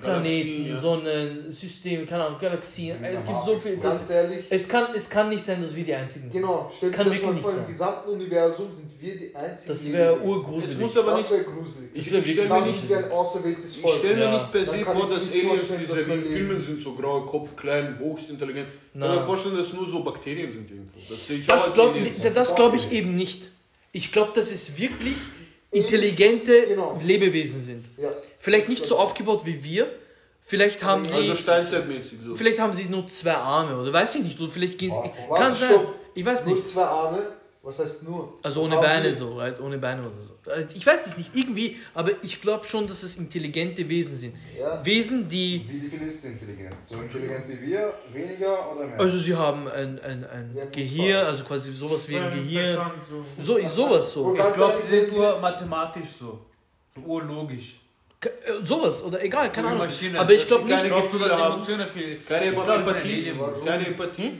Planeten, 0.00 0.64
Galaxien, 0.64 0.66
ja. 0.68 0.76
Sonnen, 0.76 1.50
Systeme, 1.50 2.06
keine 2.06 2.24
Ahnung, 2.24 2.40
Galaxien, 2.40 2.96
es 3.04 3.16
gibt 3.16 3.28
am 3.28 3.46
so 3.46 3.58
viel. 3.58 3.76
Das, 3.76 3.82
ganz 3.84 4.10
ehrlich, 4.10 4.44
es, 4.48 4.68
kann, 4.68 4.86
es 4.96 5.08
kann 5.10 5.28
nicht 5.28 5.44
sein, 5.44 5.62
dass 5.62 5.74
wir 5.76 5.84
die 5.84 5.94
Einzigen 5.94 6.24
sind. 6.24 6.32
genau, 6.32 6.70
stell 6.74 6.90
Das 6.90 6.98
dir 6.98 7.04
kann 7.04 7.12
das 7.12 7.22
mal 7.22 7.28
wirklich 7.28 7.42
vor, 7.42 7.50
nicht 7.52 7.58
im 7.60 7.64
sein. 7.64 7.72
gesamten 7.72 8.10
Universum 8.10 8.74
sind 8.74 8.90
wir 9.00 9.16
die 9.18 9.34
einzigen 9.36 9.68
Das 9.72 9.92
wäre. 9.92 10.14
Es 10.16 10.22
urgruselig. 10.24 10.78
muss 10.78 10.96
aber 10.96 11.10
Das 11.12 11.20
nicht. 11.20 11.30
wäre 11.30 11.44
gruselig. 11.44 11.90
Das 11.94 12.06
Ich, 12.06 12.12
ich 12.14 12.30
stelle 12.32 12.48
mir 12.48 12.66
nicht 12.66 12.88
wie 12.88 12.94
ein 12.94 13.10
auserwähltes 13.10 13.76
ich 13.76 13.82
Volk. 13.82 13.94
stell 13.98 14.14
mir 14.16 14.22
Ja. 14.24 14.32
nicht 14.34 14.52
per 14.52 14.64
se 14.66 14.78
vor, 14.84 14.94
ich 14.94 15.14
dass 15.16 15.30
Aliens 15.30 15.62
diese 15.80 16.08
wie 16.08 16.12
in 16.12 16.24
Filmen 16.24 16.60
sind, 16.60 16.80
so 16.80 16.92
graue 16.94 17.26
Kopf, 17.26 17.54
klein, 17.56 17.98
höchst 17.98 18.30
intelligent. 18.30 18.68
Ich 18.94 19.00
kann 19.00 19.14
mir 19.16 19.22
vorstellen, 19.22 19.56
dass 19.56 19.72
nur 19.72 19.86
so 19.86 20.02
Bakterien 20.02 20.50
sind 20.50 20.70
irgendwo. 20.70 20.98
Das 21.08 21.26
sehe 21.26 21.38
ich 21.38 21.50
auch 21.50 21.54
Das 21.66 21.72
glaube 21.74 22.00
das 22.34 22.54
glaub 22.54 22.74
ich 22.74 22.90
eben 22.90 23.14
nicht. 23.14 23.48
Ich 23.92 24.10
glaube, 24.12 24.32
dass 24.34 24.50
es 24.50 24.76
wirklich 24.78 25.16
intelligente 25.70 26.66
Genau. 26.68 26.98
Lebewesen 27.02 27.62
sind. 27.62 27.84
Ja. 27.96 28.10
Vielleicht 28.38 28.68
nicht 28.68 28.86
so 28.86 28.96
aufgebaut 28.98 29.42
wie 29.44 29.62
wir. 29.62 29.90
Vielleicht 30.44 30.82
haben 30.82 31.04
sie, 31.04 31.14
Also 31.14 31.36
steinzeitmäßig 31.36 32.18
so. 32.26 32.34
vielleicht 32.34 32.58
haben 32.58 32.72
sie 32.72 32.84
nur 32.86 33.06
zwei 33.06 33.34
Arme 33.34 33.80
oder 33.80 33.92
weiß 33.92 34.16
ich 34.16 34.22
nicht. 34.24 34.40
Oder 34.40 34.50
vielleicht 34.50 34.78
gehen 34.78 34.92
sie. 34.92 35.34
Kann 35.34 35.54
sein. 35.54 35.70
Ich 36.14 36.24
weiß 36.24 36.44
Nur 36.46 36.56
nicht. 36.56 36.68
zwei 36.68 36.82
Arme, 36.82 37.22
was 37.62 37.78
heißt 37.78 38.04
nur? 38.04 38.38
Also 38.42 38.62
ohne 38.62 38.76
Beine 38.76 39.12
so, 39.12 39.36
right? 39.36 39.60
ohne 39.60 39.76
Beine 39.76 40.00
oder 40.00 40.18
so. 40.18 40.32
Also 40.50 40.74
Ich 40.74 40.86
weiß 40.86 41.06
es 41.08 41.18
nicht 41.18 41.30
irgendwie, 41.34 41.76
aber 41.92 42.12
ich 42.22 42.40
glaube 42.40 42.66
schon, 42.66 42.86
dass 42.86 43.02
es 43.02 43.16
intelligente 43.16 43.86
Wesen 43.86 44.16
sind. 44.16 44.34
Ja. 44.58 44.84
Wesen, 44.84 45.28
die, 45.28 45.66
Wie 45.68 45.80
definierst 45.80 46.24
du 46.24 46.28
intelligent? 46.28 46.76
So 46.84 46.94
intelligent 46.96 47.44
wie 47.48 47.60
wir, 47.68 47.92
weniger 48.12 48.72
oder 48.72 48.86
mehr? 48.86 48.98
also 48.98 49.18
sie 49.18 49.36
haben 49.36 49.68
ein, 49.68 49.98
ein, 50.00 50.24
ein 50.24 50.54
Ja, 50.56 50.64
Gehirn, 50.66 51.26
also 51.26 51.44
quasi 51.44 51.72
sowas 51.72 52.08
wie 52.08 52.16
ein 52.16 52.30
Gehirn. 52.30 52.92
So. 53.42 53.58
So, 53.58 53.68
sowas 53.68 54.10
so. 54.10 54.34
Ich 54.34 54.54
glaube, 54.54 54.80
sie 54.82 54.96
sind 54.96 55.12
nur 55.12 55.38
mathematisch 55.38 56.08
so. 56.18 56.40
So 56.94 57.00
urlogisch. 57.02 57.76
Äh, 58.22 58.64
Sowas 58.64 59.02
oder 59.02 59.22
egal, 59.22 59.50
keine 59.50 59.68
Ahnung. 59.68 59.80
Maschinen. 59.80 60.16
Aber 60.16 60.32
ich 60.32 60.46
glaube 60.46 60.64
nicht. 60.66 60.84
Glaubst 60.84 61.14
du, 61.14 61.18
dass. 61.18 61.32
Emotionen 61.32 61.86
viel. 61.86 62.18
Keine 62.28 62.46
Empathie. 62.46 63.32
Keine 63.64 63.86
Empathie. 63.86 64.32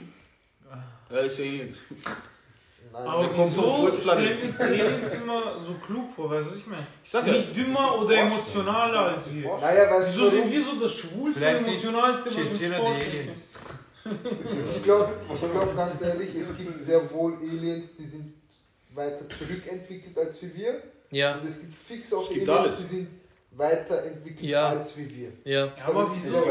Ja, 1.09 1.19
ist 1.19 1.39
Aliens. 1.39 1.77
Nein, 2.93 3.07
Aber 3.07 3.29
wieso 3.37 3.93
stellen 3.93 4.41
uns 4.43 4.59
Aliens 4.59 5.13
immer 5.13 5.59
so 5.59 5.73
klug 5.85 6.11
vor, 6.13 6.29
weißt 6.29 6.45
du, 6.47 6.51
was 6.51 6.57
ich 6.57 6.67
meine? 6.67 6.87
Ich 7.03 7.09
sag 7.09 7.25
ja, 7.25 7.33
Nicht 7.33 7.55
dümmer 7.55 7.99
oder 7.99 8.17
emotionaler 8.17 8.99
als 9.13 9.33
wir. 9.33 9.57
Naja, 9.57 9.89
weißt 9.91 10.11
Wieso 10.13 10.25
du, 10.25 10.29
sind 10.31 10.51
wir 10.51 10.61
so 10.63 10.79
das 10.79 10.93
schwulste, 10.95 11.39
Vielleicht 11.39 11.63
sind 11.63 11.73
emotionalste, 11.73 12.25
was 12.25 12.35
uns 12.37 12.75
vorstellen 12.75 13.31
ich 14.03 14.83
glaube 14.83 15.13
ich 15.33 15.39
glaub 15.51 15.75
ganz 15.75 16.01
ehrlich, 16.01 16.35
es 16.35 16.57
gibt 16.57 16.83
sehr 16.83 17.11
wohl 17.11 17.37
Aliens, 17.41 17.95
die 17.95 18.05
sind 18.05 18.33
weiter 18.95 19.29
zurückentwickelt 19.29 20.17
als 20.17 20.41
wie 20.41 20.55
wir. 20.55 20.81
Ja, 21.11 21.35
Und 21.37 21.47
es 21.47 21.61
gibt 21.61 21.75
fix 21.87 22.13
auch 22.13 22.27
gibt 22.27 22.49
Aliens, 22.49 22.67
alles. 22.67 22.77
die 22.79 22.95
sind 22.95 23.07
weiterentwickelt 23.51 24.41
Ja. 24.49 24.69
als 24.69 24.97
wie 24.97 25.09
wir. 25.15 25.31
ja. 25.45 25.65
Ja, 25.65 25.71
aber 25.85 26.09
wieso? 26.15 26.43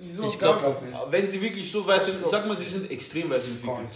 Wieso? 0.00 0.28
Ich 0.28 0.38
glaub- 0.38 0.82
wenn 1.10 1.28
sie 1.28 1.40
wirklich 1.40 1.70
so 1.70 1.86
weit, 1.86 2.04
glaubst 2.04 2.30
sag 2.30 2.46
mal, 2.46 2.56
sie 2.56 2.64
sind 2.64 2.90
extrem 2.90 3.30
weit 3.30 3.44
entwickelt. 3.44 3.88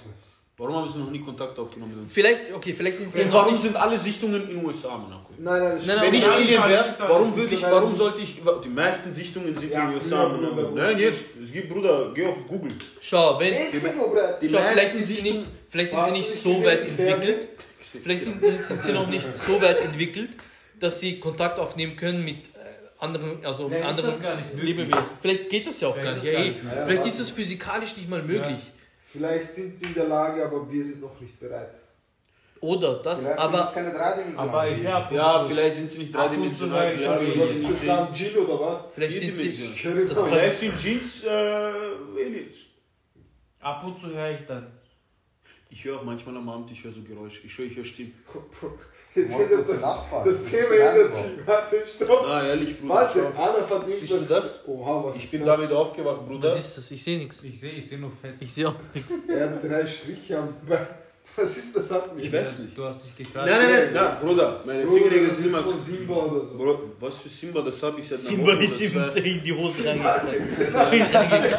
Warum 0.61 0.75
haben 0.75 0.89
sie 0.91 0.99
noch 0.99 1.11
nie 1.13 1.21
Kontakt 1.21 1.57
aufgenommen 1.57 1.93
mit 1.93 2.03
uns? 2.03 2.13
Vielleicht, 2.13 2.53
okay, 2.53 2.75
vielleicht 2.75 2.99
sind 2.99 3.13
sie 3.13 3.23
Und 3.23 3.33
warum 3.33 3.57
sind 3.57 3.77
alle 3.77 3.97
Sichtungen 3.97 4.43
in 4.51 4.57
den 4.57 4.65
USA, 4.65 4.97
Monaco? 4.97 5.33
Nein, 5.39 5.63
nein, 5.63 5.77
das 5.77 5.87
Nein, 5.87 5.97
Wenn 6.03 6.11
nein, 6.11 6.15
ich 6.15 6.29
Alien 6.29 6.69
wäre, 6.69 6.95
warum 6.99 7.37
würde 7.37 7.55
ich, 7.55 7.63
warum 7.63 7.95
sollte 7.95 8.23
ich, 8.23 8.43
die 8.65 8.69
meisten 8.69 9.13
Sichtungen 9.13 9.55
sind 9.55 9.71
Ja, 9.71 9.85
in 9.85 9.91
den 9.91 9.99
USA, 9.99 10.29
Monaco. 10.29 10.75
Nein, 10.75 10.99
jetzt, 10.99 11.27
es 11.41 11.53
gibt, 11.53 11.69
Bruder, 11.69 12.11
geh 12.13 12.27
auf 12.27 12.45
Google. 12.49 12.73
Schau, 13.01 13.39
wenn 13.39 13.55
Schau, 13.55 14.61
vielleicht 14.73 14.95
sind 14.95 15.05
sie 15.07 15.23
nicht, 15.23 15.43
vielleicht 15.71 15.91
sind 15.93 16.05
sie 16.05 16.11
nicht 16.11 16.43
so 16.43 16.65
weit 16.65 16.81
entwickelt. 16.81 17.49
Vielleicht 17.81 18.25
sind, 18.25 18.83
sie 18.83 18.93
noch 18.93 19.07
nicht 19.07 19.37
so 19.37 19.63
weit 19.63 19.81
entwickelt, 19.81 20.31
dass 20.81 20.99
sie 20.99 21.21
Kontakt 21.21 21.61
aufnehmen 21.61 21.95
können 21.95 22.25
mit 22.25 22.47
äh, 22.49 22.49
anderen, 22.99 23.45
also 23.45 23.69
mit 23.69 23.81
anderen. 23.81 24.13
Lebewesen. 24.57 24.99
Vielleicht 25.21 25.49
geht 25.49 25.69
das 25.69 25.81
ja 25.81 25.89
auch 25.89 25.95
Vielleicht 25.95 26.25
gar 26.25 26.25
nicht. 26.25 26.27
eh. 26.27 26.33
gar 26.33 26.43
nicht 26.43 26.65
Ja, 26.65 26.85
Vielleicht 26.85 27.07
ist 27.07 27.21
es 27.21 27.31
physikalisch 27.31 27.97
nicht 27.97 28.11
mal 28.11 28.25
möglich. 28.25 28.59
Vielleicht 29.11 29.53
sind 29.55 29.79
sie 29.79 29.87
in 29.87 29.95
der 29.95 30.05
Lage, 30.07 30.45
aber 30.45 30.71
wir 30.71 30.85
sind 30.85 31.01
noch 31.01 31.19
nicht 31.19 31.41
bereit. 31.41 31.71
Oder 32.61 32.97
das, 32.97 33.21
Vielleicht 33.23 33.39
aber 33.39 33.61
ist 33.65 33.75
keine 33.75 33.93
dreidimensionale 33.93 34.51
Aber 34.51 34.69
ich 34.69 34.87
habe. 34.87 35.15
Ja, 35.15 35.45
vielleicht 35.45 35.77
sind 35.77 35.91
sie 35.91 35.99
nicht 35.99 36.15
dreidimensional. 36.15 36.89
vielleicht 36.91 37.39
Was 37.41 37.55
sie 37.55 37.61
ist 37.61 37.71
das 37.71 37.87
dann, 37.87 38.13
Gin 38.13 38.37
oder 38.37 38.61
was? 38.61 38.89
vielleicht 38.95 39.19
sind 39.19 39.37
sie. 39.37 40.05
Das 40.07 40.23
Vielleicht 40.25 40.59
sind 40.59 40.79
Jeans 40.81 41.25
äh, 41.25 41.29
Aliens. 41.29 42.57
Ab 43.61 43.85
und 43.85 44.01
zu 44.01 44.09
höre 44.09 44.33
ich 44.33 44.47
dann. 44.47 44.67
Ich 45.71 45.85
höre 45.85 45.99
auch 46.01 46.05
manchmal 46.05 46.37
am 46.37 46.49
Abend, 46.49 46.71
ich 46.71 46.83
höre 46.83 46.93
so 46.93 47.03
Geräusche. 47.03 47.47
Ich 47.47 47.57
höre, 47.57 47.67
ich 47.67 47.77
höre 47.77 47.85
Stimmen. 47.85 48.13
Jetzt 49.15 49.31
Morgen 49.33 49.45
ändert 49.51 49.69
das, 49.69 49.81
Nachbar. 49.81 50.25
das 50.25 50.45
Thema 50.45 50.75
ändert 50.75 51.15
sich. 51.15 51.25
Warte, 51.47 51.77
stopp. 51.87 52.23
Ah, 52.27 52.47
ehrlich, 52.47 52.79
Bruder. 52.81 52.95
Warte, 52.95 53.21
schau. 53.35 53.43
Anna 53.43 53.87
irgendwas. 53.89 54.29
du 54.29 54.35
das? 54.35 54.61
Oha, 54.69 55.05
was 55.05 55.17
Ich 55.17 55.25
ist 55.25 55.31
bin 55.33 55.45
das? 55.47 55.57
damit 55.57 55.73
aufgewacht, 55.73 56.27
Bruder. 56.27 56.49
was 56.51 56.59
ist 56.59 56.79
das? 56.79 56.91
Ich 56.91 57.03
sehe 57.03 57.19
nichts. 57.19 57.43
Ich 57.43 57.59
sehe, 57.59 57.73
ich 57.73 57.89
sehe 57.89 57.99
nur 57.99 58.11
Fett. 58.13 58.35
Ich 58.41 58.53
sehe 58.53 58.69
auch 58.69 58.75
nichts. 58.95 59.11
Er 59.29 59.51
hat 59.51 59.63
drei 59.65 59.87
Striche 59.87 60.39
am 60.39 60.55
Bein. 60.69 60.87
Was 61.37 61.57
ist 61.59 61.77
das? 61.77 61.91
Hat 61.91 62.15
mich 62.17 62.25
Ich 62.27 62.33
weiß 62.33 62.59
nicht. 62.61 62.77
Du 62.77 62.85
hast 62.85 63.01
dich 63.05 63.11
Nein, 63.11 63.27
gefragt. 63.27 63.49
nein, 63.51 63.71
nein, 63.71 63.93
nein, 63.93 64.17
Bruder. 64.25 64.63
Meine 64.65 64.87
Fingernägel 64.89 65.29
das 65.29 65.37
sind 65.37 65.47
ist 65.47 65.53
immer. 65.53 65.63
von 65.63 65.81
Simba 65.81 66.15
oder 66.15 66.45
so. 66.45 66.57
Bro, 66.57 66.81
was 67.01 67.17
für 67.17 67.29
Simba, 67.29 67.61
das 67.63 67.83
habe 67.83 68.01
ich 68.01 68.09
seit 68.09 68.19
einer 68.19 68.29
Simba 68.29 68.53
ist 68.55 68.81
ihm 68.81 69.03
in 69.25 69.43
die 69.45 69.53
Hose 69.53 69.85
Warte, 70.03 70.37
reingegangen. 70.75 71.55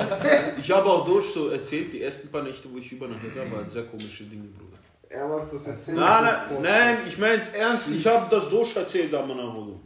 Ich 0.60 0.72
habe 0.72 0.86
auch 0.86 1.06
durch 1.06 1.26
so 1.34 1.50
erzählt, 1.50 1.93
die 1.93 2.02
ersten 2.02 2.30
paar 2.30 2.43
Nächte, 2.43 2.68
wo 2.74 2.78
ich 2.78 2.91
übernachtet 2.91 3.32
habe, 3.38 3.52
waren 3.52 3.70
sehr 3.70 3.84
komische 3.84 4.24
Dinge, 4.24 4.43
Bruder. 4.58 4.68
Er 5.10 5.28
macht 5.28 5.51
das 5.51 5.66
jetzt 5.66 5.88
Erzähl. 5.88 5.95
Nein, 5.95 6.24
nein, 6.24 6.62
nein, 6.62 6.97
ich 7.07 7.18
meine 7.18 7.41
es 7.41 7.49
ernst. 7.49 7.88
Ich 7.88 8.05
habe 8.05 8.28
das 8.30 8.49
durch 8.49 8.76
erzählt 8.76 9.14
an 9.14 9.28
meiner 9.28 9.47
Wohnung. 9.53 9.82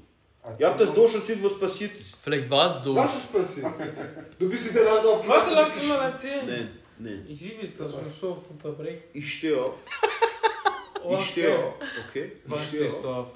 Ihr 0.59 0.67
habt 0.67 0.80
das 0.82 0.93
durcherzählt, 0.93 1.41
was 1.41 1.57
passiert 1.57 1.97
ist. 1.97 2.15
Vielleicht 2.21 2.49
war 2.49 2.76
es 2.76 2.84
durch. 2.84 2.97
Was 2.97 3.17
ist 3.24 3.34
passiert? 3.34 3.71
Du 4.38 4.49
bist 4.49 4.67
in 4.67 4.74
der 4.84 4.93
Nacht 4.93 5.05
auf 5.05 5.26
Warte, 5.28 5.53
lass 5.53 5.76
mich 5.76 5.88
mal 5.88 6.09
erzählen. 6.09 6.45
Nein, 6.45 6.69
nein. 6.99 7.26
Ich 7.30 7.39
liebe 7.39 7.61
es, 7.61 7.78
dass 7.78 7.91
du 7.91 7.97
mich 7.99 8.09
so 8.09 8.32
oft 8.32 8.49
unterbrichst. 8.51 9.03
Ich 9.13 9.34
stehe 9.38 9.61
auf. 9.63 9.76
Oh, 11.05 11.15
Ich 11.19 11.32
stehe 11.32 11.57
auf. 11.59 11.74
Okay? 12.09 12.32
Wann 12.45 12.59
Ich 12.61 12.67
stehe 12.69 12.89
stehst 12.89 13.03
du 13.03 13.09
auf. 13.09 13.17
auf? 13.28 13.32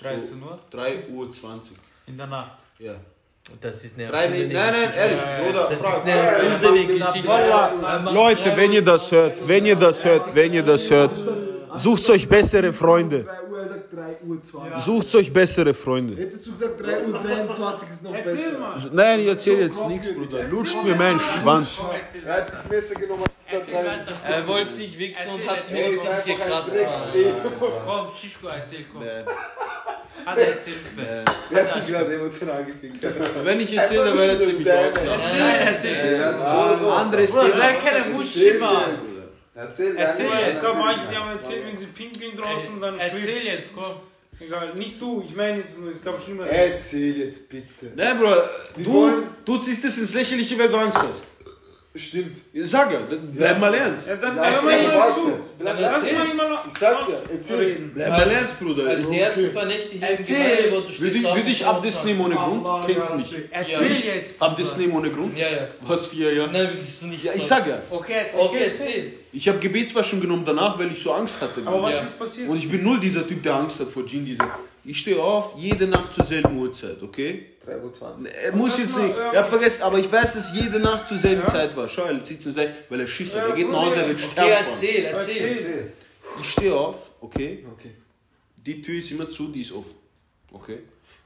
13 0.00 0.42
Uhr? 0.42 0.58
3 0.72 1.08
Uhr 1.08 1.30
20. 1.30 1.76
In 2.08 2.16
der 2.18 2.26
Nacht. 2.26 2.58
Ja. 2.80 2.94
Das 3.60 3.84
ist 3.84 3.96
eine 3.98 4.08
Drei, 4.08 4.28
nein, 4.28 4.48
nein, 4.52 4.72
Geschichte. 4.72 4.98
ehrlich, 4.98 5.20
Bruder, 5.46 5.68
Das 5.70 5.80
ist 5.80 6.02
eine 6.02 6.10
erfundene 6.12 6.86
Geschichte. 6.86 8.12
Leute, 8.12 8.56
wenn 8.56 8.72
ihr 8.72 8.82
das 8.82 9.12
hört, 9.12 9.48
wenn 9.48 9.66
ihr 9.66 9.76
das 9.76 10.04
hört, 10.04 10.34
wenn 10.34 10.52
ihr 10.52 10.62
das 10.62 10.90
hört, 10.90 11.12
sucht 11.74 12.10
euch 12.10 12.28
bessere 12.28 12.72
Freunde. 12.72 13.24
3 13.24 13.42
Uhr, 13.48 13.66
sagt 13.66 13.92
3 13.92 14.16
Uhr 14.26 14.42
20. 14.42 14.82
Sucht 14.84 15.14
euch 15.14 15.32
bessere 15.32 15.74
Freunde. 15.74 16.16
Hättest 16.16 16.44
du 16.46 16.52
gesagt 16.52 16.80
3 16.80 17.06
Uhr 17.06 17.12
23 17.22 17.88
ist 17.88 18.02
noch 18.02 18.14
Erzähl 18.14 18.34
besser. 18.36 18.58
mal. 18.58 18.74
Nein, 18.92 19.20
ich 19.20 19.26
erzähl 19.28 19.60
jetzt 19.60 19.86
nichts, 19.88 20.12
Bruder. 20.12 20.42
Lutscht 20.44 20.82
mir 20.84 20.94
meinen 20.96 21.20
Schwanz. 21.20 21.78
Er 22.26 22.32
hat 22.34 22.50
sich 22.50 22.60
Messer 22.68 22.94
genommen. 23.00 23.24
sich 23.64 23.74
Er 24.28 24.48
wollte 24.48 24.72
sich 24.72 24.98
wichsen 24.98 25.30
und 25.34 25.48
hat 25.48 25.58
ein 25.70 26.24
gekratzt. 26.24 26.78
Komm, 27.86 28.08
Schischko, 28.20 28.48
erzähl, 28.48 28.84
komm. 28.92 29.02
Hat 30.26 30.38
er 30.38 30.54
erzählt? 30.54 30.78
Wer 31.50 31.64
hat 31.72 31.76
mich 31.78 31.86
gerade 31.86 32.14
emotional 32.14 32.64
gefickt? 32.64 32.96
Wenn 33.44 33.60
ich 33.60 33.76
erzähle, 33.76 34.06
dann 34.06 34.18
werdet 34.18 34.48
ihr 34.48 34.58
mich 34.58 34.72
auslachen. 34.72 35.20
Nein, 35.38 35.56
erzähl. 35.66 36.24
Anderes 36.24 37.30
Bruder, 37.30 37.44
Thema. 37.44 37.56
sei 37.58 37.72
keine 37.74 38.04
Muschima. 38.08 38.84
Erzähl, 39.54 39.96
Erzähl 39.96 40.26
Es 40.50 40.60
gab 40.60 40.76
manche, 40.78 41.00
die 41.10 41.16
haben 41.16 41.30
erzählt, 41.30 41.64
wenn 41.66 41.78
sie 41.78 41.86
pinkeln 41.86 42.36
draußen, 42.36 42.80
dann 42.80 42.96
schläft. 42.96 43.14
Erzähl 43.14 43.44
jetzt, 43.46 43.68
komm. 43.72 43.94
Egal, 44.38 44.74
nicht 44.74 45.00
du, 45.00 45.24
ich 45.26 45.34
meine 45.34 45.60
jetzt 45.60 45.78
nur, 45.78 45.92
es 45.92 46.02
gab 46.02 46.20
schlimmere. 46.22 46.50
Erzähl 46.50 47.16
jetzt 47.18 47.48
bitte. 47.48 47.92
Nein, 47.94 48.18
Bruder, 48.18 48.50
du, 48.76 49.22
du 49.44 49.58
ziehst 49.58 49.84
es 49.84 49.96
ins 49.96 50.12
Lächerliche, 50.12 50.58
weil 50.58 50.68
du 50.68 50.76
Angst 50.76 50.98
hast. 50.98 51.22
Stimmt. 51.96 52.38
Sag 52.54 52.92
ja, 52.92 53.00
dann 53.08 53.32
bleib 53.32 53.58
mal 53.58 53.72
ernst. 53.74 54.08
Ja, 54.08 54.16
dann 54.16 54.36
Ja, 54.36 54.42
erzähl, 54.44 54.62
mal 54.66 54.82
jetzt? 54.82 55.50
Lass 55.58 55.80
erzähl's. 55.80 56.34
mal 56.36 56.48
mal 56.48 56.62
Ich 56.70 56.78
sag 56.78 57.06
dir, 57.06 57.22
erzähl. 57.32 57.90
Bleib 57.94 58.08
mal 58.10 58.30
ernst, 58.30 58.60
Bruder. 58.60 58.88
Also 58.88 59.10
die 59.10 59.18
ersten 59.18 59.54
paar 59.54 59.64
Nächte 59.64 59.96
hier 59.96 60.08
Erzähl. 60.08 60.70
Du 60.70 61.00
Würde 61.00 61.16
ich, 61.16 61.22
dem 61.22 61.46
ich 61.46 61.66
Abdest 61.66 62.04
nehmen 62.04 62.20
ohne 62.20 62.34
Grund? 62.34 62.66
Kennst 62.86 63.10
ja, 63.10 63.16
nicht. 63.16 63.34
Erzähl 63.50 63.90
jetzt. 63.92 64.34
Abdest 64.40 64.78
nehmen 64.78 64.92
ohne 64.94 65.10
Grund? 65.10 65.38
Ja, 65.38 65.48
ja. 65.48 65.68
Was 65.82 66.06
vier 66.06 66.32
Jahre? 66.34 66.50
Nein, 66.52 66.68
würdest 66.72 67.02
du 67.02 67.06
nicht 67.06 67.24
Ja, 67.24 67.32
ich 67.34 67.46
sagen. 67.46 67.64
sag 67.64 67.68
ja. 67.68 67.82
Okay, 67.90 68.14
erzähl. 68.26 68.40
Okay, 68.40 68.64
erzähl. 68.64 69.12
Ich 69.36 69.46
habe 69.48 69.58
Gebetswaschen 69.58 70.18
genommen 70.20 70.44
danach, 70.46 70.78
weil 70.78 70.90
ich 70.92 71.02
so 71.02 71.12
Angst 71.12 71.34
hatte. 71.40 71.60
Aber 71.66 71.82
was 71.82 71.94
Ja. 71.94 72.00
ist 72.00 72.18
passiert? 72.18 72.48
Und 72.48 72.56
ich 72.56 72.70
bin 72.70 72.82
null 72.82 72.98
dieser 72.98 73.26
Typ, 73.26 73.42
der 73.42 73.54
Angst 73.56 73.78
hat 73.80 73.88
vor 73.90 74.02
Djinn. 74.04 74.24
Diese. 74.24 74.38
Ich 74.84 74.98
stehe 75.00 75.20
auf, 75.22 75.52
jede 75.58 75.86
Nacht 75.86 76.14
zur 76.14 76.24
selben 76.24 76.56
Uhrzeit, 76.56 77.02
okay? 77.02 77.46
3 77.64 77.78
Uhr 77.82 77.92
20. 77.92 78.32
Er 78.32 78.52
muss 78.56 78.78
jetzt 78.78 78.96
nicht. 78.96 79.10
ja. 79.16 79.32
Ihr 79.32 79.38
habt 79.40 79.50
vergessen, 79.50 79.82
aber 79.82 79.98
ich 79.98 80.10
weiß, 80.10 80.34
dass 80.34 80.54
jede 80.54 80.78
Nacht 80.78 81.08
zur 81.08 81.18
selben 81.18 81.42
Ja. 81.42 81.46
Zeit 81.52 81.76
war. 81.76 81.86
Schau, 81.88 82.04
er 82.04 82.22
zieht 82.24 82.46
ins 82.46 82.56
Leid, 82.56 82.72
weil 82.88 83.00
er 83.00 83.06
Schiss 83.06 83.34
hat. 83.34 83.42
Ja, 83.42 83.48
Er 83.48 83.54
geht 83.56 83.68
nach. 83.70 83.82
Hause, 83.82 83.96
er 84.02 84.08
wird 84.08 84.18
Okay, 84.20 84.30
sterben. 84.32 84.66
erzähl, 84.70 85.04
erzähl. 85.04 85.48
Erzähl. 85.58 85.92
Ich 86.40 86.50
stehe 86.50 86.74
auf, 86.74 87.12
okay? 87.20 87.66
Okay. 87.76 87.90
Die 88.64 88.80
Tür 88.80 88.98
ist 89.00 89.10
immer 89.10 89.28
zu, 89.28 89.48
die 89.48 89.60
ist 89.60 89.72
offen. 89.72 89.96
Okay? 90.52 90.78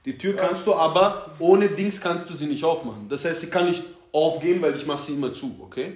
Die 0.05 0.17
Tür 0.17 0.35
kannst 0.35 0.65
du 0.67 0.73
aber, 0.73 1.35
ohne 1.39 1.69
Dings 1.69 2.01
kannst 2.01 2.29
du 2.29 2.33
sie 2.33 2.47
nicht 2.47 2.63
aufmachen. 2.63 3.07
Das 3.07 3.23
heißt, 3.23 3.39
sie 3.41 3.47
kann 3.49 3.67
nicht 3.67 3.83
aufgehen, 4.11 4.61
weil 4.61 4.75
ich 4.75 4.85
mache 4.85 5.01
sie 5.01 5.13
immer 5.13 5.31
zu, 5.31 5.55
okay? 5.61 5.93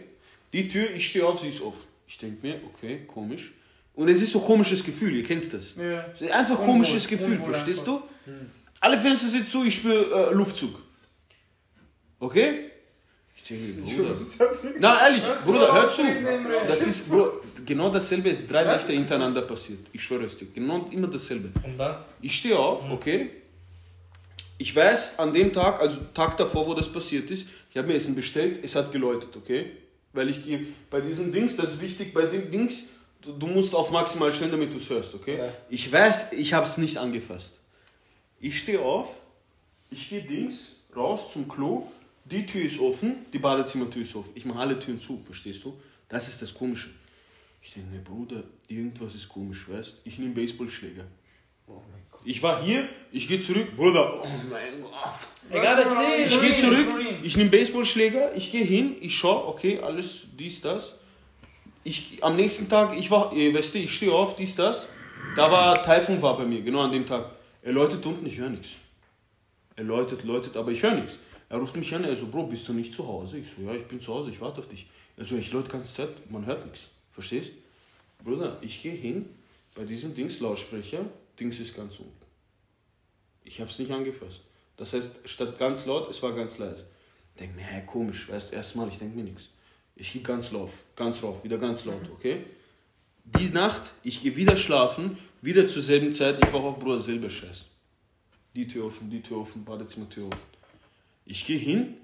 Die 0.53 0.70
Tür, 0.70 0.89
ich 0.95 1.07
stehe 1.09 1.26
auf, 1.26 1.39
sie 1.41 1.49
ist 1.49 1.61
offen. 1.61 1.93
Ich 2.08 2.18
denke 2.18 2.45
mir, 2.45 2.62
okay, 2.74 3.01
komisch. 3.08 3.51
Und 3.93 4.10
es 4.10 4.22
ist 4.22 4.32
so 4.32 4.39
ein 4.39 4.45
komisches 4.45 4.84
Gefühl, 4.84 5.16
ihr 5.16 5.24
kennt 5.24 5.51
das. 5.53 5.76
Ja. 5.76 6.06
Es 6.14 6.22
ist 6.22 6.32
einfach 6.32 6.60
ein 6.60 6.66
komisches 6.66 7.08
Gefühl, 7.08 7.38
unwohl 7.38 7.53
verstehst 7.53 7.88
einfach. 7.88 8.01
du? 8.26 8.32
Alle 8.82 8.97
Fenster 8.99 9.28
sind 9.28 9.49
zu, 9.49 9.64
ich 9.64 9.76
spüre 9.76 10.30
äh, 10.30 10.34
Luftzug. 10.34 10.78
Okay? 12.20 12.72
Ich 13.36 13.43
denke 13.43 13.82
mir, 13.82 13.95
Bruder. 13.95 14.16
Na, 14.80 15.08
ehrlich, 15.08 15.24
Bruder, 15.45 15.74
hör 15.74 15.88
zu. 15.88 16.01
Das 16.68 16.86
ist, 16.86 17.10
Bro, 17.10 17.41
genau 17.66 17.89
dasselbe 17.89 18.30
ist 18.30 18.49
drei 18.49 18.64
Nächte 18.66 18.91
hintereinander 18.91 19.43
passiert. 19.43 19.80
Ich 19.93 20.03
schwöre 20.03 20.26
es 20.26 20.38
dir. 20.38 20.47
Genau 20.53 20.89
immer 20.91 21.08
dasselbe. 21.08 21.51
Und 21.64 21.78
dann? 21.78 22.03
Ich 22.22 22.36
stehe 22.36 22.58
auf, 22.58 22.89
okay? 22.89 23.30
Ich 24.58 24.76
weiß, 24.76 25.20
an 25.20 25.34
dem 25.34 25.53
Tag, 25.53 25.80
also 25.80 25.99
Tag 26.14 26.38
davor, 26.38 26.66
wo 26.66 26.74
das 26.74 26.91
passiert 26.91 27.30
ist, 27.30 27.47
ich 27.70 27.78
habe 27.78 27.88
mir 27.88 27.95
Essen 27.95 28.16
bestellt, 28.16 28.60
es 28.64 28.76
hat 28.76 28.91
geläutet, 28.91 29.36
okay? 29.36 29.72
Weil 30.16 30.30
ich 30.30 30.43
gehe, 30.43 30.66
bei 30.89 31.01
diesem 31.01 31.32
Dings, 31.32 31.55
das 31.57 31.74
ist 31.74 31.82
wichtig, 31.82 32.13
bei 32.13 32.26
dem 32.26 32.49
Dings, 32.49 32.86
du, 33.22 33.34
du 33.34 33.47
musst 33.47 33.76
auf 33.76 33.91
maximal 33.91 34.32
schnell, 34.34 34.49
damit 34.49 34.74
du 34.74 34.78
es 34.78 34.89
hörst, 34.89 35.13
okay? 35.13 35.38
Ja. 35.38 35.53
Ich 35.70 35.91
weiß, 35.91 36.32
ich 36.32 36.53
habe 36.53 36.66
es 36.66 36.78
nicht 36.78 36.97
angefasst. 36.97 37.53
Ich 38.39 38.59
stehe 38.59 38.82
auf, 38.82 39.09
ich 39.91 40.09
gehe 40.09 40.22
Dings, 40.22 40.78
raus 40.95 41.34
zum 41.34 41.47
Klo, 41.47 41.88
die 42.24 42.45
Tür 42.45 42.63
ist 42.63 42.80
offen, 42.80 43.26
die 43.34 43.39
Badezimmertür 43.39 44.01
ist 44.01 44.16
offen. 44.16 44.32
Ich 44.36 44.45
mache 44.45 44.59
alle 44.59 44.80
Türen 44.80 44.97
zu, 44.97 45.22
verstehst 45.24 45.63
du? 45.63 45.78
Das 46.09 46.28
ist 46.28 46.41
das 46.41 46.53
Komische. 46.53 46.89
Ich 47.61 47.74
denke 47.74 47.91
mir, 47.91 48.01
Bruder, 48.01 48.43
irgendwas 48.68 49.16
ist 49.16 49.28
komisch, 49.28 49.68
weißt 49.70 49.97
Ich 50.05 50.18
nehme 50.18 50.34
Baseballschläger. 50.34 51.05
Ich 52.26 52.42
war 52.42 52.64
hier, 52.64 52.90
ich 53.12 53.28
gehe 53.28 53.40
zurück, 53.40 53.76
Bruder, 53.76 54.20
oh 54.22 54.28
mein 54.50 54.82
Gott. 54.82 54.92
Egal, 55.52 55.80
erzähl. 55.80 56.26
Ich 56.26 56.42
gehe 56.42 56.56
zurück, 56.56 56.88
ich 57.22 57.38
nehme 57.38 57.52
Baseballschläger, 57.52 58.36
ich 58.36 58.52
gehe 58.52 58.64
hin, 58.64 58.96
ich 59.00 59.16
schaue, 59.16 59.48
okay, 59.48 59.80
alles, 59.80 60.24
dies, 60.38 60.60
das. 60.60 60.96
Ich, 61.84 62.24
am 62.24 62.36
nächsten 62.36 62.68
Tag, 62.68 62.98
ich 62.98 63.12
war, 63.12 63.32
weißt 63.32 63.76
du, 63.76 63.78
ich 63.78 63.96
stehe 63.96 64.12
auf, 64.12 64.36
dies, 64.36 64.56
das. 64.56 64.88
Da 65.36 65.52
war, 65.52 65.76
Taifun 65.84 66.20
war 66.22 66.36
bei 66.36 66.46
mir, 66.46 66.62
genau 66.64 66.82
an 66.82 66.92
dem 66.92 67.06
Tag. 67.06 67.30
Er 67.62 67.74
läutet 67.74 68.04
unten, 68.06 68.26
ich 68.26 68.38
höre 68.38 68.50
nichts. 68.50 68.70
Er 69.76 69.84
läutet, 69.84 70.24
läutet, 70.24 70.58
aber 70.58 70.72
ich 70.72 70.82
höre 70.82 70.96
nichts. 70.96 71.20
Er 71.48 71.58
ruft 71.60 71.76
mich 71.76 71.94
an, 71.94 72.04
er 72.04 72.16
so, 72.16 72.26
Bro, 72.26 72.48
bist 72.48 72.68
du 72.68 72.74
nicht 72.74 72.92
zu 72.92 73.08
Hause? 73.08 73.38
Ich 73.38 73.48
so, 73.48 73.62
ja, 73.62 73.74
ich 73.76 73.86
bin 73.86 74.02
zu 74.02 74.12
Hause, 74.14 74.32
ich 74.32 74.42
warte 74.42 74.62
auf 74.62 74.68
dich. 74.68 74.88
Er 75.16 75.26
so, 75.26 75.36
ich 75.36 75.52
läute 75.52 75.70
ganze 75.70 75.94
Zeit, 75.94 76.10
man 76.32 76.46
hört 76.48 76.66
nichts. 76.66 76.88
Verstehst? 77.14 77.52
Bruder, 78.24 78.58
ich 78.62 78.82
gehe 78.82 78.94
hin, 78.94 79.30
bei 79.76 79.84
diesem 79.84 80.16
Dings 80.16 80.40
Lautsprecher, 80.40 81.06
Dings 81.40 81.60
ist 81.60 81.76
ganz 81.76 82.00
unten. 82.00 82.14
Ich 83.44 83.60
habe 83.60 83.70
es 83.70 83.80
nicht 83.80 83.92
angefasst. 83.92 84.42
Das 84.78 84.94
heißt, 84.94 85.12
statt 85.26 85.58
ganz 85.58 85.86
laut, 85.86 86.10
es 86.10 86.22
war 86.22 86.34
ganz 86.34 86.58
leise. 86.58 86.86
Denk 87.40 87.56
mir, 87.56 87.64
hä, 87.64 87.84
komisch, 87.86 88.30
weißt 88.30 88.52
du, 88.52 88.56
erstmal, 88.56 88.88
ich 88.90 88.98
denke 88.98 89.16
mir 89.16 89.24
nichts. 89.24 89.50
Ich 89.96 90.12
gehe 90.12 90.22
ganz 90.22 90.52
laut, 90.52 90.72
ganz 90.96 91.24
rauf, 91.24 91.44
wieder 91.44 91.58
ganz 91.58 91.86
laut, 91.86 92.10
okay? 92.12 92.44
Die 93.24 93.50
Nacht, 93.50 93.92
ich 94.04 94.22
gehe 94.22 94.36
wieder 94.36 94.58
schlafen, 94.58 95.18
wieder 95.42 95.68
zur 95.68 95.82
selben 95.82 96.12
Zeit, 96.12 96.44
ich 96.44 96.52
war 96.52 96.62
auch 96.62 96.78
Bruder, 96.78 97.02
selber 97.02 97.30
Scheiß. 97.30 97.66
Die 98.56 98.68
Tür 98.68 98.86
offen, 98.86 99.10
die 99.10 99.22
Tür 99.22 99.38
offen, 99.38 99.64
Badezimmertür 99.64 100.28
offen. 100.28 100.42
Ich 101.26 101.46
gehe 101.46 101.58
hin, 101.58 101.96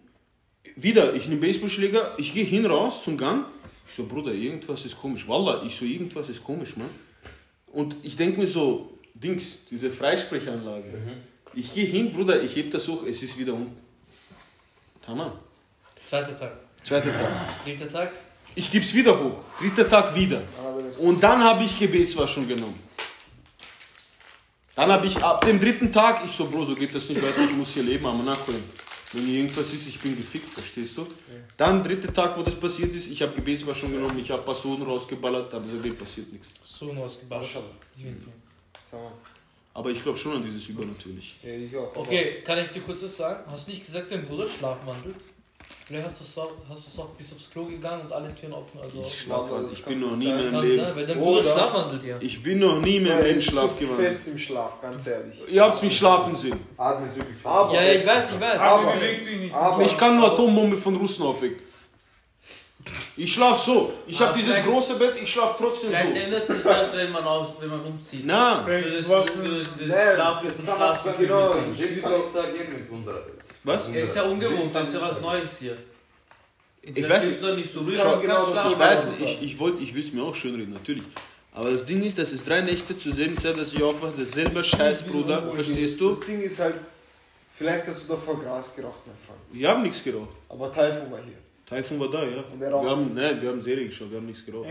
wieder, 0.76 1.14
ich 1.14 1.28
nehme 1.28 1.42
Baseballschläger, 1.42 2.16
ich 2.18 2.34
gehe 2.34 2.46
hin 2.46 2.66
raus 2.66 3.04
zum 3.04 3.18
Gang. 3.18 3.46
Ich 3.88 3.96
so, 3.96 4.06
Bruder, 4.06 4.34
irgendwas 4.34 4.86
ist 4.86 4.98
komisch. 4.98 5.28
Wallah, 5.28 5.64
ich 5.66 5.76
so, 5.76 5.86
irgendwas 5.86 6.30
ist 6.30 6.44
komisch, 6.44 6.78
Mann. 6.78 6.90
Und 7.68 7.96
ich 8.04 8.16
denke 8.16 8.40
mir 8.40 8.48
so, 8.48 8.98
Dings, 9.22 9.66
diese 9.70 9.90
Freisprechanlage. 9.90 11.00
Ich 11.54 11.74
gehe 11.74 11.86
hin, 11.86 12.12
Bruder, 12.14 12.42
ich 12.42 12.56
heb 12.56 12.72
das 12.72 12.88
hoch, 12.88 13.04
es 13.06 13.22
ist 13.24 13.38
wieder 13.38 13.54
unten. 13.54 13.82
Tamam. 15.02 15.34
Zweiter 16.08 16.38
Tag. 16.38 16.54
Zweiter 16.84 17.14
Tag. 17.14 17.64
Dritter 17.64 17.90
Tag. 17.90 18.12
Ich 18.56 18.72
gebe 18.72 18.84
es 18.84 18.94
wieder 18.94 19.18
hoch. 19.18 19.40
Dritter 19.60 19.88
Tag 19.88 20.16
wieder. 20.16 20.42
Und 20.98 21.22
dann 21.22 21.44
habe 21.44 21.64
ich 21.64 21.78
Gebetswaschung 21.78 22.48
genommen. 22.48 22.80
Dann 24.76 24.92
habe 24.92 25.06
ich 25.06 25.22
ab 25.22 25.46
dem 25.46 25.60
dritten 25.60 25.92
Tag, 25.92 26.22
ich 26.26 26.32
so, 26.32 26.46
Bro, 26.46 26.66
so 26.66 26.76
geht 26.76 26.96
das 26.96 27.08
nicht 27.10 27.22
weiter, 27.22 27.44
ich 27.44 27.56
muss 27.56 27.70
hier 27.74 27.84
leben, 27.84 28.06
aber 28.06 28.24
nachholen. 28.24 28.64
Wenn 29.14 29.26
hier 29.26 29.40
irgendwas 29.42 29.74
ist, 29.74 29.88
ich 29.88 30.00
bin 30.00 30.16
gefickt, 30.16 30.50
verstehst 30.50 30.98
du? 30.98 31.06
Dann 31.58 31.84
dritter 31.84 32.14
Tag, 32.14 32.38
wo 32.38 32.44
das 32.44 32.56
passiert 32.56 32.96
ist, 32.96 33.08
ich 33.08 33.22
habe 33.22 33.34
Gebetswaschung 33.34 33.92
genommen, 33.92 34.18
ich 34.18 34.32
habe 34.32 34.42
Personen 34.42 34.84
rausgeballert, 34.84 35.54
aber 35.54 35.68
seitdem 35.68 35.98
passiert 35.98 36.32
nichts. 36.32 36.50
So 36.64 36.96
was 36.98 37.20
gebaut. 37.20 37.48
Aber 39.74 39.90
ich 39.90 40.02
glaube 40.02 40.18
schon 40.18 40.36
an 40.36 40.44
dieses 40.44 40.68
Übernatürlich. 40.70 41.38
Ja, 41.44 41.52
ich 41.54 41.76
auch. 41.78 41.96
Okay, 41.96 42.42
kann 42.46 42.58
ich 42.60 42.70
dir 42.72 42.82
kurz 42.82 43.04
was 43.04 43.16
sagen? 43.16 43.40
Hast 43.50 43.68
du 43.68 43.72
nicht 43.72 43.86
gesagt, 43.86 44.12
dein 44.12 44.26
Bruder 44.28 44.48
schlafwandelt? 44.48 45.16
Vielleicht 45.86 46.08
hast 46.08 46.20
du 46.20 46.24
es 46.26 46.38
auch, 46.38 46.52
hast 46.70 46.88
du's 46.88 47.00
auch 47.00 47.10
bis 47.10 47.32
aufs 47.34 47.50
Klo 47.50 47.66
gegangen 47.66 48.02
und 48.04 48.12
alle 48.14 48.34
Türen 48.36 48.54
offen. 48.54 48.80
Also 48.82 49.02
Ich 49.02 49.22
schlafe 49.22 49.56
halt, 49.56 49.72
das 49.72 49.80
ich 49.80 49.86
bin 49.86 50.00
noch 50.02 50.16
nie 50.16 50.28
meinem 50.28 50.52
kann 50.52 50.62
Leben. 50.68 50.84
sein, 50.84 50.96
weil 50.96 51.06
dein 51.06 51.20
Bruder 51.20 51.44
schlafwandelt 51.44 52.04
ja. 52.04 52.18
Ich 52.20 52.44
bin 52.44 52.60
noch 52.60 52.80
nie 52.82 53.00
meinem 53.00 53.18
Er 53.18 53.24
Leben 53.24 53.42
Schlaf 53.42 53.80
gewandelt. 53.80 54.08
fest 54.10 54.28
im 54.30 54.38
Schlaf, 54.40 54.82
ganz 54.82 55.08
ehrlich. 55.08 55.36
Ihr 55.50 55.62
habt 55.64 55.82
mich 55.84 55.98
schlafen 55.98 56.36
sehen. 56.36 56.60
Atme 56.78 57.08
ist 57.08 57.16
wirklich 57.16 57.38
Aber- 57.46 57.74
Ja, 57.74 57.82
ja, 57.82 57.94
ich 57.94 58.06
weiß, 58.06 58.32
ich 58.34 58.40
weiß. 58.40 58.60
Aber. 58.60 58.94
Aber 59.54 59.84
Ich 59.84 59.98
kann 59.98 60.18
nur 60.18 60.32
Atombombe 60.32 60.78
von 60.78 60.96
Russen 60.98 61.24
aufwecken. 61.26 61.62
Ich 63.18 63.34
schlaf 63.34 63.60
so. 63.60 63.94
Ich 64.08 64.20
habe 64.20 64.32
Ah, 64.32 64.36
dieses 64.36 64.54
vielleicht- 64.56 64.68
große 64.68 64.96
Bett, 64.96 65.14
ich 65.22 65.32
schlaf 65.32 65.56
trotzdem 65.58 65.90
Vielleicht 65.92 66.14
so. 66.14 66.20
ändert 66.20 66.48
sich 66.48 66.64
das, 66.64 66.96
wenn 66.96 67.12
man, 67.12 67.24
aus, 67.24 67.48
wenn 67.60 67.70
man 67.70 67.82
umzieht. 67.82 68.24
Na, 68.26 68.64
Vielleicht 68.64 68.88
Das 68.88 68.94
ist 68.96 69.10
was 69.10 69.26
das, 69.26 69.36
das, 69.36 70.16
Schlaf, 70.16 70.42
das 70.44 70.58
das 70.58 70.66
kann 70.66 70.76
Schlaf 70.78 71.18
genau. 71.18 71.54
genau. 71.88 73.14
Was? 73.64 73.90
Ja, 73.94 74.00
ist 74.02 74.16
ja 74.16 74.24
ungewohnt, 74.24 74.74
das 74.76 74.88
ist 74.88 74.94
ja 74.96 75.02
was 75.02 75.22
Neues 75.22 75.50
hier. 75.60 75.78
Ich 76.82 77.08
weiß 77.08 77.28
nicht. 77.28 77.44
doch 77.44 77.56
nicht 77.56 77.72
so 77.72 77.82
genau. 77.82 78.54
Ich 78.70 78.80
weiß 78.80 79.08
nicht, 79.20 79.22
ich, 79.22 79.42
ich, 79.44 79.60
wollt- 79.60 79.80
ich 79.80 79.94
will 79.94 80.04
es 80.04 80.12
mir 80.12 80.24
auch 80.24 80.34
schönreden, 80.34 80.74
natürlich. 80.74 81.04
Aber 81.54 81.70
das 81.72 81.86
Ding 81.86 82.02
ist, 82.02 82.18
das 82.18 82.32
ist 82.32 82.48
drei 82.48 82.62
Nächte 82.62 82.98
zur 82.98 83.14
selben 83.14 83.38
Zeit, 83.38 83.60
dass 83.60 83.74
ich 83.74 83.84
aufwache, 83.84 84.14
derselbe 84.18 84.64
Scheiß, 84.64 85.04
Bruder, 85.04 85.52
verstehst 85.52 86.00
du? 86.02 86.10
Das 86.10 86.22
Ding 86.22 86.42
ist 86.42 86.60
halt, 86.60 86.76
Vielleicht 87.58 87.86
hast 87.86 88.10
du 88.10 88.14
davor 88.16 88.42
Gras 88.42 88.76
geraucht, 88.76 89.02
mein 89.06 89.16
Freund. 89.24 89.40
Ich 89.54 89.64
habe 89.66 89.82
nichts 89.82 90.04
geraucht. 90.04 90.30
Aber 90.50 90.74
Taifun 90.74 91.12
war 91.12 91.20
hier. 91.24 91.36
Taifun 91.72 92.02
war 92.02 92.10
da, 92.10 92.22
ja. 92.26 92.44
Wir 92.60 92.90
haben, 92.90 93.14
nein, 93.14 93.42
wir 93.42 93.48
haben 93.48 93.62
Serie 93.62 93.86
geschaut, 93.86 94.12
wir 94.12 94.18
haben 94.18 94.26
nichts 94.26 94.46
geraucht. 94.46 94.68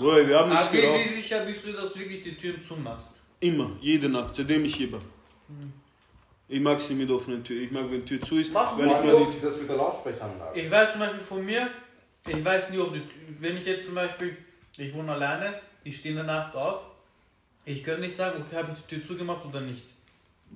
Boah, 0.00 0.26
wir 0.26 0.38
haben 0.38 0.48
nichts 0.48 0.68
Aber 0.68 0.72
wie, 0.72 0.80
geraucht. 0.80 1.00
wie 1.04 1.14
sicher 1.20 1.44
bist 1.44 1.66
du, 1.66 1.72
dass 1.72 1.92
du 1.92 1.98
wirklich 1.98 2.22
die 2.22 2.34
Türen 2.34 2.62
zumachst? 2.62 3.10
Immer, 3.38 3.70
jede 3.82 4.08
Nacht, 4.08 4.34
seitdem 4.34 4.64
ich 4.64 4.76
hier 4.76 4.90
bin. 4.90 5.02
Ich 6.48 6.60
mag 6.60 6.80
sie 6.80 6.94
mit 6.94 7.10
offenen 7.10 7.44
Tür. 7.44 7.60
Ich 7.60 7.70
mag, 7.70 7.84
wenn 7.90 8.00
die 8.00 8.06
Tür 8.06 8.20
zu 8.22 8.38
ist, 8.38 8.50
Mach 8.50 8.78
weil 8.78 8.86
mal 8.86 9.04
ich 9.04 9.12
mal 9.12 9.26
das, 9.26 9.40
das 9.42 9.60
mit 9.60 9.68
der 9.68 9.76
Lautsprecheranlage. 9.76 10.58
Ich 10.58 10.70
weiß 10.70 10.92
zum 10.92 11.00
Beispiel 11.00 11.20
von 11.20 11.44
mir, 11.44 11.68
ich 12.26 12.42
weiß 12.42 12.70
nie, 12.70 12.78
ob 12.78 12.94
die, 12.94 13.02
wenn 13.40 13.58
ich 13.58 13.66
jetzt 13.66 13.84
zum 13.84 13.94
Beispiel, 13.94 14.38
ich 14.78 14.94
wohne 14.94 15.12
alleine, 15.12 15.60
ich 15.84 15.98
stehe 15.98 16.12
in 16.12 16.16
der 16.16 16.34
Nacht 16.34 16.54
auf, 16.54 16.80
ich 17.66 17.84
könnte 17.84 18.00
nicht 18.00 18.16
sagen, 18.16 18.42
okay, 18.42 18.56
habe 18.56 18.72
ich 18.74 18.82
die 18.86 18.96
Tür 18.96 19.06
zugemacht 19.06 19.44
oder 19.44 19.60
nicht. 19.60 19.84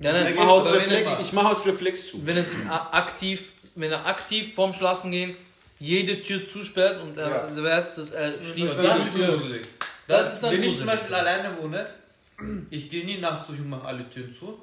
Nein, 0.00 0.14
nein, 0.14 0.28
Ich 0.32 0.36
mache 0.36 0.48
aus, 0.48 0.72
Reflex, 0.72 1.08
ich 1.22 1.32
mach 1.32 1.44
aus 1.50 1.66
Reflex 1.66 2.08
zu. 2.10 2.26
wenn 2.26 2.36
es 2.36 2.54
aktiv, 2.70 3.52
wenn 3.74 3.90
er 3.90 4.06
aktiv 4.06 4.54
vorm 4.54 4.72
Schlafen 4.72 5.10
gehen 5.10 5.36
jede 5.80 6.22
Tür 6.22 6.48
zusperrt 6.48 7.00
und 7.02 7.16
er 7.16 7.48
Ja. 7.54 7.62
weiß, 7.62 7.96
dass 7.96 8.10
er 8.10 8.34
schließt 8.42 8.78
Das, 8.78 9.00
die 9.14 9.20
ist 9.20 9.28
gruselig. 9.30 9.62
Das 10.06 10.20
Das 10.24 10.34
ist 10.34 10.42
dann 10.42 10.52
wenn 10.52 10.62
ich 10.64 10.76
zum 10.78 10.86
Beispiel 10.86 11.14
alleine 11.14 11.56
wohne, 11.60 11.86
ich 12.70 12.88
gehe 12.90 13.04
nie 13.04 13.18
nachts 13.18 13.46
durch 13.46 13.60
und 13.60 13.68
mache 13.70 13.86
alle 13.86 14.08
Türen 14.10 14.34
zu, 14.34 14.58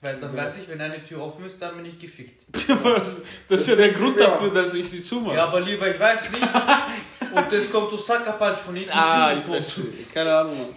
weil 0.00 0.16
dann 0.20 0.36
weiß 0.36 0.54
ich, 0.62 0.68
wenn 0.68 0.80
eine 0.80 1.02
Tür 1.04 1.22
offen 1.22 1.46
ist, 1.46 1.60
dann 1.60 1.76
bin 1.76 1.86
ich 1.86 1.98
gefickt. 1.98 2.44
Was? 2.84 3.20
Das 3.48 3.60
ist 3.62 3.68
ja 3.68 3.76
der 3.76 3.92
Grund 3.92 4.18
dafür, 4.20 4.50
dass 4.50 4.74
ich 4.74 4.88
sie 4.88 5.02
zumache. 5.02 5.36
Ja, 5.36 5.44
aber 5.44 5.60
lieber, 5.60 5.88
ich 5.92 5.98
weiß 5.98 6.30
nicht. 6.32 6.42
Und 7.32 7.52
das 7.52 7.70
kommt 7.70 7.90
so 7.90 7.96
Sucker 7.96 8.32
Punch 8.32 8.58
von 8.58 8.74
hinten. 8.74 8.90
ah, 8.92 9.34
ich 9.38 9.44
verstehe. 9.44 9.84
Keine 10.14 10.34
Ahnung, 10.34 10.56
Mann. 10.58 10.76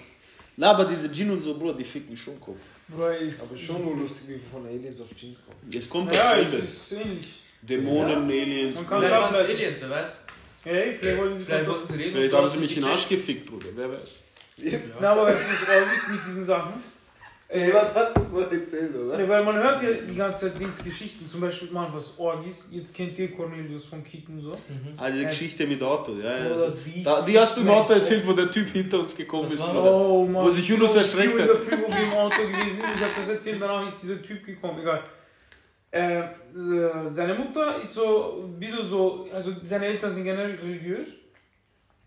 Na, 0.57 0.71
aber 0.71 0.83
diese 0.85 1.07
Djinn 1.09 1.31
und 1.31 1.41
so, 1.41 1.57
Bruder, 1.57 1.73
die 1.73 1.85
ficken 1.85 2.15
schon 2.15 2.39
Kopf. 2.41 2.59
Ist. 3.21 3.41
Aber 3.41 3.57
schon 3.59 3.85
nur 3.85 3.95
lustig, 3.97 4.27
wie 4.29 4.33
wir 4.33 4.39
von 4.51 4.65
Aliens 4.65 5.01
auf 5.01 5.07
Jeans 5.17 5.39
kommen. 5.45 5.73
Es 5.73 5.89
kommt 5.89 6.11
Ja, 6.11 6.19
dasselbe. 6.35 6.57
es 6.57 6.63
ist 6.63 6.91
ähnlich. 6.93 7.41
Dämonen, 7.61 8.23
Aliens. 8.29 8.75
Man 8.75 8.87
kann 8.87 8.99
Vielleicht 8.99 9.13
sagen, 9.13 9.35
Aliens, 9.35 9.77
wer 9.81 9.89
weiß. 9.89 10.09
Hey, 10.63 10.95
vielleicht 10.95 11.17
wollten 11.19 11.39
sie 11.39 11.45
Vielleicht 11.45 11.67
doch- 11.67 11.73
wollten 11.73 11.93
sie 11.93 11.99
reden. 11.99 12.11
Vielleicht 12.11 12.33
und 12.33 12.39
haben 12.39 12.49
sie 12.49 12.57
mich 12.57 12.77
in 12.77 12.83
den 12.83 12.91
Arsch 12.91 13.09
gefickt, 13.09 13.45
Bruder. 13.47 13.67
Wer 13.75 13.91
weiß. 13.91 14.09
Na, 14.99 15.11
aber 15.13 15.29
es 15.33 15.39
ist 15.41 15.67
ehrlich 15.69 16.07
mit 16.11 16.19
diesen 16.27 16.45
Sachen. 16.45 16.73
Ey, 17.53 17.73
was 17.73 17.93
hat 17.93 18.15
das 18.15 18.31
so 18.31 18.39
erzählt, 18.41 18.95
oder? 18.95 19.19
Ja, 19.19 19.27
weil 19.27 19.43
man 19.43 19.57
hört 19.57 19.83
ja 19.83 19.89
die 20.09 20.15
ganze 20.15 20.47
Zeit 20.49 20.57
Dings 20.61 20.81
Geschichten, 20.81 21.27
zum 21.27 21.41
Beispiel 21.41 21.69
man 21.71 21.93
was 21.93 22.17
Orgis, 22.17 22.69
jetzt 22.71 22.95
kennt 22.95 23.19
ihr 23.19 23.29
Cornelius 23.35 23.85
von 23.87 24.01
Kicken 24.05 24.39
so. 24.39 24.57
Also 24.95 25.19
die 25.19 25.25
Geschichte 25.25 25.67
mit 25.67 25.83
Auto, 25.83 26.13
ja. 26.13 26.29
ja. 26.29 26.45
Oder 26.45 26.63
Also, 26.67 26.77
die- 26.85 27.03
da, 27.03 27.21
die 27.21 27.37
hast 27.37 27.57
du 27.57 27.61
im 27.61 27.69
Auto 27.69 27.91
erzählt, 27.91 28.25
wo 28.25 28.31
der 28.31 28.49
Typ 28.49 28.69
hinter 28.69 28.99
uns 28.99 29.13
gekommen 29.13 29.43
Was 29.43 29.51
ist. 29.53 29.59
Oh 29.61 30.25
Mann. 30.25 30.45
Wo 30.45 30.49
sich 30.49 30.65
Yunus 30.69 30.93
so 30.93 30.99
erschreckt 30.99 31.31
früh 31.33 31.37
in 31.39 31.41
hat. 31.43 31.49
der 31.49 31.57
Früh, 31.57 31.77
wo 31.85 31.91
wir 31.93 32.03
im 32.03 32.13
Auto 32.13 32.41
gewesen 32.41 32.69
sind, 32.77 32.85
ich 32.95 33.01
hab 33.01 33.15
das 33.17 33.29
erzählt, 33.29 33.57
danach 33.61 33.85
ist 33.87 34.01
dieser 34.01 34.21
Typ 34.23 34.45
gekommen, 34.45 34.79
egal. 34.79 35.03
Äh, 35.93 36.19
äh, 36.19 36.25
seine 37.07 37.33
Mutter 37.33 37.81
ist 37.83 37.93
so 37.93 38.45
ein 38.47 38.57
bisschen 38.57 38.87
so, 38.87 39.27
also 39.33 39.51
seine 39.61 39.87
Eltern 39.87 40.13
sind 40.15 40.23
generell 40.23 40.55
religiös. 40.55 41.07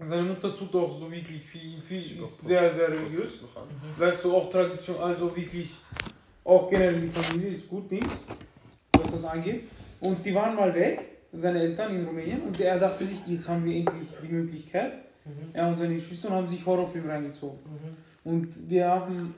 Seine 0.00 0.22
Mutter 0.24 0.56
tut 0.56 0.74
auch 0.74 0.98
so 0.98 1.10
wirklich 1.10 1.42
viel, 1.42 1.80
viel 1.80 2.02
ist 2.02 2.40
sehr, 2.40 2.72
sehr 2.72 2.88
religiös. 2.88 3.40
Weißt 3.96 4.24
du, 4.24 4.36
auch 4.36 4.50
Tradition, 4.50 4.96
also 5.00 5.34
wirklich, 5.34 5.70
auch 6.42 6.68
generell 6.68 7.00
die 7.00 7.08
Familie 7.08 7.50
ist 7.50 7.68
gut, 7.68 7.90
Dings, 7.90 8.08
was 8.92 9.12
das 9.12 9.24
angeht. 9.24 9.68
Und 10.00 10.24
die 10.26 10.34
waren 10.34 10.56
mal 10.56 10.74
weg, 10.74 11.00
seine 11.32 11.60
Eltern 11.60 11.94
in 11.94 12.04
Rumänien, 12.04 12.42
und 12.42 12.60
er 12.60 12.78
dachte 12.78 13.04
sich, 13.06 13.26
jetzt 13.26 13.48
haben 13.48 13.64
wir 13.64 13.76
endlich 13.76 14.08
die 14.22 14.32
Möglichkeit. 14.32 14.92
Er 15.52 15.68
und 15.68 15.78
seine 15.78 15.94
Geschwister 15.94 16.28
haben 16.30 16.48
sich 16.48 16.66
Horrorfilme 16.66 17.08
reingezogen. 17.08 17.58
Und 18.24 18.52
die 18.68 18.82
haben 18.84 19.34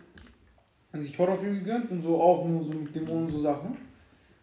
sich 0.94 1.18
Horrorfilme 1.18 1.58
gegönnt 1.58 1.90
und 1.90 2.02
so 2.02 2.20
auch 2.20 2.44
nur 2.46 2.64
so 2.64 2.72
mit 2.72 2.94
Dämonen 2.94 3.26
und 3.26 3.30
so 3.30 3.40
Sachen. 3.40 3.76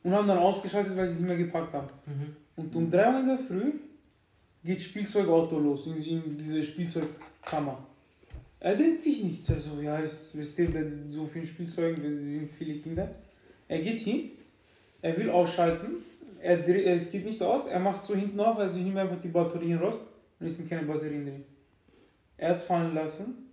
Und 0.03 0.11
haben 0.11 0.27
dann 0.27 0.37
ausgeschaltet, 0.37 0.95
weil 0.95 1.07
sie 1.07 1.15
es 1.15 1.19
nicht 1.19 1.27
mehr 1.27 1.37
gepackt 1.37 1.73
haben. 1.73 1.87
Und 2.55 2.75
um 2.75 2.89
3 2.89 3.13
Uhr 3.13 3.19
in 3.19 3.27
der 3.27 3.37
Früh 3.37 3.71
geht 4.63 4.81
Spielzeugauto 4.81 5.59
los, 5.59 5.87
in, 5.87 6.01
in 6.03 6.37
diese 6.37 6.63
Spielzeugkammer. 6.63 7.85
Er 8.59 8.75
denkt 8.75 9.01
sich 9.01 9.23
nichts, 9.23 9.51
also 9.51 9.81
ja, 9.81 9.97
ist, 9.97 10.29
wisst 10.33 10.57
ihr, 10.57 10.69
so 11.09 11.25
vielen 11.25 11.45
Spielzeugen, 11.45 12.01
wir 12.01 12.09
sind 12.09 12.49
viele 12.49 12.79
Kinder. 12.79 13.13
Er 13.67 13.79
geht 13.79 13.99
hin, 13.99 14.31
er 15.01 15.17
will 15.17 15.29
ausschalten, 15.29 15.97
er 16.41 16.57
dreht, 16.57 16.85
es 16.85 17.11
geht 17.11 17.25
nicht 17.25 17.41
aus, 17.41 17.67
er 17.67 17.79
macht 17.79 18.05
so 18.05 18.15
hinten 18.15 18.39
auf, 18.39 18.57
also 18.57 18.77
nimmt 18.77 18.97
einfach 18.97 19.21
die 19.21 19.27
Batterien 19.27 19.79
raus 19.79 19.95
und 20.39 20.47
es 20.47 20.55
sind 20.55 20.69
keine 20.69 20.83
Batterien 20.83 21.25
drin. 21.25 21.43
Er 22.37 22.51
hat 22.51 22.57
es 22.57 22.63
fallen 22.63 22.95
lassen 22.95 23.49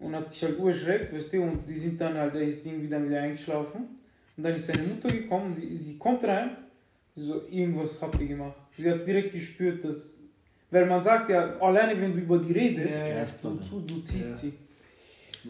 und 0.00 0.14
hat 0.14 0.30
sich 0.30 0.42
halt 0.42 0.58
urerschreckt, 0.58 1.12
weißt 1.14 1.32
du, 1.32 1.42
und 1.42 1.68
die 1.68 1.74
sind 1.74 2.00
dann 2.00 2.14
halt, 2.14 2.34
er 2.34 2.42
ist 2.42 2.66
irgendwie 2.66 2.88
dann 2.88 3.08
wieder 3.08 3.20
eingeschlafen. 3.20 3.88
Und 4.36 4.42
dann 4.42 4.54
ist 4.54 4.66
seine 4.66 4.82
Mutter 4.82 5.08
gekommen, 5.08 5.54
sie, 5.54 5.76
sie 5.76 5.98
kommt 5.98 6.24
rein, 6.24 6.56
so, 7.16 7.42
irgendwas 7.50 8.00
habt 8.02 8.20
ihr 8.20 8.26
gemacht. 8.26 8.54
Sie 8.76 8.90
hat 8.90 9.06
direkt 9.06 9.32
gespürt, 9.32 9.84
dass, 9.84 10.18
weil 10.70 10.86
man 10.86 11.02
sagt 11.02 11.30
ja, 11.30 11.56
alleine 11.60 12.00
wenn 12.00 12.12
du 12.12 12.18
über 12.20 12.38
die 12.38 12.52
redest, 12.52 12.94
Ja, 12.94 13.06
ja. 13.06 13.26
du, 13.42 13.60
du, 13.70 13.80
du 13.94 14.00
ziehst 14.02 14.38
sie. 14.40 14.52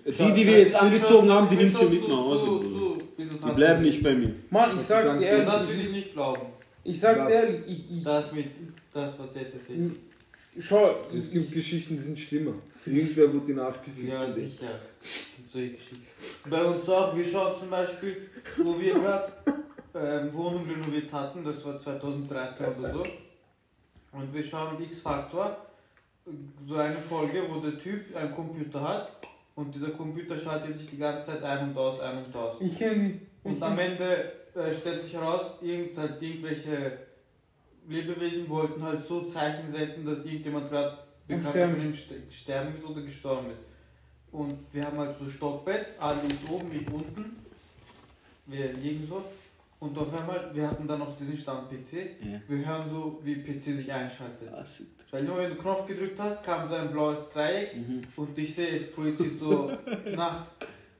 Die, 0.05 0.33
die 0.33 0.47
wir 0.47 0.59
jetzt 0.59 0.75
angezogen 0.75 1.31
haben, 1.31 1.49
die 1.49 1.57
nimmst 1.57 1.81
du 1.81 1.89
mit 1.89 2.03
nach 2.09 2.17
Hause. 2.17 2.99
Die 3.17 3.55
bleiben 3.55 3.83
nicht 3.83 4.03
bei 4.03 4.13
mir. 4.15 4.35
Mann, 4.51 4.77
ich 4.77 4.83
sag's 4.83 5.19
dir 5.19 5.45
Das 5.45 5.63
ehrlich, 5.63 5.69
will 5.69 5.79
ich 5.81 5.87
ich, 5.87 5.93
nicht 5.93 6.13
glauben. 6.13 6.41
ich 6.83 7.01
sag's 7.01 7.23
dir 7.27 7.33
Das- 7.33 7.45
ehrlich, 7.45 7.61
ich, 7.69 7.97
ich, 7.99 8.03
Das 8.05 8.33
mit, 8.33 8.47
das 8.93 9.19
was 9.19 9.35
jetzt 9.37 9.55
erzählt. 9.55 9.93
Schau, 10.59 10.97
es 11.17 11.31
gibt 11.31 11.53
Geschichten, 11.53 11.97
die 11.97 12.03
sind 12.03 12.19
schlimmer. 12.19 12.55
Irgendwer 12.87 13.33
wird 13.33 13.59
Arsch 13.59 13.77
gefickt. 13.85 14.09
Ja, 14.13 14.31
sicher. 14.33 14.79
Solche 15.53 15.71
Geschichten. 15.71 16.07
Bei 16.51 16.65
uns 16.65 16.89
auch, 16.89 17.17
wir 17.17 17.25
schauen 17.25 17.59
zum 17.61 17.71
Beispiel, 17.71 18.17
wo 18.59 18.79
wir 18.79 18.95
gerade 18.95 19.33
ähm, 19.95 20.35
Wohnung 20.35 20.67
renoviert 20.69 21.13
hatten, 21.13 21.45
das 21.45 21.65
war 21.65 21.79
2013 21.79 22.67
oder 22.79 22.93
so. 22.93 23.03
Und 24.13 24.33
wir 24.33 24.43
schauen 24.43 24.83
X-Factor, 24.83 25.57
so 26.67 26.77
eine 26.77 26.97
Folge, 26.97 27.43
wo 27.49 27.61
der 27.61 27.79
Typ 27.79 28.15
einen 28.17 28.35
Computer 28.35 28.81
hat 28.81 29.13
und 29.55 29.75
dieser 29.75 29.91
Computer 29.91 30.39
schaltet 30.39 30.79
sich 30.79 30.91
die 30.91 30.99
ganze 30.99 31.27
Zeit 31.27 31.43
ein 31.43 31.71
und 31.71 31.77
aus, 31.77 32.01
ein 32.01 32.25
und 32.25 32.35
aus. 32.35 32.57
ich 32.61 32.79
kenn 32.79 33.03
die. 33.03 33.21
Und 33.49 33.63
am 33.63 33.79
Ende 33.79 34.33
äh, 34.55 34.75
stellt 34.75 35.05
sich 35.05 35.13
heraus, 35.13 35.59
irgend, 35.61 35.97
halt 35.99 36.21
irgendwelche 36.23 36.99
Lebewesen 37.87 38.49
wollten 38.49 38.83
halt 38.83 39.07
so 39.07 39.23
Zeichen 39.25 39.71
senden, 39.73 40.07
dass 40.07 40.25
irgendjemand 40.25 40.71
gerade 40.71 40.99
Sterben. 41.27 41.95
sterben 42.31 42.75
ist 42.77 42.85
oder 42.85 43.03
gestorben 43.03 43.51
ist. 43.51 43.63
Und 44.33 44.59
wir 44.73 44.85
haben 44.85 44.99
halt 44.99 45.17
so 45.19 45.29
Stockbett, 45.29 45.87
alle 45.99 46.21
ist 46.23 46.49
oben, 46.51 46.71
ich 46.73 46.91
unten. 46.93 47.37
Wir 48.47 48.73
liegen 48.73 49.07
so. 49.07 49.25
Und 49.85 49.99
auf 49.99 50.15
einmal, 50.19 50.51
wir 50.55 50.67
hatten 50.71 50.89
dann 50.89 50.99
noch 51.01 51.15
diesen 51.19 51.37
Stand-PC. 51.37 51.93
Ja. 52.25 52.41
Wir 52.49 52.67
hören 52.67 52.85
so, 52.91 53.21
wie 53.23 53.35
PC 53.35 53.61
sich 53.77 53.93
einschaltet. 53.93 54.49
Ah. 54.51 54.65
Weil 55.11 55.25
nur 55.25 55.37
wenn 55.37 55.51
du 55.51 55.57
Knopf 55.57 55.87
gedrückt 55.87 56.19
hast, 56.19 56.43
kam 56.43 56.67
so 56.71 56.75
ein 56.75 56.91
blaues 56.91 57.29
Dreieck 57.31 57.77
Mhm. 57.77 58.01
und 58.17 58.39
ich 58.39 58.55
sehe, 58.55 58.79
es 58.79 58.91
projiziert 58.93 59.39
so 59.39 59.71
Nacht. 60.17 60.47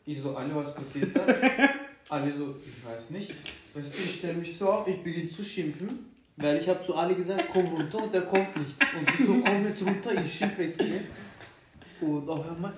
Ich 0.05 0.21
so, 0.21 0.37
alle, 0.37 0.55
was 0.55 0.75
passiert 0.75 1.17
da? 1.17 1.25
Alle 2.11 2.31
so, 2.37 2.55
ich 2.63 2.85
weiß 2.87 3.11
nicht. 3.11 3.31
Weißt 3.73 3.95
du, 3.95 4.03
ich 4.03 4.17
stelle 4.19 4.35
mich 4.35 4.59
so 4.59 4.69
auf, 4.69 4.87
ich 4.87 5.03
beginne 5.03 5.31
zu 5.31 5.43
schimpfen, 5.43 5.89
weil 6.37 6.59
ich 6.59 6.69
habe 6.69 6.85
zu 6.85 6.95
alle 6.95 7.15
gesagt, 7.15 7.47
komm 7.51 7.65
runter 7.69 8.03
und 8.03 8.13
der 8.15 8.21
kommt 8.23 8.55
nicht. 8.59 8.75
Und 8.79 9.09
ich 9.19 9.27
so, 9.27 9.41
komm 9.41 9.67
jetzt 9.67 9.83
runter, 9.83 10.11
ich 10.23 10.35
schimpfe 10.35 10.65
extrem. 10.65 11.01
Und 12.03 12.29
auf 12.29 12.47
einmal, 12.51 12.75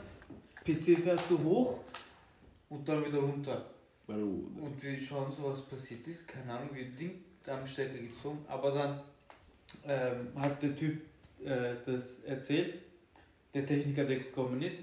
PC 0.65 0.97
fährt 1.03 1.20
so 1.28 1.37
hoch 1.43 1.78
und 2.69 2.89
dann 2.89 3.05
wieder 3.05 3.19
runter. 3.19 3.65
Und 4.61 4.83
wir 4.83 5.01
schauen 5.01 5.33
so, 5.33 5.51
was 5.51 5.62
passiert 5.62 6.07
ist. 6.07 6.28
Keine 6.28 6.53
Ahnung, 6.53 6.70
wir 6.73 6.85
Ding 6.85 7.24
am 7.47 7.66
Stecker 7.66 7.99
gezogen. 7.99 8.39
Aber 8.49 8.70
dann 8.73 9.01
ähm, 9.85 10.28
hat 10.41 10.62
der 10.62 10.77
Typ 10.77 11.01
äh, 11.45 11.74
das 11.85 12.20
erzählt, 12.20 12.74
der 13.55 13.66
Techniker, 13.66 14.05
der 14.05 14.19
gekommen 14.19 14.62
ist. 14.62 14.81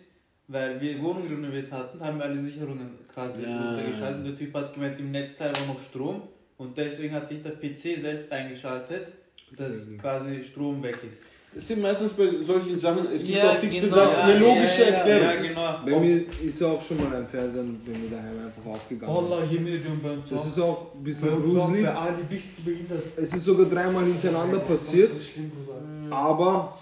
Weil 0.48 0.80
wir 0.82 1.02
Wohnung 1.02 1.28
renoviert 1.28 1.72
hatten, 1.72 2.02
haben 2.02 2.18
wir 2.18 2.26
alle 2.26 2.38
Sicherungen 2.38 2.92
quasi 3.14 3.44
Ja. 3.44 3.66
runtergeschaltet. 3.70 4.18
Und 4.20 4.26
der 4.26 4.38
Typ 4.38 4.54
hat 4.54 4.74
gemeint, 4.74 5.00
im 5.00 5.12
Netzteil 5.12 5.54
war 5.56 5.68
noch 5.68 5.82
Strom. 5.82 6.24
Und 6.58 6.78
deswegen 6.78 7.14
hat 7.14 7.28
sich 7.30 7.42
der 7.42 7.52
PC 7.52 8.02
selbst 8.02 8.32
eingeschaltet, 8.32 9.08
dass 9.56 9.90
quasi 9.98 10.44
Strom 10.44 10.84
weg 10.84 10.98
ist. 11.06 11.26
Es 11.56 11.68
sind 11.68 11.82
meistens 11.82 12.14
bei 12.14 12.28
solchen 12.42 12.78
Sachen, 12.78 13.08
es 13.14 13.24
gibt 13.24 13.38
Ja, 13.38 13.52
auch 13.52 13.58
fix 13.58 13.76
für 13.78 13.86
genau. 13.86 13.96
das 13.98 14.18
eine 14.20 14.34
Ja, 14.34 14.40
logische 14.40 14.82
ja, 14.82 14.88
ja, 14.90 14.94
Erklärung. 14.96 15.28
Ja, 15.28 15.82
genau. 15.82 15.98
Bei 16.00 16.00
mir 16.06 16.24
ist 16.46 16.64
auch 16.64 16.82
schon 16.82 16.98
mal 16.98 17.16
ein 17.16 17.28
Fernseher 17.28 17.64
bei 17.86 17.98
mir 17.98 18.10
daheim 18.10 18.46
einfach 18.48 18.72
aufgegangen. 18.72 19.16
Allah, 19.16 19.42
Himmel, 19.50 19.82
Das 20.32 20.46
ist 20.48 20.60
auch 20.60 20.88
ein 20.96 21.04
bisschen 21.04 21.30
gruselig. 21.44 21.88
Es 23.18 23.34
ist 23.34 23.44
sogar 23.44 23.68
dreimal 23.68 24.04
hintereinander 24.04 24.60
passiert, 24.60 25.12
Das 25.12 26.12
aber 26.12 26.78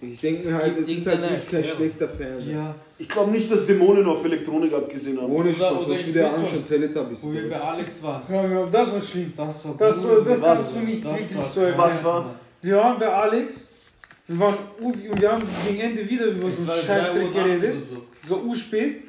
ich 0.00 0.20
denke 0.20 0.48
mir 0.48 0.54
halt, 0.54 0.78
es 0.78 0.88
ist 0.88 1.06
halt 1.06 1.22
wirklich 1.22 1.50
kein 1.50 1.64
schlechter 1.64 2.08
Fernseher. 2.08 2.54
Ja. 2.54 2.74
Ich 2.98 3.08
glaube 3.08 3.30
nicht, 3.30 3.50
dass 3.50 3.66
Dämonen 3.66 4.06
auf 4.06 4.24
Elektronik 4.24 4.72
abgesehen 4.74 5.20
haben. 5.20 5.32
Ohne 5.32 5.54
Spaß, 5.54 5.72
oder 5.72 5.90
was 5.90 6.00
in 6.00 6.06
wieder 6.08 6.34
anschauen, 6.34 6.66
Teletubbies. 6.66 7.22
Wo 7.22 7.32
wir 7.32 7.48
bei. 7.48 7.60
Alex 7.60 8.02
waren. 8.02 8.22
Ja, 8.28 8.46
ja, 8.46 8.66
das 8.70 8.92
war 8.92 9.00
schlimm. 9.00 9.32
Das 9.36 9.64
war 9.64 9.74
Das, 9.78 9.96
das 10.02 10.04
Was? 10.26 10.42
kannst 10.42 10.76
du 10.76 10.78
nicht 10.80 11.04
Das 11.04 11.12
wirklich 11.12 11.36
war 11.38 11.46
so 11.48 11.60
erklären. 11.60 11.78
Was 11.88 12.04
war? 12.04 12.34
Wir 12.60 12.76
waren 12.76 12.98
bei 12.98 13.08
Alex, 13.08 13.70
wir 14.26 14.38
waren 14.38 14.56
und 14.80 15.20
wir 15.20 15.32
haben 15.32 15.42
gegen 15.66 15.80
Ende 15.80 16.08
wieder 16.08 16.26
über 16.26 16.50
so 16.50 16.70
einen 16.72 16.80
Scheißdreck 16.80 17.32
geredet. 17.32 17.82
so. 17.90 18.36
So 18.36 18.42
urspät. 18.42 19.02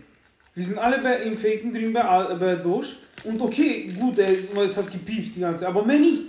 Wir 0.54 0.64
sind 0.64 0.78
alle 0.78 1.00
bei, 1.00 1.18
im 1.24 1.38
Faken 1.38 1.74
drin 1.74 1.94
bei, 1.94 2.02
bei 2.36 2.56
Dosh. 2.56 2.98
Und 3.24 3.42
okay, 3.42 3.92
gut, 4.00 4.18
es 4.20 4.78
hat 4.78 4.92
gepiepst 4.92 5.38
die 5.38 5.40
ganze 5.42 5.62
Zeit, 5.62 5.70
aber 5.70 5.84
mehr 5.84 6.00
nicht. 6.00 6.24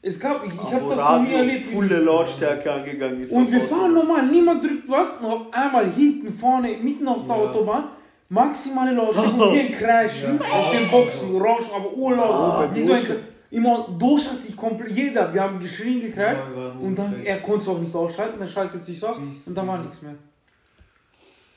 Es 0.00 0.18
gab, 0.20 0.46
ich, 0.46 0.52
ich 0.52 0.74
habe 0.74 0.94
das 0.94 0.98
noch 0.98 1.22
nie 1.22 1.34
erlebt. 1.34 1.72
volle 1.72 1.98
Lautstärke 2.00 2.72
angegangen 2.72 3.22
ist. 3.22 3.32
Und 3.32 3.50
wir 3.50 3.60
fahren 3.60 3.94
normal, 3.94 4.26
niemand 4.26 4.62
drückt 4.62 4.88
was 4.88 5.20
auf 5.22 5.52
einmal 5.52 5.90
hinten, 5.90 6.32
vorne, 6.32 6.76
mitten 6.80 7.08
auf 7.08 7.26
der 7.26 7.34
Autobahn, 7.34 7.84
maximale 8.28 8.94
Lautstärke 8.94 9.30
und 9.42 9.54
wir 9.54 9.70
kreischen 9.72 10.40
auf 10.40 10.70
den 10.70 10.88
Boxen, 10.88 11.36
Rausch, 11.36 11.64
aber 11.74 11.92
urlaub. 11.92 12.70
wie 12.74 12.82
so 12.82 12.92
ein, 12.92 13.02
immer, 13.50 13.88
Dosch 13.98 14.26
hat 14.28 14.42
sich 14.42 14.56
komplett, 14.56 14.90
jeder, 14.90 15.32
wir 15.32 15.42
haben 15.42 15.58
geschrien, 15.58 16.00
gekreilt 16.00 16.38
und 16.80 16.96
dann, 16.96 17.24
er 17.24 17.40
konnte 17.40 17.60
es 17.60 17.68
auch 17.68 17.78
nicht 17.78 17.94
ausschalten, 17.94 18.38
dann 18.38 18.48
schaltet 18.48 18.84
sich 18.84 19.02
aus 19.04 19.16
und 19.18 19.54
dann 19.54 19.66
war 19.66 19.78
nichts 19.78 20.02
mehr. 20.02 20.14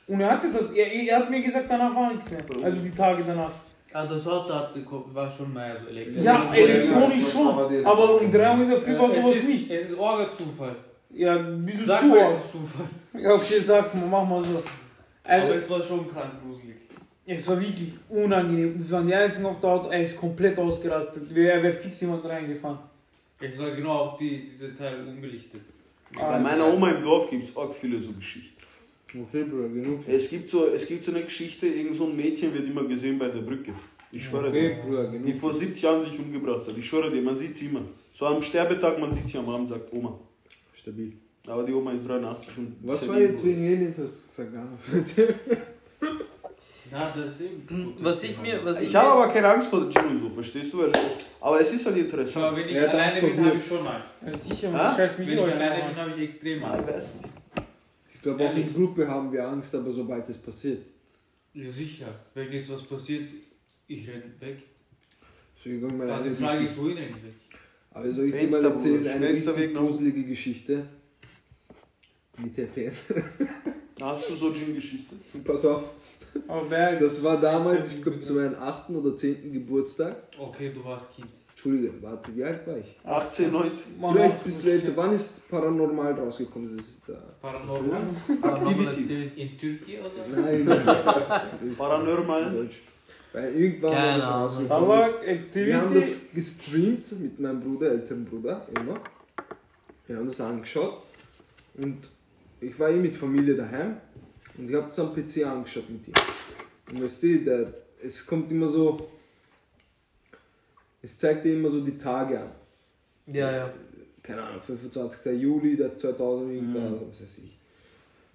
Und 0.06 0.20
er 0.20 0.30
hatte 0.30 0.48
das, 0.52 0.70
er, 0.72 0.92
er 0.92 1.18
hat 1.18 1.30
mir 1.30 1.42
gesagt, 1.42 1.66
danach 1.68 1.94
war 1.94 2.12
nichts 2.12 2.30
mehr, 2.30 2.40
also 2.62 2.78
die 2.78 2.90
Tage 2.90 3.22
danach. 3.26 3.52
Ah, 3.94 4.06
das 4.06 4.26
Auto 4.26 4.54
hatte, 4.54 4.82
war 5.12 5.30
schon 5.30 5.52
mehr 5.52 5.76
so 5.82 5.88
elektrisch. 5.88 6.22
Ja, 6.22 6.50
elektronisch 6.52 7.30
schon, 7.30 7.84
Aber 7.84 8.20
um 8.20 8.30
3 8.30 8.58
Uhr 8.58 8.70
dafür 8.70 8.98
war 8.98 9.10
es 9.10 9.22
sowas 9.22 9.36
ist, 9.36 9.48
nicht. 9.48 9.70
Es 9.70 9.90
ist 9.90 9.98
Orga-Zufall. 9.98 10.76
Ja, 11.10 11.36
ein 11.36 11.66
bisschen 11.66 11.86
Sag 11.86 12.00
zu. 12.00 12.06
mal, 12.06 12.18
arg. 12.20 12.32
es 12.32 12.44
ist 12.44 12.52
Zufall. 12.52 12.86
Ja, 13.20 13.34
okay, 13.34 13.60
sag 13.60 13.94
mal, 13.94 14.06
mach 14.06 14.26
mal 14.26 14.42
so. 14.42 14.62
Also, 15.22 15.46
Aber 15.46 15.56
es 15.56 15.70
war 15.70 15.82
schon 15.82 16.10
krank 16.10 16.32
gruselig. 16.42 16.76
Es 17.34 17.48
war 17.48 17.60
wirklich 17.60 17.92
unangenehm. 18.08 18.74
Wir 18.78 18.90
waren 18.90 19.06
die 19.06 19.14
einzigen 19.14 19.46
auf 19.46 19.60
der 19.60 19.70
Auto, 19.70 19.88
er 19.90 20.02
ist 20.02 20.16
komplett 20.16 20.58
ausgerastet. 20.58 21.24
Er 21.34 21.62
wäre 21.62 21.72
fix 21.74 22.00
jemand 22.00 22.24
reingefahren. 22.24 22.78
Es 23.40 23.58
war 23.58 23.70
genau 23.72 23.92
auch 23.92 24.18
die, 24.18 24.44
diese 24.50 24.76
Teile 24.76 25.04
unbelichtet. 25.04 25.62
Bei 26.14 26.38
meiner 26.38 26.72
Oma 26.72 26.90
im 26.90 27.02
Dorf 27.02 27.30
gibt 27.30 27.48
es 27.48 27.56
auch 27.56 27.72
viele 27.74 27.98
so 27.98 28.12
Geschichten. 28.12 28.50
Okay, 29.08 29.44
Bruder, 29.44 29.68
genug. 29.68 30.00
Es 30.08 30.30
gibt, 30.30 30.48
so, 30.48 30.68
es 30.68 30.86
gibt 30.86 31.04
so 31.04 31.12
eine 31.12 31.22
Geschichte, 31.24 31.66
irgend 31.66 31.98
so 31.98 32.06
ein 32.06 32.16
Mädchen 32.16 32.54
wird 32.54 32.66
immer 32.66 32.84
gesehen 32.84 33.18
bei 33.18 33.28
der 33.28 33.40
Brücke. 33.42 33.72
Ich 34.10 34.24
schwöre 34.24 34.48
Okay, 34.48 34.76
dir. 34.76 34.82
Bruder, 34.82 35.10
Die 35.10 35.18
genug. 35.18 35.36
vor 35.40 35.52
70 35.54 35.82
Jahren 35.82 36.02
sich 36.04 36.18
umgebracht 36.18 36.66
hat. 36.66 36.76
Ich 36.76 36.86
schwöre 36.86 37.10
dir, 37.10 37.20
man 37.22 37.36
sieht 37.36 37.54
sie 37.56 37.66
immer. 37.66 37.82
So 38.12 38.26
am 38.26 38.40
Sterbetag, 38.42 38.98
man 38.98 39.10
sieht 39.12 39.28
sie 39.28 39.38
am 39.38 39.48
Abend, 39.48 39.68
sagt 39.68 39.92
Oma. 39.92 40.18
Stabil. 40.74 41.12
Aber 41.46 41.64
die 41.64 41.72
Oma 41.72 41.92
ist 41.92 42.06
83 42.06 42.58
und. 42.58 42.76
Was 42.82 43.08
war 43.08 43.18
jetzt 43.18 43.44
wegen 43.44 43.66
Aliens, 43.66 43.98
hast 43.98 44.38
du 44.38 44.44
gesagt? 44.44 45.58
Na, 46.92 47.10
das 47.16 47.40
ist 47.40 47.52
eben. 47.70 47.94
Was 48.00 48.22
ich 48.22 48.38
mir, 48.38 48.62
was 48.64 48.78
ich, 48.80 48.90
Ich 48.90 48.94
habe 48.94 49.10
aber 49.22 49.32
keine 49.32 49.48
Angst 49.48 49.68
vor 49.70 49.80
so, 49.90 50.30
verstehst 50.30 50.74
du? 50.74 50.92
Aber 51.40 51.58
es 51.60 51.72
ist 51.72 51.86
halt 51.86 51.96
interessant. 51.96 52.54
wenn 52.56 52.68
ich 52.68 52.74
Ja, 52.74 52.86
alleine 52.86 53.20
bin, 53.20 53.34
von 53.36 53.46
habe 53.46 53.56
ich 53.56 53.66
schon 53.66 53.86
Angst. 53.86 54.12
Ja, 54.26 54.36
sicher, 54.36 54.70
man 54.70 54.94
scheiß 54.96 55.18
mich 55.18 55.28
Wenn 55.28 55.38
ich 55.38 55.44
alleine 55.44 55.88
bin, 55.88 55.96
habe 55.96 56.10
ich 56.10 56.28
extrem 56.28 56.58
Ich 56.58 56.64
Angst. 56.64 56.88
weiß 56.88 57.14
nicht. 57.22 57.28
Ich 58.14 58.22
glaube, 58.22 58.46
auch 58.46 58.54
in 58.54 58.74
Gruppe 58.74 59.08
haben 59.08 59.32
wir 59.32 59.48
Angst, 59.48 59.74
aber 59.74 59.90
sobald 59.90 60.28
es 60.28 60.36
passiert. 60.38 60.82
Ja, 61.54 61.72
sicher. 61.72 62.08
Wenn 62.34 62.52
jetzt 62.52 62.70
was 62.70 62.82
passiert, 62.82 63.28
ich 63.88 64.08
renne 64.08 64.24
weg. 64.40 64.58
Entschuldigung, 65.54 65.96
meine 65.96 66.12
Aber 66.12 66.28
die 66.28 66.34
Frage 66.34 66.64
ist, 66.66 66.76
wohin 66.76 66.98
renne 66.98 67.08
ich 67.08 67.24
weg? 67.24 67.32
Aber 67.94 68.10
soll 68.12 68.26
ich 68.26 68.34
dir 68.34 68.48
mal 68.48 68.64
erzählen, 68.64 69.08
eine 69.08 69.28
richtig 69.30 69.74
gruselige 69.74 70.24
Geschichte? 70.24 70.86
Mit 72.36 72.56
der 72.56 72.66
Pen. 72.66 72.92
Hast 74.00 74.28
du 74.28 74.34
so 74.34 74.50
Djinn-Geschichte? 74.50 75.14
Pass 75.44 75.64
auf, 75.66 75.84
Aber 76.48 76.70
wer, 76.70 76.98
das 76.98 77.22
war 77.22 77.40
damals, 77.40 77.92
ich 77.94 78.02
glaube, 78.02 78.20
zu 78.20 78.34
meinem 78.34 78.54
8. 78.54 78.90
oder 78.90 79.16
10. 79.16 79.52
Geburtstag. 79.52 80.16
Okay, 80.38 80.72
du 80.74 80.84
warst 80.84 81.14
Kind. 81.14 81.28
Entschuldige, 81.50 81.92
warte, 82.02 82.34
wie 82.34 82.42
alt 82.42 82.66
war 82.66 82.76
ich? 82.78 82.96
18, 83.04 83.52
19. 83.52 83.72
man 84.00 84.14
Vielleicht 84.14 84.38
ein 84.38 84.42
bisschen 84.44 84.70
älter. 84.70 84.92
Wann 84.96 85.12
ist 85.12 85.48
Paranormal 85.48 86.12
rausgekommen? 86.14 86.68
Das 86.76 86.84
ist 86.86 87.02
da. 87.06 87.14
Paranormal? 87.40 88.00
Activity. 88.42 89.32
In 89.42 89.58
Türkei 89.58 90.00
oder? 90.00 90.42
Nein, 90.42 91.70
ist 91.70 91.78
Paranormal. 91.78 92.50
Deutsch. 92.50 92.82
Weil 93.32 93.54
irgendwann 93.54 93.92
war 93.92 94.16
das 94.18 94.30
rausgekommen. 94.30 94.70
Aber 94.90 94.98
Das- 95.00 95.54
Wir 95.54 95.80
haben 95.80 95.94
das 95.94 96.32
gestreamt 96.34 97.20
mit 97.20 97.38
meinem 97.38 97.60
Bruder, 97.60 97.92
älteren 97.92 98.24
Bruder, 98.24 98.66
immer. 98.74 98.98
Wir 100.08 100.16
haben 100.16 100.26
das 100.26 100.40
angeschaut 100.40 101.02
und 101.78 101.98
ich 102.60 102.76
war 102.78 102.90
eh 102.90 102.96
mit 102.96 103.16
Familie 103.16 103.54
daheim 103.54 103.96
und 104.58 104.68
ich 104.68 104.74
habe 104.74 104.88
es 104.88 104.98
am 104.98 105.14
PC 105.14 105.46
angeschaut 105.46 105.88
mit 105.88 106.08
ihm. 106.08 106.14
Und 106.90 107.02
weißt 107.02 107.22
du, 107.22 107.38
der, 107.44 107.74
es 108.02 108.26
kommt 108.26 108.50
immer 108.50 108.68
so, 108.68 109.08
es 111.00 111.18
zeigt 111.18 111.44
dir 111.44 111.54
immer 111.54 111.70
so 111.70 111.80
die 111.80 111.96
Tage 111.98 112.40
an. 112.40 112.50
ja, 113.26 113.50
ja. 113.50 113.74
Keine 114.22 114.42
Ahnung, 114.42 114.62
25. 114.62 115.40
Juli 115.40 115.76
der 115.76 115.96
2000 115.96 116.52
irgendwas, 116.52 116.92
was 117.10 117.22
weiß 117.22 117.38
ich. 117.38 117.58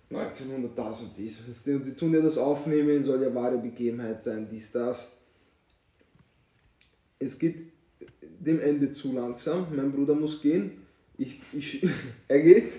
1900 0.09 0.77
das 0.77 1.01
und 1.01 1.11
dies. 1.17 1.47
weißt 1.47 1.67
du, 1.67 1.75
Und 1.75 1.85
sie 1.85 1.93
tun 1.93 2.13
ja 2.13 2.21
das 2.21 2.37
aufnehmen, 2.37 3.01
soll 3.03 3.21
ja 3.21 3.33
wahre 3.33 3.57
Begebenheit 3.57 4.21
sein, 4.21 4.47
dies, 4.49 4.71
das. 4.71 5.17
Es 7.19 7.39
geht 7.39 7.71
dem 8.21 8.59
Ende 8.59 8.91
zu 8.91 9.13
langsam. 9.13 9.67
Mein 9.75 9.91
Bruder 9.91 10.13
muss 10.13 10.41
gehen. 10.41 10.71
Ich, 11.17 11.39
ich, 11.53 11.87
er 12.27 12.41
geht. 12.41 12.71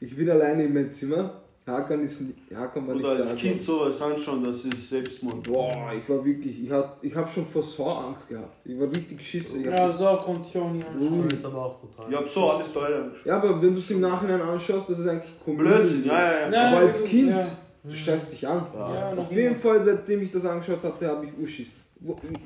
Ich 0.00 0.16
bin 0.16 0.28
alleine 0.30 0.64
in 0.64 0.74
meinem 0.74 0.92
Zimmer. 0.92 1.41
Hakan, 1.72 2.04
ist, 2.04 2.22
Hakan 2.54 2.86
war 2.86 2.94
nicht 2.94 3.04
Oder 3.04 3.16
da. 3.16 3.22
als 3.22 3.36
Kind 3.36 3.60
sowas 3.60 4.00
anschauen, 4.00 4.44
das 4.44 4.64
ist 4.64 4.88
Selbstmord. 4.88 5.42
Boah, 5.42 5.92
ich 5.96 6.08
war 6.08 6.24
wirklich, 6.24 6.64
ich, 6.64 6.70
hat, 6.70 6.98
ich 7.02 7.14
habe 7.14 7.28
schon 7.28 7.46
vor 7.46 7.62
Saw 7.62 8.06
Angst 8.08 8.28
gehabt. 8.28 8.64
Ich 8.64 8.78
war 8.78 8.88
richtig 8.88 9.20
schiss. 9.26 9.56
Ich 9.56 9.66
hab 9.66 9.78
ja, 9.78 9.88
so 9.88 10.04
konnte 10.16 10.48
ich 10.48 10.58
auch 10.58 10.70
nicht 10.70 10.86
anschauen. 10.86 11.28
Das 11.28 11.38
ist 11.38 11.44
aber 11.44 11.64
auch 11.66 11.80
brutal. 11.80 12.06
Ich 12.10 12.16
hab 12.16 12.28
so 12.28 12.50
alles 12.50 12.72
Teile 12.72 12.96
angeschaut. 12.96 13.26
ja, 13.26 13.36
aber 13.36 13.62
wenn 13.62 13.74
du 13.74 13.80
es 13.80 13.90
im 13.90 14.00
Nachhinein 14.00 14.42
anschaust, 14.42 14.88
das 14.90 14.98
ist 14.98 15.08
eigentlich 15.08 15.32
Komödie. 15.44 15.70
Blödsinn, 15.70 16.04
ja, 16.06 16.12
ja, 16.12 16.40
ja. 16.40 16.48
Nein, 16.50 16.74
Aber 16.74 16.86
als 16.86 17.04
Kind, 17.04 17.30
ja. 17.30 17.46
du 17.84 17.92
stellst 17.92 18.32
dich 18.32 18.46
an. 18.46 18.66
Ja, 18.74 19.14
Auf 19.14 19.32
jeden. 19.32 19.56
Fall, 19.56 19.82
seitdem 19.82 20.22
ich 20.22 20.30
das 20.30 20.46
angeschaut 20.46 20.82
hatte, 20.82 21.06
habe 21.06 21.26
ich 21.26 21.32
Uschis. 21.42 21.68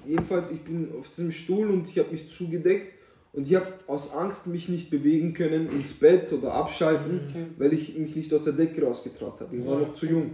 Jedenfalls, 0.07 0.51
ich 0.51 0.61
bin 0.61 0.93
auf 0.98 1.09
diesem 1.09 1.32
Stuhl 1.32 1.70
und 1.70 1.89
ich 1.89 1.98
habe 1.98 2.11
mich 2.12 2.28
zugedeckt 2.28 2.95
und 3.36 3.46
ich 3.46 3.54
habe 3.54 3.66
aus 3.86 4.12
Angst 4.14 4.46
mich 4.48 4.68
nicht 4.68 4.90
bewegen 4.90 5.32
können 5.34 5.70
ins 5.70 5.92
Bett 5.94 6.32
oder 6.32 6.52
abschalten, 6.54 7.20
Okay. 7.30 7.46
weil 7.58 7.72
ich 7.74 7.96
mich 7.96 8.16
nicht 8.16 8.32
aus 8.34 8.44
der 8.44 8.54
Decke 8.54 8.82
rausgetraut 8.84 9.40
habe. 9.40 9.54
Ich 9.56 9.64
war 9.64 9.78
noch 9.78 9.94
zu 9.94 10.06
jung. 10.06 10.30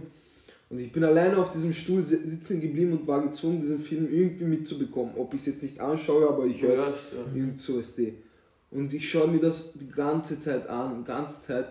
Und 0.69 0.79
ich 0.79 0.91
bin 0.91 1.03
alleine 1.03 1.37
auf 1.37 1.51
diesem 1.51 1.73
Stuhl 1.73 2.01
si- 2.01 2.15
sitzen 2.27 2.59
geblieben 2.59 2.93
und 2.93 3.05
war 3.05 3.21
gezwungen, 3.21 3.59
diesen 3.61 3.79
Film 3.81 4.07
irgendwie 4.11 4.45
mitzubekommen. 4.45 5.13
Ob 5.17 5.33
ich 5.35 5.41
es 5.41 5.45
jetzt 5.47 5.63
nicht 5.63 5.79
anschaue, 5.79 6.27
aber 6.27 6.45
ich 6.47 6.61
höre 6.63 6.73
es. 6.73 7.35
Irgend 7.35 7.61
so 7.61 7.77
ist 7.77 7.97
die. 7.99 8.13
Und 8.71 8.91
ich 8.91 9.07
schaue 9.07 9.27
mir 9.27 9.39
das 9.39 9.73
die 9.73 9.89
ganze 9.89 10.39
Zeit 10.39 10.67
an, 10.67 10.99
die 11.01 11.03
ganze 11.05 11.41
Zeit. 11.41 11.67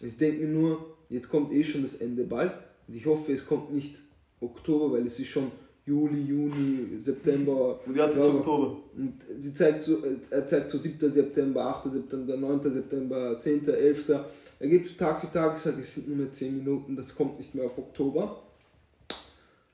Ich 0.00 0.16
denke 0.16 0.44
mir 0.44 0.52
nur, 0.52 0.94
jetzt 1.10 1.28
kommt 1.28 1.52
eh 1.52 1.64
schon 1.64 1.82
das 1.82 1.94
Ende 1.96 2.22
bald. 2.24 2.52
Und 2.86 2.94
ich 2.94 3.06
hoffe, 3.06 3.32
es 3.32 3.44
kommt 3.44 3.72
nicht 3.74 3.96
Oktober, 4.40 4.92
weil 4.92 5.06
es 5.06 5.18
ist 5.18 5.28
schon 5.28 5.50
Juli, 5.86 6.22
Juni, 6.22 6.98
September. 6.98 7.78
Und 7.84 7.94
die 7.94 8.00
hat 8.00 8.14
Ja, 8.14 8.16
jetzt 8.16 8.28
aber- 8.30 8.38
Oktober. 8.38 8.76
Und 8.96 9.14
sie 9.38 9.52
zeigt 9.52 9.84
so, 9.84 9.98
er 10.30 10.46
zeigt 10.46 10.70
so 10.70 10.78
7. 10.78 11.12
September, 11.12 11.62
8. 11.66 11.90
September, 11.92 12.36
9. 12.36 12.70
September, 12.72 13.38
10., 13.38 13.68
11. 13.68 14.24
Er 14.60 14.68
geht 14.68 14.96
Tag 14.98 15.20
für 15.20 15.30
Tag, 15.30 15.56
ich 15.56 15.62
sage, 15.62 15.80
es 15.80 15.94
sind 15.94 16.08
nur 16.08 16.16
mehr 16.16 16.32
10 16.32 16.56
Minuten, 16.56 16.96
das 16.96 17.14
kommt 17.14 17.38
nicht 17.38 17.54
mehr 17.54 17.66
auf 17.66 17.76
Oktober. 17.76 18.40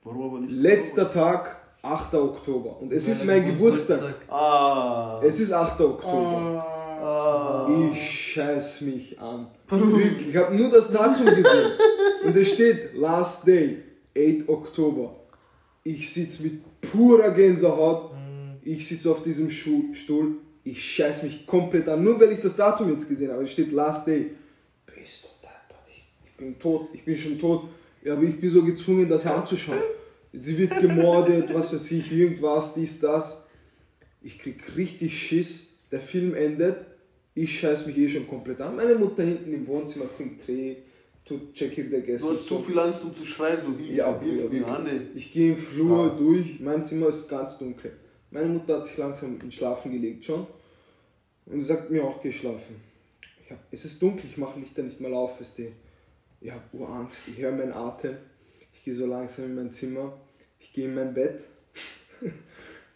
Warum 0.02 0.22
aber 0.22 0.40
nicht? 0.40 0.52
Letzter 0.52 1.10
Tag, 1.12 1.56
8. 1.82 2.14
Oktober. 2.14 2.80
Und 2.80 2.92
es 2.92 3.06
ist 3.06 3.24
mein 3.24 3.44
Geburtstag. 3.46 4.14
Ah. 4.28 5.20
Es 5.22 5.38
ist 5.38 5.52
8. 5.52 5.80
Oktober. 5.80 6.64
Ah, 7.00 7.66
ah. 7.68 7.90
Ich 7.92 8.32
scheiß 8.32 8.80
mich 8.80 9.18
an. 9.20 9.46
Wirklich, 9.68 10.30
ich 10.30 10.36
habe 10.36 10.56
nur 10.56 10.70
das 10.70 10.90
Datum 10.90 11.26
gesehen. 11.26 11.70
Und 12.24 12.36
es 12.36 12.52
steht 12.52 12.96
Last 12.96 13.46
Day, 13.46 13.78
8 14.16 14.48
Oktober. 14.48 15.14
Ich 15.84 16.12
sitze 16.12 16.42
mit 16.42 16.60
purer 16.80 17.30
Gänsehaut. 17.32 18.12
Ich 18.62 18.86
sitze 18.86 19.10
auf 19.10 19.22
diesem 19.22 19.50
Schu- 19.50 19.94
Stuhl. 19.94 20.36
Ich 20.62 20.82
scheiß 20.94 21.22
mich 21.22 21.46
komplett 21.46 21.88
an. 21.88 22.04
Nur 22.04 22.20
weil 22.20 22.32
ich 22.32 22.40
das 22.40 22.54
Datum 22.56 22.90
jetzt 22.92 23.08
gesehen 23.08 23.32
habe. 23.32 23.44
Es 23.44 23.52
steht 23.52 23.72
Last 23.72 24.06
Day. 24.06 24.32
Bist 24.86 25.24
du 25.24 25.28
deppert? 25.42 25.86
Ich 25.88 26.04
ich 26.26 26.36
bin 26.36 26.58
tot. 26.58 26.88
Ich 26.92 27.04
bin 27.04 27.16
schon 27.16 27.38
tot. 27.38 27.68
Ja, 28.04 28.14
aber 28.14 28.22
ich 28.24 28.38
bin 28.40 28.50
so 28.50 28.62
gezwungen, 28.64 29.08
das 29.08 29.26
anzuschauen. 29.26 29.80
Sie 30.32 30.56
wird 30.58 30.78
gemordet, 30.80 31.52
was 31.52 31.72
weiß 31.72 31.90
ich, 31.92 32.12
irgendwas, 32.12 32.74
dies, 32.74 33.00
das. 33.00 33.46
Ich 34.22 34.38
krieg 34.38 34.62
richtig 34.76 35.18
Schiss. 35.18 35.68
Der 35.90 36.00
Film 36.00 36.34
endet. 36.34 36.76
Ich 37.34 37.58
scheiß 37.58 37.86
mich 37.86 37.96
eh 37.96 38.08
schon 38.08 38.28
komplett 38.28 38.60
an. 38.60 38.76
Meine 38.76 38.94
Mutter 38.94 39.22
hinten 39.22 39.52
im 39.54 39.66
Wohnzimmer 39.66 40.06
trinkt 40.16 40.44
Tee, 40.46 40.76
tut 41.24 41.60
in 41.60 41.90
der 41.90 42.00
Gäste. 42.00 42.26
Du 42.26 42.34
hast 42.34 42.46
zu 42.46 42.62
viel 42.62 42.78
Angst, 42.78 43.02
um 43.02 43.14
zu 43.14 43.24
schreien, 43.24 43.60
so 43.64 43.76
hilf 43.76 43.96
Ja, 43.96 44.18
hilf 44.20 44.42
Bruder, 44.42 44.54
mir, 44.54 44.66
Anne. 44.66 45.08
Ich 45.14 45.32
gehe 45.32 45.52
im 45.52 45.56
Flur 45.56 46.16
durch, 46.16 46.60
mein 46.60 46.84
Zimmer 46.84 47.08
ist 47.08 47.28
ganz 47.28 47.58
dunkel. 47.58 47.92
Meine 48.30 48.48
Mutter 48.48 48.78
hat 48.78 48.86
sich 48.86 48.96
langsam 48.96 49.40
ins 49.40 49.54
Schlafen 49.54 49.92
gelegt 49.92 50.24
schon 50.24 50.46
und 51.46 51.62
sagt 51.62 51.90
mir 51.90 52.04
auch 52.04 52.22
geschlafen. 52.22 52.76
Ich 53.44 53.50
hab, 53.50 53.58
es 53.70 53.84
ist 53.84 54.00
dunkel, 54.00 54.26
ich 54.30 54.36
mache 54.36 54.58
Lichter 54.60 54.82
nicht 54.82 55.00
mal 55.00 55.12
auf, 55.14 55.40
weißt 55.40 55.58
du. 55.58 55.72
Ich 56.40 56.50
habe 56.50 56.62
Urangst, 56.72 57.28
ich 57.28 57.38
höre 57.38 57.52
meinen 57.52 57.72
Atem. 57.72 58.16
Ich 58.72 58.84
gehe 58.84 58.94
so 58.94 59.06
langsam 59.06 59.46
in 59.46 59.54
mein 59.56 59.72
Zimmer, 59.72 60.16
ich 60.58 60.72
gehe 60.72 60.86
in 60.86 60.94
mein 60.94 61.14
Bett. 61.14 61.40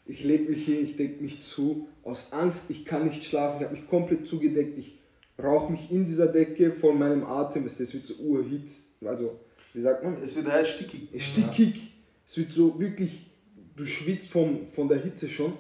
Ich 0.07 0.23
lege 0.23 0.51
mich 0.51 0.67
hin, 0.67 0.85
ich 0.85 0.99
decke 0.99 1.23
mich 1.23 1.41
zu. 1.41 1.89
Aus 2.03 2.35
Angst, 2.35 2.69
ich 2.69 2.85
kann 2.85 3.07
nicht 3.07 3.25
schlafen, 3.25 3.57
ich 3.61 3.65
habe 3.65 3.75
mich 3.75 3.89
komplett 3.89 4.27
zugedeckt. 4.27 4.77
Ich 4.77 4.99
rauche 5.43 5.73
mich 5.73 5.91
in 5.91 6.07
dieser 6.07 6.29
Decke 6.29 6.71
von 6.73 6.99
meinem 6.99 7.25
Atem. 7.25 7.67
Es 7.67 7.79
wird 7.93 8.07
so 8.07 8.15
urhitzt. 8.15 9.03
Also, 9.05 9.39
wie 9.73 9.83
sagt 9.83 10.05
man? 10.05 10.23
Es 10.23 10.37
wird 10.37 10.51
heiß 10.51 10.69
stickig. 10.69 11.09
stickig. 11.19 11.93
Es 12.27 12.37
wird 12.37 12.53
so 12.53 12.79
wirklich 12.79 13.27
du 13.77 13.87
schwitzt 13.87 14.31
vom, 14.31 14.67
von 14.69 14.89
der 14.89 14.99
Hitze 14.99 15.29
schon. 15.29 15.55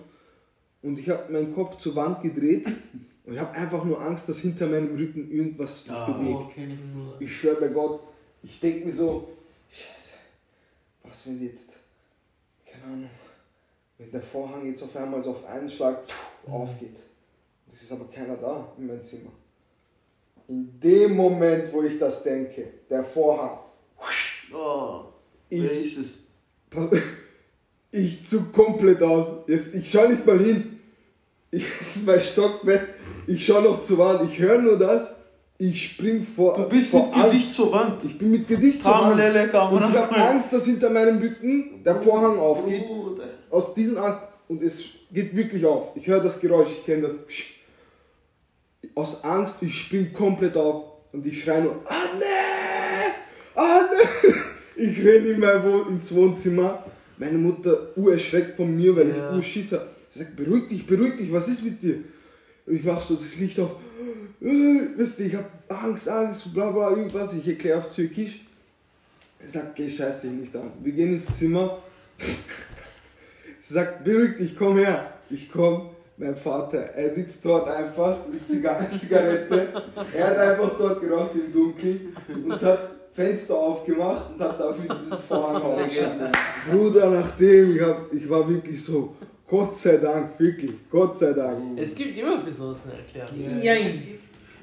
Und 0.82 0.98
ich 0.98 1.08
habe 1.08 1.32
meinen 1.32 1.54
Kopf 1.54 1.78
zur 1.78 1.96
Wand 1.96 2.22
gedreht 2.22 2.66
und 3.24 3.34
ich 3.34 3.38
habe 3.38 3.52
einfach 3.52 3.84
nur 3.84 4.00
Angst, 4.00 4.28
dass 4.28 4.40
hinter 4.40 4.66
meinem 4.66 4.94
Rücken 4.96 5.30
irgendwas 5.30 5.84
sich 5.84 5.94
bewegt. 5.94 6.56
Ich 7.20 7.34
schwöre 7.34 7.60
bei 7.60 7.68
Gott, 7.68 8.00
ich 8.42 8.60
denke 8.60 8.84
mir 8.84 8.92
so, 8.92 9.28
Scheiße, 9.70 10.16
was 11.02 11.26
wenn 11.26 11.42
jetzt, 11.42 11.72
keine 12.66 12.84
Ahnung, 12.84 13.10
wenn 13.96 14.10
der 14.10 14.22
Vorhang 14.22 14.66
jetzt 14.66 14.82
auf 14.82 14.94
einmal 14.96 15.24
so 15.24 15.30
auf 15.30 15.46
einen 15.46 15.70
Schlag 15.70 16.06
pff, 16.06 16.48
aufgeht. 16.48 16.96
Es 17.72 17.82
ist 17.82 17.92
aber 17.92 18.04
keiner 18.10 18.36
da 18.36 18.72
in 18.76 18.86
meinem 18.86 19.04
Zimmer. 19.04 19.32
In 20.46 20.78
dem 20.80 21.16
Moment, 21.16 21.72
wo 21.72 21.82
ich 21.82 21.98
das 21.98 22.22
denke, 22.22 22.68
der 22.90 23.04
Vorhang, 23.04 23.58
Oh, 24.52 25.04
wer 25.48 25.72
ich, 25.72 25.96
ist 25.96 25.98
es? 25.98 26.06
pass, 26.70 26.88
ich 27.90 28.26
zuck 28.26 28.52
komplett 28.52 29.02
aus. 29.02 29.38
Jetzt, 29.46 29.74
ich 29.74 29.90
schaue 29.90 30.10
nicht 30.10 30.24
mal 30.26 30.38
hin. 30.38 30.78
Ich, 31.50 31.64
es 31.80 31.96
ist 31.96 32.06
mein 32.06 32.20
Stockbett. 32.20 32.82
Ich 33.26 33.44
schaue 33.46 33.62
noch 33.62 33.82
zur 33.82 33.98
Wand. 33.98 34.30
Ich 34.30 34.38
höre 34.38 34.58
nur 34.60 34.78
das. 34.78 35.20
Ich 35.56 35.92
spring 35.92 36.24
vor. 36.24 36.54
Du 36.56 36.68
bist 36.68 36.90
vor 36.90 37.06
mit 37.06 37.14
Angst. 37.14 37.30
Gesicht 37.32 37.54
zur 37.54 37.72
Wand. 37.72 38.04
Ich 38.04 38.18
bin 38.18 38.30
mit 38.32 38.46
Gesicht 38.46 38.82
zur 38.82 38.92
Wand. 38.92 39.14
Und 39.72 39.90
ich 39.90 39.96
habe. 39.96 40.14
Angst, 40.16 40.52
dass 40.52 40.66
hinter 40.66 40.90
meinem 40.90 41.18
Rücken 41.18 41.82
der 41.84 42.00
Vorhang 42.02 42.38
aufgeht. 42.38 42.86
Bruder. 42.86 43.24
Aus 43.50 43.72
diesen 43.72 43.96
Angst. 43.96 44.20
Und 44.48 44.62
es 44.62 44.84
geht 45.10 45.34
wirklich 45.34 45.64
auf. 45.64 45.92
Ich 45.96 46.06
höre 46.06 46.20
das 46.20 46.38
Geräusch, 46.38 46.68
ich 46.70 46.84
kenne 46.84 47.02
das. 47.02 47.16
Psch. 47.26 47.53
Aus 48.94 49.24
Angst, 49.24 49.62
ich 49.62 49.78
spring 49.78 50.12
komplett 50.12 50.56
auf. 50.56 50.84
Und 51.12 51.24
ich 51.26 51.42
schreie 51.42 51.62
nur, 51.62 51.80
Anne! 51.88 53.14
Anne! 53.54 54.34
Ich 54.76 54.98
renne 54.98 55.28
in 55.28 55.40
mein 55.40 55.62
Wohn 55.62 55.88
ins 55.94 56.12
Wohnzimmer. 56.14 56.84
Meine 57.16 57.38
Mutter 57.38 57.96
urerschreckt 57.96 58.56
von 58.56 58.74
mir, 58.76 58.94
weil 58.96 59.08
Ja. 59.10 59.30
ich 59.30 59.36
urschiss 59.36 59.72
hab. 59.72 59.86
Sie 60.10 60.18
sagt, 60.20 60.36
beruhig 60.36 60.68
dich, 60.68 60.86
beruhig 60.86 61.16
dich, 61.16 61.32
was 61.32 61.48
ist 61.48 61.64
mit 61.64 61.80
dir? 61.82 61.98
Und 62.66 62.76
ich 62.76 62.84
mach 62.84 63.00
so 63.00 63.14
das 63.14 63.36
Licht 63.36 63.58
auf. 63.60 63.76
Wisst 64.40 65.20
ihr, 65.20 65.26
ich 65.26 65.34
hab 65.36 65.48
Angst, 65.68 66.08
Angst, 66.08 66.52
bla 66.52 66.70
bla, 66.70 66.90
irgendwas. 66.90 67.34
Ich 67.34 67.46
erkläre 67.46 67.78
auf 67.78 67.94
Türkisch. 67.94 68.40
Er 69.40 69.48
sagt, 69.48 69.76
geh, 69.76 69.88
scheiß 69.88 70.20
dich 70.20 70.30
nicht 70.30 70.54
an. 70.56 70.72
Wir 70.82 70.92
gehen 70.92 71.14
ins 71.14 71.38
Zimmer. 71.38 71.78
Sie 73.60 73.74
sagt, 73.74 74.04
beruhig 74.04 74.36
dich, 74.36 74.56
komm 74.56 74.78
her. 74.78 75.12
Ich 75.30 75.50
komm. 75.50 75.90
Mein 76.16 76.36
Vater, 76.36 76.78
er 76.78 77.12
sitzt 77.12 77.44
dort 77.44 77.68
einfach 77.68 78.18
mit 78.30 78.46
Ziga 78.46 78.88
Zigarette. 78.96 79.68
Er 80.16 80.26
hat 80.28 80.36
einfach 80.38 80.78
dort 80.78 81.00
geraucht 81.00 81.30
im 81.34 81.52
Dunkeln 81.52 82.16
und 82.44 82.62
hat 82.62 82.90
Fenster 83.12 83.54
aufgemacht 83.54 84.30
und 84.32 84.40
hat 84.40 84.60
dafür 84.60 84.96
dieses 84.96 85.18
Vorhang 85.20 85.62
aufgeschaut. 85.62 86.32
Bruder, 86.70 87.10
nachdem, 87.10 87.74
ich, 87.74 87.82
hab, 87.82 88.12
ich 88.12 88.28
war 88.28 88.48
wirklich 88.48 88.82
so, 88.84 89.16
Gott 89.48 89.76
sei 89.76 89.96
Dank, 89.96 90.38
wirklich, 90.38 90.72
Gott 90.90 91.18
sei 91.18 91.32
Dank. 91.32 91.58
Es 91.76 91.94
gibt 91.94 92.16
immer 92.16 92.40
für 92.40 92.50
sowas 92.50 92.82
eine 92.84 92.98
Erklärung. 92.98 93.62
Jein. 93.62 94.02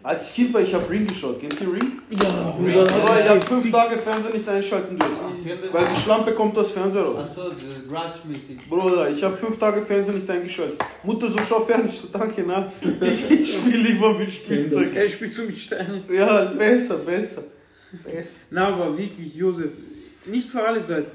Als 0.04 0.34
Kind 0.34 0.54
war 0.54 0.62
ich 0.62 0.74
hab 0.74 0.90
Ring 0.90 1.06
geschaut. 1.06 1.40
Kennt 1.40 1.62
ihr 1.62 1.74
Ring? 1.74 2.00
Ja, 2.10 2.28
Aber 2.56 3.20
ich 3.20 3.30
hab 3.30 3.44
fünf 3.44 3.72
Tage 3.72 3.98
Fernseher 3.98 4.34
nicht 4.34 4.50
einschalten 4.50 4.98
dürfen. 4.98 5.72
Weil 5.72 5.86
die 5.96 6.02
Schlampe 6.02 6.34
kommt 6.34 6.58
aus 6.58 6.72
Fernseher 6.72 7.04
raus. 7.04 7.30
Achso, 7.30 7.52
grudge-mäßig. 7.88 8.68
Bruder, 8.68 9.10
ich 9.12 9.24
habe 9.24 9.38
fünf 9.38 9.60
Tage 9.60 9.82
Fernsehen 9.84 10.16
nicht 10.16 10.30
eingeschaltet. 10.30 10.84
Mutter, 11.04 11.28
so 11.30 11.38
schau 11.48 11.62
fern, 11.62 11.88
ich 11.88 12.00
so 12.00 12.08
danke, 12.12 12.44
na. 12.46 12.72
Ich, 12.82 13.30
ich 13.30 13.54
spiele 13.54 13.78
lieber 13.78 14.14
mit 14.14 14.32
Spielzeug. 14.32 14.96
Er 14.96 15.08
spielt 15.08 15.34
so 15.34 15.44
mit 15.44 15.58
Steinen. 15.58 16.04
Ja, 16.12 16.46
besser, 16.46 16.96
besser. 16.98 17.44
besser. 18.04 18.30
Na, 18.50 18.70
aber 18.70 18.98
wirklich, 18.98 19.36
Josef, 19.36 19.72
nicht 20.26 20.50
für 20.50 20.64
alles 20.64 20.88
wert. 20.88 21.08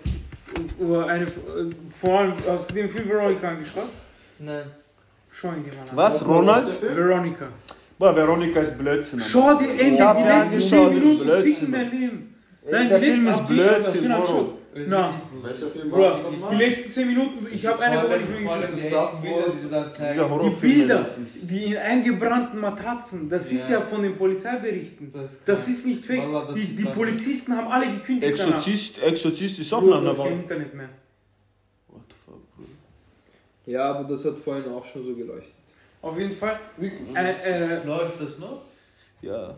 Oder 0.79 1.07
eine, 1.07 1.27
vor 2.01 2.21
allem, 2.21 2.35
hast 2.49 2.71
du 2.71 2.75
den 2.75 2.89
Film 2.89 3.09
Veronica 3.09 3.49
angeschaut? 3.49 3.89
Nein. 4.39 4.65
Schau 5.31 5.49
ihn 5.49 5.65
dir 5.65 5.75
mal 5.75 5.83
an. 5.83 5.97
Was, 5.97 6.27
Ronald? 6.27 6.83
Veronica. 6.83 7.49
Boah, 7.98 8.14
Veronika 8.14 8.60
ist 8.60 8.77
Blödsinn. 8.77 9.20
Schau 9.20 9.55
dir 9.55 9.70
endlich 9.70 9.93
Ich 9.94 10.01
hab 10.01 10.16
die 10.18 10.23
letzten 10.24 10.55
angeschaut, 10.55 10.70
10 10.70 10.94
das 10.97 10.97
ist 10.97 11.05
Minuten 11.05 11.24
Blödsinn. 11.24 11.55
ficken 11.55 11.73
dein 11.73 11.90
Leben. 11.90 12.35
Nein, 12.70 12.89
Der 12.90 12.98
die 12.98 13.06
Film 13.06 13.24
letzten- 13.24 13.40
ist 13.43 13.48
Blödsinn, 13.48 14.12
angeschaut? 14.12 14.52
Na, 14.89 15.23
das 15.43 15.56
die 16.51 16.56
letzten 16.56 16.90
10 16.90 17.06
Minuten, 17.06 17.47
ich 17.51 17.66
habe 17.66 17.81
eine 17.82 18.02
Woche 18.02 18.18
nicht 18.18 18.31
mehr 18.44 18.59
geschaut. 20.12 20.43
die 20.44 20.66
Bilder, 20.66 21.06
die 21.51 21.64
in 21.64 21.77
eingebrannten 21.78 22.60
Matratzen, 22.60 23.31
das 23.31 23.51
ist 23.51 23.70
ja 23.70 23.81
von 23.81 24.02
den 24.02 24.16
Polizeiberichten. 24.16 25.10
Das, 25.14 25.43
Das 25.47 25.66
ist 25.68 25.86
nicht 25.86 26.05
fake. 26.05 26.24
Die, 26.55 26.74
die. 26.77 26.85
Polizisten 26.85 27.56
haben 27.56 27.68
alle 27.68 27.86
gekündigt. 27.90 28.32
Exorzist, 28.32 29.02
Exorzist 29.02 29.59
ist 29.60 29.73
auch 29.73 29.82
ist 29.82 29.90
kein 29.93 30.01
einer 30.02 30.27
Internet 30.43 30.74
mehr. 30.74 30.89
What 31.89 32.02
the 32.10 32.14
fuck, 32.27 32.56
Bruder? 32.56 32.68
Ja, 33.64 33.94
aber 33.94 34.05
das 34.06 34.24
hat 34.27 34.36
vorhin 34.44 34.64
auch 34.70 34.85
schon 34.85 35.06
so 35.06 35.14
geleuchtet. 35.14 35.55
Auf 36.07 36.16
jeden 36.16 36.33
Fall. 36.33 36.61
Äh, 36.81 37.33
äh, 37.33 37.85
Läuft 37.85 38.20
das 38.20 38.39
noch? 38.39 38.62
Ja. 39.23 39.57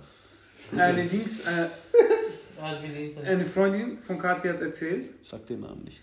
eine 0.74 1.04
Dings, 1.04 1.46
äh, 1.46 1.68
die 2.82 3.04
Internet. 3.08 3.28
eine 3.28 3.44
Freundin 3.44 3.98
von 3.98 4.18
Kathi 4.18 4.48
hat 4.48 4.62
erzählt, 4.62 5.10
Sag 5.20 5.46
den 5.46 5.60
Namen 5.60 5.84
nicht. 5.84 6.02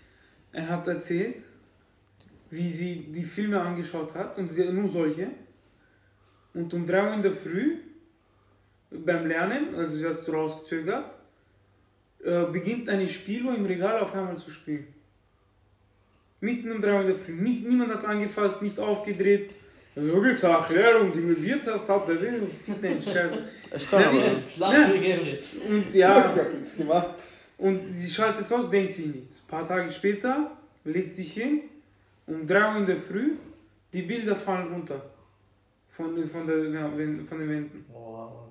er 0.52 0.68
hat 0.68 0.86
erzählt, 0.86 1.36
wie 2.50 2.68
sie 2.68 3.06
die 3.12 3.24
Filme 3.24 3.60
angeschaut 3.60 4.14
hat 4.14 4.38
und 4.38 4.48
sie 4.48 4.70
nur 4.70 4.88
solche. 4.88 5.30
Und 6.54 6.72
um 6.72 6.86
3 6.86 7.02
Uhr 7.08 7.14
in 7.14 7.22
der 7.22 7.32
Früh 7.32 7.78
beim 8.90 9.26
Lernen, 9.26 9.74
also 9.74 9.96
sie 9.96 10.06
hat 10.06 10.14
es 10.14 10.32
rausgezögert, 10.32 11.10
äh, 12.22 12.44
beginnt 12.52 12.88
eine 12.88 13.08
Spieluhr 13.08 13.56
im 13.56 13.66
Regal 13.66 13.98
auf 13.98 14.14
einmal 14.14 14.38
zu 14.38 14.52
spielen. 14.52 14.86
Mitten 16.40 16.70
um 16.70 16.80
3 16.80 16.92
Uhr 16.94 17.00
in 17.00 17.06
der 17.08 17.16
Früh. 17.16 17.32
Nicht, 17.34 17.66
niemand 17.66 17.90
hat 17.90 17.98
es 17.98 18.04
angefasst, 18.04 18.62
nicht 18.62 18.78
aufgedreht. 18.78 19.50
So 19.98 20.20
gibt's 20.20 20.44
eine 20.44 20.54
Erklärung, 20.58 21.10
die 21.10 21.20
mir 21.20 21.42
Wirtschaft 21.42 21.88
hat, 21.88 22.06
der 22.08 22.20
will 22.20 22.46
Fitness, 22.64 23.04
Scheiße. 23.06 23.38
Ich 23.76 23.90
kann 23.90 24.04
aber. 24.04 24.24
Emre. 24.24 25.38
Und 25.68 25.84
Ich 25.88 25.94
ja, 25.94 26.14
hab 26.36 26.52
nichts 26.54 26.76
gemacht. 26.76 27.14
und 27.58 27.88
sie 27.90 28.10
schaltet 28.10 28.52
aus, 28.52 28.68
denkt 28.70 28.92
sich 28.92 29.06
nichts. 29.06 29.42
Ein 29.42 29.48
paar 29.48 29.66
Tage 29.66 29.90
später 29.90 30.50
legt 30.84 31.14
sich 31.14 31.32
hin, 31.32 31.60
um 32.26 32.46
3 32.46 32.72
Uhr 32.72 32.76
in 32.80 32.86
der 32.86 32.96
Früh, 32.98 33.32
die 33.92 34.02
Bilder 34.02 34.36
fallen 34.36 34.68
runter. 34.72 35.00
Von, 35.88 36.14
von, 36.28 36.46
der, 36.46 36.56
von 37.26 37.38
den 37.38 37.48
Wänden. 37.48 37.86
Boah. 37.90 38.48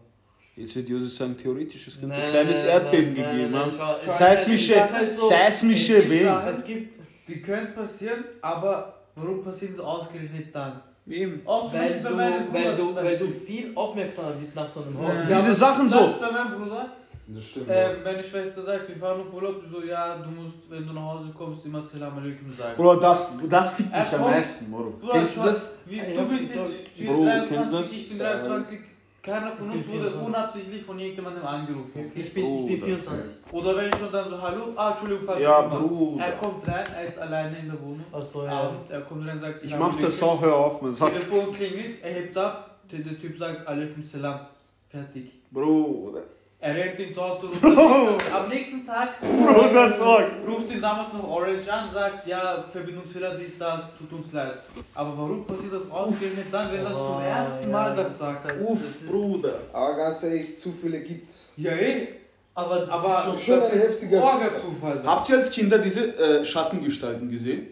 Jetzt 0.56 0.76
wird 0.78 0.90
Josef 0.90 1.14
sagen, 1.14 1.38
theoretisch, 1.38 1.88
es 1.88 1.94
könnte 2.00 2.08
Nein, 2.16 2.22
ein 2.24 2.32
kleines 2.32 2.64
Erdbeben 2.64 3.14
nein, 3.14 3.32
gegeben 3.32 3.52
nein, 3.52 3.62
haben. 3.62 3.78
nein, 3.78 3.96
es- 4.08 4.18
Seismische, 4.18 4.94
halt 4.94 5.14
so, 5.14 5.30
seismische 5.30 6.10
Wellen. 6.10 6.48
Es 6.48 6.64
gibt, 6.66 7.00
die 7.28 7.40
können 7.42 7.74
passieren, 7.76 8.24
aber 8.42 9.04
warum 9.14 9.44
passieren 9.44 9.76
sie 9.76 9.84
ausgerechnet 9.84 10.48
dann? 10.56 10.82
Eben. 11.08 11.42
Auch 11.46 11.70
zum 11.70 11.74
Weil 11.74 11.82
Beispiel 11.88 12.04
bei 12.04 12.10
du, 12.10 12.16
meinem 12.16 12.46
Bruder. 12.48 12.54
weil, 12.66 12.76
du, 12.78 12.96
weil 12.96 13.18
du 13.20 13.28
viel 13.46 13.72
aufmerksamer 13.76 14.32
bist 14.40 14.56
nach 14.56 14.68
so 14.68 14.82
einem 14.82 14.96
Ja. 14.96 15.02
Horror. 15.08 15.24
Diese 15.30 15.54
Sachen 15.54 15.88
Das 15.90 16.00
so. 16.00 16.16
bei 16.20 16.32
meinem 16.32 16.52
Bruder. 16.64 16.90
Das 17.28 17.44
stimmt. 17.44 17.70
Äh, 17.70 17.90
meine 18.04 18.24
Schwester 18.24 18.62
sagt, 18.62 18.88
wir 18.88 18.96
fahren 18.96 19.22
auf 19.22 19.34
Urlaub, 19.34 19.56
so, 19.72 19.84
ja, 19.84 20.18
du 20.18 20.30
musst, 20.30 20.54
wenn 20.70 20.86
du 20.86 20.94
nach 20.94 21.02
Hause 21.02 21.26
kommst, 21.36 21.66
immer 21.66 21.82
Salam 21.82 22.18
Alaikum 22.20 22.54
sagen. 22.56 22.74
Bro, 22.78 22.96
das, 22.98 23.38
das 23.50 23.72
fickt 23.74 23.92
mich 23.92 24.14
am 24.14 24.22
meisten, 24.22 24.70
Moro. 24.70 24.92
Bruder, 25.00 25.14
Kennst 25.14 25.38
du 25.38 25.42
das? 25.44 25.72
Wie, 25.86 25.98
Ja, 25.98 26.04
du 26.04 26.12
ja, 26.14 26.22
bist 26.24 26.42
jetzt 26.56 27.06
Bro, 27.08 27.26
kennst 27.26 27.52
du 27.52 27.56
23, 27.56 27.72
das? 27.72 27.92
ich 27.92 28.10
bin 28.10 28.20
23. 28.20 28.80
Keiner 29.26 29.52
von 29.52 29.72
uns 29.72 29.86
Ich 29.86 29.92
wurde 29.92 30.12
24. 30.12 30.28
unabsichtlich 30.28 30.84
von 30.84 31.00
irgendjemandem 31.00 31.44
angerufen. 31.44 32.12
Ich 32.14 32.32
bin, 32.32 32.68
ich 32.68 32.80
bin 32.80 32.82
24. 32.82 33.34
Oder 33.52 33.76
wenn 33.76 33.92
schon 33.98 34.12
dann 34.12 34.30
so, 34.30 34.40
hallo, 34.40 34.62
ah, 34.76 34.92
Entschuldigung, 34.92 35.26
falsche 35.26 35.42
Ja, 35.42 35.62
Nummer. 35.64 35.80
Bruder. 35.80 36.26
Er 36.26 36.32
kommt 36.34 36.68
rein, 36.68 36.86
er 36.96 37.06
ist 37.06 37.18
alleine 37.18 37.58
in 37.58 37.68
der 37.68 37.82
Wohnung. 37.82 38.06
Achso, 38.12 38.46
ja. 38.46 38.52
Abend, 38.52 38.90
er 38.92 39.02
kommt 39.02 39.28
rein, 39.28 39.40
sagt 39.40 39.64
Ich 39.64 39.76
mach 39.76 39.96
das 39.98 40.22
auch, 40.22 40.40
hör 40.40 40.56
auf, 40.56 40.80
man. 40.80 40.94
Sag 40.94 41.14
Telefon 41.14 41.56
klingelt, 41.56 42.04
er 42.04 42.14
hebt 42.14 42.38
ab, 42.38 42.78
der, 42.92 43.00
der 43.00 43.20
Typ 43.20 43.36
sagt 43.36 43.68
Alaikum 43.68 44.04
Salam. 44.04 44.42
Fertig. 44.90 45.32
Bruder. 45.52 46.22
Er 46.60 46.74
rennt 46.74 47.00
ins 47.00 47.18
Auto 47.18 47.48
runter. 47.48 48.18
Am 48.34 48.50
nächsten 48.50 48.86
Tag 48.86 49.20
Bro, 49.22 49.68
das 49.74 50.00
ruft 50.02 50.72
ihn 50.72 50.82
damals 50.82 51.14
noch 51.14 51.24
Orange 51.28 51.72
an, 51.72 51.90
sagt, 51.92 52.26
ja, 52.26 52.66
Verbindungsfehler, 52.72 53.36
dies, 53.36 53.58
das, 53.58 53.84
tut 54.00 54.12
uns 54.14 54.32
leid. 54.32 54.54
Aber 54.94 55.18
warum 55.18 55.46
passiert 55.46 55.74
das 55.74 55.92
ausgerechnet 55.92 56.46
dann, 56.52 56.72
wenn 56.72 56.84
das 56.84 56.94
zum 56.94 57.22
ersten 57.22 57.64
ja, 57.64 57.72
Mal 57.72 57.96
das 57.96 58.12
ist 58.12 58.20
sagt? 58.20 58.46
halt- 58.46 58.62
Uff, 58.62 58.80
das 58.82 59.10
Bruder. 59.12 59.60
Aber 59.74 59.96
ganz 59.96 60.24
ehrlich, 60.24 60.60
Zufälle 60.60 61.02
gibt's. 61.02 61.50
Ja, 61.58 61.72
eh. 61.74 62.08
Aber 62.56 62.80
das 62.80 62.90
Aber 62.90 63.36
ist 63.36 63.46
schon 63.46 63.60
das 63.60 63.72
ein 63.72 63.80
heftiger 63.80 64.24
Orga-Zufall. 64.24 65.02
Habt 65.06 65.30
ihr 65.30 65.38
als 65.38 65.52
Kinder 65.52 65.78
diese 65.78 66.18
äh, 66.18 66.46
Schattengestalten 66.46 67.30
gesehen? 67.30 67.68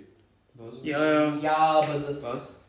Ja, 0.83 1.03
ja. 1.03 1.31
schon. 1.31 1.41
Ja, 1.41 1.55
aber 1.55 1.99
das. 1.99 2.21
Was? 2.21 2.59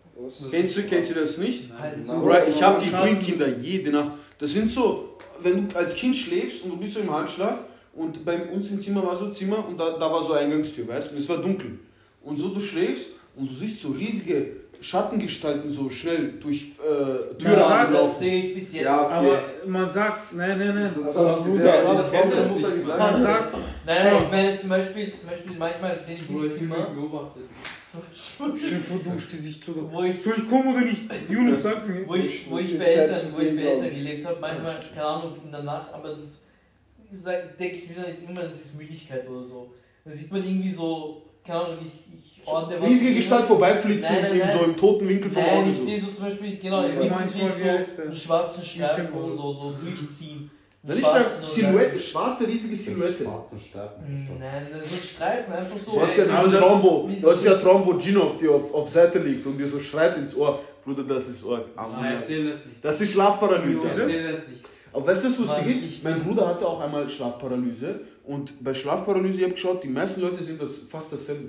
Kennst 0.50 0.76
du, 0.76 0.82
kennst 0.84 1.10
du 1.10 1.20
das 1.20 1.38
nicht? 1.38 1.72
So. 2.06 2.12
Oder 2.12 2.46
ich 2.46 2.62
habe 2.62 2.80
die 2.80 2.88
Schatten. 2.88 3.08
frühen 3.08 3.18
Kinder 3.18 3.48
jede 3.48 3.90
Nacht. 3.90 4.12
Das 4.38 4.52
sind 4.52 4.70
so, 4.70 5.13
wenn 5.44 5.68
du 5.68 5.76
als 5.76 5.94
Kind 5.94 6.16
schläfst 6.16 6.64
und 6.64 6.70
du 6.70 6.76
bist 6.78 6.94
so 6.94 7.00
im 7.00 7.12
Halbschlaf 7.14 7.58
und 7.94 8.24
bei 8.24 8.42
uns 8.46 8.70
im 8.70 8.80
Zimmer 8.80 9.04
war 9.06 9.16
so 9.16 9.26
ein 9.26 9.32
Zimmer 9.32 9.64
und 9.68 9.78
da, 9.78 9.90
da 9.98 10.10
war 10.10 10.22
so 10.24 10.32
eine 10.32 10.46
Eingangstür, 10.46 10.88
weißt 10.88 11.10
du, 11.10 11.14
und 11.14 11.20
es 11.20 11.28
war 11.28 11.38
dunkel. 11.38 11.78
Und 12.22 12.38
so 12.40 12.48
du 12.48 12.58
schläfst 12.60 13.10
und 13.36 13.48
du 13.50 13.54
siehst 13.54 13.82
so 13.82 13.88
riesige 13.90 14.64
Schattengestalten 14.80 15.70
so 15.70 15.88
schnell 15.88 16.34
durch 16.40 16.72
äh, 16.78 17.42
Ja, 17.42 17.54
Türrahmen 17.54 17.92
das 17.92 18.00
laufen. 18.02 18.18
sehe 18.18 18.44
ich 18.46 18.54
bis 18.54 18.72
jetzt. 18.74 18.84
Ja, 18.84 19.06
okay. 19.06 19.12
Aber 19.14 19.38
man 19.66 19.88
sagt, 19.90 20.32
nein, 20.34 20.58
nein, 20.58 20.74
nein. 20.74 20.82
Das 20.84 20.96
hat 20.96 21.06
das 21.06 22.50
Mutter 22.50 22.70
gesagt. 22.70 22.98
Man 22.98 23.20
sagt, 23.22 23.54
Nein, 23.86 23.96
nein, 24.04 24.16
ich 24.22 24.30
meine 24.30 24.58
zum 24.58 24.68
Beispiel, 24.70 25.12
zum 25.16 25.30
Beispiel 25.30 25.52
manchmal, 25.58 26.00
wenn 26.06 26.14
ich 26.16 26.28
im 26.28 26.50
Zimmer, 26.58 26.90
beobachtet. 26.94 27.44
Chef, 28.58 28.90
wo 28.90 28.98
duscht 29.10 29.32
die 29.32 29.36
sich 29.36 29.62
zu. 29.64 29.74
wo 29.92 30.02
ich, 30.02 30.22
Soll 30.22 30.34
ich 30.38 30.48
kommen 30.48 30.74
oder 30.74 30.84
nicht? 30.84 31.02
Yunus, 31.28 31.62
sag 31.62 31.86
mir. 31.88 32.06
wo 32.06 32.14
ich, 32.14 32.50
wo 32.50 32.58
ich 32.58 32.78
bei 32.78 32.84
Eltern, 32.84 33.20
wo 33.34 33.40
ich 33.40 33.54
bei 33.56 33.62
Eltern 33.62 33.90
gelebt 33.94 34.26
habe, 34.26 34.40
manchmal, 34.40 34.76
keine 34.94 35.06
Ahnung, 35.06 35.32
in 35.44 35.50
der 35.52 35.62
Nacht, 35.62 35.92
aber 35.92 36.10
das 36.10 36.42
denke 37.58 37.76
ich 37.76 37.88
mir 37.90 38.04
immer, 38.28 38.40
das 38.42 38.54
ist 38.60 38.76
Müdigkeit 38.78 39.28
oder 39.28 39.44
so. 39.44 39.70
Da 40.04 40.10
sieht 40.10 40.30
man 40.32 40.44
irgendwie 40.44 40.70
so, 40.70 41.22
keine 41.46 41.60
Ahnung, 41.60 41.78
ich, 41.84 42.40
ich 42.40 42.46
ordne 42.46 42.80
was. 42.80 42.88
Riesige 42.88 43.14
Gestalt 43.14 43.44
vorbeiflitzen, 43.46 44.12
Nein, 44.14 44.22
nein, 44.22 44.40
in 44.40 44.48
so 44.48 44.56
nein. 44.62 44.70
im 44.70 44.76
toten 44.76 45.08
Winkel 45.08 45.30
vom 45.30 45.42
Nein, 45.42 45.58
Auge. 45.60 45.70
ich 45.70 45.76
So. 45.78 45.84
sehe 45.84 46.00
so 46.00 46.06
zum 46.08 46.24
Beispiel, 46.24 46.56
genau, 46.58 46.82
Ja, 46.82 46.88
im 46.88 47.00
Winkel 47.00 47.84
so 47.96 48.02
einen 48.02 48.16
schwarzen 48.16 48.64
Streifen 48.64 49.12
oder 49.12 49.32
so, 49.34 49.52
so 49.54 49.74
durchziehen. 49.82 50.50
Nein, 50.86 50.98
ich 50.98 51.02
Schwarzen 51.02 51.22
sag 51.30 51.38
oder- 51.38 51.46
Silhouette, 51.46 51.98
schwarze, 52.00 52.46
riesige 52.46 52.76
Silhouette. 52.76 53.24
Schwarzen 53.24 53.60
Streifen. 53.60 54.06
Hm, 54.06 54.38
Nein, 54.38 54.66
so 54.84 54.96
Streifen, 54.96 55.52
einfach 55.54 55.78
so. 55.78 55.92
Du 55.92 56.00
hast 56.02 56.16
ja 56.18 56.24
diesen 56.24 56.52
das- 56.52 56.60
Traum, 56.60 56.82
wo, 56.82 57.08
wie 57.08 57.16
du 57.20 57.30
hast 57.30 57.44
ja 57.44 57.50
das- 57.52 57.62
Traum, 57.62 57.86
wo 57.86 57.98
Gino 57.98 58.22
auf 58.24 58.36
dir 58.36 58.50
auf, 58.52 58.74
auf 58.74 58.88
Seite 58.90 59.18
liegt 59.20 59.46
und 59.46 59.56
dir 59.56 59.66
so 59.66 59.80
schreit 59.80 60.16
ins 60.18 60.36
Ohr, 60.36 60.60
Bruder, 60.84 61.02
das 61.04 61.28
ist 61.28 61.42
Ohr. 61.44 61.64
Nein, 61.74 62.14
erzähl 62.20 62.50
das 62.50 62.66
nicht. 62.66 62.84
Das 62.84 63.00
ist 63.00 63.12
Schlafparalyse. 63.12 63.88
Erzähl 63.88 64.28
das 64.30 64.46
nicht. 64.48 64.60
Aber 64.92 65.06
weißt 65.06 65.24
du, 65.24 65.28
was 65.30 65.38
lustig 65.38 65.66
ist? 65.96 66.04
Mein 66.04 66.22
Bruder 66.22 66.46
hatte 66.46 66.66
auch 66.68 66.80
einmal 66.80 67.08
Schlafparalyse 67.08 68.00
und 68.24 68.62
bei 68.62 68.74
Schlafparalyse, 68.74 69.38
ich 69.38 69.42
habe 69.44 69.54
geschaut, 69.54 69.82
die 69.82 69.88
meisten 69.88 70.20
Leute 70.20 70.44
sind 70.44 70.60
das 70.60 70.70
fast 70.88 71.12
dasselbe. 71.12 71.48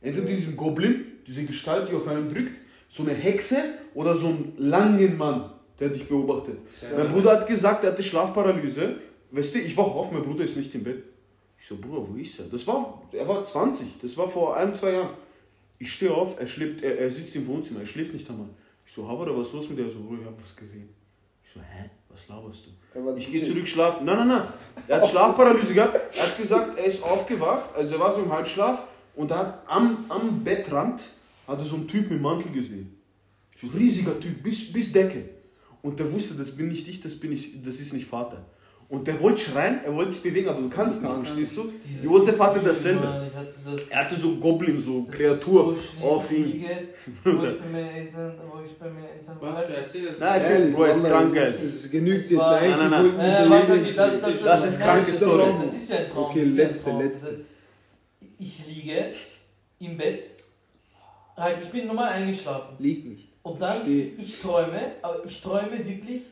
Entweder 0.00 0.26
diesen 0.26 0.56
Goblin, 0.56 1.04
diese 1.26 1.44
Gestalt, 1.44 1.90
die 1.90 1.94
auf 1.94 2.08
einen 2.08 2.32
drückt, 2.32 2.52
so 2.88 3.02
eine 3.02 3.12
Hexe 3.12 3.56
oder 3.94 4.14
so 4.14 4.28
einen 4.28 4.54
langen 4.56 5.16
Mann, 5.18 5.50
der 5.78 5.88
dich 5.90 6.08
beobachtet. 6.08 6.58
Mein 6.96 7.12
Bruder 7.12 7.32
hat 7.32 7.46
gesagt, 7.46 7.84
er 7.84 7.90
hatte 7.92 8.02
Schlafparalyse. 8.02 8.96
Weißt 9.30 9.54
du, 9.54 9.58
ich 9.58 9.76
wach 9.76 9.84
auf, 9.84 10.12
mein 10.12 10.22
Bruder 10.22 10.44
ist 10.44 10.56
nicht 10.56 10.74
im 10.74 10.84
Bett. 10.84 11.02
Ich 11.58 11.66
so, 11.66 11.76
Bruder, 11.76 12.06
wo 12.08 12.16
ist 12.16 12.38
er? 12.38 12.46
Das 12.46 12.66
war, 12.66 13.02
er 13.12 13.26
war 13.26 13.44
20, 13.44 13.98
das 14.00 14.16
war 14.16 14.28
vor 14.28 14.56
ein, 14.56 14.74
zwei 14.74 14.92
Jahren. 14.92 15.10
Ich 15.78 15.92
stehe 15.92 16.12
auf, 16.12 16.38
er, 16.38 16.46
schläft, 16.46 16.82
er, 16.82 16.98
er 16.98 17.10
sitzt 17.10 17.34
im 17.36 17.46
Wohnzimmer, 17.46 17.80
er 17.80 17.86
schläft 17.86 18.12
nicht 18.12 18.28
einmal. 18.30 18.48
Ich 18.86 18.92
so, 18.92 19.06
Havara, 19.08 19.36
was 19.36 19.48
ist 19.48 19.54
los 19.54 19.68
mit 19.68 19.78
dir? 19.78 19.86
Er 19.86 19.90
so, 19.90 20.00
Bruder, 20.00 20.22
ich 20.22 20.26
hab 20.26 20.40
was 20.40 20.54
gesehen. 20.54 20.88
Ich 21.44 21.50
so, 21.52 21.60
hä? 21.60 21.90
Was 22.08 22.28
laberst 22.28 22.66
du? 22.66 23.16
Ich 23.16 23.30
gehe 23.30 23.44
zurück 23.44 23.68
schlafen. 23.68 24.06
Nein, 24.06 24.16
nein, 24.16 24.28
nein. 24.28 24.48
Er 24.88 24.96
hat 24.96 25.08
Schlafparalyse 25.08 25.74
gehabt. 25.74 26.16
Er 26.16 26.22
hat 26.22 26.38
gesagt, 26.38 26.78
er 26.78 26.84
ist 26.84 27.02
aufgewacht, 27.02 27.74
also 27.74 27.94
er 27.94 28.00
war 28.00 28.14
so 28.14 28.22
im 28.22 28.32
Halbschlaf 28.32 28.84
und 29.14 29.30
er 29.30 29.38
hat 29.38 29.62
am, 29.66 30.06
am 30.08 30.42
Bettrand 30.42 31.02
hat 31.46 31.58
er 31.58 31.64
so 31.64 31.76
einen 31.76 31.88
Typ 31.88 32.10
mit 32.10 32.20
Mantel 32.20 32.50
gesehen. 32.52 32.98
So 33.60 33.66
ein 33.66 33.72
riesiger 33.76 34.18
Typ, 34.18 34.42
bis, 34.42 34.72
bis 34.72 34.92
Decke. 34.92 35.35
Und 35.86 35.98
der 36.00 36.10
wusste, 36.12 36.34
das 36.34 36.50
bin 36.50 36.68
nicht 36.68 36.86
ich, 36.88 37.00
das, 37.00 37.14
bin 37.14 37.32
ich, 37.32 37.62
das 37.64 37.76
ist 37.80 37.92
nicht 37.92 38.06
Vater. 38.06 38.44
Und 38.88 39.06
der 39.08 39.18
wollte 39.20 39.40
schreien, 39.40 39.80
er 39.84 39.92
wollte 39.94 40.12
sich 40.12 40.22
bewegen, 40.22 40.48
aber 40.48 40.60
du 40.60 40.68
kannst 40.68 41.02
nicht, 41.02 41.12
verstehst 41.12 41.56
du? 41.56 41.72
Josef 42.04 42.38
hatte 42.38 42.60
dasselbe. 42.60 43.00
Mann, 43.04 43.30
hatte 43.34 43.54
das- 43.64 43.82
Er 43.88 43.98
hatte 44.04 44.16
so 44.16 44.36
Goblin, 44.36 44.78
so 44.78 45.02
das 45.08 45.16
Kreatur 45.16 45.76
so 46.00 46.06
auf 46.06 46.30
ihn. 46.30 46.64
Was 49.40 49.64
für 49.66 49.72
erzähl 49.74 50.06
das 50.06 50.18
Nein, 50.20 50.72
Bro, 50.72 50.84
er 50.84 50.90
ist 50.92 51.04
krank, 51.04 51.28
Es, 51.30 51.34
geil. 51.34 51.48
es 51.68 51.90
genügt 51.90 52.24
Das 52.24 52.30
jetzt 52.30 52.40
eigentlich. 52.42 52.76
Nein, 52.76 52.90
nein, 52.90 53.04
die 53.84 53.88
Äh, 53.88 53.92
zu 53.92 53.96
das, 53.96 54.12
legen. 54.12 54.22
das, 54.22 54.44
Das 54.44 54.64
ist 54.66 54.78
nein, 54.78 54.88
kranke 54.88 55.06
das 55.10 55.16
Story. 55.16 55.50
Das 55.64 55.74
ist 55.74 55.90
ja 55.90 55.96
ein 55.96 56.10
Traum. 56.10 56.24
Okay, 56.30 56.44
das 56.46 56.54
letzte, 56.54 56.84
Traum. 56.90 57.02
letzte. 57.02 57.40
Ich 58.38 58.66
liege 58.66 59.12
im 59.80 59.96
Bett, 59.96 60.24
halt, 61.36 61.56
ich 61.62 61.70
bin 61.70 61.86
normal 61.86 62.08
eingeschlafen. 62.12 62.76
Liegt 62.78 63.06
nicht. 63.06 63.28
Und 63.46 63.62
dann, 63.62 63.80
Steh. 63.82 64.12
ich 64.18 64.40
träume, 64.40 64.96
aber 65.02 65.24
ich 65.24 65.40
träume 65.40 65.78
wirklich 65.86 66.22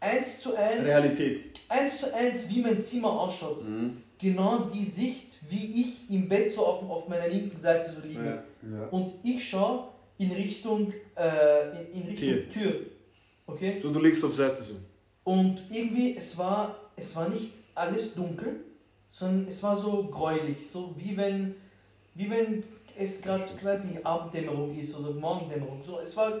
eins 0.00 0.40
zu 0.40 0.54
eins, 0.54 0.82
Realität. 0.82 1.58
eins 1.66 1.98
zu 1.98 2.14
eins, 2.14 2.46
wie 2.46 2.60
mein 2.60 2.82
Zimmer 2.82 3.10
ausschaut. 3.10 3.64
Genau 4.18 4.58
die 4.64 4.84
Sicht, 4.84 5.38
wie 5.48 5.80
ich 5.80 6.10
im 6.10 6.28
Bett 6.28 6.52
so 6.52 6.66
auf, 6.66 6.88
auf 6.90 7.08
meiner 7.08 7.26
linken 7.26 7.58
Seite 7.58 7.94
so 7.94 8.06
liege. 8.06 8.44
Ja. 8.62 8.70
Ja. 8.70 8.86
Und 8.88 9.14
ich 9.22 9.48
schaue 9.48 9.84
in 10.18 10.30
Richtung, 10.32 10.92
äh, 11.16 11.84
in, 11.84 12.02
in 12.02 12.08
Richtung 12.08 12.28
Tür. 12.28 12.50
Tür. 12.50 12.74
Okay? 13.46 13.80
So, 13.82 13.90
du 13.90 13.98
legst 13.98 14.22
auf 14.22 14.34
Seite 14.34 14.62
so. 14.62 14.74
Und 15.24 15.62
irgendwie, 15.70 16.18
es 16.18 16.36
war, 16.36 16.76
es 16.96 17.16
war 17.16 17.30
nicht 17.30 17.52
alles 17.74 18.12
dunkel, 18.12 18.56
sondern 19.10 19.48
es 19.48 19.62
war 19.62 19.74
so 19.74 20.04
gräulich, 20.04 20.68
so 20.70 20.94
wie 20.98 21.16
wenn, 21.16 21.54
wie 22.14 22.28
wenn 22.28 22.62
es 22.98 23.20
gerade, 23.22 23.44
ich 23.56 23.64
weiß 23.64 23.84
nicht, 23.84 24.04
Abenddämmerung 24.04 24.78
ist 24.78 24.96
oder 24.96 25.10
Morgendämmerung. 25.12 25.82
So, 25.86 26.00
es 26.00 26.16
war 26.16 26.36
äh, 26.36 26.40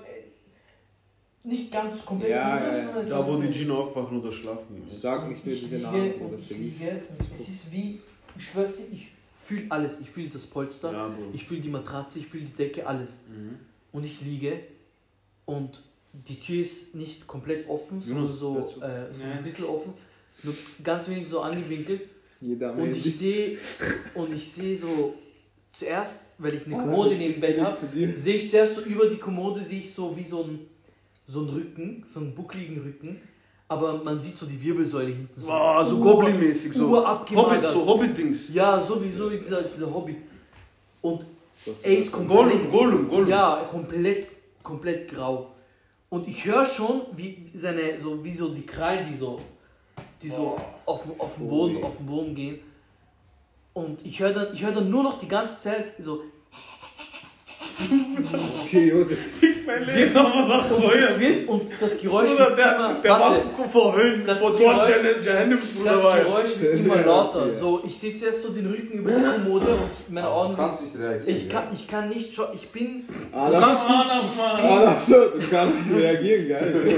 nicht 1.44 1.70
ganz 1.72 2.04
komplett 2.04 2.30
Ja, 2.30 2.58
dunkel, 2.58 2.68
ja, 2.72 2.76
ja. 2.78 2.84
sondern 2.84 3.02
es 3.02 3.08
Da, 3.10 3.18
war 3.18 3.28
wo 3.28 3.40
die 3.40 3.52
Gino 3.52 3.82
aufwachen 3.84 4.20
oder 4.20 4.30
schlafen. 4.32 4.82
Sag 4.90 5.28
nicht 5.28 5.44
nur 5.44 5.54
ich 5.54 5.60
diese 5.62 5.78
Namen 5.78 6.14
oder 6.20 6.38
ich 6.38 6.46
verlies. 6.48 6.78
liege, 6.80 7.02
es 7.34 7.48
ist 7.48 7.72
wie, 7.72 8.00
ich 8.36 8.44
schwör's 8.46 8.76
dir, 8.76 8.84
ich 8.92 9.08
fühle 9.38 9.66
alles. 9.70 10.00
Ich 10.00 10.10
fühle 10.10 10.28
das 10.28 10.46
Polster, 10.46 10.92
Ja, 10.92 11.14
ich 11.32 11.44
fühle 11.44 11.60
die 11.60 11.68
Matratze, 11.70 12.18
ich 12.18 12.26
fühle 12.26 12.44
die 12.44 12.52
Decke, 12.52 12.86
alles. 12.86 13.20
Mhm. 13.28 13.58
Und 13.92 14.04
ich 14.04 14.20
liege 14.20 14.60
und 15.46 15.80
die 16.12 16.38
Tür 16.38 16.62
ist 16.62 16.94
nicht 16.94 17.26
komplett 17.26 17.68
offen, 17.68 18.00
sondern 18.02 18.26
so, 18.28 18.58
äh, 18.58 19.12
so 19.14 19.22
Ja. 19.24 19.32
ein 19.32 19.42
bisschen 19.42 19.64
offen, 19.64 19.94
nur 20.42 20.54
ganz 20.82 21.08
wenig 21.08 21.28
so 21.28 21.40
angewinkelt. 21.40 22.02
Jeder 22.40 22.72
Und 22.74 22.96
ich 22.96 23.16
sehe 23.16 23.58
und 24.14 24.32
ich 24.34 24.50
sehe 24.50 24.76
so 24.78 25.14
zuerst, 25.72 26.22
weil 26.38 26.54
ich 26.54 26.66
eine 26.66 26.76
Oh, 26.76 26.78
Kommode 26.78 27.16
neben 27.16 27.34
dem 27.34 27.40
Bett 27.40 27.60
habe, 27.60 27.76
sehe 28.16 28.36
ich 28.36 28.50
zuerst 28.50 28.76
so 28.76 28.80
über 28.82 29.08
die 29.08 29.18
Kommode 29.18 29.62
sehe 29.62 29.80
ich 29.80 29.92
so 29.92 30.16
wie 30.16 30.24
so 30.24 30.42
ein 30.44 30.66
so 31.26 31.40
einen 31.40 31.50
Rücken, 31.50 32.04
so 32.06 32.20
einen 32.20 32.34
buckligen 32.34 32.80
Rücken, 32.80 33.20
aber 33.68 34.02
man 34.02 34.20
sieht 34.20 34.36
so 34.36 34.46
die 34.46 34.60
Wirbelsäule 34.60 35.12
hinten 35.12 35.40
so. 35.40 35.46
Wow, 35.46 35.86
so 35.88 35.98
Goblin-mäßig, 36.00 36.72
so. 36.72 37.06
Hobbit, 37.06 37.64
so 37.66 37.86
Hobbit-Dings. 37.86 38.52
Ja, 38.52 38.82
sowieso 38.82 39.30
dieser, 39.30 39.62
dieser 39.62 39.94
Hobbit. 39.94 40.16
Und 41.00 41.24
er 41.82 41.98
ist 41.98 42.10
komplett 42.10 42.36
Gollum, 42.36 42.70
Gollum, 42.72 43.08
Gollum. 43.08 43.28
ja, 43.28 43.64
komplett, 43.70 44.26
komplett 44.62 45.08
grau. 45.08 45.52
Und 46.08 46.26
ich 46.26 46.44
höre 46.44 46.66
schon, 46.66 47.02
wie 47.16 47.46
seine, 47.54 47.96
so 48.02 48.24
wie 48.24 48.34
so 48.34 48.48
die 48.52 48.66
Krallen, 48.66 49.08
die 49.12 49.16
so, 49.16 49.40
die 50.20 50.28
so 50.30 50.58
auf, 50.84 51.04
auf 51.20 51.36
den 51.36 51.48
Boden, 51.48 51.84
auf 51.84 51.96
den 51.96 52.06
Boden 52.06 52.34
gehen. 52.34 52.58
Und 53.72 54.04
ich 54.04 54.20
höre 54.20 54.32
dann, 54.32 54.48
ich 54.52 54.64
höre 54.64 54.72
dann 54.72 54.90
nur 54.90 55.02
noch 55.02 55.18
die 55.18 55.28
ganze 55.28 55.60
Zeit 55.60 55.94
so. 55.98 56.22
Okay, 58.64 58.88
Josef. 58.90 59.18
Wird, 59.40 60.16
und 60.16 60.94
es 60.94 61.20
wird 61.20 61.48
und 61.48 61.62
das 61.80 62.00
Geräusch 62.00 62.30
Bruder, 62.30 62.48
wird 62.48 62.58
der, 62.58 62.74
immer. 62.76 62.94
der 62.94 63.10
warte, 63.12 63.42
war 63.56 63.68
vor 63.68 63.96
Höllen, 63.96 64.26
Das 64.26 64.38
vor 64.40 64.54
Geräusch- 64.54 64.88
das 65.84 66.04
er. 66.04 66.24
Geräusch 66.24 66.50
wird 66.60 66.78
immer 66.80 66.96
lauter. 67.02 67.46
ja. 67.48 67.54
So, 67.54 67.82
ich 67.86 67.96
sehe 67.96 68.16
zuerst 68.16 68.42
so 68.42 68.48
den 68.50 68.66
Rücken 68.66 68.92
über 68.98 69.10
die 69.12 69.22
Kommode 69.22 69.66
und 69.68 69.90
meine 70.12 70.26
Aber 70.26 70.36
Augen 70.36 70.56
du 70.56 70.60
kannst 70.62 70.82
nicht 70.82 70.98
reagieren. 70.98 71.36
Ich 71.36 71.48
kann, 71.48 71.64
ich 71.72 71.86
kann 71.86 72.08
nicht 72.08 72.34
schon. 72.34 72.46
Ich 72.54 72.68
bin. 72.70 73.04
Adam, 73.32 73.60
Mann, 73.60 74.10
Adam, 74.60 74.96
so, 75.00 75.14
du 75.14 75.46
kannst 75.50 75.86
nicht 75.86 75.96
reagieren, 76.02 76.48
geil. 76.48 76.94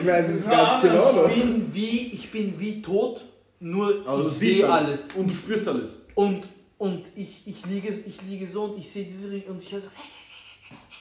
Ich 0.00 0.06
weiß 0.06 0.28
es 0.30 0.48
ganz 0.48 0.82
genau 0.82 1.12
noch. 1.12 1.28
Ich 1.28 1.34
bin 1.42 1.70
wie, 1.72 2.10
ich 2.12 2.30
bin 2.30 2.54
wie 2.58 2.80
tot, 2.82 3.24
nur 3.60 3.92
du 3.92 4.28
ich 4.28 4.34
siehst 4.34 4.54
sehe 4.60 4.68
alles. 4.70 4.88
alles. 4.88 5.06
Und 5.16 5.30
du 5.30 5.34
spürst 5.34 5.68
alles. 5.68 5.90
Und, 6.14 6.48
und 6.78 7.04
ich, 7.16 7.42
ich, 7.46 7.66
liege, 7.66 7.88
ich 7.88 8.22
liege 8.22 8.46
so 8.46 8.64
und 8.64 8.78
ich 8.78 8.90
sehe 8.90 9.04
diese 9.04 9.30
Ring 9.30 9.44
und 9.48 9.62
ich 9.62 9.72
höre 9.72 9.80
so, 9.80 9.88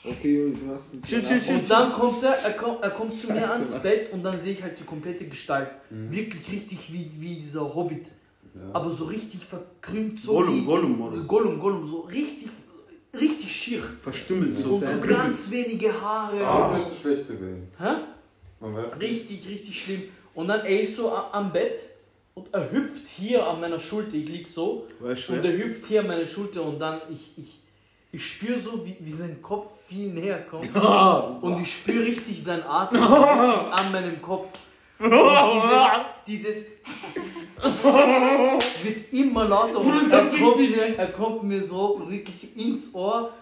Okay, 0.06 0.36
Josef, 0.36 0.60
du 0.60 0.74
hast 0.74 0.94
einen 0.94 1.04
Chill, 1.04 1.22
chill, 1.22 1.42
chill. 1.42 1.56
Und 1.56 1.72
dann 1.72 1.92
kommt 1.94 2.24
er, 2.24 2.34
er 2.34 2.52
kommt, 2.54 2.84
er 2.84 2.90
kommt 2.90 3.18
zu 3.18 3.32
mir 3.32 3.50
ans 3.50 3.72
Bett 3.76 4.12
und 4.12 4.22
dann 4.22 4.38
sehe 4.38 4.52
ich 4.52 4.62
halt 4.62 4.78
die 4.78 4.84
komplette 4.84 5.26
Gestalt. 5.26 5.70
Wirklich 5.90 6.52
richtig 6.52 6.92
wie, 6.92 7.10
wie 7.20 7.36
dieser 7.36 7.74
Hobbit. 7.74 8.08
Aber 8.74 8.92
so 8.92 9.06
richtig 9.06 9.46
verkrümmt, 9.46 10.20
so 10.20 10.34
Gollum, 10.34 10.62
wie, 10.62 10.66
Gollum, 10.66 11.02
oder? 11.02 11.22
Gollum, 11.22 11.60
Gollum, 11.60 11.88
so 11.88 12.02
richtig, 12.02 12.50
richtig 13.20 13.52
schier. 13.52 13.82
Verstümmelt 13.82 14.58
so. 14.58 14.76
Und 14.76 14.88
so 14.88 15.00
ganz 15.00 15.50
wenige 15.50 16.00
Haare. 16.00 16.46
Ah, 16.46 16.78
nicht 16.78 16.90
so 16.90 16.96
schlecht 16.96 17.28
gewesen. 17.28 17.70
Hä? 17.80 17.96
Man 18.60 18.76
weiß 18.76 18.98
nicht. 18.98 19.10
Richtig, 19.10 19.48
richtig 19.48 19.82
schlimm. 19.82 20.04
Und 20.36 20.48
dann 20.48 20.66
er 20.66 20.82
ist 20.82 20.98
so 20.98 21.12
am 21.14 21.52
Bett 21.52 21.80
und 22.36 22.54
er 22.54 22.72
hüpft 22.72 23.08
hier 23.08 23.46
an 23.46 23.60
meiner 23.60 23.80
Schulter. 23.80 24.16
Ich 24.16 24.28
lieg 24.28 24.48
so 24.48 24.88
Weißt 25.00 25.30
und 25.30 25.44
du, 25.44 25.48
er 25.48 25.58
hüpft 25.58 25.86
hier 25.86 26.02
an 26.02 26.08
meine 26.08 26.28
Schulter 26.28 26.64
und 26.64 26.80
dann 26.80 27.02
ich, 27.10 27.32
ich, 27.38 27.60
ich 28.12 28.26
spüre 28.26 28.60
so, 28.60 28.86
wie, 28.86 28.98
wie 29.00 29.12
sein 29.12 29.42
Kopf 29.42 29.68
viel 29.88 30.10
näher 30.10 30.40
kommt. 30.50 30.70
Und 31.44 31.62
ich 31.62 31.74
spüre 31.74 32.06
richtig 32.06 32.42
seinen 32.44 32.64
Atem 32.64 33.02
an 33.04 33.92
meinem 33.92 34.22
Kopf. 34.22 34.48
Und 35.00 35.12
dieses, 35.12 35.86
dieses 36.28 36.66
wird 38.84 39.14
immer 39.14 39.46
lauter 39.46 39.80
und 39.80 40.12
er 40.12 40.26
kommt, 40.26 40.58
mir, 40.58 40.98
er 40.98 41.08
kommt 41.08 41.44
mir 41.44 41.62
so 41.62 42.02
wirklich 42.08 42.56
ins 42.56 42.94
Ohr 42.94 43.34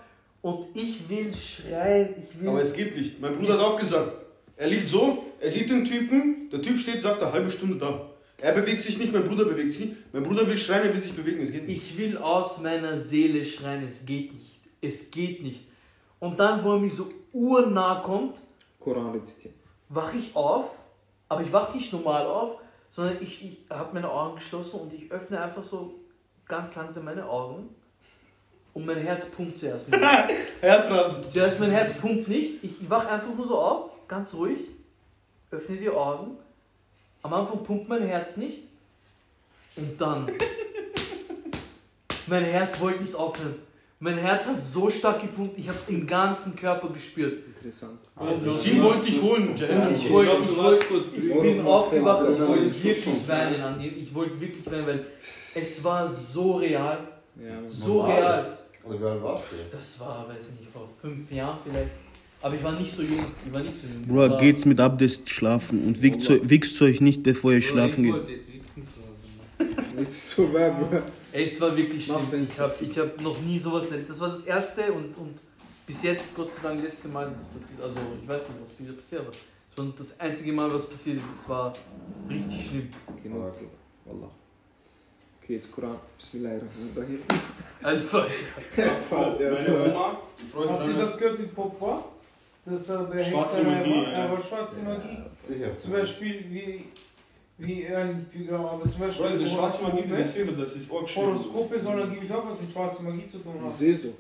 und 0.42 0.68
ich 0.74 1.08
will 1.08 1.34
schreien. 1.36 2.16
Ich 2.18 2.40
will 2.40 2.50
Aber 2.50 2.62
es 2.62 2.74
geht 2.74 2.96
nicht. 2.96 3.20
Mein 3.20 3.38
Bruder 3.38 3.54
hat 3.54 3.60
auch 3.62 3.80
gesagt, 3.80 4.12
er 4.58 4.68
liegt 4.68 4.90
so, 4.90 5.26
er 5.40 5.52
sieht 5.52 5.70
den 5.70 5.86
Typen, 5.86 6.50
der 6.52 6.62
Typ 6.62 6.80
steht, 6.80 7.02
sagt 7.02 7.22
eine 7.22 7.32
halbe 7.32 7.52
Stunde 7.52 7.78
da. 7.78 8.11
Er 8.42 8.54
bewegt 8.54 8.82
sich 8.84 8.98
nicht, 8.98 9.14
mein 9.14 9.28
Bruder 9.28 9.46
bewegt 9.46 9.74
sich 9.74 9.88
nicht. 9.88 10.14
Mein 10.14 10.24
Bruder 10.24 10.48
will 10.48 10.58
schreien, 10.58 10.88
er 10.88 10.94
will 10.94 11.02
sich 11.02 11.14
bewegen, 11.14 11.42
es 11.42 11.52
geht 11.52 11.68
nicht. 11.68 11.92
Ich 11.92 11.98
will 11.98 12.18
aus 12.18 12.60
meiner 12.60 13.00
Seele 13.00 13.46
schreien, 13.46 13.84
es 13.88 14.06
geht 14.06 14.34
nicht. 14.34 14.60
Es 14.82 15.12
geht 15.12 15.44
nicht. 15.44 15.68
Und 16.20 16.40
dann, 16.40 16.64
wo 16.64 16.74
er 16.74 16.80
mir 16.80 16.90
so 16.90 17.12
urnah 17.34 18.02
kommt, 18.04 18.38
Koran 18.80 19.12
rezitieren. 19.12 19.56
wache 19.90 20.18
ich 20.18 20.36
auf, 20.36 20.72
aber 21.30 21.42
ich 21.42 21.52
wache 21.54 21.78
nicht 21.78 21.94
normal 21.94 22.26
auf, 22.26 22.58
sondern 22.90 23.18
ich, 23.22 23.44
ich 23.44 23.58
habe 23.70 23.94
meine 23.94 24.10
Augen 24.10 24.36
geschlossen 24.36 24.82
und 24.82 24.94
ich 24.94 25.12
öffne 25.12 25.42
einfach 25.42 25.64
so 25.64 25.96
ganz 26.48 26.76
langsam 26.76 27.06
meine 27.06 27.28
Augen 27.28 27.70
und 28.74 28.86
mein 28.86 28.98
Herz 28.98 29.26
pumpt 29.26 29.60
zuerst. 29.60 29.90
mal. 29.90 30.30
Herzrasen. 30.62 31.24
Zuerst 31.32 31.60
mein 31.60 31.72
Herz 31.72 31.94
pumpt 31.94 32.28
nicht, 32.28 32.64
ich, 32.64 32.82
ich 32.82 32.90
wache 32.90 33.08
einfach 33.08 33.34
nur 33.34 33.48
so 33.48 33.58
auf, 33.58 33.92
ganz 34.08 34.34
ruhig, 34.34 34.60
öffne 35.52 35.78
die 35.78 35.90
Augen. 35.90 36.38
Am 37.24 37.34
Anfang 37.34 37.64
pumpt 37.64 37.88
mein 37.88 38.04
Herz 38.04 38.38
nicht 38.38 38.60
und 39.76 40.00
dann. 40.00 40.32
mein 42.28 42.44
Herz 42.44 42.80
wollte 42.80 43.04
nicht 43.04 43.16
aufhören. 43.16 43.56
Mein 44.00 44.18
Herz 44.18 44.48
hat 44.48 44.64
so 44.64 44.90
stark 44.90 45.22
gepumpt, 45.22 45.60
ich 45.60 45.70
habe 45.70 45.78
im 45.88 46.08
ganzen 46.08 46.56
Körper 46.56 46.90
gespürt. 46.90 47.44
Interessant. 47.46 48.00
Das 48.44 48.64
Team 48.64 48.82
wollte 48.82 49.06
dich 49.06 49.22
holen, 49.22 49.50
Und 49.50 49.62
ich, 49.96 50.10
wollte, 50.12 50.44
ich, 50.44 50.58
wollte, 50.58 50.86
ich 51.16 51.40
bin 51.40 51.66
aufgewacht, 51.68 52.24
ich 52.34 52.40
wollte 52.40 52.84
wirklich 52.84 53.28
weinen 53.28 53.62
an 53.62 53.80
dem. 53.80 53.96
Ich 53.96 54.14
wollte 54.16 54.42
wirklich 54.42 54.66
weinen, 54.72 54.88
weil 54.88 55.06
es 55.54 55.84
war 55.84 56.12
so 56.12 56.54
real, 56.54 57.08
Ja, 57.36 57.70
so 57.70 58.02
real. 58.02 58.58
Oder 58.84 59.00
wie 59.00 59.06
alt 59.06 59.24
warst 59.24 59.44
du? 59.52 59.56
Das 59.72 60.00
war, 60.00 60.28
weiß 60.28 60.50
ich 60.54 60.62
nicht, 60.62 60.72
vor 60.72 60.90
fünf 61.00 61.32
Jahren 61.32 61.60
vielleicht. 61.64 61.92
Aber 62.44 62.56
ich 62.56 62.64
war 62.64 62.72
nicht 62.74 62.96
so 62.96 63.02
jung. 63.04 63.20
Ich 63.46 63.54
war 63.54 63.62
nicht 63.62 63.78
so 63.80 63.88
jung. 63.88 64.00
Das 64.02 64.08
Bruder, 64.08 64.38
geht's 64.38 64.66
mit 64.66 64.80
Abdest 64.80 65.30
schlafen 65.30 65.86
und 65.86 66.02
wichst, 66.02 66.30
eu- 66.30 66.40
wichst 66.44 66.82
euch 66.82 67.00
nicht, 67.02 67.22
bevor 67.24 67.52
ihr 67.54 67.62
schlafen 67.62 68.04
geht. 68.04 68.16
Das 69.96 70.08
ist 70.08 70.30
so 70.32 70.52
wahr, 70.54 70.72
Bruder. 70.72 71.04
Ey, 71.32 71.46
es 71.46 71.62
war 71.62 71.76
wirklich 71.78 72.06
schlimm. 72.06 72.18
Ich 72.50 72.60
habe 72.60 72.74
ich 72.82 72.98
hab 72.98 73.22
noch 73.22 73.40
nie 73.42 73.60
sowas 73.60 73.92
erlebt. 73.92 74.10
Das 74.10 74.20
war 74.20 74.30
das 74.30 74.44
erste 74.44 74.92
und, 74.92 75.16
und 75.18 75.36
bis 75.86 76.02
jetzt, 76.04 76.36
Gott 76.36 76.52
sei 76.52 76.60
Dank, 76.64 76.84
letzte 76.84 77.08
Mal, 77.10 77.30
dass 77.30 77.42
es 77.42 77.48
passiert. 77.48 77.82
Also, 77.82 77.96
ich 78.22 78.28
weiß 78.28 78.50
nicht, 78.50 78.58
ob 78.62 78.70
es 78.72 78.80
wieder 78.82 78.94
passiert, 78.94 79.22
aber 79.22 79.32
es 79.32 79.78
war 79.78 79.86
das 79.98 80.20
einzige 80.20 80.52
Mal, 80.54 80.74
was 80.74 80.90
passiert 80.90 81.18
ist. 81.18 81.42
Es 81.44 81.48
war 81.50 81.74
richtig 82.30 82.66
schlimm. 82.66 82.90
Genau. 83.24 83.52
Wallah. 84.06 84.30
Okay, 85.44 85.54
jetzt 85.56 85.72
Koran. 85.72 85.98
Bismillahirrahmanirrahim. 86.18 87.20
Ja, 87.84 88.00
so. 88.00 88.18
Meine 89.72 89.94
Oma, 89.94 90.18
die 90.40 90.46
freut 90.46 90.70
Habt 90.70 90.88
ihr 90.88 90.94
das 90.96 91.18
gehört 91.18 91.40
mit 91.40 91.56
Poppa? 91.56 92.06
Das 92.66 92.90
äh, 92.90 93.24
Schwarze 93.24 93.64
Magie, 93.64 94.04
ja. 94.04 94.10
Er 94.12 94.32
war 94.32 94.40
schwarze 94.42 94.82
Magie. 94.84 95.18
Sicher. 95.26 95.78
Zum 95.78 95.92
Beispiel 95.94 96.46
wie, 96.50 96.86
wie 97.58 97.88
wie 98.34 98.46
genau, 98.46 98.68
aber 98.70 98.88
zum 98.90 99.00
Beispiel 99.02 99.26
diese 99.38 99.48
schwarze 99.48 99.84
Magie, 99.84 99.98
Horoskope. 99.98 100.18
diese 100.18 100.30
Filme, 100.32 100.52
das 100.54 100.76
ist 100.76 100.92
auch 100.92 101.02
geschrieben. 101.02 101.28
Horoskope 101.28 101.80
sollen 101.80 102.02
angeblich 102.04 102.32
auch 102.34 102.48
was 102.50 102.60
mit 102.62 102.72
schwarzer 102.72 103.04
Magie 103.04 103.28
zu 103.28 103.38
tun 103.40 103.54
Ich 103.58 103.62
haben. 103.64 103.74
sehe 103.74 103.96
so. 103.98 104.14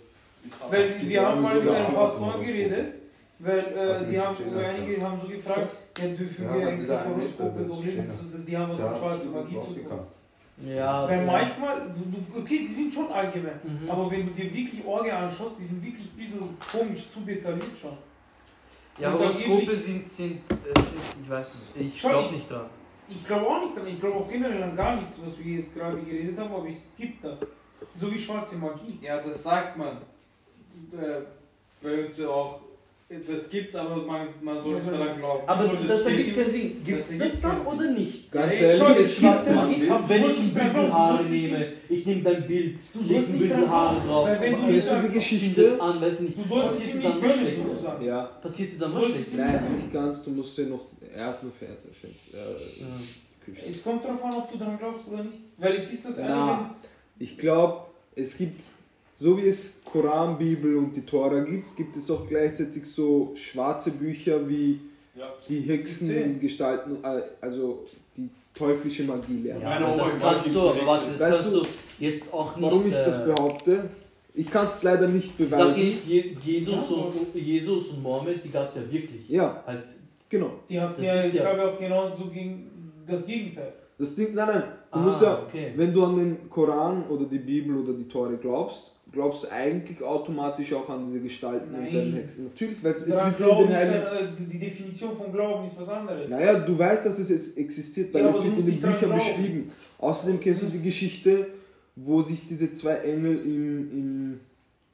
Weil 0.71 0.87
sie, 0.87 1.09
wir 1.09 1.21
haben 1.27 1.41
mal 1.41 1.59
einem 1.59 1.69
auch 1.69 1.93
Pastor 1.93 2.39
geredet, 2.39 2.93
weil 3.39 3.59
äh, 3.59 4.09
die 4.09 4.19
haben, 4.19 4.35
einige 4.57 5.01
haben 5.01 5.21
so 5.21 5.27
gefragt, 5.27 5.75
ja, 5.99 6.07
dürfen 6.07 6.43
Ja, 6.45 6.55
wir 6.55 6.67
eigentlich 6.67 6.89
Horoskope 6.89 7.65
so, 7.67 8.37
dass 8.37 8.45
die 8.45 8.57
haben 8.57 8.71
was 8.71 8.79
mit 8.79 8.97
schwarzer 8.99 9.29
Magie 9.29 9.59
zu 9.59 9.73
tun. 9.73 9.99
Ja. 10.67 11.07
Weil 11.07 11.19
ja. 11.19 11.25
manchmal, 11.25 11.81
du, 11.95 12.11
du, 12.11 12.39
okay, 12.39 12.59
die 12.59 12.67
sind 12.67 12.93
schon 12.93 13.11
allgemein, 13.11 13.59
Mhm. 13.63 13.89
aber 13.89 14.11
wenn 14.11 14.25
du 14.27 14.31
dir 14.33 14.53
wirklich 14.53 14.85
Orgel 14.85 15.11
anschaust, 15.11 15.55
die 15.59 15.65
sind 15.65 15.83
wirklich 15.83 16.05
ein 16.11 16.17
bisschen 16.17 16.39
komisch, 16.71 17.09
zu 17.11 17.19
detailliert 17.21 17.77
schon. 17.79 17.97
Ja, 18.97 19.11
Und 19.13 19.19
Horoskope 19.19 19.75
sind, 19.75 20.07
sind, 20.07 20.41
ist, 20.51 21.17
ich 21.23 21.29
weiß 21.29 21.55
nicht, 21.75 21.95
ich 21.95 22.01
glaube 22.01 22.25
ich- 22.25 22.31
nicht 22.31 22.51
dran. 22.51 22.69
Ich 23.09 23.25
glaube 23.25 23.45
auch 23.47 23.61
nicht 23.61 23.75
dran, 23.75 23.87
ich 23.87 23.99
glaube 23.99 24.15
auch 24.19 24.29
generell 24.29 24.63
an 24.63 24.75
gar 24.75 24.95
nichts, 24.95 25.17
was 25.25 25.37
wir 25.37 25.59
jetzt 25.59 25.73
gerade 25.75 25.97
geredet 26.01 26.37
haben, 26.39 26.53
aber 26.53 26.65
ich, 26.67 26.77
es 26.77 26.95
gibt 26.95 27.23
das. 27.23 27.41
So 27.99 28.09
wie 28.11 28.17
schwarze 28.17 28.57
Magie. 28.57 28.99
Ja, 29.01 29.21
das 29.21 29.43
sagt 29.43 29.75
man. 29.77 29.97
Äh, 30.93 31.21
bei 31.81 32.05
uns 32.07 32.19
auch. 32.21 32.61
Das 33.27 33.49
gibt's, 33.49 33.75
aber 33.75 33.97
man, 33.97 34.27
man 34.41 34.63
soll 34.63 34.75
nicht 34.75 34.87
daran 34.87 35.17
glauben. 35.17 35.43
Aber 35.45 35.69
Und 35.69 35.89
das 35.89 35.99
es 35.99 36.05
ergibt 36.05 36.35
keinen 36.37 36.51
Sinn. 36.51 36.81
Gibt 36.83 36.99
es 37.01 37.17
das 37.17 37.17
das 37.31 37.41
dann 37.41 37.65
oder 37.65 37.91
nicht? 37.91 38.31
Ganz 38.31 38.53
Ey, 38.53 38.61
ehrlich, 38.63 38.99
es 38.99 39.19
gibt 39.19 39.33
das- 39.35 39.47
es. 39.71 39.77
ich 39.83 39.89
hab- 39.89 40.07
Wenn 40.09 40.21
ich 40.21 40.37
ein 40.37 40.43
nicht 40.43 40.53
Bündel 40.55 40.93
Haare 40.93 41.23
nehme, 41.25 41.67
ich 41.89 42.05
nehme 42.05 42.21
dein 42.21 42.47
Bild, 42.47 42.75
Du 42.93 43.03
sollst 43.03 43.29
ein 43.31 43.37
nicht 43.39 43.49
Bündel 43.49 43.69
Haare 43.69 44.07
drauf, 44.07 44.29
Kennst 44.39 44.89
du 44.89 44.95
nicht 44.95 45.03
die 45.09 45.13
Geschichte? 45.13 45.61
das 45.61 45.79
an, 45.81 46.01
weiß 46.01 46.19
nicht, 46.21 46.37
Du 46.37 46.47
sollst 46.47 46.71
es 46.71 46.79
passiert 46.79 46.95
dir 47.03 47.09
dann 47.09 47.19
nicht 47.19 47.29
was 47.29 47.37
Schlechtes? 47.37 48.05
Ja. 48.05 48.23
Passiert 48.41 48.71
dir 48.71 48.79
dann 48.79 48.95
was 48.95 49.03
Schlechtes? 49.05 49.33
Nein, 49.33 49.75
nicht 49.75 49.93
ganz. 49.93 50.23
Du 50.23 50.29
musst 50.31 50.57
ja 50.57 50.65
noch. 50.67 50.85
Er 51.13 51.25
hat 51.25 51.43
nur 51.43 51.51
Pferd. 51.51 51.71
Äh, 51.71 53.45
Küche. 53.45 53.65
Es 53.69 53.83
kommt 53.83 54.05
darauf 54.05 54.23
an, 54.23 54.33
ob 54.35 54.51
du 54.51 54.57
dran 54.57 54.77
glaubst 54.77 55.07
oder 55.09 55.23
nicht. 55.23 55.37
Weil 55.57 55.73
es 55.75 55.91
ist 55.91 56.05
das 56.05 56.19
eine, 56.19 56.69
ich 57.19 57.37
glaube, 57.37 57.87
es 58.15 58.37
gibt, 58.37 58.61
so 59.19 59.37
wie 59.37 59.47
es 59.47 59.80
Koran, 59.91 60.37
Bibel 60.37 60.77
und 60.77 60.95
die 60.95 61.01
Tora 61.05 61.39
gibt, 61.41 61.75
gibt 61.75 61.95
es 61.97 62.09
auch 62.09 62.25
gleichzeitig 62.27 62.85
so 62.85 63.33
schwarze 63.35 63.91
Bücher 63.91 64.47
wie 64.47 64.79
Ja. 65.15 65.33
die 65.49 65.59
Hexen 65.61 66.39
gestalten, 66.39 66.97
äh, 67.03 67.21
also 67.41 67.85
die 68.15 68.29
teuflische 68.53 69.03
Magie 69.03 69.41
lernen. 69.43 69.61
Ja, 69.61 69.77
aber 69.77 69.97
das 69.97 70.19
kannst 70.19 70.55
du, 70.55 70.59
aber 70.69 70.79
das 71.09 71.19
Weißt 71.19 71.39
kannst 71.41 71.53
du, 71.53 71.59
du 71.61 71.65
jetzt 71.99 72.33
auch 72.33 72.55
nicht. 72.55 72.65
Warum 72.65 72.85
ich 72.87 72.93
das 72.93 73.21
äh, 73.23 73.25
behaupte? 73.33 73.89
Ich 74.33 74.49
kann 74.49 74.67
es 74.67 74.81
leider 74.83 75.07
nicht 75.09 75.37
beweisen. 75.37 75.81
ist, 75.81 76.07
Je- 76.07 76.35
Jesus, 76.41 76.89
Ja, 76.89 76.95
und, 76.95 77.35
Jesus 77.35 77.89
und 77.89 78.01
Mohammed, 78.03 78.41
die 78.45 78.49
gab 78.49 78.69
es 78.69 78.75
ja 78.75 78.81
wirklich. 78.89 79.27
Ja, 79.27 79.61
Halt, 79.67 79.83
genau. 80.29 80.51
die 80.69 80.79
hat 80.79 80.97
Das 80.97 81.05
ja, 81.05 81.13
ist 81.15 81.33
es 81.33 81.39
ja- 81.41 81.57
ja 81.57 81.65
auch 81.67 81.77
genau 81.77 82.09
so 82.13 82.25
gegen 82.27 82.69
das 83.05 83.25
Gegenteil. 83.25 83.73
Das 83.97 84.15
Ding, 84.15 84.33
nein, 84.33 84.47
nein, 84.47 84.63
du 84.91 84.97
Ah, 84.97 84.99
musst 84.99 85.21
ja, 85.21 85.43
okay. 85.47 85.73
wenn 85.75 85.93
du 85.93 86.03
an 86.05 86.15
den 86.17 86.49
Koran 86.49 87.03
oder 87.09 87.25
die 87.25 87.37
Bibel 87.39 87.75
oder 87.77 87.91
die 87.93 88.07
Tore 88.07 88.37
glaubst, 88.37 88.93
glaubst 89.11 89.43
du 89.43 89.51
eigentlich 89.51 90.01
automatisch 90.01 90.73
auch 90.73 90.89
an 90.89 91.05
diese 91.05 91.19
Gestalten 91.19 91.75
und 91.75 91.83
Nein. 91.83 91.91
den 91.91 92.13
Hexen. 92.13 92.45
Natürlich, 92.45 92.83
weil 92.83 92.93
es 92.93 93.07
ist 93.07 93.25
wie 93.25 93.31
glauben 93.31 93.71
ist, 93.71 93.81
äh, 93.81 94.27
die 94.37 94.59
Definition 94.59 95.15
von 95.15 95.31
Glauben 95.31 95.65
ist 95.65 95.79
was 95.79 95.89
anderes. 95.89 96.29
Naja, 96.29 96.59
du 96.59 96.77
weißt, 96.77 97.05
dass 97.05 97.19
es 97.19 97.57
existiert, 97.57 98.13
weil 98.13 98.23
Ja, 98.23 98.29
es 98.29 98.43
wird 98.43 98.57
in 98.59 98.65
den 98.65 98.81
Büchern 98.81 99.15
beschrieben. 99.15 99.71
Außerdem 99.97 100.39
kennst 100.39 100.63
du 100.63 100.67
die 100.67 100.81
Geschichte, 100.81 101.47
wo 101.95 102.21
sich 102.21 102.47
diese 102.47 102.71
zwei 102.71 102.95
Engel 102.95 103.41
im, 103.43 103.91
im 103.91 104.39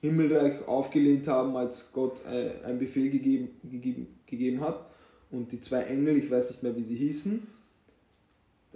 Himmelreich 0.02 0.68
aufgelehnt 0.68 1.28
haben, 1.28 1.56
als 1.56 1.92
Gott 1.94 2.22
äh, 2.26 2.66
einen 2.66 2.80
Befehl 2.80 3.10
gegeben, 3.10 3.50
gegeben, 3.64 4.08
gegeben 4.26 4.62
hat. 4.62 4.86
Und 5.30 5.52
die 5.52 5.62
zwei 5.62 5.84
Engel, 5.84 6.18
ich 6.18 6.32
weiß 6.32 6.50
nicht 6.52 6.64
mehr, 6.64 6.76
wie 6.76 6.84
sie 6.84 6.96
hießen, 6.96 7.46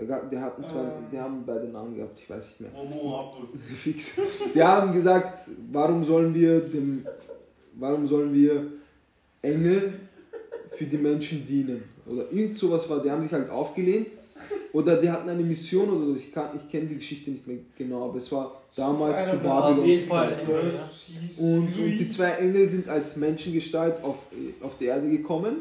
die, 0.05 0.37
hatten 0.37 0.65
zwei, 0.65 0.79
Ähm. 0.81 0.87
die 1.11 1.19
haben 1.19 1.43
beide 1.45 1.67
Namen 1.67 1.95
gehabt, 1.95 2.17
ich 2.19 2.29
weiß 2.29 2.45
nicht 2.47 2.61
mehr. 2.61 2.71
Momo 2.71 3.19
Abdul. 3.19 3.47
Fix. 3.75 4.19
Die 4.53 4.61
haben 4.63 4.93
gesagt, 4.93 5.47
warum 5.71 6.03
sollen 6.03 6.33
wir 6.33 6.59
dem, 6.61 7.05
warum 7.73 8.07
sollen 8.07 8.33
wir 8.33 8.65
Engel 9.41 9.93
für 10.77 10.85
die 10.85 10.97
Menschen 10.97 11.45
dienen? 11.45 11.83
Oder 12.05 12.31
irgend 12.31 12.57
sowas 12.57 12.89
war, 12.89 13.01
die 13.01 13.09
haben 13.11 13.21
sich 13.21 13.31
halt 13.31 13.49
aufgelehnt. 13.49 14.07
Oder 14.73 14.97
die 14.99 15.09
hatten 15.11 15.29
eine 15.29 15.43
Mission 15.43 15.87
oder 15.89 16.05
so. 16.05 16.15
Ich, 16.15 16.31
kann- 16.31 16.49
ich 16.57 16.67
kenne 16.71 16.87
die 16.87 16.95
Geschichte 16.95 17.29
nicht 17.29 17.45
mehr 17.45 17.57
genau, 17.77 18.05
aber 18.09 18.17
es 18.17 18.31
war 18.31 18.59
damals 18.75 19.29
zu 19.29 19.37
Babylons. 19.37 20.07
Zeit. 20.09 20.41
Engel, 20.41 20.73
ja. 20.73 21.45
Und, 21.45 21.77
und 21.77 21.97
die 21.97 22.09
zwei 22.09 22.29
Engel 22.31 22.67
sind 22.67 22.89
als 22.89 23.17
Menschengestalt 23.17 24.03
auf, 24.03 24.15
auf 24.61 24.77
die 24.77 24.85
Erde 24.85 25.07
gekommen. 25.09 25.57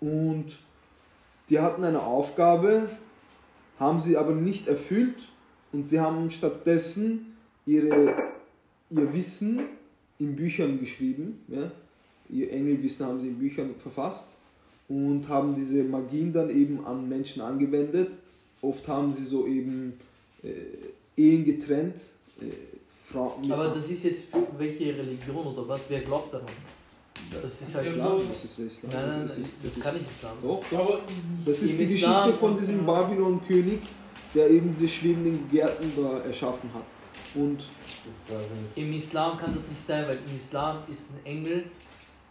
Und 0.00 0.46
die 1.50 1.58
hatten 1.58 1.84
eine 1.84 2.02
Aufgabe, 2.02 2.88
haben 3.78 4.00
sie 4.00 4.16
aber 4.16 4.32
nicht 4.32 4.68
erfüllt. 4.68 5.16
Und 5.72 5.90
sie 5.90 6.00
haben 6.00 6.30
stattdessen 6.30 7.36
ihre, 7.66 8.14
ihr 8.90 9.12
Wissen 9.12 9.60
in 10.18 10.36
Büchern 10.36 10.80
geschrieben. 10.80 11.42
Ja? 11.48 11.70
Ihr 12.28 12.52
Engelwissen 12.52 13.06
haben 13.06 13.20
sie 13.20 13.28
in 13.28 13.38
Büchern 13.38 13.74
verfasst. 13.82 14.36
Und 14.88 15.28
haben 15.28 15.54
diese 15.54 15.84
Magien 15.84 16.32
dann 16.32 16.50
eben 16.50 16.84
an 16.84 17.08
Menschen 17.08 17.42
angewendet. 17.42 18.12
Oft 18.60 18.88
haben 18.88 19.12
sie 19.12 19.24
so 19.24 19.46
eben 19.46 19.94
äh, 20.42 20.50
Ehen 21.16 21.44
getrennt. 21.44 21.96
Äh, 22.40 22.46
Frauen, 23.06 23.50
Aber 23.50 23.68
das 23.68 23.88
ist 23.88 24.04
jetzt 24.04 24.30
für 24.30 24.46
welche 24.58 24.96
Religion 24.96 25.46
oder 25.46 25.68
was? 25.68 25.82
Wer 25.88 26.00
glaubt 26.00 26.32
daran? 26.32 26.48
Das 27.42 27.60
ist 27.60 27.74
halt. 27.74 27.86
Islam, 27.86 28.18
das 28.18 28.44
ist 28.44 28.58
der 28.58 28.66
Islam. 28.66 28.90
Nein, 28.92 29.08
nein, 29.08 29.22
das 29.26 29.38
ist, 29.38 29.48
das 29.62 29.74
das 29.74 29.82
kann 29.84 29.94
nicht 29.96 30.20
sagen. 30.20 30.38
doch, 30.42 30.62
Aber 30.72 31.00
das 31.44 31.58
ist 31.62 31.70
Im 31.72 31.78
die 31.78 31.84
Islam- 31.94 32.14
Geschichte 32.24 32.38
von 32.38 32.58
diesem 32.58 32.86
Babylon-König, 32.86 33.80
der 34.34 34.50
eben 34.50 34.72
diese 34.72 34.88
schwebenden 34.88 35.48
Gärten 35.50 35.92
da 35.96 36.20
erschaffen 36.20 36.70
hat. 36.74 36.84
Und 37.34 37.60
Im 38.74 38.92
Islam 38.94 39.36
kann 39.38 39.54
das 39.54 39.68
nicht 39.68 39.84
sein, 39.86 40.04
weil 40.08 40.18
im 40.28 40.36
Islam 40.38 40.78
ist 40.90 41.10
ein 41.10 41.26
Engel 41.26 41.64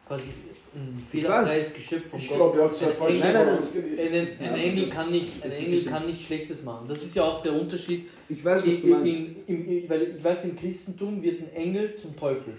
quasi 0.07 0.31
ein 0.75 0.97
weiß. 1.03 1.11
fehlerfreies 1.11 1.73
Geschöpf 1.73 2.09
von 2.09 2.19
Ich 2.19 2.27
Gott. 2.27 2.37
glaube, 2.37 2.57
ihr 2.57 2.63
habt 2.65 2.83
Ein 2.83 2.93
falsche 2.93 3.23
Engel- 3.23 3.33
Nein, 3.33 3.45
nein. 3.45 4.39
Ein, 4.39 4.53
ein 4.53 4.57
Ja, 4.57 4.63
Engel 4.63 4.89
kann 4.89 5.11
nicht, 5.11 5.43
ein 5.43 5.51
Engel 5.51 5.83
kann 5.85 6.05
nicht 6.07 6.25
Schlechtes 6.25 6.63
machen. 6.63 6.87
Das 6.89 7.03
ist 7.03 7.15
ja 7.15 7.23
auch 7.23 7.41
der 7.43 7.53
Unterschied. 7.53 8.09
ich 8.27 8.43
weiß, 8.43 8.63
was 8.65 8.81
du 8.81 8.87
In, 8.87 8.91
meinst. 9.03 9.21
in, 9.47 9.67
in, 9.67 9.89
weil 9.89 10.15
ich 10.17 10.23
weiß, 10.23 10.45
im 10.45 10.55
Christentum 10.57 11.21
wird 11.21 11.41
ein 11.41 11.53
Engel 11.53 11.95
zum 11.95 12.15
Teufel. 12.17 12.53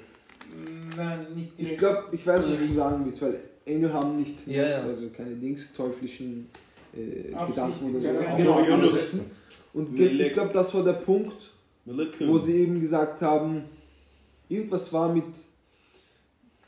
Nein, 0.96 1.26
nicht 1.34 1.52
Ich 1.58 1.78
glaube, 1.78 2.04
ich 2.12 2.26
weiß, 2.26 2.44
was 2.48 2.58
du 2.58 2.74
sagen 2.74 3.04
willst, 3.04 3.22
weil 3.22 3.40
Engel 3.64 3.92
haben 3.92 4.16
nicht 4.16 4.46
Ja, 4.46 4.68
ja. 4.68 4.82
also 4.82 5.08
keine 5.16 5.34
Dings, 5.36 5.72
teuflischen 5.72 6.48
äh, 6.94 7.30
Gedanken 7.46 7.94
oder 7.94 8.00
so. 8.00 8.36
Genau. 8.36 8.74
Absichten. 8.74 9.20
Und 9.72 9.98
ich 9.98 10.32
glaube, 10.32 10.52
das 10.52 10.74
war 10.74 10.82
der 10.82 10.94
Punkt, 10.94 11.50
wo 11.84 12.38
sie 12.38 12.58
eben 12.58 12.80
gesagt 12.80 13.22
haben, 13.22 13.64
irgendwas 14.48 14.92
war 14.92 15.12
mit, 15.12 15.24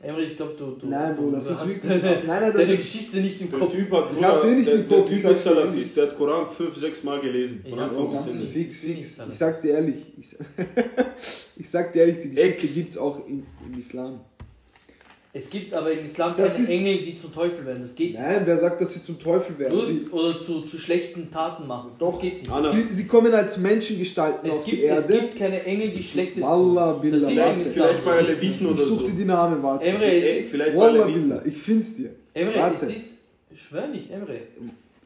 Emre, 0.05 0.23
ich 0.25 0.37
glaube, 0.37 0.55
du, 0.59 0.73
du, 0.73 0.89
Nein, 0.89 1.15
du 1.15 1.23
Bro, 1.23 1.31
das 1.31 1.45
ist 1.47 1.61
hast 1.61 1.69
wirklich. 1.69 2.03
deine, 2.03 2.03
Nein, 2.03 2.27
nein, 2.27 2.43
das 2.53 2.55
deine 2.63 2.73
ist. 2.73 2.83
Geschichte 2.83 3.17
nicht 3.21 3.41
im 3.41 3.51
Der 3.51 3.59
Kopf. 3.61 3.73
Typ 3.73 3.91
hat 3.93 4.05
Ich 4.19 4.25
hab's 4.25 4.45
eh 4.45 4.55
nicht 4.57 4.67
der, 4.67 4.75
im 4.75 4.89
der 4.89 4.99
Kopf, 4.99 5.09
Typ 5.09 5.17
ich 5.17 5.23
sag's 5.23 5.37
ist 5.39 5.47
dir 5.47 5.55
Salafist, 5.55 5.97
der 5.97 6.03
hat 6.09 6.17
Koran 6.19 6.47
fünf, 6.51 6.77
sechs 6.77 7.05
Mal 7.05 7.21
gelesen. 7.21 7.65
Ja, 7.65 7.87
bis 7.87 8.25
Das 8.25 8.35
ist 8.35 8.45
fix, 8.49 8.79
fix. 8.79 9.19
Ich 9.31 9.39
sag 9.39 9.63
dir 9.63 9.71
ehrlich, 9.75 9.95
ich, 10.19 10.27
ich 11.57 11.71
sag 11.71 11.93
dir 11.93 12.01
ehrlich, 12.01 12.17
die 12.23 12.31
Geschichte 12.31 12.59
Ex. 12.67 12.75
gibt's 12.75 12.99
auch 12.99 13.27
im, 13.29 13.47
im 13.73 13.79
Islam. 13.79 14.21
Es 15.35 15.49
gibt 15.49 15.73
aber 15.73 15.91
im 15.91 16.05
Islam 16.05 16.37
keine 16.37 16.47
Das 16.47 16.59
ist- 16.59 16.69
Engel, 16.69 16.99
die 16.99 17.17
zum 17.17 17.33
Teufel 17.33 17.65
werden. 17.65 17.81
Das 17.81 17.95
geht 17.95 18.13
Nein, 18.13 18.43
wer 18.45 18.59
sagt, 18.59 18.83
dass 18.83 18.93
sie 18.93 19.03
zum 19.03 19.19
Teufel 19.19 19.59
werden? 19.59 19.81
Sie, 19.87 20.07
oder 20.11 20.39
zu, 20.43 20.61
zu 20.63 20.79
schlechten 20.79 21.31
Taten 21.31 21.67
machen. 21.67 21.93
Doch. 21.99 22.13
Das 22.13 22.21
geht 22.21 22.43
nicht. 22.43 22.51
Anna, 22.53 22.71
sie, 22.71 22.87
sie 22.91 23.07
kommen 23.07 23.33
als 23.33 23.57
Menschengestalten 23.57 24.45
Es 24.51 24.57
auf 24.59 24.65
die 24.65 24.73
gibt, 24.73 24.83
es 24.85 25.07
Erde. 25.07 25.13
gibt 25.21 25.37
keine 25.39 25.63
Engel, 25.65 25.89
die 25.91 26.03
schlechtes 26.03 26.43
Wallah, 26.43 26.93
tun. 26.93 27.01
billah. 27.01 27.19
Das 27.21 27.31
ist 27.31 27.39
im 27.55 27.61
Islam. 27.63 27.89
vielleicht 27.89 28.05
bei 28.05 28.21
so. 28.21 28.27
Leviten 28.27 28.67
Ich 28.67 28.73
oder 28.73 28.85
such 28.85 29.01
so. 29.01 29.07
dir 29.07 29.13
die 29.15 29.25
Namen, 29.25 29.63
warte. 29.63 29.85
Emre, 29.87 30.05
es 30.05 30.39
ist, 30.45 30.51
vielleicht 30.51 30.77
Wallah, 30.77 31.07
billah, 31.07 31.43
ich 31.47 31.57
find's 31.57 31.97
dir. 31.97 32.11
Emre, 32.35 32.55
Warte. 32.59 32.87
es 32.87 32.95
ist, 32.95 33.15
ich 33.51 33.63
schwör 33.63 33.87
nicht, 33.89 34.11
Emre. 34.11 34.37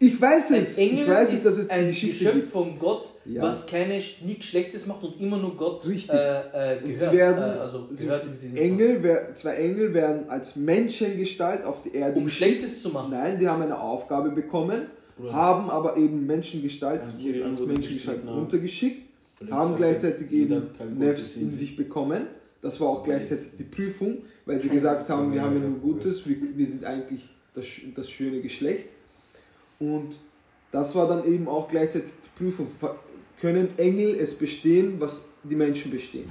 Ich 0.00 0.20
weiß 0.20 0.50
Ein 0.50 0.62
es. 0.62 0.76
Engel 0.76 1.02
ich 1.04 1.08
weiß 1.08 1.28
es, 1.28 1.34
ist 1.36 1.46
dass 1.46 1.56
es 1.56 1.66
die 1.68 1.72
ein 1.72 1.86
Geschichte 1.86 2.24
Geschöpf 2.24 2.50
von 2.50 2.78
Gott, 2.80 3.12
Ja. 3.28 3.42
was 3.42 3.66
keine, 3.66 3.94
nichts 4.24 4.46
Schlechtes 4.46 4.86
macht 4.86 5.02
und 5.02 5.20
immer 5.20 5.38
nur 5.38 5.56
Gott 5.56 5.84
Richtig. 5.86 6.14
äh, 6.14 6.74
äh, 6.76 6.80
gehört. 6.80 6.98
sie 6.98 7.16
werden, 7.16 7.38
äh, 7.38 7.58
also 7.60 7.88
sie- 7.90 8.04
gehört 8.04 8.24
im 8.26 8.36
Sinne 8.36 8.52
von- 8.54 8.62
Engel, 8.64 8.98
wer- 9.02 9.34
zwei 9.34 9.54
Engel 9.56 9.94
werden 9.94 10.28
als 10.30 10.54
Menschengestalt 10.56 11.64
auf 11.64 11.82
die 11.82 11.94
Erde 11.94 12.18
um. 12.20 12.28
Schlechtes 12.28 12.82
zu 12.82 12.90
machen. 12.90 13.10
Nein, 13.10 13.38
die 13.38 13.48
haben 13.48 13.62
eine 13.62 13.80
Aufgabe 13.80 14.30
bekommen, 14.30 14.82
Bruder. 15.16 15.32
haben 15.32 15.70
aber 15.70 15.96
eben 15.96 16.24
Menschengestalt, 16.26 17.02
hier 17.18 17.44
als 17.46 17.58
Menschengestalt 17.60 18.20
runtergeschickt, 18.26 19.02
Weil 19.40 19.50
haben 19.50 19.70
ich 19.72 19.76
gleichzeitig 19.78 20.30
eben 20.30 20.68
Nefs 20.96 21.36
in 21.36 21.50
sich. 21.50 21.76
bekommen. 21.76 22.22
Das 22.62 22.80
war 22.80 22.88
auch 22.88 23.02
gleichzeitig 23.04 23.48
die 23.58 23.64
Prüfung, 23.64 24.18
weil 24.44 24.60
sie 24.60 24.68
gesagt 24.68 25.08
haben, 25.08 25.32
wir 25.32 25.42
haben 25.42 25.54
ja 25.60 25.68
nur 25.68 25.78
Gutes, 25.78 26.26
wir, 26.28 26.36
wir 26.54 26.66
sind 26.66 26.84
eigentlich 26.84 27.28
das, 27.54 27.66
das 27.94 28.08
schöne 28.10 28.40
Geschlecht. 28.40 28.86
Und 29.78 30.20
das 30.72 30.94
war 30.94 31.08
dann 31.08 31.24
eben 31.26 31.48
auch 31.48 31.68
gleichzeitig 31.68 32.10
die 32.24 32.44
Prüfung. 32.44 32.66
Können 33.40 33.78
Engel 33.78 34.14
es 34.16 34.36
bestehen, 34.36 34.98
was 34.98 35.28
die 35.42 35.54
Menschen 35.54 35.90
bestehen? 35.90 36.30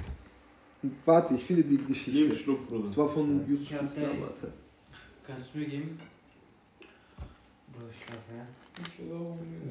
Und 0.82 0.92
warte, 1.04 1.34
ich 1.34 1.44
finde 1.44 1.62
die 1.62 1.78
Geschichte. 1.78 2.34
Schluck, 2.34 2.68
Bruder. 2.68 2.82
Das 2.82 2.96
war 2.96 3.08
von 3.08 3.42
Ich 3.44 3.50
Yusuf 3.50 3.82
Islam, 3.82 4.20
warte. 4.20 4.52
Kannst 5.26 5.54
du 5.54 5.58
mir 5.58 5.66
geben? 5.66 5.98
Bro, 7.72 7.82
ich 7.90 8.04
schlaf, 8.04 8.20
ja. 8.34 8.46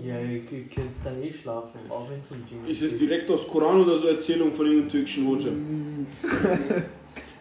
Ja, 0.03 0.20
ihr, 0.20 0.41
könnt 0.45 0.91
dann 1.03 1.22
eh 1.22 1.32
schlafen, 1.32 1.80
auch 1.90 2.10
wenn 2.10 2.20
es 2.20 2.32
um 2.32 2.38
Jingle 2.49 2.72
Ist 2.72 2.82
es 2.82 2.98
direkt 2.98 3.30
aus 3.30 3.48
Koran 3.48 3.82
oder 3.82 3.99
so 3.99 4.07
Erzählung 4.07 4.52
von 4.52 4.66
irgendeinem 4.66 4.90
türkischen 4.90 5.28
Hoja? 5.28 5.52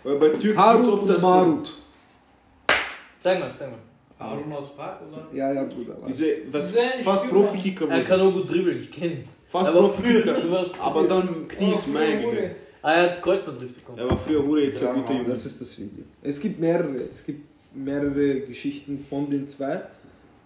Weil 0.05 0.19
bei 0.19 0.29
Türken 0.29 0.59
Harut 0.59 0.87
oft 0.87 1.03
und 1.03 1.09
das 1.09 1.23
Marut. 1.23 1.73
Zeig 3.19 3.41
mal, 3.41 3.55
zeig 3.57 3.71
mal. 3.71 3.79
Harun 4.19 4.53
aus 4.53 4.75
Prag, 4.77 4.99
oder? 5.09 5.27
Ja, 5.33 5.53
ja, 5.53 5.65
Bruder. 5.65 5.97
Diese, 6.07 6.53
was 6.53 6.75
fast. 7.03 7.29
Profi-Kicker 7.31 7.89
Er 7.89 8.05
kann 8.05 8.21
auch 8.21 8.33
gut 8.33 8.51
dribbeln, 8.51 8.83
ich 8.83 8.91
kenne 8.91 9.13
ihn. 9.13 9.29
Fast 9.55 9.71
Aber 9.71 9.89
früher, 9.91 10.23
Profi-Kicker. 10.23 10.71
aber 10.81 10.99
Aber 10.99 11.09
dann 11.09 11.47
Knie 11.47 11.75
ist 11.75 11.87
mein 11.93 12.21
gegangen. 12.23 12.51
Ah, 12.83 12.93
er 12.95 13.03
hat 13.11 13.23
Kreuzbandriss 13.23 13.71
bekommen. 13.71 13.99
Er 13.99 14.11
war 14.11 14.19
früher 14.19 14.45
Hure, 14.45 14.65
jetzt 14.65 14.83
ein 14.83 14.95
guter 14.97 15.13
Junge. 15.13 15.29
Das 15.29 15.47
ist 15.47 15.61
das 15.61 15.79
Video. 15.79 16.05
Es 16.23 16.41
gibt 16.41 16.59
mehrere. 16.59 17.05
Es 17.09 17.25
gibt 17.25 17.43
mehrere 17.73 18.41
Geschichten 18.41 18.99
von 19.09 19.31
den 19.31 19.47
zwei. 19.47 19.83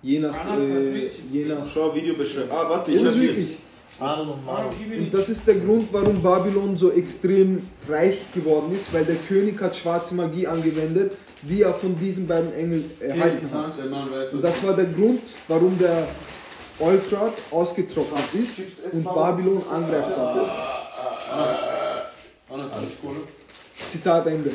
Je 0.02 0.18
nach. 0.20 0.36
Du 0.56 0.62
Äh, 0.62 1.10
je 1.32 1.46
nach 1.46 1.66
Schau 1.72 1.94
Videobeschreibung. 1.94 2.50
Ah, 2.54 2.68
warte, 2.68 2.90
ich 2.90 2.98
ist 2.98 3.06
hab 3.06 3.14
es 3.14 3.16
jetzt. 3.16 3.28
wirklich. 3.28 3.58
Maro. 3.98 4.70
Und 4.98 5.14
das 5.14 5.28
ist 5.30 5.48
der 5.48 5.56
Grund, 5.56 5.88
warum 5.90 6.22
Babylon 6.22 6.76
so 6.76 6.92
extrem 6.92 7.66
reich 7.88 8.18
geworden 8.34 8.72
ist, 8.74 8.92
weil 8.92 9.04
der 9.06 9.16
König 9.16 9.58
hat 9.60 9.74
schwarze 9.74 10.14
Magie 10.14 10.46
angewendet, 10.46 11.12
die 11.42 11.62
er 11.62 11.72
von 11.74 11.98
diesen 11.98 12.26
beiden 12.28 12.52
Engeln 12.52 12.84
erhalten 13.00 13.50
hat. 13.52 14.32
Und 14.32 14.44
das 14.44 14.62
war 14.64 14.76
der 14.76 14.84
Grund, 14.84 15.22
warum 15.48 15.76
der 15.78 16.06
Euphrat 16.80 17.32
ausgetrocknet 17.50 18.34
ist 18.34 18.60
und 18.92 19.04
Babylon 19.04 19.62
angreifen 19.70 20.12
konnte. 20.14 20.50
Alles 22.50 22.92
cool. 23.02 23.16
Zitat 23.88 24.26
Ende. 24.26 24.50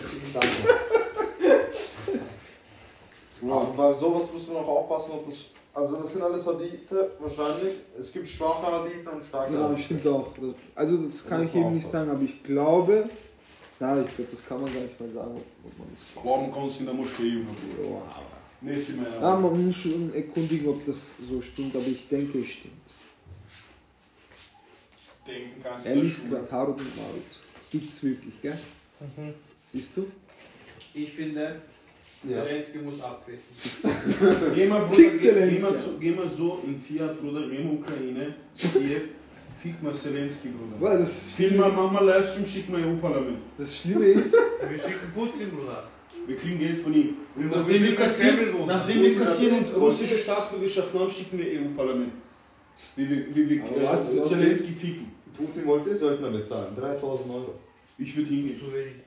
Aber 3.41 3.65
bei 3.75 3.93
sowas 3.99 4.23
müssen 4.33 4.53
wir 4.53 4.61
noch 4.61 4.67
aufpassen, 4.67 5.11
ob 5.13 5.25
das. 5.25 5.35
Also, 5.75 5.95
das 5.97 6.11
sind 6.13 6.21
alles 6.21 6.45
Hadithe, 6.45 7.11
wahrscheinlich. 7.19 7.77
Es 7.99 8.11
gibt 8.11 8.27
schwache 8.27 8.71
Hadithe 8.71 9.09
und 9.09 9.25
starke 9.25 9.51
Genau, 9.51 9.69
Hadithe. 9.69 9.81
stimmt 9.81 10.07
auch. 10.07 10.27
Also 10.75 10.97
das 10.97 11.25
kann 11.25 11.39
muss 11.41 11.49
ich 11.49 11.55
eben 11.55 11.73
nicht 11.73 11.87
sagen, 11.89 12.11
aber 12.11 12.21
ich 12.21 12.43
glaube, 12.43 13.09
ja, 13.79 13.99
ich 14.01 14.15
glaube, 14.15 14.29
das 14.31 14.45
kann 14.47 14.61
man 14.61 14.71
gar 14.71 14.81
nicht 14.81 14.99
mal 14.99 15.09
sagen, 15.09 15.41
ob 15.65 15.77
man 15.79 15.87
das 15.89 16.21
Glauben 16.21 16.51
kannst 16.53 16.75
du 16.75 16.79
in 16.81 16.85
der 16.85 16.93
Moschee, 16.95 17.23
Junge. 17.23 17.47
Nicht 18.64 18.95
mehr. 18.98 19.11
Ja, 19.22 19.35
man 19.38 19.65
muss 19.68 19.76
schon 19.76 20.14
erkundigen, 20.14 20.68
ob 20.69 20.85
das 20.85 21.15
so 21.30 21.41
stimmt, 21.41 21.76
aber 21.76 21.88
ich 21.88 22.07
denke, 22.07 22.40
es 22.40 22.48
stimmt. 22.48 22.73
Denken 25.27 25.61
kannst 25.61 25.85
du 25.85 25.90
Er 25.90 25.95
liest 25.98 26.30
gerade 26.30 26.52
Harut 26.52 26.80
und 26.80 26.95
Marut. 26.95 27.22
Gibt's 27.72 28.03
wirklich, 28.03 28.41
gell? 28.41 28.57
Mhm. 28.99 29.34
Siehst 29.68 29.98
du? 29.98 30.07
Ich 30.94 31.11
finde, 31.11 31.61
Ja. 32.23 32.44
Zelensky 32.44 32.77
muss 32.77 33.02
abtreten. 33.02 33.41
Geh 34.56 34.65
mal, 34.68 34.85
Bruder, 34.85 35.10
geh, 35.11 35.60
mal 35.60 35.80
zu, 35.80 35.98
geh 35.99 36.11
mal 36.11 36.30
so 36.30 36.64
in 36.65 36.80
Fiat, 36.80 37.19
Bruder, 37.19 37.49
geh 37.49 37.61
mal 37.64 37.73
Ukraine, 37.73 38.35
Kiew, 38.56 39.02
fick 39.61 39.81
mal 39.84 39.94
Zelensky, 39.94 40.49
Bruder. 40.49 40.77
Boah, 40.80 40.98
das, 40.99 41.31
Film 41.31 41.57
mal, 41.57 41.72
mach 41.72 41.91
mal 41.91 42.06
Livestream, 42.06 42.45
schick 42.48 42.69
mal 42.69 42.81
EU-Parlament. 42.81 43.40
das 43.57 43.76
Schlimme 43.77 44.06
ist, 44.06 44.34
Wir 44.34 44.80
schicken 44.80 45.11
Putin, 45.14 45.49
Bruder. 45.52 45.90
Wir 46.25 46.37
kriegen 46.37 46.59
Geld 46.59 46.79
von 46.79 46.93
ihm. 46.93 47.17
Und 47.35 47.49
Wir 47.49 47.57
nachdem 47.57 47.83
wir 47.83 47.95
kassieren, 47.95 48.67
nachdem 48.67 49.01
wir 49.01 49.17
kassieren 49.17 49.65
und 49.65 49.75
russische 49.81 50.17
Staatsbürgerschaft 50.17 50.93
haben, 50.93 51.09
schicken 51.09 51.37
wir 51.37 51.45
EU-Parlament. 51.59 52.13
Wie 52.95 53.09
wir, 53.09 53.35
wie 53.35 53.49
wir 53.49 53.61
warte, 53.61 54.17
was 54.17 54.29
Zelensky 54.29 54.71
ficken. 54.71 55.11
Putin 55.35 55.65
wollte 55.65 55.97
Söldner 55.97 56.29
bezahlen. 56.29 56.75
3000 56.75 57.29
Euro. 57.29 57.55
Ich 57.97 58.15
würde 58.15 58.29
hingehen. 58.29 58.55
Zu 58.55 58.73
wenig. 58.73 59.02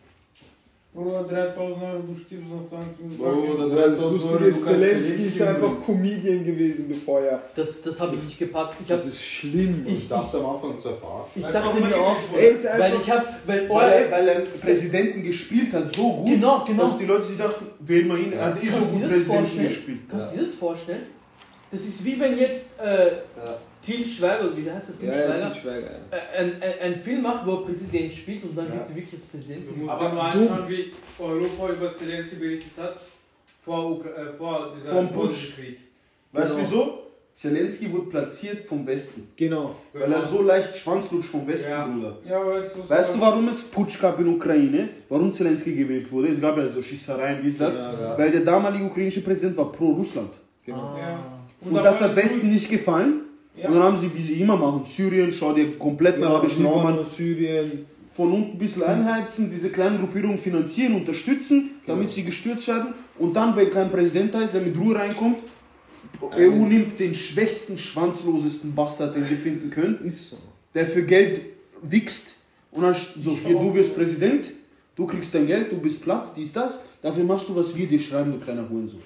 Bruder, 0.96 1.24
3000 1.24 1.82
Euro, 1.82 2.02
du 2.08 2.14
stirbst 2.14 2.46
nach 2.50 2.66
20 2.68 3.00
Minuten. 3.02 3.18
Bruder, 3.22 3.68
Boah, 3.68 3.88
das 3.90 4.00
3000 4.00 4.12
Lustige 4.12 4.34
Euro, 4.38 4.44
ist, 4.46 4.64
Zelensky 4.64 5.22
ist 5.28 5.42
einfach. 5.42 5.72
Comedian 5.84 6.44
gewesen, 6.44 6.88
bevor 6.88 7.20
er. 7.20 7.42
Das, 7.54 7.82
das 7.82 8.00
habe 8.00 8.16
ich 8.16 8.22
nicht 8.24 8.38
gepackt. 8.38 8.74
Ich, 8.80 8.90
hab, 8.90 8.96
Das 8.96 9.06
ist 9.06 9.22
schlimm. 9.22 9.82
Ich- 9.86 9.98
Ich 9.98 10.08
dachte 10.08 10.38
am 10.38 10.46
Anfang, 10.46 10.72
es 10.72 10.84
wäre 10.84 10.96
Fahrt. 10.96 11.26
ich 11.36 11.42
dachte 11.42 11.80
mir 11.80 11.96
auch, 12.00 12.16
weil 12.32 12.94
ich 12.94 13.10
habe, 13.10 13.26
weil 13.46 13.68
Weil 13.68 13.92
er, 13.92 14.10
weil 14.10 14.28
er 14.28 14.40
Präsidenten 14.40 15.22
gespielt 15.22 15.72
hat, 15.74 15.94
so 15.94 16.12
gut, 16.14 16.26
genau, 16.30 16.64
genau. 16.64 16.82
dass 16.84 16.96
die 16.98 17.04
Leute 17.04 17.24
sich 17.24 17.36
dachten, 17.38 17.66
wählen 17.80 18.08
wir 18.08 18.18
ihn, 18.18 18.32
er 18.32 18.46
hat 18.46 18.64
eh 18.64 18.68
so 18.68 18.78
gut 18.80 19.02
Präsidenten 19.06 19.62
gespielt. 19.64 19.98
Kannst 20.10 20.32
du 20.32 20.38
dir 20.38 20.44
das 20.44 20.54
vorstellen? 20.54 21.02
Das 21.70 21.80
ist 21.80 22.02
wie 22.04 22.18
wenn 22.18 22.38
jetzt 22.38 22.68
äh, 22.80 23.06
Ja. 23.36 23.58
Til 23.82 24.06
Schweiger, 24.06 24.56
wie 24.56 24.70
heißt 24.70 24.88
der 24.88 24.98
Til 24.98 25.08
Ja, 25.08 25.14
ja, 25.14 25.26
Schweiger, 25.26 25.52
Til 25.52 25.60
Schweiger, 25.62 25.90
ja. 25.90 26.16
äh, 26.18 26.40
ein, 26.42 26.62
ein, 26.62 26.72
ein 26.94 27.00
Film 27.02 27.22
macht, 27.22 27.46
wo 27.46 27.52
er 27.56 27.64
Präsident 27.66 28.12
spielt 28.12 28.42
und 28.44 28.56
dann 28.56 28.66
Ja. 28.66 28.74
wird 28.74 28.88
er 28.90 28.96
wirklich 28.96 29.14
als 29.14 29.24
Präsident. 29.26 29.68
Du 29.68 29.76
musst 29.78 29.90
Aber 29.92 30.08
nur 30.08 30.14
du- 30.18 30.20
anschauen, 30.50 30.68
wie 30.68 30.92
Europa 31.18 31.72
über 31.72 31.96
Zelensky 31.98 32.36
berichtet 32.36 32.72
hat, 32.76 32.96
vor, 33.64 33.90
Ukra 33.92 34.08
äh, 34.10 34.32
vor 34.36 34.72
dieser 34.76 34.90
Vom 34.92 35.12
Putsch. 35.12 35.54
Krieg. 35.54 35.78
Weißt 36.32 36.52
du 36.52 36.56
Genau. 36.56 36.68
wieso? 36.68 37.02
Zelensky 37.36 37.92
wurde 37.92 38.06
platziert 38.08 38.64
vom 38.64 38.86
Westen. 38.86 39.28
Genau. 39.36 39.76
Weil 39.92 40.10
er 40.10 40.24
so 40.24 40.40
leicht 40.40 40.74
Schwanzlutsch 40.74 41.26
vom 41.26 41.46
Westen, 41.46 41.70
Ja. 41.70 41.86
Bruder. 41.86 42.16
Ja, 42.26 42.46
weißt 42.46 42.74
du, 42.76 42.80
was 42.80 42.90
Weißt 42.90 43.14
du, 43.14 43.20
warum 43.20 43.46
es 43.48 43.62
Putsch 43.62 44.00
gab 44.00 44.18
in 44.20 44.28
Ukraine? 44.28 44.88
Warum 45.10 45.32
Zelensky 45.34 45.74
gewählt 45.74 46.10
wurde? 46.10 46.28
Es 46.28 46.40
gab 46.40 46.56
ja 46.56 46.66
so 46.68 46.80
Schießereien, 46.80 47.42
dies, 47.42 47.58
das. 47.58 47.74
Ja, 47.74 47.92
ja. 47.92 48.18
Weil 48.18 48.30
der 48.30 48.40
damalige 48.40 48.84
ukrainische 48.86 49.20
Präsident 49.20 49.54
war 49.58 49.70
pro 49.70 49.90
Russland. 49.92 50.30
Genau. 50.64 50.78
Ah. 50.78 50.98
Ja. 50.98 51.32
Und, 51.60 51.74
da 51.74 51.82
das 51.82 52.00
hat 52.00 52.10
es 52.12 52.16
Westen 52.16 52.50
nicht 52.50 52.70
gefallen. 52.70 53.20
Ja. 53.56 53.68
Und 53.68 53.74
dann 53.74 53.82
haben 53.82 53.96
sie, 53.96 54.10
wie 54.14 54.22
sie 54.22 54.40
immer 54.40 54.56
machen, 54.56 54.84
Syrien, 54.84 55.32
schau 55.32 55.52
dir 55.52 55.78
kompletten 55.78 56.20
Genau, 56.20 56.34
arabischen 56.34 56.66
Raum 56.66 56.86
an, 56.86 57.04
Syrien. 57.04 57.86
von 58.12 58.32
unten 58.32 58.52
ein 58.52 58.58
bisschen 58.58 58.82
einheizen, 58.82 59.50
diese 59.50 59.70
kleinen 59.70 59.98
Gruppierungen 59.98 60.38
finanzieren, 60.38 60.94
unterstützen, 60.94 61.70
damit 61.86 62.10
sie 62.10 62.22
gestürzt 62.22 62.68
werden. 62.68 62.94
Und 63.18 63.34
dann, 63.34 63.56
wenn 63.56 63.70
kein 63.70 63.90
Präsident 63.90 64.34
da 64.34 64.42
ist, 64.42 64.54
der 64.54 64.60
mit 64.60 64.78
Ruhe 64.78 64.94
reinkommt, 64.94 65.38
EU 66.22 66.50
nimmt 66.50 66.98
den 66.98 67.14
schwächsten, 67.14 67.76
schwanzlosesten 67.76 68.74
Bastard, 68.74 69.16
den 69.16 69.24
sie 69.24 69.36
finden 69.36 69.70
können, 69.70 69.98
so. 70.10 70.36
der 70.74 70.86
für 70.86 71.02
Geld 71.02 71.40
wichst. 71.82 72.34
Und 72.70 72.82
dann 72.82 72.94
so, 72.94 73.38
hier, 73.42 73.58
du 73.58 73.74
wirst 73.74 73.94
Präsident, 73.94 74.52
du 74.96 75.06
kriegst 75.06 75.34
dein 75.34 75.46
Geld, 75.46 75.72
du 75.72 75.78
bist 75.78 76.02
Platz, 76.02 76.32
dies, 76.34 76.52
das. 76.52 76.78
Dafür 77.00 77.24
machst 77.24 77.48
du, 77.48 77.56
was 77.56 77.76
wir 77.76 77.86
dir 77.86 78.00
schreiben, 78.00 78.32
du 78.32 78.38
kleiner 78.38 78.68
Hurensohn. 78.68 79.02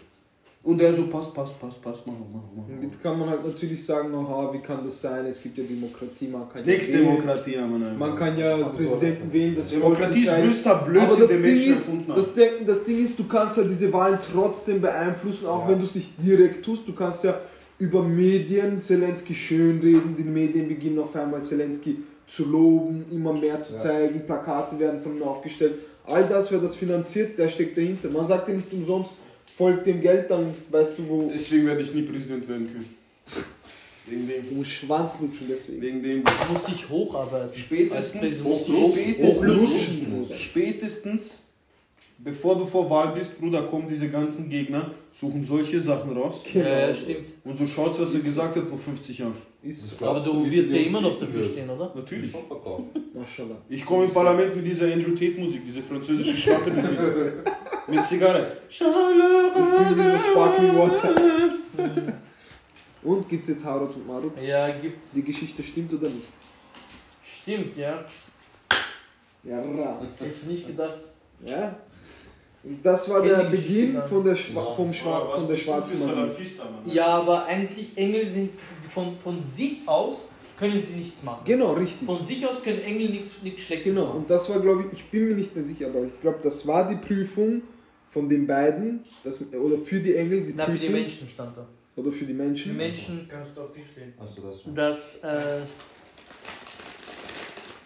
Und 0.63 0.79
der 0.79 0.93
so, 0.93 1.07
passt, 1.07 1.33
passt, 1.33 1.59
passt, 1.59 1.81
passt, 1.81 2.07
mach, 2.07 2.13
mach, 2.13 2.43
mach. 2.55 2.69
Und 2.69 2.83
jetzt 2.83 3.03
kann 3.03 3.19
man 3.19 3.31
halt 3.31 3.47
natürlich 3.47 3.83
sagen, 3.85 4.15
aha, 4.15 4.51
wie 4.53 4.59
kann 4.59 4.85
das 4.85 5.01
sein? 5.01 5.25
Es 5.25 5.43
gibt 5.43 5.57
ja 5.57 5.65
Demokratie, 5.65 6.29
man 6.29 6.47
kann 6.51 6.63
ja 6.63 6.73
Nix 6.75 6.89
wählen. 6.89 7.05
Demokratie, 7.07 7.55
ja, 7.55 7.67
Mann. 7.67 7.99
Man 7.99 8.15
kann 8.15 8.37
ja 8.39 8.57
Präsidenten 8.69 9.33
wählen, 9.33 9.57
das 9.57 9.73
Volk 9.73 9.83
Demokratie 9.97 10.27
ist 10.27 10.37
größter 10.37 10.71
Aber 10.77 10.87
Blödsinn, 10.91 11.21
das 11.21 11.31
den 11.31 11.41
Menschen 11.43 11.73
ist, 11.73 11.89
haben. 11.89 12.05
das, 12.15 12.35
Ding, 12.35 12.51
das 12.67 12.85
Ding 12.85 12.99
ist, 13.03 13.19
du 13.19 13.25
kannst 13.27 13.57
ja 13.57 13.63
diese 13.65 13.91
Wahlen 13.91 14.19
trotzdem 14.33 14.83
beeinflussen, 14.83 15.47
auch 15.47 15.67
wenn 15.67 15.79
du 15.79 15.85
es 15.87 15.95
nicht 15.95 16.11
direkt 16.23 16.63
tust. 16.63 16.87
Du 16.87 16.93
kannst 16.95 17.25
ja 17.25 17.41
über 17.79 18.03
Medien 18.03 18.83
Zelensky 18.83 19.35
schönreden, 19.35 20.15
die 20.15 20.25
Medien 20.25 20.69
beginnen 20.69 20.99
auf 20.99 21.17
einmal 21.17 21.41
Zelensky 21.41 21.97
zu 22.27 22.45
loben, 22.45 23.07
immer 23.11 23.33
mehr 23.33 23.63
zu 23.65 23.73
Ja. 23.73 23.79
zeigen, 23.79 24.21
Plakate 24.27 24.79
werden 24.79 25.01
von 25.01 25.17
ihm 25.17 25.23
aufgestellt. 25.23 25.75
all 26.05 26.25
das, 26.25 26.51
wer 26.53 26.59
das 26.59 26.75
finanziert, 26.75 27.39
der 27.39 27.49
steckt 27.49 27.79
dahinter. 27.79 28.09
Man 28.11 28.27
sagt 28.27 28.49
ja 28.49 28.55
nicht 28.55 28.71
umsonst, 28.73 29.13
folgt 29.57 29.87
dem 29.87 30.01
Geld, 30.01 30.31
dann 30.31 30.55
weißt 30.71 30.99
du, 30.99 31.09
wo. 31.09 31.31
Deswegen 31.33 31.67
werde 31.67 31.83
ich 31.83 31.93
nie 31.95 32.03
Präsident 32.03 32.49
werden 32.49 32.67
können. 32.73 32.95
Wegen 34.07 34.27
dem. 34.27 34.49
Du 34.49 34.55
musst 34.57 34.71
Schwanz 34.71 35.13
lutschen, 35.21 35.47
deswegen. 35.49 35.81
Wegen 35.83 36.03
dem. 36.03 36.25
Du 36.25 36.53
musst 36.53 36.69
dich 36.69 36.89
hocharbeiten. 36.89 37.51
Spätestens, 37.55 38.21
Präsident 38.21 38.49
musst 38.49 38.69
du 38.69 38.73
hoch- 38.73 38.95
spätestens, 38.95 40.41
spätestens, 40.41 41.43
bevor 42.19 42.57
du 42.59 42.65
vor 42.67 42.89
Wahl 42.91 43.13
bist, 43.15 43.39
Bruder, 43.39 43.63
kommen 43.63 43.87
diese 43.89 44.09
ganzen 44.09 44.49
Gegner, 44.49 44.91
suchen 45.19 45.45
solche 45.45 45.81
Sachen 45.81 46.11
raus. 46.17 46.43
Genau. 46.53 46.67
Ja, 46.69 46.95
stimmt. 46.95 47.29
Und 47.45 47.57
so 47.57 47.67
schaut's, 47.67 48.01
was 48.01 48.15
er 48.15 48.21
gesagt 48.21 48.57
hat 48.57 48.67
vor 48.67 48.79
50 48.79 49.19
Jahren. 49.19 49.35
Ist 49.63 50.03
Aber 50.03 50.21
du 50.21 50.51
wirst 50.51 50.73
ja 50.73 50.79
immer 50.79 51.03
noch 51.03 51.19
dafür 51.19 51.45
stehen, 51.45 51.69
oder? 51.69 51.93
Natürlich. 51.95 52.33
Ich 53.69 53.85
komme 53.85 54.05
im 54.05 54.11
Parlament 54.11 54.57
mit 54.57 54.65
dieser 54.67 54.87
Andrew 54.91 55.11
Tate 55.11 55.39
Musik, 55.39 55.61
diese 55.67 55.83
französische 55.83 56.37
Schlappenmusik. 56.37 56.97
mit 57.91 58.05
Zigarre. 58.05 58.47
Sparkling 58.69 60.77
Water. 60.77 61.15
Und 63.03 63.29
gibt's 63.29 63.49
jetzt 63.49 63.65
Harut 63.65 63.95
und 63.97 64.07
Marut? 64.07 64.33
Ja, 64.41 64.69
gibt's. 64.71 65.13
Die 65.13 65.23
Geschichte 65.23 65.63
stimmt 65.63 65.93
oder 65.93 66.09
nicht? 66.09 66.27
Stimmt, 67.25 67.77
ja. 67.77 68.05
Ja, 69.43 69.61
ra. 69.61 70.01
Hätte 70.19 70.33
ich 70.35 70.43
nicht 70.45 70.67
gedacht. 70.67 70.99
Ja. 71.45 71.77
Und 72.63 72.85
das 72.85 73.09
war 73.09 73.23
der 73.23 73.45
Beginn 73.45 74.01
von 74.09 74.23
der, 74.23 74.37
Schwa 74.37 74.63
vom 74.75 74.93
Schwa 74.93 75.31
von 75.35 75.49
der 75.49 75.57
schwarzen 75.57 75.99
Magie. 75.99 76.95
Ja, 76.95 77.07
aber 77.07 77.47
eigentlich 77.47 77.97
Engel 77.97 78.27
sind 78.27 78.51
von, 78.93 79.17
von 79.25 79.41
sich 79.41 79.79
aus 79.87 80.29
können 80.59 80.83
sie 80.87 80.97
nichts 80.97 81.23
machen. 81.23 81.41
Genau, 81.47 81.73
richtig. 81.73 82.05
Von 82.07 82.23
sich 82.23 82.47
aus 82.47 82.63
können 82.63 82.83
Engel 82.83 83.09
nichts, 83.09 83.37
nichts 83.43 83.63
Schlechtes 83.63 83.95
Genau, 83.95 84.09
machen. 84.09 84.17
und 84.19 84.31
das 84.31 84.51
war, 84.51 84.61
glaube 84.61 84.85
ich, 84.93 84.99
ich 84.99 85.11
bin 85.11 85.29
mir 85.29 85.37
nicht 85.37 85.57
mehr 85.57 85.65
sicher, 85.65 85.87
aber 85.87 86.03
ich 86.05 86.21
glaube, 86.21 86.41
das 86.43 86.67
war 86.67 86.87
die 86.91 86.97
Prüfung 86.97 87.63
von 88.11 88.29
den 88.29 88.47
beiden, 88.47 89.01
das, 89.23 89.41
oder 89.53 89.79
für 89.79 90.01
die 90.01 90.17
Engel, 90.17 90.43
die 90.43 90.53
Na, 90.57 90.65
für 90.65 90.73
Prüfung, 90.73 90.87
die 90.87 90.93
Menschen 90.93 91.29
stand 91.29 91.57
da. 91.57 91.67
oder 91.97 92.11
für 92.11 92.25
die 92.25 92.33
Menschen. 92.33 92.73
Die 92.73 92.77
Menschen, 92.77 93.27
Kannst 93.29 93.57
du 93.57 93.61
auf 93.61 93.73
Tisch 93.73 93.97
legen. 93.97 94.13
Achso, 94.19 94.43
das 94.43 94.75
dass, 94.75 94.99
äh, 95.23 95.61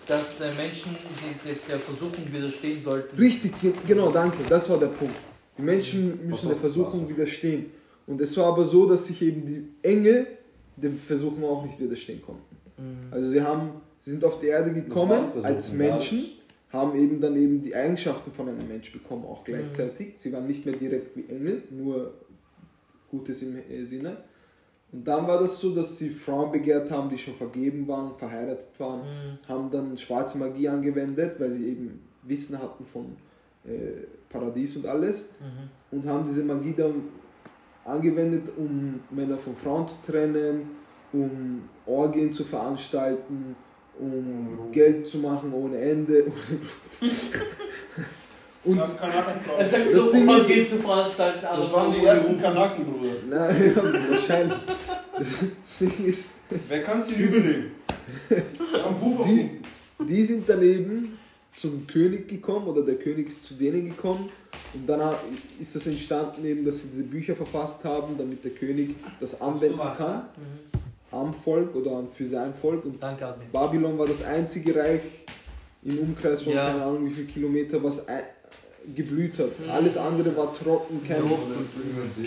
dass 0.07 0.41
äh, 0.41 0.55
Menschen 0.57 0.97
die, 0.97 1.51
die, 1.51 1.59
der 1.69 1.79
Versuchung 1.79 2.33
widerstehen 2.33 2.83
sollten. 2.83 3.17
Richtig, 3.17 3.61
ge 3.61 3.73
genau, 3.87 4.11
danke, 4.11 4.39
das 4.49 4.69
war 4.71 4.79
der 4.79 4.89
Punkt. 4.89 5.15
Die 5.59 5.63
Menschen 5.63 6.27
müssen 6.27 6.49
der 6.49 6.57
Versuchung 6.57 7.07
widerstehen. 7.09 7.67
Und 8.07 8.21
es 8.21 8.35
war 8.37 8.47
aber 8.47 8.65
so, 8.65 8.89
dass 8.89 9.07
sich 9.07 9.21
eben 9.21 9.47
die 9.47 9.69
Engel 9.87 10.27
dem 10.77 10.99
Versuchen 10.99 11.45
auch 11.45 11.65
nicht 11.65 11.79
widerstehen 11.79 12.23
konnten. 12.23 12.57
Mhm. 12.79 13.13
Also 13.13 13.29
sie 13.29 13.43
haben, 13.43 13.73
sie 14.01 14.13
sind 14.13 14.25
auf 14.25 14.41
die 14.41 14.47
Erde 14.47 14.73
gekommen 14.73 15.33
als 15.43 15.73
ja. 15.73 15.79
Menschen, 15.79 16.25
haben 16.75 16.95
eben 16.97 17.21
dann 17.21 17.35
eben 17.37 17.63
die 17.63 17.75
Eigenschaften 17.75 18.31
von 18.31 18.49
einem 18.49 18.69
Mensch 18.69 18.93
bekommen, 18.93 19.23
Mhm. 19.23 19.29
auch 19.29 19.45
gleichzeitig. 19.45 20.15
Sie 20.19 20.33
waren 20.33 20.47
nicht 20.47 20.67
mehr 20.67 20.75
direkt 20.77 21.17
wie 21.17 21.25
Engel, 21.29 21.63
nur 21.71 22.13
Gutes 23.11 23.43
im 23.43 23.57
äh, 23.57 23.85
Sinne. 23.85 24.17
Und 24.93 25.07
dann 25.09 25.27
war 25.27 25.41
das 25.41 25.59
so, 25.59 25.75
dass 25.75 25.99
sie 25.99 26.11
Frauen 26.11 26.53
begehrt 26.53 26.91
haben, 26.91 27.09
die 27.09 27.19
schon 27.19 27.35
vergeben 27.35 27.89
waren, 27.89 28.15
verheiratet 28.17 28.69
waren, 28.79 29.01
Mhm. 29.01 29.49
haben 29.49 29.71
dann 29.71 29.97
schwarze 29.97 30.37
Magie 30.39 30.69
angewendet, 30.69 31.39
weil 31.41 31.51
sie 31.53 31.69
eben 31.71 32.01
Wissen 32.25 32.59
hatten 32.61 32.85
von 32.85 33.17
äh, 33.67 34.03
Paradies 34.29 34.77
und 34.77 34.85
alles 34.87 35.31
Mhm. 35.41 35.97
und 35.99 36.07
haben 36.07 36.27
diese 36.29 36.45
Magie 36.45 36.75
dann 36.77 37.05
angewendet, 37.85 38.49
um 38.57 39.01
Männer 39.11 39.39
von 39.39 39.55
Frauen 39.57 39.89
zu 39.89 39.97
trennen, 40.07 40.63
um 41.13 41.63
Orgien 41.87 42.33
zu 42.33 42.45
veranstalten, 42.45 43.57
um 43.99 44.71
Geld 44.73 45.07
zu 45.07 45.19
machen 45.19 45.53
ohne 45.53 45.79
Ende. 45.79 46.25
und 48.65 48.79
Er 48.79 48.87
sagt 49.69 49.87
Das 49.87 49.93
so, 49.95 50.11
Ding 50.13 50.21
um 50.23 50.27
mal 50.27 50.41
ist- 50.41 50.49
Geld 50.49 50.69
zu 50.69 50.77
veranstalten, 50.77 51.45
alles 51.45 51.65
Das 51.67 51.73
waren 51.75 51.93
die 51.93 52.05
ersten. 52.07 52.41
Kanaken, 52.41 52.85
Bruder. 52.85 53.13
Nein, 53.29 53.73
ja, 53.77 54.11
wahrscheinlich. 54.11 54.59
Das, 55.19 55.39
das 55.65 55.79
Ding 55.79 56.05
ist, 56.07 56.31
Wer 56.69 56.83
kann 56.83 57.03
sie 57.03 57.15
übel 57.15 57.41
nehmen? 57.41 57.71
Am 58.85 59.25
die, 59.27 59.61
die 60.05 60.23
sind 60.23 60.49
dann 60.49 60.63
eben 60.63 61.17
zum 61.57 61.87
König 61.87 62.29
gekommen 62.29 62.67
oder 62.69 62.83
der 62.83 62.97
König 62.97 63.29
ist 63.29 63.47
zu 63.47 63.55
denen 63.55 63.87
gekommen 63.87 64.29
und 64.75 64.87
dann 64.89 65.01
ha- 65.01 65.19
ist 65.61 65.75
das 65.75 65.87
entstanden 65.87 66.45
eben, 66.45 66.65
dass 66.65 66.83
sie 66.83 66.89
diese 66.89 67.05
Bücher 67.05 67.35
verfasst 67.37 67.85
haben, 67.85 68.17
damit 68.19 68.45
der 68.45 68.51
König 68.53 68.97
das 69.21 69.41
anwenden 69.41 69.79
kann 69.97 70.25
Mhm. 70.37 70.74
Am 71.15 71.33
Volk 71.35 71.75
oder 71.75 72.03
für 72.11 72.27
sein 72.27 72.53
Volk 72.55 72.85
und 72.85 73.03
Danke, 73.03 73.27
Admin. 73.27 73.49
Babylon 73.53 73.99
war 73.99 74.07
das 74.07 74.23
einzige 74.25 74.75
Reich 74.77 75.01
im 75.85 75.99
Umkreis 75.99 76.43
von 76.43 76.53
Ja. 76.53 76.71
keine 76.71 76.83
Ahnung 76.85 77.07
wie 77.07 77.13
viel 77.15 77.27
Kilometer, 77.27 77.83
was 77.83 78.09
ein, 78.09 78.23
geblüht 78.95 79.39
hat. 79.39 79.59
Mhm. 79.61 79.71
Alles 79.71 79.97
andere 79.97 80.37
war 80.37 80.53
trocken, 80.55 81.01
kein, 81.07 81.21
Jo. 81.23 81.39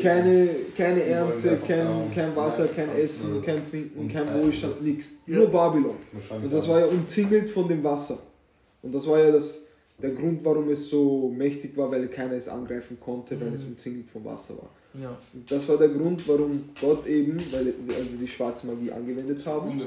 keine, 0.02 0.50
keine 0.76 1.04
Ernte, 1.04 1.58
kein, 1.68 2.12
kein 2.14 2.36
Wasser, 2.36 2.68
kein 2.68 2.90
Essen, 2.98 3.42
kein 3.44 3.68
Trinken, 3.70 4.00
und 4.00 4.12
kein. 4.14 4.26
Wohlstand, 4.44 4.82
nichts. 4.82 5.12
Nur 5.28 5.48
Babylon. 5.48 5.96
Und 6.44 6.52
das 6.52 6.68
war 6.68 6.80
ja 6.80 6.86
umzingelt 6.88 7.50
von 7.50 7.68
dem 7.68 7.84
Wasser. 7.84 8.18
Und 8.82 8.94
das 8.94 9.08
war 9.08 9.20
ja 9.24 9.32
das, 9.32 9.68
der 10.02 10.12
Grund, 10.12 10.44
warum 10.44 10.70
es 10.70 10.90
so 10.90 11.30
mächtig 11.36 11.76
war, 11.78 11.92
weil 11.92 12.08
keiner 12.08 12.34
es 12.34 12.48
angreifen 12.48 12.98
konnte, 13.00 13.40
weil 13.40 13.54
es 13.54 13.64
Mhm. 13.64 13.72
umzingelt 13.74 14.10
vom 14.10 14.26
Wasser 14.26 14.56
war. 14.58 14.70
Ja. 15.02 15.16
Das 15.48 15.68
war 15.70 15.78
der 15.78 15.90
Grund, 15.90 16.28
warum 16.28 16.70
Gott 16.80 17.06
eben, 17.06 17.38
weil 17.52 17.74
als 17.96 18.12
sie 18.12 18.18
die 18.18 18.28
schwarze 18.28 18.68
Magie 18.68 18.92
angewendet 18.92 19.46
haben, 19.46 19.80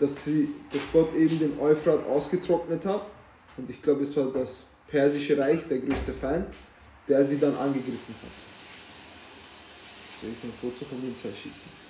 dass, 0.00 0.24
sie, 0.24 0.48
dass 0.72 0.82
Gott 0.92 1.14
eben 1.14 1.38
den 1.38 1.58
Euphrat 1.60 2.06
ausgetrocknet 2.06 2.84
hat. 2.86 3.02
Und 3.56 3.68
ich 3.68 3.82
glaube, 3.82 4.02
es 4.02 4.16
war 4.16 4.26
das 4.32 4.66
persische 4.88 5.36
Reich, 5.38 5.60
der 5.68 5.78
größte 5.78 6.12
Feind, 6.12 6.46
der 7.06 7.26
sie 7.26 7.38
dann 7.38 7.54
angegriffen 7.56 8.14
hat. 8.22 8.30
Soll 10.20 10.30
ich 10.30 10.44
ein 10.44 10.52
Foto 10.60 10.84
von 10.86 11.00
den 11.02 11.16
zwei 11.16 11.28
schießen? 11.28 11.84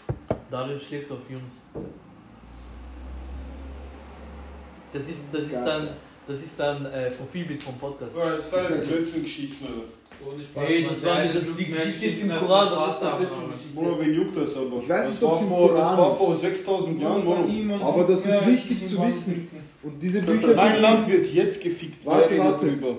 Darin 0.51 0.81
schläft 0.81 1.11
auf 1.13 1.19
Jungs. 1.29 1.63
Das 4.93 5.09
ist, 5.09 5.25
das 5.33 5.43
ist 5.43 5.55
dann, 5.55 5.89
das 6.27 6.43
ist 6.43 6.59
dann 6.59 6.87
äh, 6.87 7.11
Profilbild 7.11 7.63
vom 7.63 7.79
Podcast. 7.79 8.17
Das 8.17 8.39
ist 8.39 8.55
alles 8.55 8.89
Blödsinn-Geschichten, 8.89 9.67
Alter. 9.67 9.83
Hey, 10.55 10.87
das 10.89 11.05
war 11.05 11.23
die, 11.23 11.33
das, 11.35 11.45
die 11.59 11.65
Geschichte 11.67 12.07
ist 12.07 12.23
im 12.23 12.29
Koran, 12.31 12.69
was 12.73 12.95
ist 12.95 13.03
da 13.03 13.17
bitte 13.17 13.33
Bruder, 13.75 14.01
wen 14.01 14.15
juckt 14.15 14.37
das 14.37 14.57
aber? 14.57 14.79
Ich 14.83 14.89
weiß 14.89 15.01
das 15.07 15.11
nicht, 15.11 15.23
ob 15.23 15.35
es 15.35 15.41
im 15.43 15.49
vor, 15.49 15.73
Das 15.73 15.83
Koran 15.83 15.99
war 15.99 16.13
ist. 16.13 16.19
vor 16.19 16.35
6000 16.35 17.01
Jahren, 17.03 17.25
Bro. 17.25 17.85
Aber 17.87 18.05
das 18.05 18.27
ist 18.27 18.47
wichtig 18.47 18.87
zu 18.87 19.05
wissen. 19.05 19.49
Und 19.83 20.03
diese 20.03 20.23
Bücher 20.23 20.55
sind, 20.55 20.81
Land 20.81 21.09
wird 21.09 21.27
jetzt 21.27 21.61
gefickt. 21.61 22.05
Warte, 22.07 22.39
warte. 22.39 22.67
drüber? 22.67 22.97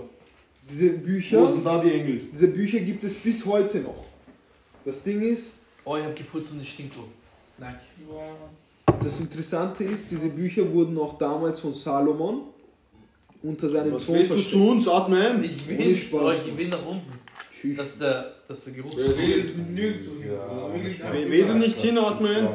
diese 0.69 0.93
Wo 0.93 0.97
Bücher, 1.05 1.47
sind 1.47 1.65
da 1.65 1.81
die 1.81 1.91
Engel? 1.91 2.21
diese 2.31 2.47
Bücher 2.49 2.79
gibt 2.79 3.03
es 3.03 3.15
bis 3.15 3.45
heute 3.45 3.79
noch. 3.79 4.03
Das 4.83 5.03
Ding 5.03 5.21
ist, 5.21 5.57
Oh, 5.83 5.95
ich 5.97 6.03
hab 6.03 6.15
gefurzt 6.15 6.51
und 6.51 6.59
es 6.61 6.67
stinkt 6.67 6.95
so. 6.95 7.01
Nein. 7.59 7.75
das 9.03 9.19
Interessante 9.19 9.83
ist, 9.83 10.09
diese 10.09 10.29
Bücher 10.29 10.71
wurden 10.73 10.97
auch 10.97 11.17
damals 11.17 11.59
von 11.59 11.73
Salomon 11.75 12.41
unter 13.43 13.69
seinem 13.69 13.93
Was 13.93 14.05
Thron 14.05 14.15
willst 14.15 14.31
du 14.31 14.33
versteckt. 14.35 14.55
zu 14.55 14.67
uns, 14.69 14.87
atmen? 14.87 15.43
Ich 15.43 15.67
will 15.67 15.95
Spaß, 15.95 16.19
zu 16.19 16.25
euch, 16.25 16.37
ich 16.47 16.57
will 16.57 16.69
nach 16.69 16.83
unten. 16.85 17.14
Tschüss. 17.65 17.77
Dass 17.77 17.97
der, 17.97 18.33
dass 18.47 18.63
der 18.63 18.73
Geruch. 18.73 18.97
Ja, 18.97 19.07
Wedel 21.29 21.55
nicht 21.55 21.81
hinatmen. 21.81 22.47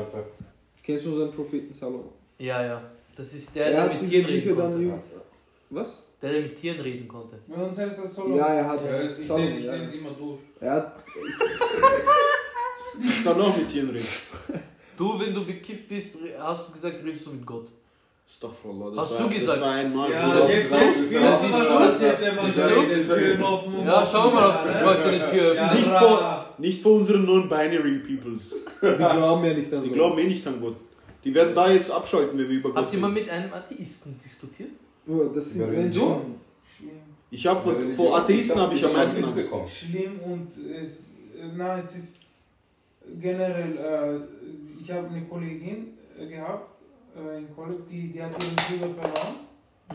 Kennst 0.83 1.05
du 1.05 1.11
unseren 1.11 1.33
Propheten 1.33 1.75
Salomon? 1.75 2.13
Ja, 2.39 2.65
ja. 2.65 2.83
Das 3.17 3.35
ist 3.35 3.55
der, 3.55 3.67
Er 3.67 3.89
der 3.89 4.01
mit 4.01 4.09
Tieren 4.09 4.27
reden 4.27 4.57
konnte. 4.57 5.03
Was? 5.71 6.07
Der, 6.23 6.31
der 6.31 6.41
mit 6.43 6.57
Tieren 6.57 6.81
reden 6.81 7.09
konnte. 7.09 7.39
Sonst 7.49 7.79
heißt 7.79 7.99
das 7.99 8.15
Solo. 8.15 8.37
Ja, 8.37 8.55
er 8.55 8.69
hat. 8.69 8.85
Ja, 8.85 9.17
ich 9.17 9.27
Salomon, 9.27 9.49
nenne 9.49 9.59
ich 9.59 9.67
ja. 9.67 9.73
nenne 9.73 9.89
es 9.89 9.95
immer 9.95 10.11
durch. 10.11 10.41
Er 10.61 10.73
hat. 10.73 11.05
Ich 13.03 13.25
kann 13.25 13.41
auch 13.41 13.57
mit 13.57 13.71
Tieren 13.71 13.91
reden. 13.91 14.07
Du, 14.97 15.19
wenn 15.19 15.35
du 15.35 15.47
bekifft 15.47 15.89
bist, 15.89 16.19
hast 16.39 16.69
du 16.69 16.73
gesagt, 16.73 17.03
redest 17.05 17.27
du 17.27 17.31
mit 17.31 17.47
Gott. 17.47 17.71
Astaghfirullah, 18.31 18.97
Hast 19.03 19.11
das 19.13 19.19
du 19.19 19.25
war, 19.25 19.31
gesagt? 19.33 19.57
Das 19.59 19.61
war 19.67 19.75
einmal. 19.75 20.11
Ja, 20.11 20.35
das 20.39 20.55
ist- 20.55 20.71
was 20.71 20.81
wenn 20.81 22.37
man 22.37 22.47
Siehst 22.47 22.59
du? 22.59 22.87
den 22.87 23.09
Türen 23.09 23.43
offen 23.43 23.75
Ja, 23.85 24.07
schau 24.11 24.31
mal, 24.31 24.51
ob 24.57 24.63
sie 24.63 24.85
heute 24.85 25.03
eine 25.05 25.31
Tür 25.31 25.55
Ja, 25.55 25.67
öffnet. 25.67 25.81
Nicht 25.81 25.99
vor, 25.99 26.47
nicht 26.59 26.83
vor 26.83 26.93
unseren 26.95 27.25
non-binary 27.27 27.99
Peoples. 27.99 28.43
Die 28.83 28.97
glauben 28.97 29.45
ja 29.45 29.55
nicht 29.55 29.73
an 29.75 29.83
Die 29.83 29.89
so. 29.89 29.95
glauben 29.95 30.19
eh 30.19 30.25
nicht 30.29 30.47
an 30.47 30.61
Gott. 30.61 30.77
Die 31.25 31.35
werden 31.35 31.55
da 31.55 31.71
jetzt 31.71 31.91
abschalten, 31.91 32.39
wenn 32.39 32.49
wir 32.49 32.57
über 32.57 32.71
Gott 32.71 32.79
Habt 32.79 32.93
ihr 32.95 32.99
mal 33.01 33.11
mit 33.11 33.29
einem 33.29 33.53
Atheisten 33.53 34.19
diskutiert? 34.25 34.71
Das 35.35 35.51
sind 35.53 35.71
Menschen. 35.71 36.01
Schlimm. 36.77 36.91
Ich 37.31 37.47
habe 37.47 37.61
vor, 37.61 37.75
vor 37.97 38.17
Atheisten 38.19 38.59
habe 38.61 38.75
ich 38.75 38.85
am 38.85 38.93
meisten 38.93 39.25
Angst. 39.25 39.51
Schlimm 39.77 40.19
und 40.21 40.49
es, 40.83 41.07
na, 41.57 41.79
es 41.79 41.97
ist 41.97 42.15
generell, 43.21 43.77
äh, 43.77 44.83
ich 44.83 44.91
habe 44.91 45.09
eine 45.09 45.23
Kollegin 45.27 45.89
äh, 46.19 46.27
gehabt 46.27 46.69
äh, 47.17 47.39
in 47.39 47.55
College, 47.55 47.83
die, 47.91 48.13
die 48.13 48.23
hat 48.23 48.31
ihren 48.43 48.57
Bruder 48.81 48.95
verloren, 49.03 49.35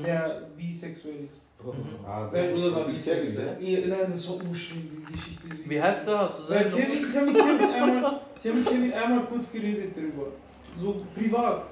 der 0.05 0.41
bisexuell 0.57 1.25
ist. 1.25 1.41
Ah, 2.05 2.27
Wer 2.31 2.43
das 2.43 2.51
Bruder 2.53 2.75
war 2.75 2.89
ist 2.89 3.05
Kevin, 3.05 3.21
bisexuell? 3.21 3.57
ne? 3.59 3.69
Ja, 3.69 3.87
Nein, 3.87 3.99
das 4.11 4.19
ist 4.19 4.25
so 4.25 4.39
schlimm, 4.53 5.05
die 5.07 5.11
Geschichte. 5.13 5.47
ist- 5.47 5.69
Wie 5.69 5.81
heißt 5.81 6.07
der? 6.07 6.19
Hast 6.19 6.39
du 6.39 6.53
Weil 6.53 6.71
seine 6.71 6.83
Nummer? 6.83 6.83
Ich 7.09 7.15
habe 7.15 7.25
mit 7.31 7.35
Kevin 7.37 7.69
einmal, 7.73 8.21
ich 8.43 8.49
hab 8.49 8.55
mit 8.55 8.65
Kevin 8.65 8.93
einmal 8.93 9.25
kurz 9.25 9.51
geredet 9.51 9.95
drüber. 9.97 10.27
So 10.77 11.05
privat. 11.15 11.63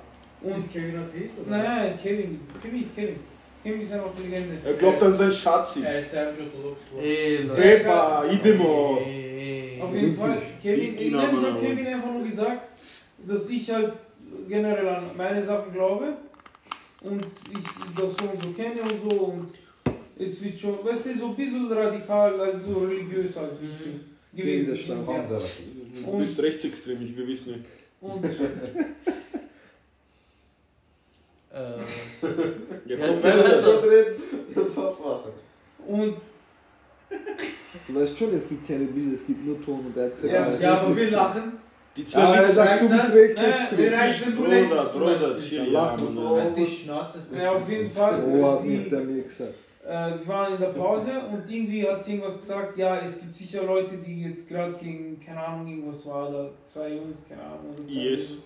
Und 0.42 0.58
Ist 0.58 0.74
Kevin 0.74 0.98
Atheist 0.98 1.34
oder? 1.46 1.58
Nein, 1.58 1.98
Kevin. 2.02 2.40
Kevin 2.62 2.82
ist 2.82 2.96
Kevin. 2.96 3.16
Kevin 3.64 3.82
ist 3.82 3.94
einfach 3.94 4.10
eine 4.18 4.26
Legende. 4.26 4.58
Er 4.66 4.74
glaubt 4.74 5.02
an 5.04 5.14
sein 5.14 5.32
Schatzi. 5.32 5.84
Er 5.86 6.00
ist 6.00 6.12
serbisch-orthodox. 6.12 6.82
Ey, 7.02 7.44
Leute. 7.44 7.64
Epa, 7.80 8.26
idemo. 8.26 8.98
Auf 9.82 9.94
jeden 9.94 10.16
Fall, 10.16 10.42
Kevin, 10.62 10.98
ich, 10.98 11.12
nein, 11.12 11.32
habe 11.42 11.60
Kevin 11.62 11.88
einfach 11.88 12.12
nur 12.12 12.24
gesagt, 12.24 12.62
dass 13.26 13.50
ich 13.50 13.70
halt 13.72 13.94
generell 14.48 14.88
an 14.88 15.12
meine 15.18 15.44
Sachen 15.44 15.72
glaube 15.74 16.14
und 17.02 17.26
ich 17.52 17.64
das 17.96 18.16
so 18.16 18.26
und 18.32 18.44
so 18.44 18.50
kenne 18.52 18.82
und 18.82 19.10
so 19.12 19.18
und 19.26 19.50
es 20.18 20.44
wird 20.44 20.60
schon, 20.60 20.84
weißt 20.86 21.06
du, 21.06 21.18
so 21.18 21.28
ein 21.28 21.36
bisschen 21.36 21.72
radikal, 21.72 22.40
also 22.40 22.74
so 22.74 22.80
religiös 22.80 23.36
halt 23.36 23.52
wie 23.62 23.68
ich 23.68 23.78
bin 23.80 24.00
gewesen. 24.36 24.74
Dieser 24.74 24.76
Stamm. 24.84 25.06
Konservativ. 25.06 25.66
Du 26.06 26.18
bist 26.20 26.42
rechtsextrem, 26.42 27.02
ich 27.06 27.18
will 27.18 27.28
wissen 27.28 27.54
nicht. 27.54 27.66
Und 28.02 28.24
Äh, 31.54 31.58
Ja, 32.86 32.98
Ja, 32.98 33.08
komm. 33.08 33.22
Das 34.56 34.78
war's 34.78 35.00
machen. 35.00 35.32
Und 35.88 36.16
Du 37.88 37.96
weißt 37.96 38.18
schon, 38.18 38.34
es 38.36 38.50
gibt 38.50 38.68
keine 38.68 38.86
Bilder, 38.86 39.16
es 39.16 39.26
gibt 39.26 39.46
nur 39.46 39.64
Ton 39.64 39.86
und 39.88 39.98
er 39.98 40.06
hat 40.06 40.16
gesagt, 40.16 40.34
Ja, 40.34 40.52
ja, 40.70 40.78
aber 40.80 40.96
wir 40.96 41.12
lachen. 41.12 41.54
Die 41.96 42.02
Ja, 42.02 42.08
zwei 42.10 42.42
Sechs- 42.44 42.56
sagt, 42.56 42.82
du 42.82 42.90
bist 42.90 43.04
das? 43.04 43.14
Wir 43.16 43.22
rechtsextrem. 43.24 43.94
reichen 43.94 44.32
du 44.36 44.42
Bruder, 44.42 44.50
lächelst 44.50 44.94
Bruder, 44.94 45.20
zum 45.20 45.34
Beispiel. 45.36 45.50
chill, 45.50 45.58
Ja, 45.60 45.64
ja, 45.66 45.72
lach 45.96 45.98
Mann. 45.98 46.30
Halt 46.40 46.58
die 46.58 46.66
Schnauze. 46.66 47.20
ja, 47.40 47.52
auf 47.52 47.70
jeden 47.70 47.90
Fall, 47.90 48.24
Oh, 48.24 48.58
sie, 48.58 48.76
äh, 48.78 48.92
wir 48.92 50.28
waren 50.28 50.54
in 50.54 50.60
der 50.60 50.68
Pause 50.70 51.12
und 51.32 51.44
irgendwie 51.48 51.88
hat 51.88 52.04
sie 52.04 52.14
irgendwas 52.14 52.40
gesagt, 52.40 52.78
ja, 52.78 52.98
es 53.00 53.20
gibt 53.20 53.36
sicher 53.36 53.64
Leute, 53.64 53.98
die 53.98 54.24
jetzt 54.24 54.48
gerade 54.50 54.74
gegen, 54.74 55.20
keine 55.20 55.46
Ahnung, 55.46 55.68
irgendwas 55.68 56.08
war, 56.08 56.32
da 56.32 56.50
zwei 56.66 56.90
Jungs, 56.94 57.20
keine 57.30 57.44
Ahnung, 57.44 57.76
Yes. 57.88 58.30
Jungs, 58.30 58.44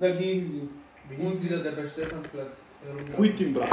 dagegen 0.00 0.46
sind. 0.48 0.70
Wie 1.10 1.22
hieß 1.22 1.40
dieser, 1.40 1.58
der 1.58 1.72
bei 1.72 1.86
Stephansplatz 1.86 2.48
herumläuft? 2.84 3.16
Quittimbra. 3.16 3.66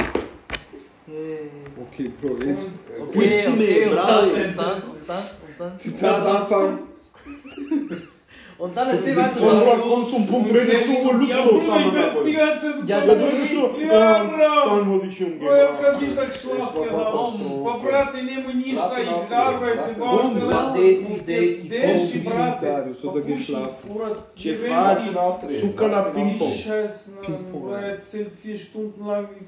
Okay, 1.06 2.10
Bro, 2.20 2.36
jetzt. 2.44 2.80
Okay, 3.00 3.46
okay, 3.48 3.84
dann, 3.94 4.28
und 4.28 4.56
dann, 4.56 4.82
und 4.82 5.08
dann, 5.08 5.22
und 5.22 5.58
dann. 5.58 5.78
Zitat 5.78 6.26
anfangen. 6.26 6.78
Und 8.56 8.76
dann 8.76 8.88
erzähl 8.90 9.16
weiter. 9.16 9.28
Von 9.30 9.48
Bro. 9.48 9.64
Bra, 9.64 9.76
komm 9.82 10.06
zum 10.06 10.26
Punkt, 10.28 10.54
redest 10.54 10.86
so 10.86 10.92
wohl 10.92 11.26
Ja, 11.28 11.42
lustlos 11.42 11.64
Bruder, 11.66 11.80
ich 11.80 11.86
an 11.86 11.94
werd 11.94 12.26
die 12.26 12.32
ganze 12.32 12.66
Zeit 12.70 12.88
Ja, 12.88 12.98
Ja, 12.98 13.06
dann 13.06 13.18
du 13.18 13.26
bist 13.40 13.54
so, 13.54 13.70
Ja, 13.90 14.22
ähm, 14.22 14.28
Bro. 14.30 14.76
dann 14.76 14.90
wurde 14.90 15.06
ich 15.08 15.18
Bro, 15.18 15.26
ich 15.26 15.62
hab 15.62 15.80
grad 15.80 15.94
umgebracht. 15.94 16.00
Mittag 16.00 16.34
Schlaf 16.34 16.74
war 16.76 16.84
gehabt. 16.84 17.04
Katastrophe. 17.04 17.64
Pa 17.64 17.72
brate, 17.88 18.22
nemoj 18.22 18.54
ništa, 18.54 18.88
Lass 18.88 18.98
ihn 18.98 19.04
ich 19.04 19.10
aufregen, 19.10 19.44
arbeite, 19.44 19.76
lass 19.76 19.88
ihn 19.90 19.98
Baustelle. 20.00 20.68
aufregen. 20.68 20.74
Desi, 20.74 21.22
Desi, 21.26 21.68
Desi, 21.68 21.68
Desi, 21.68 22.18
brate. 22.18 22.66
Darius, 22.66 23.04
oder 23.04 23.12
Papuši, 23.20 23.34
geschlafen. 23.36 23.88
Bruder, 23.88 24.16
Chef, 24.36 24.58
die 24.62 24.68
Lass 24.68 24.96
Wände, 24.98 25.10
ihn 25.10 25.16
ausreden. 25.16 25.60
Zucker 25.60 25.88
nach 25.88 26.04
Lass 26.06 26.14
ihn 26.14 26.22
Ping-Pong. 26.28 26.52
die 26.52 26.58
Scheiß, 26.62 27.06
Mann. 27.08 27.24
Ping-Pong, 27.24 27.60
Bruder, 27.62 27.80
ja. 27.80 27.86
er 27.86 27.90
erzählt 27.98 28.30
vier 28.40 28.58
Stunden 28.58 29.06
lang, 29.06 29.28
wie 29.34 29.44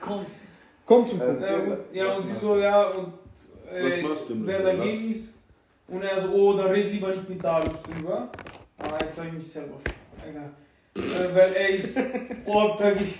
Komm. 0.00 0.26
Komm 0.86 1.06
zum 1.08 1.20
Äh, 1.20 1.24
Punkt. 1.24 1.40
Und 5.88 6.00
du 6.00 6.06
ist. 6.06 6.12
Er 6.12 6.22
so, 6.22 6.28
oh, 6.32 6.52
dann 6.56 6.68
red 6.68 6.90
lieber 6.92 7.14
nicht 7.14 7.28
mit 7.28 7.42
Darius 7.44 7.74
drüber. 7.82 8.30
Ah, 8.78 8.96
jetzt 9.00 9.16
sag 9.16 9.26
ich 9.28 9.32
mich 9.34 9.46
selber. 9.46 9.78
Egal. 10.28 10.50
Äh, 10.96 11.34
weil 11.34 11.52
er 11.52 11.68
ist 11.70 11.98
ortagig. 12.46 13.14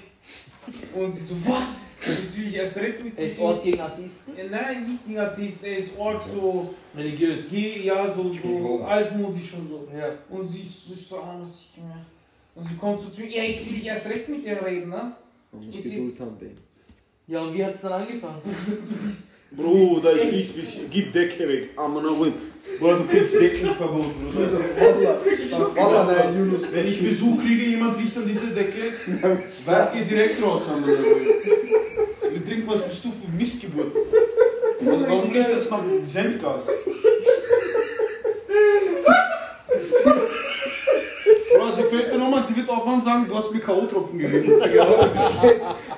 Und 0.95 1.13
sie 1.15 1.25
so, 1.25 1.35
was? 1.47 1.83
Jetzt 2.07 2.37
will 2.39 2.49
ich 2.49 2.57
erst 2.57 2.77
recht 2.77 3.03
mit 3.03 3.19
Er 3.19 3.27
ist. 3.27 3.39
Ort 3.39 3.63
gegen 3.65 3.81
Atheisten? 3.81 4.35
Ja, 4.37 4.45
Nein, 4.51 4.89
nicht 4.91 5.07
gegen 5.07 5.19
Atheisten, 5.19 5.67
er 5.67 5.79
ist 5.79 5.99
Ort 5.99 6.25
so, 6.27 6.75
Religiös. 6.97 7.49
ge- 7.51 7.83
ja, 7.83 8.13
so, 8.15 8.31
so 8.31 8.83
altmodisch 8.85 9.55
und 9.55 9.69
so. 9.69 9.89
Ja. 9.97 10.11
Und 10.29 10.47
sie 10.47 10.61
ist 10.63 10.87
so, 10.87 10.95
ich 10.95 11.07
so, 11.07 11.17
ah, 11.19 11.39
was 11.41 11.61
ich 11.63 11.75
gemacht. 11.75 12.01
Und 12.55 12.69
sie 12.69 12.77
kommt 12.77 13.01
so 13.01 13.09
zu 13.09 13.21
mir, 13.23 13.29
ja, 13.31 13.43
jetzt 13.43 13.69
will 13.71 13.79
ich 13.79 13.87
erst 13.87 14.09
recht 14.11 14.29
mit 14.29 14.45
dir 14.45 14.63
reden, 14.65 14.91
ne? 14.91 15.13
Muss 15.53 15.75
Jetzt- 15.75 16.19
Baby. 16.19 16.51
Ja, 17.27 17.41
und 17.43 17.55
wie 17.55 17.65
hat's 17.65 17.81
dann 17.81 17.93
angefangen? 18.03 18.43
Bruder, 19.51 20.17
ich 20.21 20.31
lieb's 20.31 20.57
mich. 20.57 20.81
Gib 20.91 21.13
Decke 21.13 21.49
weg. 21.49 21.71
Amana 21.77 22.09
Bruder, 22.79 22.97
du 22.97 23.05
kriegst 23.05 23.35
Deckenverbot, 23.35 24.07
Bruder. 24.33 24.61
Wallah, 25.75 26.05
nein, 26.05 26.37
Yunus. 26.37 26.73
Wenn 26.73 26.87
ich 26.87 27.03
Besuch 27.03 27.41
kriege, 27.41 27.65
jemand 27.71 27.99
riecht 27.99 28.17
an 28.17 28.27
diese 28.27 28.49
Decke, 28.49 28.95
werf 29.65 29.95
ihr 29.95 30.05
direkt 30.05 30.43
raus, 30.43 30.63
Amana 30.69 30.99
Wim. 30.99 31.27
Sie 32.21 32.41
denkt, 32.41 32.69
was 32.69 32.83
bist 32.89 33.05
du 33.05 33.11
für 33.11 33.31
Missgeburt? 33.37 33.93
Also, 34.81 35.07
warum 35.09 35.31
riecht 35.31 35.51
das 35.51 35.71
nach 35.71 35.83
Senfgas? 36.05 36.63
Bruder, 41.95 42.03
sie 42.03 42.11
dann 42.11 42.23
um 42.23 42.35
und 42.35 42.47
wird 42.57 42.69
sagen, 43.01 43.27
du 43.29 43.35
hast 43.37 43.53
mir 43.53 43.61
K.O.-Tropfen 43.61 44.19
gegeben. 44.19 44.61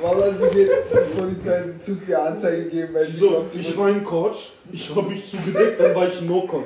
Wallah, 0.01 0.35
sie 0.35 0.57
geht 0.57 0.71
zur 0.91 1.03
Polizei, 1.17 1.63
sie 1.63 1.93
tut 1.93 2.09
dir 2.09 2.23
Anzeige 2.23 2.65
geben, 2.65 2.95
weil 2.95 3.05
sie 3.05 3.13
So, 3.13 3.29
glaubt, 3.31 3.51
sie 3.51 3.61
ich 3.61 3.77
war 3.77 3.89
im 3.91 4.05
Couch, 4.05 4.51
ich 4.73 4.95
habe 4.95 5.09
mich 5.09 5.31
zugedeckt, 5.31 5.81
dann 5.81 5.95
war 5.95 6.09
ich 6.09 6.19
Knockern. 6.19 6.65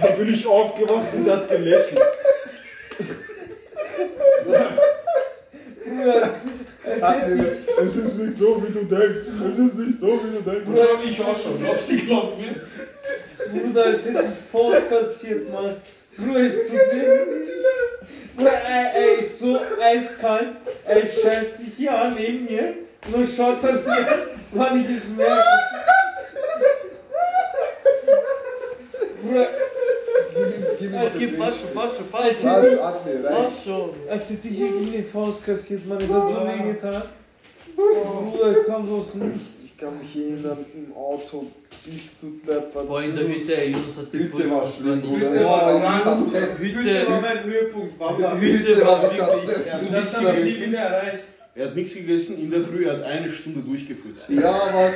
Dann 0.00 0.16
bin 0.16 0.32
ich 0.32 0.46
aufgewacht 0.46 1.12
und 1.14 1.26
er 1.26 1.36
hat 1.36 1.48
gelächelt. 1.48 2.00
Bruder, 5.84 6.30
Es 7.80 7.96
ist 7.96 8.18
nicht 8.18 8.38
so, 8.38 8.62
wie 8.62 8.72
du 8.72 8.84
denkst. 8.84 9.28
Es 9.52 9.58
ist 9.58 9.74
nicht 9.74 10.00
so, 10.00 10.06
wie 10.06 10.36
du 10.36 10.50
denkst. 10.50 10.80
Habe 10.80 11.04
ich 11.04 11.20
auch 11.20 11.36
schon. 11.36 11.60
Glaubst 11.62 11.90
du, 11.90 11.96
die 11.96 12.06
glaubt 12.06 12.38
mir? 12.38 12.54
Bruder, 13.60 13.92
hätte 13.92 14.08
ich 14.10 14.50
voll 14.50 14.80
kassiert, 14.88 15.52
Mann. 15.52 15.76
Bruder, 16.18 16.40
es 16.40 16.54
tut 16.66 16.92
mir. 16.92 17.26
Bruder, 18.36 18.50
er, 18.52 18.92
er 18.94 19.18
ist 19.18 19.38
so 19.38 19.58
eiskalt. 19.80 20.56
Er 20.84 21.02
scheißt 21.02 21.58
sich 21.58 21.74
hier 21.76 21.92
an 21.92 22.14
neben 22.14 22.44
mir. 22.44 22.74
Dann 23.12 23.26
schaut 23.26 23.62
er 23.62 23.74
mir, 23.74 24.06
wann 24.50 24.80
ich 24.82 24.90
es 24.96 25.08
merke. 25.16 25.44
Bruder, 29.22 29.48
Okay, 30.78 31.28
fast 31.28 31.60
schon, 31.60 31.68
fast 31.70 31.96
schon, 31.96 32.06
fast 32.06 32.40
schon. 32.40 33.24
Fast 33.24 33.64
schon. 33.64 33.90
als 34.08 34.30
ich 34.30 34.60
irgendwie 34.60 34.96
eine 34.98 35.06
Faust 35.06 35.44
kassiert, 35.44 35.86
Mann. 35.86 35.98
Es 35.98 36.08
hat 36.08 36.28
so 36.28 36.46
weh 36.46 36.72
getan. 36.72 37.02
Bruder, 37.74 38.46
es 38.46 38.66
kam 38.66 38.86
so 38.86 38.96
aus 38.98 39.14
Nichts. 39.14 39.57
Ich 39.78 39.84
kann 39.84 39.96
mich 40.00 40.16
erinnern, 40.16 40.58
im 40.74 40.92
Auto 40.96 41.46
bist 41.86 42.20
du 42.20 42.40
deppert. 42.44 42.88
Boah, 42.88 43.00
in 43.00 43.14
der 43.14 43.28
Hütte, 43.28 43.56
ey, 43.56 43.70
Jonas 43.70 43.96
hat 43.96 44.12
Hütte 44.12 44.50
war 44.50 44.66
schlimm. 44.76 45.02
Hütte 45.02 45.44
war 45.44 45.72
die 45.72 46.32
KZ. 46.34 46.58
Hütte 46.58 47.06
war 47.08 47.20
mein 47.20 47.44
Höhepunkt. 47.44 47.96
Baba. 47.96 48.36
Hütte 48.40 48.84
war 48.84 49.08
die 49.08 49.18
Ja, 49.18 49.26
KZ. 49.28 49.92
das 49.92 50.16
haben 50.16 50.26
wir 50.36 50.44
nie 50.44 50.66
wieder 50.66 50.78
erreicht. 50.80 51.24
Er 51.54 51.66
hat 51.66 51.76
nichts 51.76 51.94
gegessen, 51.94 52.38
in 52.40 52.50
der 52.50 52.62
Früh, 52.64 52.86
er 52.86 52.94
hat 52.94 53.02
eine 53.04 53.30
Stunde 53.30 53.60
durchgefurzt. 53.60 54.22
Ja, 54.28 54.50
aber 54.50 54.90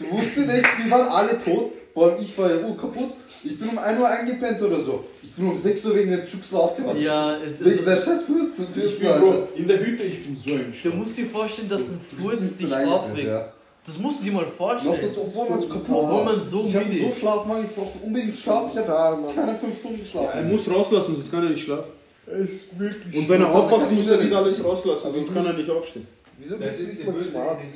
du 0.00 0.10
wusstest 0.10 0.48
nicht, 0.48 0.66
wir 0.82 0.90
waren 0.90 1.06
alle 1.06 1.38
tot. 1.44 1.70
Vor 1.94 2.10
allem 2.10 2.20
ich 2.22 2.36
war 2.36 2.50
ja 2.50 2.66
ur 2.66 2.76
kaputt. 2.76 3.10
Ich 3.44 3.56
bin 3.60 3.68
um 3.68 3.78
1 3.78 4.00
Uhr 4.00 4.08
eingepennt 4.08 4.60
oder 4.60 4.80
so. 4.82 5.04
Ich 5.22 5.32
bin 5.34 5.46
um 5.46 5.56
6 5.56 5.84
Uhr 5.86 5.94
wegen 5.94 6.10
dem 6.10 6.26
Chuxler 6.26 6.58
aufgewacht. 6.58 6.96
Ja, 6.98 7.36
es 7.36 7.60
Wegen 7.64 7.78
ist. 7.78 7.86
der 7.86 8.02
scheiß 8.02 8.22
Furz 8.24 8.58
und 8.58 8.76
Ich 8.76 8.98
bin, 8.98 9.06
Alter. 9.08 9.48
In 9.54 9.68
der 9.68 9.78
Hütte, 9.78 10.02
ich 10.02 10.24
bin 10.24 10.36
so 10.44 10.52
ein 10.54 10.72
Du 10.72 10.76
Scheiß. 10.90 10.94
musst 10.98 11.16
dir 11.16 11.26
vorstellen, 11.26 11.68
dass 11.68 11.82
ein 11.90 12.00
Du 12.10 12.22
Furz 12.24 12.56
dich 12.56 12.74
aufregt. 12.74 13.28
ja. 13.28 13.52
Das 13.86 13.98
musst 13.98 14.20
du 14.20 14.24
dir 14.24 14.32
mal 14.32 14.44
Noch 14.44 14.52
vorstellen. 14.52 14.98
dazu, 15.00 15.20
obwohl 15.20 15.50
man 15.50 15.60
so 15.60 15.68
kaputt 15.68 15.88
Obwohl 15.96 16.24
man 16.24 16.42
so 16.42 16.64
Ich 16.66 16.74
müde 16.74 17.00
so 17.02 17.08
ist. 17.08 17.18
Schlafmangel, 17.18 17.64
ich 17.70 17.76
brauchte 17.76 17.98
unbedingt 18.04 18.36
Schlaf. 18.36 18.70
Ich 18.74 18.88
habe 18.88 19.20
Mann. 19.22 19.34
keine 19.34 19.58
5 19.58 19.78
Stunden 19.78 19.98
Er 19.98 20.02
geschlafen. 20.04 20.48
muss 20.50 20.70
rauslassen, 20.70 21.14
sonst 21.14 21.30
kann 21.30 21.44
er 21.44 21.50
nicht 21.50 21.64
schlafen. 21.64 21.92
Er 22.26 22.36
ist 22.38 22.78
wirklich. 22.78 23.16
Und 23.16 23.28
wenn 23.28 23.40
er 23.42 23.54
aufwacht, 23.54 23.86
ich 23.92 23.98
muss 23.98 24.08
er 24.10 24.16
nicht. 24.16 24.26
wieder 24.26 24.38
alles 24.38 24.64
rauslassen, 24.64 25.12
sonst 25.12 25.32
kann 25.32 25.46
er 25.46 25.52
nicht 25.52 25.70
aufstehen. 25.70 26.06
Wieso 26.38 26.56
Das 26.56 26.66
bist 26.66 26.80
du 26.80 26.82
ist 26.82 26.88
nicht 26.90 27.02
die 27.02 27.10
mal 27.12 27.20
zum 27.20 27.36
Arzt? 27.36 27.74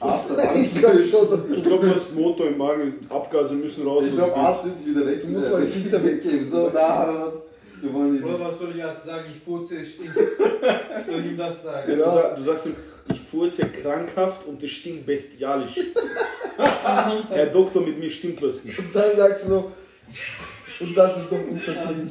Arzt 0.00 0.30
hat 0.36 0.56
Ich 0.56 0.74
glaube 0.74 1.04
schon, 1.10 1.30
dass 1.30 1.48
Ich 1.48 1.62
glaube, 1.64 1.86
du 1.88 1.94
hast 1.94 2.14
Motor 2.14 2.46
im 2.48 2.58
Magen, 2.58 2.94
Abgase 3.08 3.54
müssen 3.54 3.86
raus. 3.86 4.04
Ich 4.06 4.14
glaube, 4.14 4.34
Arzt 4.36 4.64
sind 4.64 4.78
sie 4.78 4.90
wieder 4.90 5.06
weg. 5.06 5.22
Du 5.22 5.28
musst 5.28 5.50
mal 5.50 5.64
die 5.64 5.72
Filter 5.72 6.04
wegziehen. 6.04 6.48
So, 6.50 6.70
na, 6.72 7.32
wir 7.80 7.92
wollen 7.94 8.22
Oder 8.22 8.32
nicht. 8.32 8.44
was 8.44 8.58
soll 8.58 8.70
ich 8.70 8.76
jetzt 8.76 9.04
sagen? 9.04 9.24
Ich 9.34 9.40
furze, 9.42 9.76
es 9.76 9.88
stinkt. 9.94 10.14
Soll 11.10 11.20
ich 11.20 11.26
ihm 11.26 11.36
das 11.36 11.62
sagen? 11.62 11.96
Du, 11.96 12.04
sag, 12.04 12.36
du 12.36 12.42
sagst 12.42 12.66
ihm, 12.66 12.74
ich 13.12 13.20
furze 13.20 13.68
krankhaft 13.68 14.46
und 14.46 14.62
es 14.62 14.70
stinkt 14.70 15.06
bestialisch. 15.06 15.78
Herr 16.56 17.46
Doktor, 17.46 17.82
mit 17.82 17.98
mir 17.98 18.10
stimmt 18.10 18.42
was 18.42 18.64
nicht. 18.64 18.78
Und 18.78 18.94
dann 18.94 19.16
sagst 19.16 19.48
du 19.48 19.54
noch, 19.54 19.72
und 20.80 20.94
das 20.94 21.22
ist 21.22 21.32
doch 21.32 21.38
unser 21.48 21.74
Team. 21.88 22.10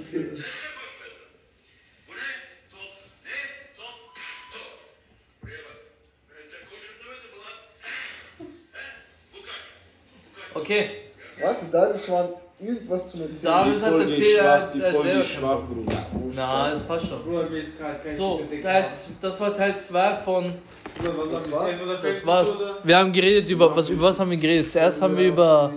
Okay, 10.53 10.89
Warte, 11.39 11.65
Darius 11.71 12.09
war 12.09 12.41
irgendwas 12.59 13.11
zum 13.11 13.21
Erzählen. 13.21 13.43
Darius 13.43 13.81
hat 13.83 13.93
erzählt, 13.93 14.37
er 14.39 14.51
hat 14.61 14.75
er 14.75 14.91
selber. 15.01 15.23
schwach, 15.23 15.59
Bruder. 15.67 15.97
Na, 16.35 16.69
das 16.69 16.79
passt 16.81 17.07
schon. 17.07 17.23
Bruder, 17.23 17.49
mir 17.49 17.57
ist 17.59 17.77
gerade 17.77 17.99
kein 18.03 18.17
So, 18.17 18.41
Teil, 18.61 18.85
das 19.21 19.41
war 19.41 19.55
Teil 19.55 19.75
2 19.79 20.15
von. 20.15 20.53
Bruder, 20.97 21.13
was 21.17 21.31
Das 21.31 21.43
haben 21.43 21.51
war's. 21.53 22.01
Das 22.01 22.25
war's. 22.25 22.63
Wir 22.83 22.97
haben 22.97 23.11
geredet 23.11 23.49
über 23.49 23.75
was, 23.75 23.89
über 23.89 24.03
was 24.03 24.19
haben 24.19 24.31
wir 24.31 24.37
geredet? 24.37 24.71
Zuerst 24.71 25.01
haben 25.01 25.17
wir 25.17 25.27
über, 25.27 25.73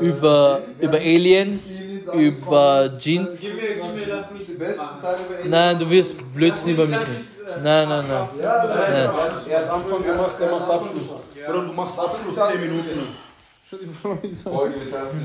über, 0.00 0.60
über 0.78 0.98
Aliens, 0.98 1.80
über 2.12 2.90
Jeans. 2.98 3.40
Gib 3.40 3.54
mir, 3.56 3.74
gib 3.74 3.94
mir 3.94 4.14
das 4.14 4.30
nicht. 4.32 4.48
Die 4.48 4.52
besten 4.52 4.82
Teile 5.02 5.18
über 5.40 5.48
Nein, 5.48 5.78
du 5.78 5.90
wirst 5.90 6.16
Blödsinn 6.34 6.70
über 6.70 6.84
mich 6.86 6.98
nicht. 6.98 7.08
mich, 7.08 7.18
Nein, 7.62 7.88
nein, 7.88 8.06
nein. 8.08 8.28
Nein. 8.38 9.10
Er 9.50 9.58
hat 9.60 9.70
Anfang 9.70 10.02
gemacht, 10.04 10.34
er 10.40 10.50
macht 10.50 10.70
Abschluss. 10.70 11.02
Oder 11.48 11.62
du 11.62 11.72
machst 11.72 11.98
Abschluss 11.98 12.34
10 12.34 12.60
Minuten. 12.60 13.23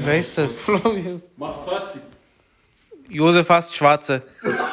Wer 0.03 0.19
ist 0.19 0.37
das? 0.37 0.51
Mach 1.37 1.63
Fazit. 1.65 2.01
Josef 3.09 3.49
hasst 3.49 3.75
Schwarze. 3.75 4.21